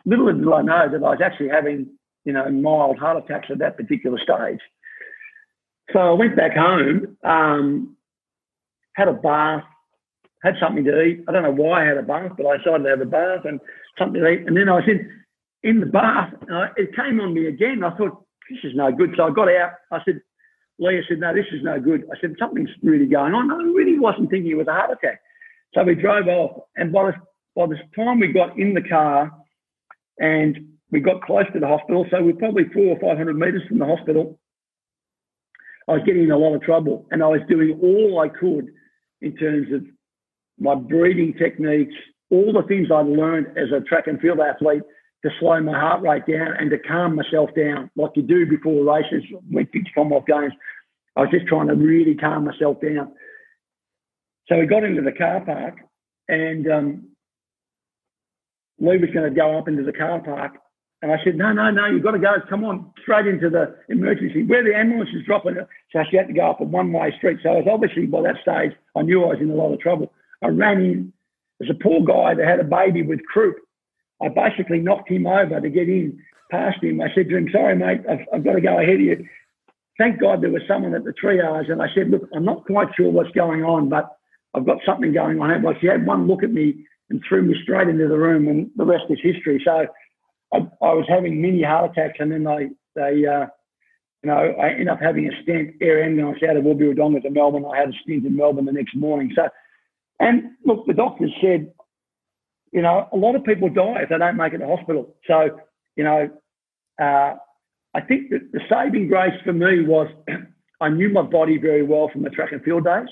Little 0.04 0.32
did 0.32 0.48
I 0.48 0.62
know 0.62 0.88
that 0.90 1.04
I 1.04 1.10
was 1.10 1.20
actually 1.22 1.48
having, 1.48 1.88
you 2.24 2.32
know, 2.32 2.48
mild 2.50 2.98
heart 2.98 3.22
attacks 3.22 3.48
at 3.50 3.58
that 3.58 3.76
particular 3.76 4.18
stage. 4.18 4.60
So 5.92 5.98
I 5.98 6.12
went 6.12 6.36
back 6.36 6.56
home, 6.56 7.16
um, 7.22 7.96
had 8.94 9.08
a 9.08 9.12
bath, 9.12 9.64
had 10.46 10.54
something 10.60 10.84
to 10.84 11.02
eat. 11.02 11.24
I 11.28 11.32
don't 11.32 11.42
know 11.42 11.50
why 11.52 11.82
I 11.82 11.88
had 11.88 11.98
a 11.98 12.02
bath, 12.02 12.32
but 12.36 12.46
I 12.46 12.56
decided 12.58 12.84
to 12.84 12.90
have 12.90 13.00
a 13.00 13.06
bath 13.06 13.44
and 13.44 13.60
something 13.98 14.20
to 14.20 14.28
eat. 14.28 14.46
And 14.46 14.56
then 14.56 14.68
I 14.68 14.76
was 14.76 14.88
in, 14.88 15.10
in 15.62 15.80
the 15.80 15.86
bath. 15.86 16.32
Uh, 16.50 16.68
it 16.76 16.94
came 16.94 17.20
on 17.20 17.34
me 17.34 17.46
again. 17.46 17.82
I 17.82 17.96
thought, 17.96 18.22
this 18.48 18.60
is 18.62 18.72
no 18.76 18.92
good. 18.92 19.14
So 19.16 19.24
I 19.24 19.30
got 19.30 19.48
out. 19.48 19.72
I 19.90 19.98
said, 20.04 20.20
Leah 20.78 21.02
said, 21.08 21.18
no, 21.18 21.34
this 21.34 21.46
is 21.52 21.62
no 21.62 21.80
good. 21.80 22.04
I 22.12 22.20
said, 22.20 22.36
something's 22.38 22.70
really 22.82 23.06
going 23.06 23.34
on. 23.34 23.50
I 23.50 23.56
really 23.56 23.98
wasn't 23.98 24.30
thinking 24.30 24.52
it 24.52 24.56
was 24.56 24.68
a 24.68 24.72
heart 24.72 24.90
attack. 24.92 25.20
So 25.74 25.82
we 25.82 25.96
drove 25.96 26.28
off. 26.28 26.62
And 26.76 26.92
by 26.92 27.10
the, 27.10 27.12
by 27.56 27.66
the 27.66 27.78
time 27.96 28.20
we 28.20 28.32
got 28.32 28.58
in 28.58 28.74
the 28.74 28.82
car 28.82 29.32
and 30.18 30.58
we 30.92 31.00
got 31.00 31.22
close 31.22 31.46
to 31.52 31.60
the 31.60 31.66
hospital, 31.66 32.06
so 32.10 32.22
we're 32.22 32.34
probably 32.34 32.64
four 32.72 32.96
or 32.96 33.00
500 33.00 33.36
metres 33.36 33.62
from 33.68 33.78
the 33.78 33.86
hospital, 33.86 34.38
I 35.88 35.92
was 35.92 36.02
getting 36.06 36.24
in 36.24 36.30
a 36.30 36.38
lot 36.38 36.54
of 36.54 36.62
trouble. 36.62 37.06
And 37.10 37.22
I 37.22 37.26
was 37.26 37.40
doing 37.48 37.78
all 37.82 38.20
I 38.20 38.28
could 38.28 38.68
in 39.22 39.36
terms 39.36 39.72
of 39.72 39.82
my 40.58 40.74
breathing 40.74 41.34
techniques, 41.38 41.94
all 42.30 42.52
the 42.52 42.66
things 42.66 42.88
I 42.90 43.00
learned 43.00 43.56
as 43.56 43.70
a 43.72 43.80
track 43.80 44.06
and 44.06 44.20
field 44.20 44.40
athlete 44.40 44.82
to 45.24 45.30
slow 45.40 45.60
my 45.60 45.78
heart 45.78 46.02
rate 46.02 46.26
down 46.26 46.54
and 46.58 46.70
to 46.70 46.78
calm 46.78 47.16
myself 47.16 47.50
down, 47.56 47.90
like 47.96 48.12
you 48.14 48.22
do 48.22 48.46
before 48.46 48.84
races, 48.84 49.22
when 49.50 49.66
to 49.66 49.80
Commonwealth 49.94 50.26
Games. 50.26 50.52
I 51.16 51.20
was 51.22 51.30
just 51.30 51.46
trying 51.46 51.68
to 51.68 51.74
really 51.74 52.14
calm 52.14 52.44
myself 52.44 52.80
down. 52.80 53.12
So 54.48 54.58
we 54.58 54.66
got 54.66 54.84
into 54.84 55.02
the 55.02 55.12
car 55.12 55.40
park, 55.44 55.78
and 56.28 56.70
um, 56.70 57.08
Lee 58.78 58.98
was 58.98 59.10
going 59.12 59.28
to 59.28 59.34
go 59.34 59.58
up 59.58 59.66
into 59.66 59.82
the 59.82 59.92
car 59.92 60.20
park, 60.20 60.52
and 61.02 61.10
I 61.10 61.16
said, 61.24 61.36
"No, 61.36 61.52
no, 61.52 61.70
no, 61.70 61.86
you've 61.86 62.02
got 62.02 62.12
to 62.12 62.18
go. 62.18 62.34
Come 62.48 62.64
on, 62.64 62.92
straight 63.02 63.26
into 63.26 63.50
the 63.50 63.74
emergency 63.88 64.44
where 64.44 64.62
the 64.62 64.76
ambulance 64.76 65.10
is 65.14 65.24
dropping." 65.26 65.56
So 65.92 66.04
she 66.10 66.16
had 66.16 66.28
to 66.28 66.34
go 66.34 66.50
up 66.50 66.60
a 66.60 66.64
one-way 66.64 67.14
street. 67.16 67.38
So 67.42 67.50
I 67.50 67.56
was 67.56 67.68
obviously 67.70 68.06
by 68.06 68.22
that 68.22 68.36
stage, 68.42 68.72
I 68.94 69.02
knew 69.02 69.24
I 69.24 69.28
was 69.28 69.38
in 69.40 69.50
a 69.50 69.54
lot 69.54 69.72
of 69.72 69.80
trouble. 69.80 70.12
I 70.42 70.48
ran 70.48 70.80
in. 70.80 71.12
There's 71.58 71.70
a 71.70 71.82
poor 71.82 72.04
guy 72.04 72.34
that 72.34 72.46
had 72.46 72.60
a 72.60 72.64
baby 72.64 73.02
with 73.02 73.24
croup. 73.24 73.56
I 74.22 74.28
basically 74.28 74.78
knocked 74.78 75.10
him 75.10 75.26
over 75.26 75.60
to 75.60 75.70
get 75.70 75.88
in 75.88 76.18
past 76.50 76.82
him. 76.82 77.00
I 77.00 77.08
said 77.14 77.28
to 77.28 77.36
him, 77.36 77.48
sorry, 77.50 77.76
mate, 77.76 78.00
I've, 78.08 78.26
I've 78.32 78.44
got 78.44 78.54
to 78.54 78.60
go 78.60 78.78
ahead 78.78 78.94
of 78.94 79.00
you. 79.00 79.26
Thank 79.98 80.20
God 80.20 80.42
there 80.42 80.50
was 80.50 80.62
someone 80.68 80.94
at 80.94 81.04
the 81.04 81.12
triage. 81.12 81.70
And 81.70 81.82
I 81.82 81.86
said, 81.94 82.10
look, 82.10 82.28
I'm 82.34 82.44
not 82.44 82.66
quite 82.66 82.88
sure 82.96 83.10
what's 83.10 83.30
going 83.30 83.64
on, 83.64 83.88
but 83.88 84.10
I've 84.54 84.66
got 84.66 84.78
something 84.84 85.12
going 85.12 85.40
on. 85.40 85.62
Well, 85.62 85.74
she 85.80 85.86
had 85.86 86.06
one 86.06 86.26
look 86.26 86.42
at 86.42 86.52
me 86.52 86.86
and 87.10 87.22
threw 87.26 87.42
me 87.42 87.54
straight 87.62 87.88
into 87.88 88.08
the 88.08 88.18
room, 88.18 88.48
and 88.48 88.70
the 88.76 88.84
rest 88.84 89.04
is 89.10 89.18
history. 89.22 89.62
So 89.64 89.86
I, 90.52 90.56
I 90.56 90.92
was 90.92 91.06
having 91.08 91.40
mini 91.40 91.62
heart 91.62 91.92
attacks, 91.92 92.18
and 92.18 92.32
then 92.32 92.44
they, 92.44 92.68
they 92.94 93.26
uh, 93.26 93.46
you 94.22 94.30
know, 94.30 94.38
I 94.38 94.70
ended 94.70 94.88
up 94.88 95.00
having 95.00 95.28
a 95.28 95.42
stent 95.42 95.76
air 95.80 96.02
ambulance 96.02 96.40
out 96.48 96.56
of 96.56 96.64
Wodonga 96.64 97.22
to 97.22 97.30
Melbourne. 97.30 97.64
I 97.64 97.78
had 97.78 97.90
a 97.90 97.92
stent 98.02 98.26
in 98.26 98.36
Melbourne 98.36 98.64
the 98.64 98.72
next 98.72 98.96
morning. 98.96 99.30
So 99.36 99.48
and 100.20 100.50
look, 100.64 100.86
the 100.86 100.94
doctors 100.94 101.32
said, 101.40 101.72
you 102.72 102.82
know, 102.82 103.08
a 103.12 103.16
lot 103.16 103.36
of 103.36 103.44
people 103.44 103.68
die 103.68 104.02
if 104.02 104.08
they 104.08 104.18
don't 104.18 104.36
make 104.36 104.52
it 104.52 104.58
to 104.58 104.66
hospital. 104.66 105.14
So, 105.26 105.58
you 105.96 106.04
know, 106.04 106.28
uh, 107.00 107.34
I 107.94 108.00
think 108.06 108.30
that 108.30 108.52
the 108.52 108.60
saving 108.68 109.08
grace 109.08 109.40
for 109.44 109.52
me 109.52 109.82
was 109.82 110.08
I 110.80 110.88
knew 110.90 111.08
my 111.08 111.22
body 111.22 111.58
very 111.58 111.82
well 111.82 112.10
from 112.12 112.22
the 112.22 112.30
track 112.30 112.52
and 112.52 112.62
field 112.62 112.84
days, 112.84 113.08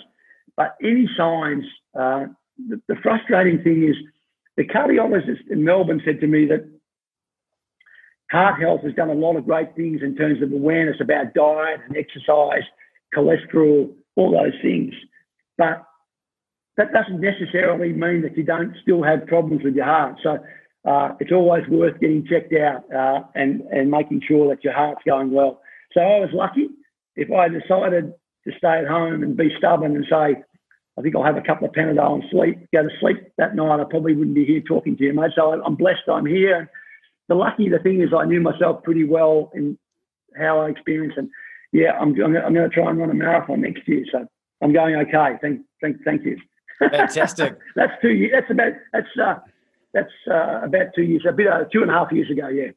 but 0.56 0.76
any 0.82 1.08
signs, 1.16 1.64
uh, 1.98 2.26
the, 2.68 2.80
the 2.88 2.96
frustrating 3.02 3.62
thing 3.62 3.88
is 3.88 3.96
the 4.56 4.64
cardiologist 4.64 5.50
in 5.50 5.64
Melbourne 5.64 6.02
said 6.04 6.20
to 6.20 6.26
me 6.26 6.46
that 6.46 6.68
heart 8.30 8.60
health 8.60 8.82
has 8.82 8.94
done 8.94 9.10
a 9.10 9.14
lot 9.14 9.36
of 9.36 9.46
great 9.46 9.74
things 9.74 10.00
in 10.02 10.14
terms 10.14 10.42
of 10.42 10.52
awareness 10.52 10.96
about 11.00 11.34
diet 11.34 11.80
and 11.88 11.96
exercise, 11.96 12.62
cholesterol, 13.16 13.92
all 14.16 14.32
those 14.32 14.60
things. 14.62 14.92
But 15.56 15.84
that 16.76 16.92
doesn't 16.92 17.20
necessarily 17.20 17.92
mean 17.92 18.22
that 18.22 18.36
you 18.36 18.42
don't 18.42 18.74
still 18.82 19.02
have 19.02 19.26
problems 19.26 19.62
with 19.64 19.74
your 19.74 19.84
heart. 19.84 20.16
So 20.22 20.38
uh, 20.84 21.14
it's 21.20 21.32
always 21.32 21.66
worth 21.68 22.00
getting 22.00 22.26
checked 22.26 22.52
out 22.54 22.84
uh, 22.92 23.22
and, 23.34 23.62
and 23.70 23.90
making 23.90 24.22
sure 24.26 24.48
that 24.48 24.64
your 24.64 24.74
heart's 24.74 25.02
going 25.06 25.30
well. 25.30 25.60
So 25.92 26.00
I 26.00 26.18
was 26.18 26.30
lucky. 26.32 26.68
If 27.16 27.30
I 27.30 27.48
decided 27.48 28.12
to 28.46 28.52
stay 28.58 28.80
at 28.80 28.88
home 28.88 29.22
and 29.22 29.36
be 29.36 29.50
stubborn 29.56 29.94
and 29.94 30.04
say, 30.10 30.42
I 30.98 31.02
think 31.02 31.16
I'll 31.16 31.24
have 31.24 31.36
a 31.36 31.42
couple 31.42 31.66
of 31.66 31.74
Panadol 31.74 32.14
and 32.14 32.24
sleep, 32.30 32.68
go 32.72 32.82
to 32.82 32.88
sleep 33.00 33.16
that 33.38 33.54
night, 33.54 33.80
I 33.80 33.84
probably 33.84 34.14
wouldn't 34.14 34.34
be 34.34 34.44
here 34.44 34.60
talking 34.60 34.96
to 34.96 35.04
you, 35.04 35.14
mate. 35.14 35.32
So 35.34 35.62
I'm 35.64 35.76
blessed 35.76 36.08
I'm 36.12 36.26
here. 36.26 36.70
The 37.28 37.34
lucky 37.34 37.68
the 37.68 37.78
thing 37.78 38.02
is 38.02 38.10
I 38.16 38.26
knew 38.26 38.40
myself 38.40 38.82
pretty 38.82 39.04
well 39.04 39.50
in 39.54 39.78
how 40.36 40.60
I 40.60 40.70
experienced 40.70 41.16
and 41.16 41.30
yeah, 41.72 41.92
I'm, 42.00 42.10
I'm, 42.22 42.32
going 42.32 42.54
to 42.54 42.68
try 42.68 42.88
and 42.88 42.98
run 42.98 43.10
a 43.10 43.14
marathon 43.14 43.62
next 43.62 43.88
year. 43.88 44.04
So 44.12 44.26
I'm 44.62 44.72
going 44.72 44.94
okay. 44.94 45.36
Thank, 45.40 45.62
thank, 45.80 45.96
thank 46.04 46.24
you. 46.24 46.38
Fantastic. 46.90 47.58
that's 47.76 47.92
two 48.00 48.10
years. 48.10 48.32
That's 48.34 48.50
about 48.50 48.72
that's 48.92 49.06
uh, 49.22 49.34
that's 49.92 50.12
uh, 50.30 50.60
about 50.64 50.94
two 50.94 51.02
years. 51.02 51.24
A 51.28 51.32
bit 51.32 51.46
uh, 51.48 51.64
two 51.72 51.82
and 51.82 51.90
a 51.90 51.94
half 51.94 52.12
years 52.12 52.30
ago. 52.30 52.48
Yeah. 52.48 52.70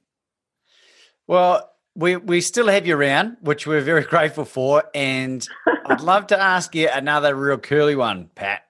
Well, 1.28 1.72
we 1.96 2.16
we 2.16 2.42
still 2.42 2.68
have 2.68 2.86
you 2.88 2.96
around, 2.96 3.38
which 3.42 3.68
we're 3.68 3.82
very 3.82 4.04
grateful 4.14 4.46
for, 4.46 4.84
and 4.94 5.46
I'd 5.86 6.02
love 6.02 6.28
to 6.28 6.40
ask 6.40 6.74
you 6.76 6.90
another 6.90 7.36
real 7.36 7.58
curly 7.58 7.96
one, 7.96 8.30
Pat. 8.36 8.64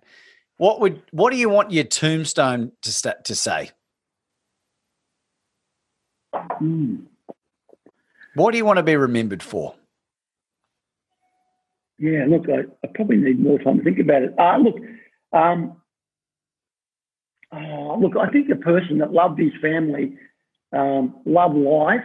What 0.57 0.79
would 0.79 1.01
what 1.11 1.31
do 1.31 1.37
you 1.37 1.49
want 1.49 1.71
your 1.71 1.83
tombstone 1.83 2.71
to 2.81 2.91
st- 2.91 3.25
to 3.25 3.35
say? 3.35 3.71
Mm. 6.33 7.03
What 8.35 8.51
do 8.51 8.57
you 8.57 8.65
want 8.65 8.77
to 8.77 8.83
be 8.83 8.95
remembered 8.95 9.43
for? 9.43 9.75
Yeah, 11.99 12.25
look, 12.27 12.45
I, 12.49 12.65
I 12.83 12.91
probably 12.93 13.17
need 13.17 13.39
more 13.39 13.57
time 13.57 13.79
to 13.79 13.83
think 13.83 13.97
about 13.99 14.21
it. 14.21 14.33
Uh, 14.37 14.57
look, 14.57 14.75
um, 15.33 15.77
oh, 17.51 17.97
look, 17.99 18.13
I 18.17 18.29
think 18.29 18.49
the 18.49 18.55
person 18.55 18.99
that 18.99 19.11
loved 19.11 19.39
his 19.39 19.51
family, 19.61 20.17
um, 20.73 21.15
loved 21.25 21.55
life. 21.55 22.03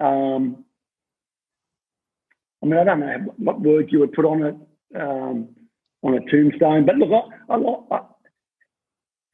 Um, 0.00 0.64
I 2.62 2.66
mean, 2.66 2.78
I 2.78 2.84
don't 2.84 3.00
know 3.00 3.34
what 3.38 3.60
word 3.60 3.88
you 3.90 4.00
would 4.00 4.12
put 4.12 4.24
on 4.24 4.42
it 4.42 4.54
um, 5.00 5.48
on 6.02 6.14
a 6.14 6.30
tombstone, 6.30 6.86
but 6.86 6.96
look, 6.96 7.10
I, 7.48 7.54
I, 7.54 7.96
I, 7.96 8.00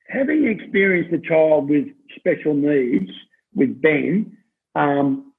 having 0.09 0.47
experienced 0.47 1.13
a 1.13 1.29
child 1.29 1.69
with 1.69 1.87
special 2.17 2.55
needs 2.55 3.11
with 3.55 3.81
Ben, 3.81 4.37
um, 4.75 5.33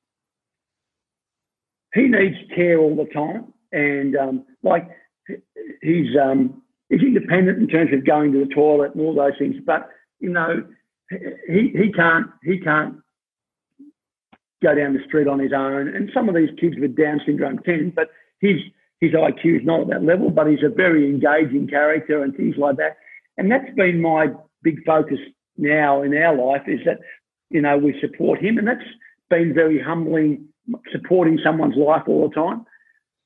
he 1.94 2.04
needs 2.04 2.36
care 2.56 2.80
all 2.80 2.96
the 2.96 3.12
time, 3.14 3.54
and 3.72 4.16
um, 4.16 4.46
like 4.64 4.90
he's 5.82 6.16
um, 6.22 6.62
he's 6.90 7.02
independent 7.02 7.60
in 7.60 7.68
terms 7.68 7.92
of 7.94 8.06
going 8.06 8.32
to 8.34 8.40
the 8.40 8.54
toilet 8.54 8.94
and 8.94 9.02
all 9.02 9.16
those 9.16 9.38
things, 9.38 9.56
but 9.66 9.90
you 10.20 10.30
know, 10.30 10.64
he 11.10 11.74
he 11.76 11.92
can't 11.92 12.28
he 12.44 12.60
can't 12.60 12.96
go 14.64 14.74
down 14.74 14.94
the 14.94 15.04
street 15.06 15.28
on 15.28 15.40
his 15.40 15.54
own. 15.54 15.88
And 15.88 16.10
some 16.14 16.28
of 16.30 16.36
these 16.36 16.50
kids 16.60 16.76
with 16.80 16.96
Down 16.96 17.22
syndrome 17.26 17.60
can, 17.60 17.92
but 17.92 18.10
his 18.40 18.58
his 19.00 19.12
IQ 19.12 19.60
is 19.60 19.66
not 19.66 19.82
at 19.82 19.88
that 19.90 20.04
level, 20.04 20.30
but 20.30 20.48
he's 20.48 20.64
a 20.64 20.70
very 20.70 21.06
engaging 21.06 21.68
character 21.68 22.24
and 22.24 22.36
things 22.36 22.56
like 22.58 22.78
that. 22.78 22.98
And 23.38 23.52
that's 23.52 23.74
been 23.76 24.02
my 24.02 24.28
big 24.64 24.84
focus 24.86 25.20
now 25.58 26.02
in 26.02 26.16
our 26.18 26.36
life 26.36 26.64
is 26.68 26.80
that, 26.86 27.00
you 27.50 27.62
know, 27.62 27.78
we 27.78 28.00
support 28.02 28.40
him. 28.40 28.58
And 28.58 28.68
that's 28.68 28.82
been 29.30 29.54
very 29.54 29.80
humbling, 29.80 30.48
supporting 30.92 31.40
someone's 31.44 31.76
life 31.76 32.04
all 32.08 32.28
the 32.28 32.34
time. 32.34 32.66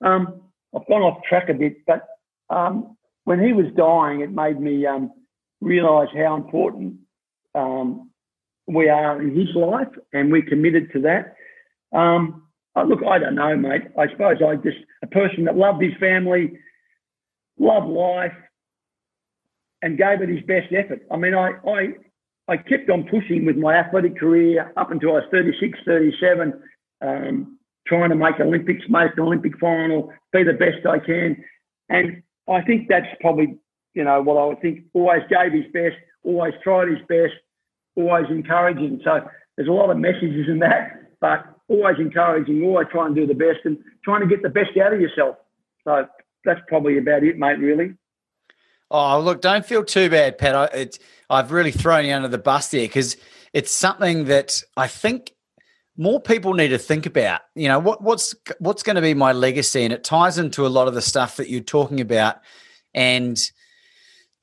Um, 0.02 0.42
I've 0.76 0.88
gone 0.88 1.02
off 1.02 1.24
track 1.24 1.48
a 1.48 1.54
bit, 1.54 1.86
but 1.86 2.06
um, 2.50 2.98
when 3.26 3.40
he 3.40 3.54
was 3.54 3.68
dying, 3.76 4.22
it 4.22 4.32
made 4.32 4.60
me 4.60 4.86
um, 4.86 5.12
realise 5.60 6.10
how 6.16 6.36
important 6.36 6.96
um, 7.56 8.10
we 8.68 8.90
are 8.90 9.22
in 9.22 9.36
his 9.36 9.54
life, 9.56 9.88
and 10.14 10.32
we're 10.32 10.42
committed 10.42 10.92
to 10.94 11.02
that. 11.02 11.36
Um, 11.98 12.44
look, 12.76 13.00
I 13.08 13.20
don't 13.20 13.36
know, 13.36 13.56
mate. 13.56 13.84
I 13.98 14.08
suppose 14.10 14.38
I 14.46 14.56
just 14.56 14.78
a 15.04 15.08
person 15.08 15.46
that 15.46 15.58
loved 15.58 15.84
his 15.84 15.94
family, 16.00 16.54
loved 17.60 17.88
life, 17.88 18.34
and 19.82 19.98
gave 19.98 20.22
it 20.22 20.30
his 20.30 20.44
best 20.46 20.74
effort. 20.74 21.02
I 21.12 21.18
mean, 21.18 21.34
I 21.34 21.52
I 21.68 21.88
I 22.48 22.58
kept 22.58 22.90
on 22.90 23.04
pushing 23.10 23.46
with 23.46 23.58
my 23.58 23.76
athletic 23.76 24.18
career 24.18 24.72
up 24.78 24.92
until 24.92 25.12
I 25.12 25.14
was 25.14 25.24
36, 25.32 25.80
37, 25.86 26.54
um, 27.02 27.58
trying 27.88 28.10
to 28.10 28.16
make 28.16 28.40
Olympics, 28.40 28.84
make 28.90 29.14
an 29.16 29.24
Olympic 29.24 29.58
final, 29.60 30.12
be 30.34 30.44
the 30.44 30.54
best 30.54 30.86
I 30.86 31.00
can. 31.00 31.44
And 31.90 32.24
I 32.50 32.62
think 32.62 32.88
that's 32.88 33.08
probably, 33.20 33.58
you 33.94 34.04
know, 34.04 34.22
what 34.22 34.38
I 34.38 34.46
would 34.46 34.62
think 34.62 34.86
always 34.94 35.22
gave 35.30 35.54
his 35.54 35.72
best, 35.74 35.96
always 36.24 36.54
tried 36.64 36.90
his 36.90 37.00
best, 37.08 37.34
always 37.96 38.26
encouraging. 38.30 39.02
So 39.04 39.22
there's 39.56 39.70
a 39.70 39.74
lot 39.74 39.90
of 39.90 39.98
messages 39.98 40.48
in 40.48 40.60
that, 40.60 41.12
but 41.20 41.46
always 41.68 41.98
encouraging, 42.00 42.64
always 42.64 42.88
trying 42.92 43.16
to 43.16 43.22
do 43.22 43.28
the 43.28 43.34
best 43.34 43.60
and 43.66 43.78
trying 44.04 44.22
to 44.22 44.28
get 44.28 44.42
the 44.42 44.50
best 44.50 44.78
out 44.78 44.94
of 44.94 45.02
yourself. 45.02 45.38
So 45.84 46.06
that's 46.46 46.60
probably 46.68 46.98
about 46.98 47.24
it, 47.24 47.38
mate, 47.38 47.60
really. 47.60 47.96
Oh, 48.90 49.22
look, 49.22 49.42
don't 49.42 49.66
feel 49.66 49.86
too 49.86 50.10
bad, 50.10 50.38
Pat. 50.38 50.56
I, 50.56 50.90
I've 51.30 51.52
really 51.52 51.72
thrown 51.72 52.06
you 52.06 52.14
under 52.14 52.28
the 52.28 52.38
bus 52.38 52.70
there 52.70 52.82
because 52.82 53.16
it's 53.54 53.72
something 53.72 54.26
that 54.26 54.62
I 54.76 54.88
think 54.88 55.32
more 56.02 56.20
people 56.20 56.54
need 56.54 56.70
to 56.70 56.78
think 56.78 57.06
about. 57.06 57.42
You 57.56 57.68
know, 57.68 57.80
what, 57.80 58.02
what's 58.02 58.36
what's 58.60 58.84
going 58.84 58.96
to 58.96 59.02
be 59.02 59.14
my 59.14 59.32
legacy, 59.32 59.84
and 59.84 59.94
it 59.94 60.04
ties 60.04 60.38
into 60.38 60.66
a 60.66 60.70
lot 60.70 60.88
of 60.88 60.94
the 60.94 61.02
stuff 61.02 61.38
that 61.38 61.50
you're 61.50 61.62
talking 61.62 62.02
about, 62.02 62.38
and 62.94 63.38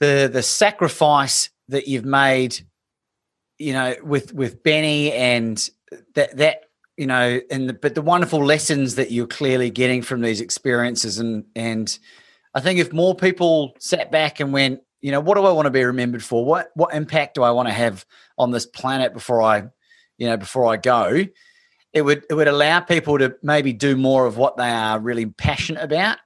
the 0.00 0.30
the 0.32 0.42
sacrifice 0.42 1.50
that 1.68 1.88
you've 1.88 2.04
made 2.04 2.60
you 3.58 3.72
know, 3.72 3.94
with 4.02 4.32
with 4.32 4.62
Benny 4.62 5.12
and 5.12 5.68
that 6.14 6.36
that 6.36 6.64
you 6.96 7.06
know, 7.06 7.40
and 7.50 7.68
the, 7.68 7.74
but 7.74 7.94
the 7.94 8.02
wonderful 8.02 8.44
lessons 8.44 8.96
that 8.96 9.12
you're 9.12 9.26
clearly 9.26 9.70
getting 9.70 10.02
from 10.02 10.20
these 10.20 10.40
experiences, 10.40 11.18
and 11.18 11.44
and 11.54 11.98
I 12.54 12.60
think 12.60 12.78
if 12.78 12.92
more 12.92 13.14
people 13.14 13.74
sat 13.78 14.10
back 14.10 14.40
and 14.40 14.52
went, 14.52 14.80
you 15.00 15.12
know, 15.12 15.20
what 15.20 15.36
do 15.36 15.44
I 15.44 15.52
want 15.52 15.66
to 15.66 15.70
be 15.70 15.84
remembered 15.84 16.22
for? 16.22 16.44
What 16.44 16.70
what 16.74 16.94
impact 16.94 17.34
do 17.34 17.42
I 17.42 17.50
want 17.50 17.68
to 17.68 17.74
have 17.74 18.06
on 18.38 18.52
this 18.52 18.66
planet 18.66 19.12
before 19.12 19.42
I, 19.42 19.64
you 20.16 20.28
know, 20.28 20.36
before 20.36 20.66
I 20.66 20.76
go? 20.76 21.24
It 21.92 22.02
would 22.02 22.24
it 22.28 22.34
would 22.34 22.48
allow 22.48 22.80
people 22.80 23.18
to 23.18 23.34
maybe 23.42 23.72
do 23.72 23.96
more 23.96 24.26
of 24.26 24.36
what 24.36 24.56
they 24.56 24.70
are 24.70 24.98
really 24.98 25.26
passionate 25.26 25.82
about. 25.82 26.18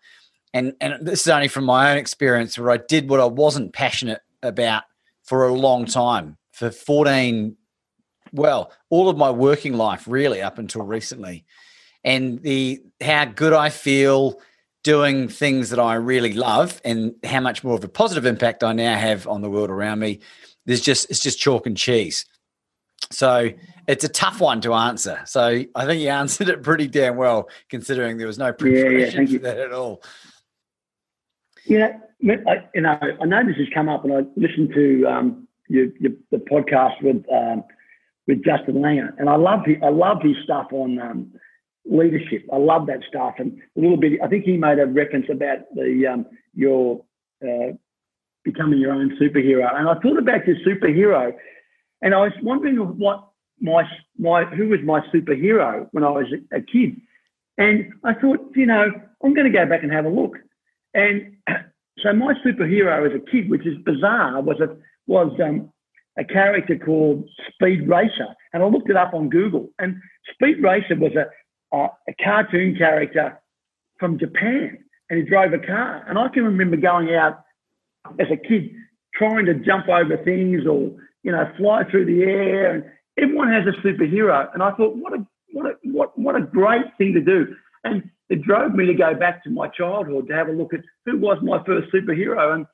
And 0.52 0.74
and 0.80 1.06
this 1.06 1.22
is 1.22 1.28
only 1.28 1.48
from 1.48 1.64
my 1.64 1.92
own 1.92 1.98
experience 1.98 2.58
where 2.58 2.70
I 2.70 2.78
did 2.78 3.08
what 3.08 3.20
I 3.20 3.26
wasn't 3.26 3.72
passionate 3.72 4.20
about 4.42 4.84
for 5.24 5.46
a 5.46 5.54
long 5.54 5.86
time 5.86 6.36
for 6.52 6.70
14 6.70 7.56
well 8.32 8.72
all 8.90 9.08
of 9.08 9.16
my 9.16 9.30
working 9.30 9.74
life 9.74 10.06
really 10.06 10.42
up 10.42 10.58
until 10.58 10.82
recently 10.82 11.44
and 12.04 12.42
the 12.42 12.80
how 13.00 13.24
good 13.24 13.52
i 13.52 13.68
feel 13.68 14.40
doing 14.82 15.28
things 15.28 15.70
that 15.70 15.78
i 15.78 15.94
really 15.94 16.32
love 16.32 16.80
and 16.84 17.14
how 17.24 17.40
much 17.40 17.62
more 17.62 17.74
of 17.74 17.84
a 17.84 17.88
positive 17.88 18.26
impact 18.26 18.64
i 18.64 18.72
now 18.72 18.96
have 18.96 19.26
on 19.26 19.42
the 19.42 19.50
world 19.50 19.70
around 19.70 19.98
me 19.98 20.18
there's 20.66 20.80
just 20.80 21.08
it's 21.10 21.20
just 21.20 21.38
chalk 21.38 21.66
and 21.66 21.76
cheese 21.76 22.24
so 23.11 23.50
it's 23.88 24.05
a 24.05 24.09
tough 24.09 24.40
one 24.40 24.61
to 24.62 24.74
answer. 24.74 25.20
So 25.26 25.64
i 25.74 25.86
think 25.86 26.03
you 26.03 26.09
answered 26.09 26.48
it 26.48 26.62
pretty 26.62 26.86
damn 26.86 27.16
well 27.16 27.48
considering 27.68 28.18
there 28.18 28.26
was 28.26 28.38
no 28.38 28.53
preparation 28.53 29.26
yeah, 29.26 29.32
yeah, 29.32 29.38
for 29.38 29.42
that 29.42 29.59
at 29.59 29.72
all. 29.72 30.03
You 31.64 31.78
know 31.78 32.00
I, 32.46 32.68
you 32.74 32.80
know 32.80 32.98
i 33.20 33.24
know 33.24 33.44
this 33.44 33.57
has 33.57 33.66
come 33.74 33.88
up 33.88 34.05
and 34.05 34.12
i 34.12 34.20
listened 34.36 34.72
to 34.74 35.05
um, 35.07 35.48
your, 35.68 35.86
your, 35.98 36.12
the 36.30 36.38
podcast 36.38 37.03
with 37.03 37.24
um, 37.32 37.64
with 38.26 38.44
Justin 38.44 38.76
Langer, 38.76 39.12
and 39.18 39.28
I 39.28 39.36
love 39.36 39.61
his, 39.66 39.76
I 39.82 39.88
love 39.88 40.18
his 40.22 40.36
stuff 40.44 40.68
on 40.70 40.98
um, 41.00 41.32
leadership. 41.84 42.46
I 42.53 42.57
love 42.57 42.86
that 42.86 43.00
stuff, 43.09 43.34
and 43.38 43.61
a 43.76 43.80
little 43.80 43.96
bit. 43.96 44.20
I 44.22 44.28
think 44.28 44.44
he 44.44 44.57
made 44.57 44.78
a 44.78 44.86
reference 44.86 45.26
about 45.30 45.59
the 45.74 46.07
um, 46.07 46.26
your 46.55 47.05
uh, 47.42 47.72
becoming 48.44 48.78
your 48.78 48.92
own 48.92 49.16
superhero, 49.20 49.68
and 49.74 49.88
I 49.88 49.94
thought 49.94 50.18
about 50.18 50.46
your 50.46 50.57
superhero, 50.66 51.32
and 52.03 52.14
I 52.14 52.18
was 52.18 52.32
wondering 52.42 52.76
what 52.98 53.28
my 53.61 53.84
my 54.18 54.44
who 54.44 54.68
was 54.68 54.80
my 54.84 55.00
superhero 55.14 55.88
when 55.92 56.05
I 56.05 56.11
was 56.11 56.26
a, 56.53 56.61
kid, 56.61 57.00
and 57.57 57.92
I 58.05 58.14
thought, 58.14 58.40
you 58.55 58.66
know, 58.66 58.90
I'm 59.24 59.34
going 59.34 59.50
to 59.50 59.57
go 59.57 59.64
back 59.66 59.82
and 59.82 59.92
have 59.92 60.05
a 60.05 60.11
look, 60.11 60.36
and 60.94 61.36
so 62.00 62.12
my 62.12 62.34
superhero 62.44 63.09
as 63.09 63.14
a 63.14 63.30
kid, 63.30 63.48
which 63.48 63.66
is 63.66 63.78
bizarre, 63.84 64.42
was 64.42 64.61
a 64.61 64.76
was 65.07 65.32
um, 65.42 65.72
a 66.18 66.24
character 66.24 66.76
called 66.78 67.28
Speed 67.53 67.88
Racer, 67.88 68.34
and 68.53 68.62
I 68.62 68.66
looked 68.66 68.90
it 68.90 68.96
up 68.96 69.14
on 69.14 69.30
Google. 69.30 69.70
And 69.78 69.96
Speed 70.34 70.62
Racer 70.62 70.96
was 70.96 71.12
a, 71.14 71.76
a 71.76 72.14
cartoon 72.22 72.76
character 72.76 73.40
from 73.98 74.18
Japan, 74.18 74.78
and 75.09 75.18
he 75.18 75.24
drove 75.24 75.53
a 75.53 75.59
car. 75.59 76.05
And 76.09 76.18
I 76.18 76.28
can 76.28 76.44
remember 76.44 76.76
going 76.76 77.14
out 77.14 77.44
as 78.18 78.26
a 78.30 78.36
kid 78.36 78.70
trying 79.14 79.46
to 79.46 79.55
jump 79.55 79.88
over 79.88 80.16
things 80.24 80.66
or 80.66 80.92
you 81.23 81.33
know 81.33 81.51
fly 81.57 81.85
through 81.91 82.07
the 82.07 82.23
air. 82.23 82.75
And 82.75 82.85
everyone 83.18 83.53
has 83.53 83.64
a 83.66 83.87
superhero, 83.87 84.53
and 84.55 84.62
I 84.62 84.73
thought, 84.73 84.97
what 84.97 85.12
a 85.12 85.27
what 85.53 85.66
a 85.66 85.75
what 85.85 86.18
what 86.18 86.37
a 86.37 86.43
great 86.43 86.87
thing 86.99 87.14
to 87.14 87.20
do. 87.20 87.55
And 87.85 88.11
it 88.29 88.43
drove 88.43 88.75
me 88.75 88.87
to 88.87 88.95
go 88.95 89.14
back 89.14 89.43
to 89.45 89.51
my 89.51 89.68
childhood 89.68 90.29
to 90.29 90.35
have 90.35 90.49
a 90.49 90.53
look 90.53 90.73
at 90.73 90.81
who 91.05 91.18
was 91.18 91.39
my 91.43 91.62
first 91.64 91.93
superhero. 91.93 92.55
And 92.55 92.66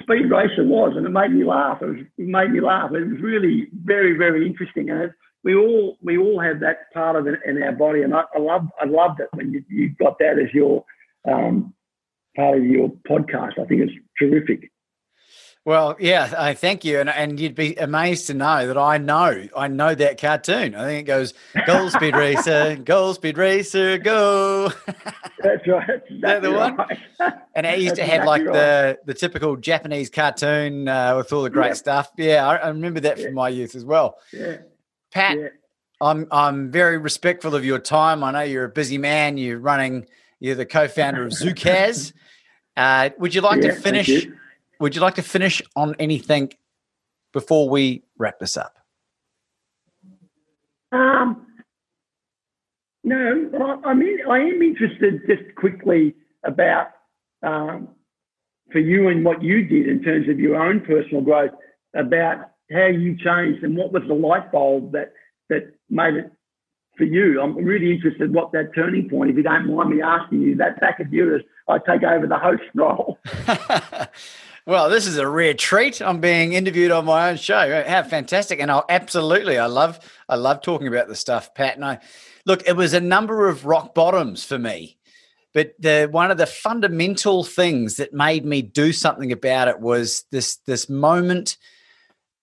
speed 0.00 0.30
racer 0.30 0.64
was, 0.64 0.94
and 0.96 1.06
it 1.06 1.10
made 1.10 1.32
me 1.32 1.44
laugh. 1.44 1.78
It, 1.82 1.86
was, 1.86 1.98
it 2.16 2.26
made 2.26 2.52
me 2.52 2.60
laugh. 2.60 2.90
It 2.92 3.06
was 3.06 3.20
really 3.20 3.68
very, 3.84 4.16
very 4.16 4.46
interesting, 4.46 4.90
and 4.90 5.02
it, 5.02 5.12
we 5.44 5.54
all 5.54 5.96
we 6.02 6.18
all 6.18 6.40
have 6.40 6.60
that 6.60 6.92
part 6.92 7.16
of 7.16 7.26
it 7.26 7.40
in 7.46 7.62
our 7.62 7.72
body, 7.72 8.02
and 8.02 8.14
I, 8.14 8.22
I 8.34 8.38
love 8.38 8.66
I 8.80 8.86
loved 8.86 9.20
it 9.20 9.28
when 9.32 9.52
you, 9.52 9.62
you 9.68 9.90
got 9.98 10.18
that 10.18 10.38
as 10.38 10.52
your 10.52 10.84
um, 11.30 11.74
part 12.36 12.58
of 12.58 12.64
your 12.64 12.90
podcast. 13.08 13.58
I 13.58 13.64
think 13.66 13.82
it's 13.82 13.92
terrific. 14.18 14.70
Well, 15.68 15.96
yeah, 16.00 16.32
I 16.38 16.54
thank 16.54 16.82
you, 16.82 16.98
and 16.98 17.10
and 17.10 17.38
you'd 17.38 17.54
be 17.54 17.74
amazed 17.74 18.28
to 18.28 18.32
know 18.32 18.66
that 18.66 18.78
I 18.78 18.96
know 18.96 19.48
I 19.54 19.68
know 19.68 19.94
that 19.94 20.18
cartoon. 20.18 20.74
I 20.74 20.84
think 20.84 21.00
it 21.00 21.02
goes 21.02 21.34
Goal 21.66 21.90
Speed 21.90 22.16
Racer, 22.16 22.76
Goal 22.76 23.12
Speed 23.12 23.36
Racer, 23.36 23.98
go. 23.98 24.72
That's 25.42 25.68
right. 25.68 25.86
That's 25.86 26.22
that 26.22 26.40
the 26.40 26.52
one? 26.52 26.74
Right. 26.74 27.34
And 27.54 27.66
it 27.66 27.80
used 27.80 27.96
That's 27.96 27.98
to 27.98 28.04
have 28.06 28.22
exactly 28.22 28.26
like 28.26 28.46
right. 28.46 28.54
the 28.54 28.98
the 29.04 29.12
typical 29.12 29.56
Japanese 29.56 30.08
cartoon 30.08 30.88
uh, 30.88 31.18
with 31.18 31.30
all 31.34 31.42
the 31.42 31.50
great 31.50 31.76
stuff. 31.76 32.12
Yeah, 32.16 32.48
I, 32.48 32.56
I 32.56 32.68
remember 32.68 33.00
that 33.00 33.18
yeah. 33.18 33.26
from 33.26 33.34
my 33.34 33.50
youth 33.50 33.74
as 33.74 33.84
well. 33.84 34.16
Yeah. 34.32 34.56
Pat, 35.12 35.38
yeah. 35.38 35.48
I'm 36.00 36.28
I'm 36.30 36.70
very 36.70 36.96
respectful 36.96 37.54
of 37.54 37.66
your 37.66 37.78
time. 37.78 38.24
I 38.24 38.30
know 38.30 38.40
you're 38.40 38.64
a 38.64 38.70
busy 38.70 38.96
man. 38.96 39.36
You're 39.36 39.58
running. 39.58 40.06
You're 40.40 40.54
the 40.54 40.64
co-founder 40.64 41.26
of 41.26 41.32
Zookaz. 41.32 42.14
Uh, 42.74 43.10
would 43.18 43.34
you 43.34 43.42
like 43.42 43.60
to 43.60 43.74
finish? 43.74 44.28
Would 44.80 44.94
you 44.94 45.00
like 45.00 45.16
to 45.16 45.22
finish 45.22 45.62
on 45.76 45.94
anything 45.98 46.52
before 47.32 47.68
we 47.68 48.02
wrap 48.18 48.38
this 48.38 48.56
up? 48.56 48.78
Um, 50.92 51.46
no, 53.04 53.80
I 53.84 53.94
mean, 53.94 54.18
I 54.28 54.38
am 54.38 54.62
interested 54.62 55.22
just 55.26 55.54
quickly 55.56 56.14
about 56.44 56.88
um, 57.42 57.88
for 58.72 58.78
you 58.78 59.08
and 59.08 59.24
what 59.24 59.42
you 59.42 59.64
did 59.64 59.88
in 59.88 60.02
terms 60.02 60.28
of 60.28 60.38
your 60.38 60.56
own 60.56 60.80
personal 60.80 61.22
growth, 61.22 61.50
about 61.94 62.50
how 62.70 62.86
you 62.86 63.16
changed 63.16 63.64
and 63.64 63.76
what 63.76 63.92
was 63.92 64.02
the 64.06 64.14
light 64.14 64.52
bulb 64.52 64.92
that 64.92 65.12
that 65.48 65.72
made 65.88 66.14
it 66.14 66.30
for 66.98 67.04
you. 67.04 67.40
I'm 67.40 67.56
really 67.56 67.92
interested 67.92 68.34
what 68.34 68.52
that 68.52 68.74
turning 68.74 69.08
point, 69.08 69.30
if 69.30 69.36
you 69.36 69.42
don't 69.42 69.74
mind 69.74 69.90
me 69.90 70.02
asking 70.02 70.42
you 70.42 70.56
that 70.56 70.80
back 70.80 71.00
of 71.00 71.12
yours, 71.12 71.42
I 71.68 71.78
take 71.78 72.02
over 72.02 72.26
the 72.26 72.38
host 72.38 72.62
role. 72.74 73.18
Well, 74.68 74.90
this 74.90 75.06
is 75.06 75.16
a 75.16 75.26
rare 75.26 75.54
treat. 75.54 76.02
I'm 76.02 76.20
being 76.20 76.52
interviewed 76.52 76.90
on 76.90 77.06
my 77.06 77.30
own 77.30 77.38
show. 77.38 77.82
How 77.88 78.02
fantastic! 78.02 78.60
And 78.60 78.70
I'll 78.70 78.84
absolutely, 78.90 79.56
I 79.56 79.64
love, 79.64 79.98
I 80.28 80.36
love 80.36 80.60
talking 80.60 80.88
about 80.88 81.08
the 81.08 81.14
stuff, 81.14 81.54
Pat. 81.54 81.76
And 81.76 81.84
I 81.86 82.00
look, 82.44 82.68
it 82.68 82.76
was 82.76 82.92
a 82.92 83.00
number 83.00 83.48
of 83.48 83.64
rock 83.64 83.94
bottoms 83.94 84.44
for 84.44 84.58
me, 84.58 84.98
but 85.54 85.72
the 85.78 86.06
one 86.10 86.30
of 86.30 86.36
the 86.36 86.44
fundamental 86.44 87.44
things 87.44 87.96
that 87.96 88.12
made 88.12 88.44
me 88.44 88.60
do 88.60 88.92
something 88.92 89.32
about 89.32 89.68
it 89.68 89.80
was 89.80 90.26
this 90.32 90.56
this 90.66 90.90
moment 90.90 91.56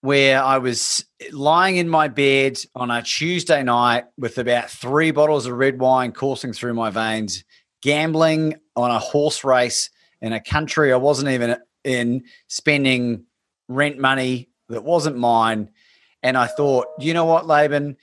where 0.00 0.42
I 0.42 0.58
was 0.58 1.04
lying 1.30 1.76
in 1.76 1.88
my 1.88 2.08
bed 2.08 2.58
on 2.74 2.90
a 2.90 3.02
Tuesday 3.02 3.62
night 3.62 4.06
with 4.18 4.38
about 4.38 4.68
three 4.68 5.12
bottles 5.12 5.46
of 5.46 5.56
red 5.56 5.78
wine 5.78 6.10
coursing 6.10 6.52
through 6.52 6.74
my 6.74 6.90
veins, 6.90 7.44
gambling 7.82 8.56
on 8.74 8.90
a 8.90 8.98
horse 8.98 9.44
race 9.44 9.90
in 10.20 10.32
a 10.32 10.40
country 10.40 10.92
I 10.92 10.96
wasn't 10.96 11.28
even 11.28 11.56
in, 11.86 12.24
spending 12.48 13.24
rent 13.68 13.98
money 13.98 14.48
that 14.68 14.84
wasn't 14.84 15.16
mine. 15.16 15.70
And 16.22 16.36
I 16.36 16.46
thought, 16.46 16.86
you 16.98 17.14
know 17.14 17.24
what, 17.24 17.46
Laban? 17.46 17.96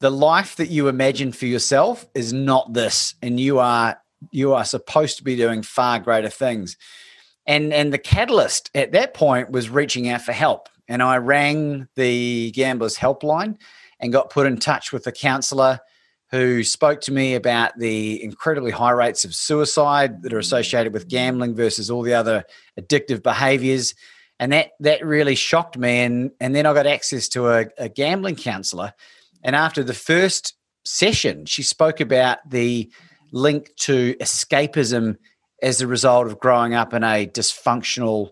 The 0.00 0.10
life 0.10 0.56
that 0.56 0.70
you 0.70 0.88
imagine 0.88 1.32
for 1.32 1.46
yourself 1.46 2.06
is 2.14 2.32
not 2.32 2.72
this, 2.72 3.14
and 3.20 3.40
you 3.40 3.58
are 3.58 4.00
you 4.30 4.54
are 4.54 4.64
supposed 4.64 5.16
to 5.18 5.24
be 5.24 5.36
doing 5.36 5.62
far 5.62 5.98
greater 5.98 6.28
things. 6.28 6.76
And 7.46 7.72
and 7.72 7.92
the 7.92 7.98
catalyst 7.98 8.70
at 8.74 8.92
that 8.92 9.14
point 9.14 9.50
was 9.50 9.70
reaching 9.70 10.08
out 10.08 10.22
for 10.22 10.32
help. 10.32 10.68
And 10.86 11.02
I 11.02 11.16
rang 11.16 11.88
the 11.96 12.52
gamblers 12.52 12.96
helpline 12.96 13.56
and 14.00 14.12
got 14.12 14.30
put 14.30 14.46
in 14.46 14.58
touch 14.58 14.92
with 14.92 15.06
a 15.06 15.12
counselor 15.12 15.80
who 16.30 16.62
spoke 16.62 17.00
to 17.02 17.12
me 17.12 17.34
about 17.34 17.78
the 17.78 18.22
incredibly 18.22 18.70
high 18.70 18.90
rates 18.90 19.24
of 19.24 19.34
suicide 19.34 20.22
that 20.22 20.32
are 20.32 20.38
mm. 20.38 20.40
associated 20.40 20.92
with 20.92 21.08
gambling 21.08 21.54
versus 21.54 21.90
all 21.90 22.02
the 22.02 22.14
other 22.14 22.44
addictive 22.78 23.22
behaviors. 23.22 23.94
And 24.38 24.52
that 24.52 24.72
that 24.80 25.04
really 25.04 25.34
shocked 25.34 25.78
me. 25.78 26.00
And 26.00 26.30
and 26.40 26.54
then 26.54 26.66
i 26.66 26.74
got 26.74 26.86
access 26.86 27.28
to 27.30 27.48
a, 27.48 27.66
a 27.78 27.88
gambling 27.88 28.36
counselor. 28.36 28.92
And 29.42 29.56
after 29.56 29.82
the 29.82 29.94
first 29.94 30.54
session 30.84 31.44
she 31.44 31.62
spoke 31.62 32.00
about 32.00 32.38
the 32.48 32.90
link 33.32 33.70
to 33.76 34.14
escapism 34.20 35.16
as 35.62 35.80
a 35.80 35.86
result 35.86 36.26
of 36.26 36.38
growing 36.38 36.74
up 36.74 36.94
in 36.94 37.04
a 37.04 37.26
dysfunctional 37.26 38.30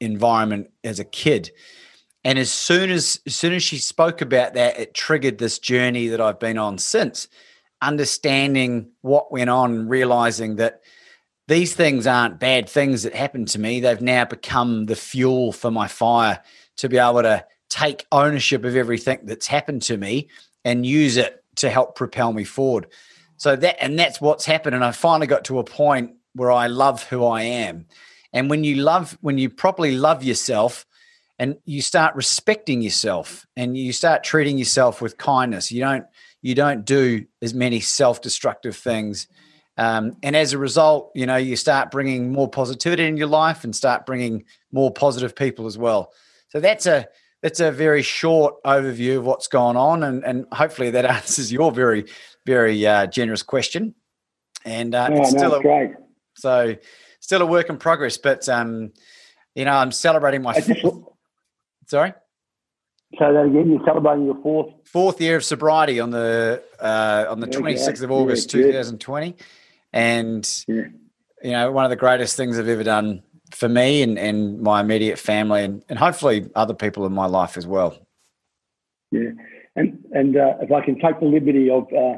environment 0.00 0.70
as 0.84 1.00
a 1.00 1.04
kid 1.04 1.50
and 2.24 2.38
as 2.38 2.52
soon 2.52 2.90
as 2.90 3.20
as 3.26 3.36
soon 3.36 3.52
as 3.52 3.62
she 3.62 3.78
spoke 3.78 4.20
about 4.20 4.54
that 4.54 4.78
it 4.78 4.94
triggered 4.94 5.38
this 5.38 5.58
journey 5.58 6.08
that 6.08 6.20
i've 6.20 6.40
been 6.40 6.58
on 6.58 6.78
since 6.78 7.28
understanding 7.82 8.90
what 9.02 9.32
went 9.32 9.50
on 9.50 9.88
realizing 9.88 10.56
that 10.56 10.80
these 11.48 11.74
things 11.74 12.06
aren't 12.06 12.38
bad 12.38 12.68
things 12.68 13.02
that 13.02 13.14
happened 13.14 13.48
to 13.48 13.58
me. 13.58 13.80
They've 13.80 14.00
now 14.00 14.24
become 14.24 14.86
the 14.86 14.96
fuel 14.96 15.52
for 15.52 15.70
my 15.70 15.88
fire 15.88 16.40
to 16.76 16.88
be 16.88 16.98
able 16.98 17.22
to 17.22 17.44
take 17.68 18.06
ownership 18.12 18.64
of 18.64 18.76
everything 18.76 19.20
that's 19.24 19.46
happened 19.46 19.82
to 19.82 19.96
me 19.96 20.28
and 20.64 20.86
use 20.86 21.16
it 21.16 21.42
to 21.56 21.68
help 21.68 21.96
propel 21.96 22.32
me 22.32 22.44
forward. 22.44 22.86
So 23.36 23.56
that 23.56 23.82
and 23.82 23.98
that's 23.98 24.20
what's 24.20 24.46
happened. 24.46 24.76
And 24.76 24.84
I 24.84 24.92
finally 24.92 25.26
got 25.26 25.44
to 25.46 25.58
a 25.58 25.64
point 25.64 26.12
where 26.34 26.52
I 26.52 26.68
love 26.68 27.02
who 27.04 27.26
I 27.26 27.42
am. 27.42 27.86
And 28.32 28.48
when 28.48 28.64
you 28.64 28.76
love, 28.76 29.18
when 29.20 29.36
you 29.36 29.50
properly 29.50 29.96
love 29.96 30.22
yourself 30.22 30.86
and 31.42 31.56
you 31.64 31.82
start 31.82 32.14
respecting 32.14 32.82
yourself 32.82 33.46
and 33.56 33.76
you 33.76 33.92
start 33.92 34.22
treating 34.22 34.58
yourself 34.58 35.02
with 35.02 35.18
kindness, 35.18 35.72
you 35.72 35.80
don't 35.80 36.04
you 36.40 36.54
don't 36.54 36.84
do 36.84 37.24
as 37.40 37.54
many 37.54 37.80
self-destructive 37.80 38.76
things 38.76 39.28
um, 39.76 40.16
and 40.22 40.36
as 40.36 40.52
a 40.52 40.58
result, 40.58 41.10
you 41.14 41.26
know, 41.26 41.36
you 41.36 41.56
start 41.56 41.90
bringing 41.90 42.30
more 42.30 42.48
positivity 42.48 43.04
in 43.04 43.16
your 43.16 43.28
life 43.28 43.64
and 43.64 43.74
start 43.74 44.04
bringing 44.04 44.44
more 44.70 44.92
positive 44.92 45.34
people 45.34 45.66
as 45.66 45.78
well. 45.78 46.12
So 46.48 46.60
that's 46.60 46.86
a 46.86 47.08
that's 47.42 47.58
a 47.60 47.72
very 47.72 48.02
short 48.02 48.62
overview 48.64 49.18
of 49.18 49.24
what's 49.24 49.48
going 49.48 49.76
on, 49.76 50.02
and 50.02 50.24
and 50.24 50.46
hopefully 50.52 50.90
that 50.90 51.04
answers 51.16 51.50
your 51.50 51.72
very 51.72 52.04
very 52.44 52.86
uh, 52.86 53.06
generous 53.06 53.42
question. 53.42 53.94
And 54.64 54.94
uh, 54.94 55.08
it's 55.10 55.30
still 55.30 55.54
a, 55.54 55.62
great. 55.62 55.92
So 56.36 56.76
still 57.20 57.42
a 57.42 57.46
work 57.46 57.68
in 57.68 57.78
progress, 57.78 58.18
but 58.18 58.48
um, 58.48 58.92
you 59.54 59.64
know, 59.64 59.72
I'm 59.72 59.90
celebrating 59.90 60.42
my. 60.42 60.52
Sorry. 61.92 62.14
So 63.18 63.30
that 63.34 63.44
again, 63.44 63.70
you're 63.70 63.84
celebrating 63.84 64.24
your 64.24 64.40
fourth 64.42 64.72
fourth 64.86 65.20
year 65.20 65.36
of 65.36 65.44
sobriety 65.44 66.00
on 66.00 66.08
the 66.08 66.62
uh, 66.80 67.26
on 67.28 67.40
the 67.40 67.46
26th 67.46 68.02
of 68.02 68.10
August, 68.10 68.54
yeah, 68.54 68.62
2020 68.62 69.36
and 69.92 70.64
yeah. 70.66 70.84
you 71.42 71.50
know 71.50 71.70
one 71.70 71.84
of 71.84 71.90
the 71.90 71.96
greatest 71.96 72.34
things 72.34 72.58
I've 72.58 72.66
ever 72.66 72.82
done 72.82 73.22
for 73.50 73.68
me 73.68 74.02
and, 74.02 74.18
and 74.18 74.62
my 74.62 74.80
immediate 74.80 75.18
family 75.18 75.64
and, 75.64 75.84
and 75.90 75.98
hopefully 75.98 76.48
other 76.54 76.72
people 76.72 77.04
in 77.04 77.12
my 77.12 77.26
life 77.26 77.58
as 77.58 77.66
well. 77.66 77.98
Yeah, 79.10 79.32
and 79.76 80.02
and 80.12 80.34
uh, 80.34 80.54
if 80.62 80.72
I 80.72 80.82
can 80.82 80.98
take 80.98 81.20
the 81.20 81.26
liberty 81.26 81.68
of 81.68 81.88
uh, 81.92 82.16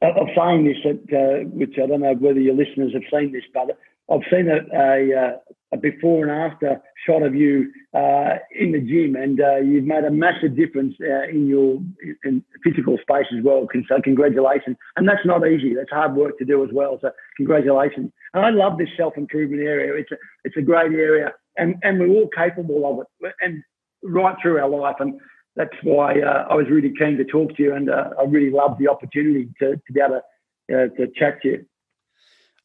of 0.00 0.28
saying 0.36 0.64
this, 0.64 0.76
that, 0.84 1.42
uh, 1.42 1.48
which 1.48 1.74
I 1.82 1.88
don't 1.88 2.02
know 2.02 2.14
whether 2.14 2.38
your 2.38 2.54
listeners 2.54 2.92
have 2.92 3.02
seen 3.10 3.32
this, 3.32 3.42
but 3.52 3.76
I've 4.08 4.22
seen 4.30 4.48
a, 4.48 4.58
a, 4.72 5.20
uh, 5.20 5.38
a 5.72 5.76
before 5.76 6.24
and 6.24 6.30
after 6.30 6.80
shot 7.06 7.22
of 7.22 7.34
you 7.34 7.72
uh, 7.94 8.36
in 8.54 8.72
the 8.72 8.80
gym, 8.80 9.16
and 9.16 9.40
uh, 9.40 9.56
you've 9.56 9.84
made 9.84 10.04
a 10.04 10.10
massive 10.10 10.56
difference 10.56 10.94
uh, 11.00 11.28
in 11.28 11.46
your 11.46 11.78
in 12.24 12.44
physical 12.62 12.96
space 12.98 13.26
as 13.36 13.42
well. 13.42 13.66
So 13.88 14.00
congratulations, 14.02 14.76
and 14.96 15.08
that's 15.08 15.24
not 15.24 15.46
easy. 15.46 15.74
That's 15.74 15.90
hard 15.90 16.14
work 16.14 16.38
to 16.38 16.44
do 16.44 16.64
as 16.64 16.70
well. 16.72 16.98
So 17.00 17.10
congratulations. 17.36 18.12
And 18.34 18.44
I 18.44 18.50
love 18.50 18.78
this 18.78 18.88
self 18.96 19.16
improvement 19.16 19.62
area. 19.62 19.94
It's 19.94 20.12
a 20.12 20.16
it's 20.44 20.56
a 20.56 20.62
great 20.62 20.92
area, 20.92 21.32
and 21.56 21.76
and 21.82 21.98
we're 21.98 22.08
all 22.08 22.28
capable 22.28 22.86
of 22.86 23.06
it, 23.24 23.34
and 23.40 23.62
right 24.02 24.36
through 24.40 24.58
our 24.58 24.68
life. 24.68 24.96
And 25.00 25.20
that's 25.56 25.76
why 25.82 26.20
uh, 26.20 26.46
I 26.48 26.54
was 26.54 26.66
really 26.70 26.92
keen 26.96 27.16
to 27.16 27.24
talk 27.24 27.56
to 27.56 27.62
you, 27.62 27.74
and 27.74 27.90
uh, 27.90 28.10
I 28.20 28.24
really 28.24 28.50
loved 28.50 28.78
the 28.78 28.88
opportunity 28.88 29.48
to, 29.60 29.76
to 29.76 29.92
be 29.92 30.00
able 30.00 30.20
to 30.20 30.22
uh, 30.68 30.88
to 30.96 31.06
chat 31.16 31.40
to 31.42 31.48
you. 31.48 31.66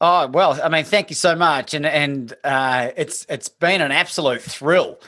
Oh 0.04 0.26
well, 0.26 0.58
I 0.60 0.68
mean, 0.68 0.84
thank 0.84 1.10
you 1.10 1.14
so 1.14 1.36
much, 1.36 1.74
and 1.74 1.86
and 1.86 2.34
uh, 2.42 2.90
it's 2.96 3.24
it's 3.28 3.48
been 3.48 3.80
an 3.80 3.92
absolute 3.92 4.42
thrill 4.42 4.98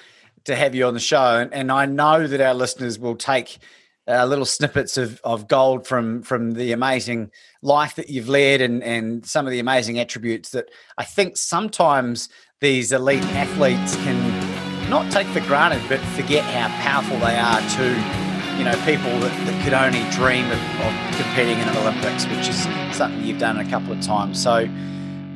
to 0.44 0.54
have 0.54 0.72
you 0.76 0.86
on 0.86 0.94
the 0.94 1.00
show, 1.00 1.40
and, 1.40 1.52
and 1.52 1.72
I 1.72 1.84
know 1.84 2.28
that 2.28 2.40
our 2.40 2.54
listeners 2.54 2.96
will 2.96 3.16
take 3.16 3.58
uh, 4.06 4.24
little 4.24 4.44
snippets 4.44 4.96
of, 4.96 5.20
of 5.24 5.48
gold 5.48 5.84
from 5.84 6.22
from 6.22 6.52
the 6.52 6.70
amazing 6.70 7.32
life 7.60 7.96
that 7.96 8.08
you've 8.08 8.28
led, 8.28 8.60
and 8.60 8.84
and 8.84 9.26
some 9.26 9.46
of 9.46 9.50
the 9.50 9.58
amazing 9.58 9.98
attributes 9.98 10.50
that 10.50 10.66
I 10.96 11.02
think 11.02 11.36
sometimes 11.36 12.28
these 12.60 12.92
elite 12.92 13.24
athletes 13.24 13.96
can 13.96 14.88
not 14.88 15.10
take 15.10 15.26
for 15.26 15.40
granted, 15.40 15.82
but 15.88 15.98
forget 16.14 16.44
how 16.44 16.68
powerful 16.80 17.18
they 17.18 17.36
are 17.36 17.60
to 17.60 18.23
you 18.58 18.64
know 18.64 18.74
people 18.84 19.10
that, 19.20 19.46
that 19.46 19.64
could 19.64 19.72
only 19.72 19.98
dream 20.10 20.46
of, 20.46 20.58
of 20.80 21.16
competing 21.16 21.58
in 21.58 21.68
an 21.68 21.76
Olympics, 21.78 22.26
which 22.26 22.48
is 22.48 22.62
something 22.96 23.24
you've 23.24 23.40
done 23.40 23.58
a 23.58 23.68
couple 23.68 23.92
of 23.92 24.00
times. 24.00 24.40
So 24.40 24.68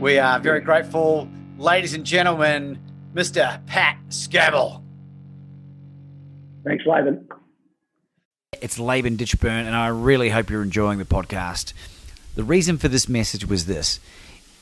we 0.00 0.18
are 0.18 0.38
very 0.38 0.60
grateful, 0.60 1.28
ladies 1.58 1.94
and 1.94 2.04
gentlemen, 2.04 2.78
Mr. 3.14 3.64
Pat 3.66 3.98
Scammell. 4.08 4.82
Thanks, 6.64 6.84
Laban. 6.86 7.28
It's 8.60 8.78
Laban 8.78 9.16
Ditchburn, 9.16 9.66
and 9.66 9.74
I 9.74 9.88
really 9.88 10.30
hope 10.30 10.50
you're 10.50 10.62
enjoying 10.62 10.98
the 10.98 11.04
podcast. 11.04 11.72
The 12.34 12.44
reason 12.44 12.78
for 12.78 12.88
this 12.88 13.08
message 13.08 13.46
was 13.46 13.66
this 13.66 13.98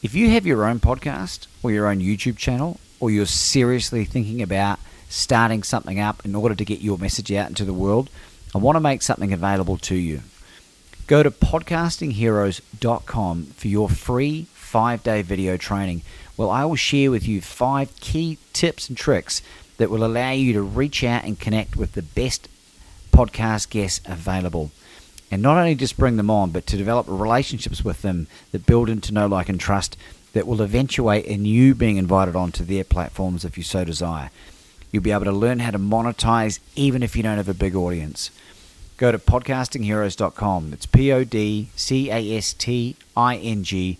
if 0.02 0.14
you 0.14 0.30
have 0.30 0.46
your 0.46 0.64
own 0.64 0.80
podcast 0.80 1.46
or 1.62 1.70
your 1.70 1.88
own 1.88 2.00
YouTube 2.00 2.36
channel, 2.36 2.80
or 3.00 3.10
you're 3.10 3.26
seriously 3.26 4.04
thinking 4.04 4.40
about 4.40 4.78
starting 5.08 5.62
something 5.62 6.00
up 6.00 6.24
in 6.24 6.34
order 6.34 6.54
to 6.54 6.64
get 6.64 6.80
your 6.80 6.98
message 6.98 7.32
out 7.32 7.48
into 7.48 7.64
the 7.64 7.72
world, 7.72 8.10
I 8.56 8.58
want 8.58 8.76
to 8.76 8.80
make 8.80 9.02
something 9.02 9.34
available 9.34 9.76
to 9.76 9.94
you. 9.94 10.22
Go 11.06 11.22
to 11.22 11.30
podcastingheroes.com 11.30 13.44
for 13.44 13.68
your 13.68 13.90
free 13.90 14.46
five 14.54 15.02
day 15.02 15.20
video 15.20 15.58
training. 15.58 16.00
Well, 16.38 16.48
I 16.48 16.64
will 16.64 16.76
share 16.76 17.10
with 17.10 17.28
you 17.28 17.42
five 17.42 17.94
key 18.00 18.38
tips 18.54 18.88
and 18.88 18.96
tricks 18.96 19.42
that 19.76 19.90
will 19.90 20.06
allow 20.06 20.30
you 20.30 20.54
to 20.54 20.62
reach 20.62 21.04
out 21.04 21.24
and 21.24 21.38
connect 21.38 21.76
with 21.76 21.92
the 21.92 22.00
best 22.00 22.48
podcast 23.12 23.68
guests 23.68 24.00
available. 24.06 24.70
And 25.30 25.42
not 25.42 25.58
only 25.58 25.74
just 25.74 25.98
bring 25.98 26.16
them 26.16 26.30
on, 26.30 26.50
but 26.50 26.66
to 26.68 26.78
develop 26.78 27.04
relationships 27.10 27.84
with 27.84 28.00
them 28.00 28.26
that 28.52 28.64
build 28.64 28.88
into 28.88 29.12
know, 29.12 29.26
like, 29.26 29.50
and 29.50 29.60
trust 29.60 29.98
that 30.32 30.46
will 30.46 30.62
eventuate 30.62 31.26
in 31.26 31.44
you 31.44 31.74
being 31.74 31.98
invited 31.98 32.34
onto 32.34 32.64
their 32.64 32.84
platforms 32.84 33.44
if 33.44 33.58
you 33.58 33.64
so 33.64 33.84
desire. 33.84 34.30
You'll 34.90 35.02
be 35.02 35.12
able 35.12 35.26
to 35.26 35.32
learn 35.32 35.58
how 35.58 35.72
to 35.72 35.78
monetize 35.78 36.58
even 36.74 37.02
if 37.02 37.16
you 37.16 37.22
don't 37.22 37.36
have 37.36 37.50
a 37.50 37.54
big 37.54 37.76
audience 37.76 38.30
go 38.96 39.12
to 39.12 39.18
podcastingheroes.com. 39.18 40.72
It's 40.72 40.86
P 40.86 41.12
O 41.12 41.24
D 41.24 41.68
C 41.76 42.10
A 42.10 42.36
S 42.36 42.52
T 42.52 42.96
I 43.16 43.36
N 43.36 43.62
G 43.64 43.98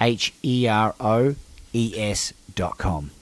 H 0.00 0.32
E 0.42 0.68
R 0.68 0.94
O 1.00 1.34
E 1.72 1.94
S.com. 1.96 3.10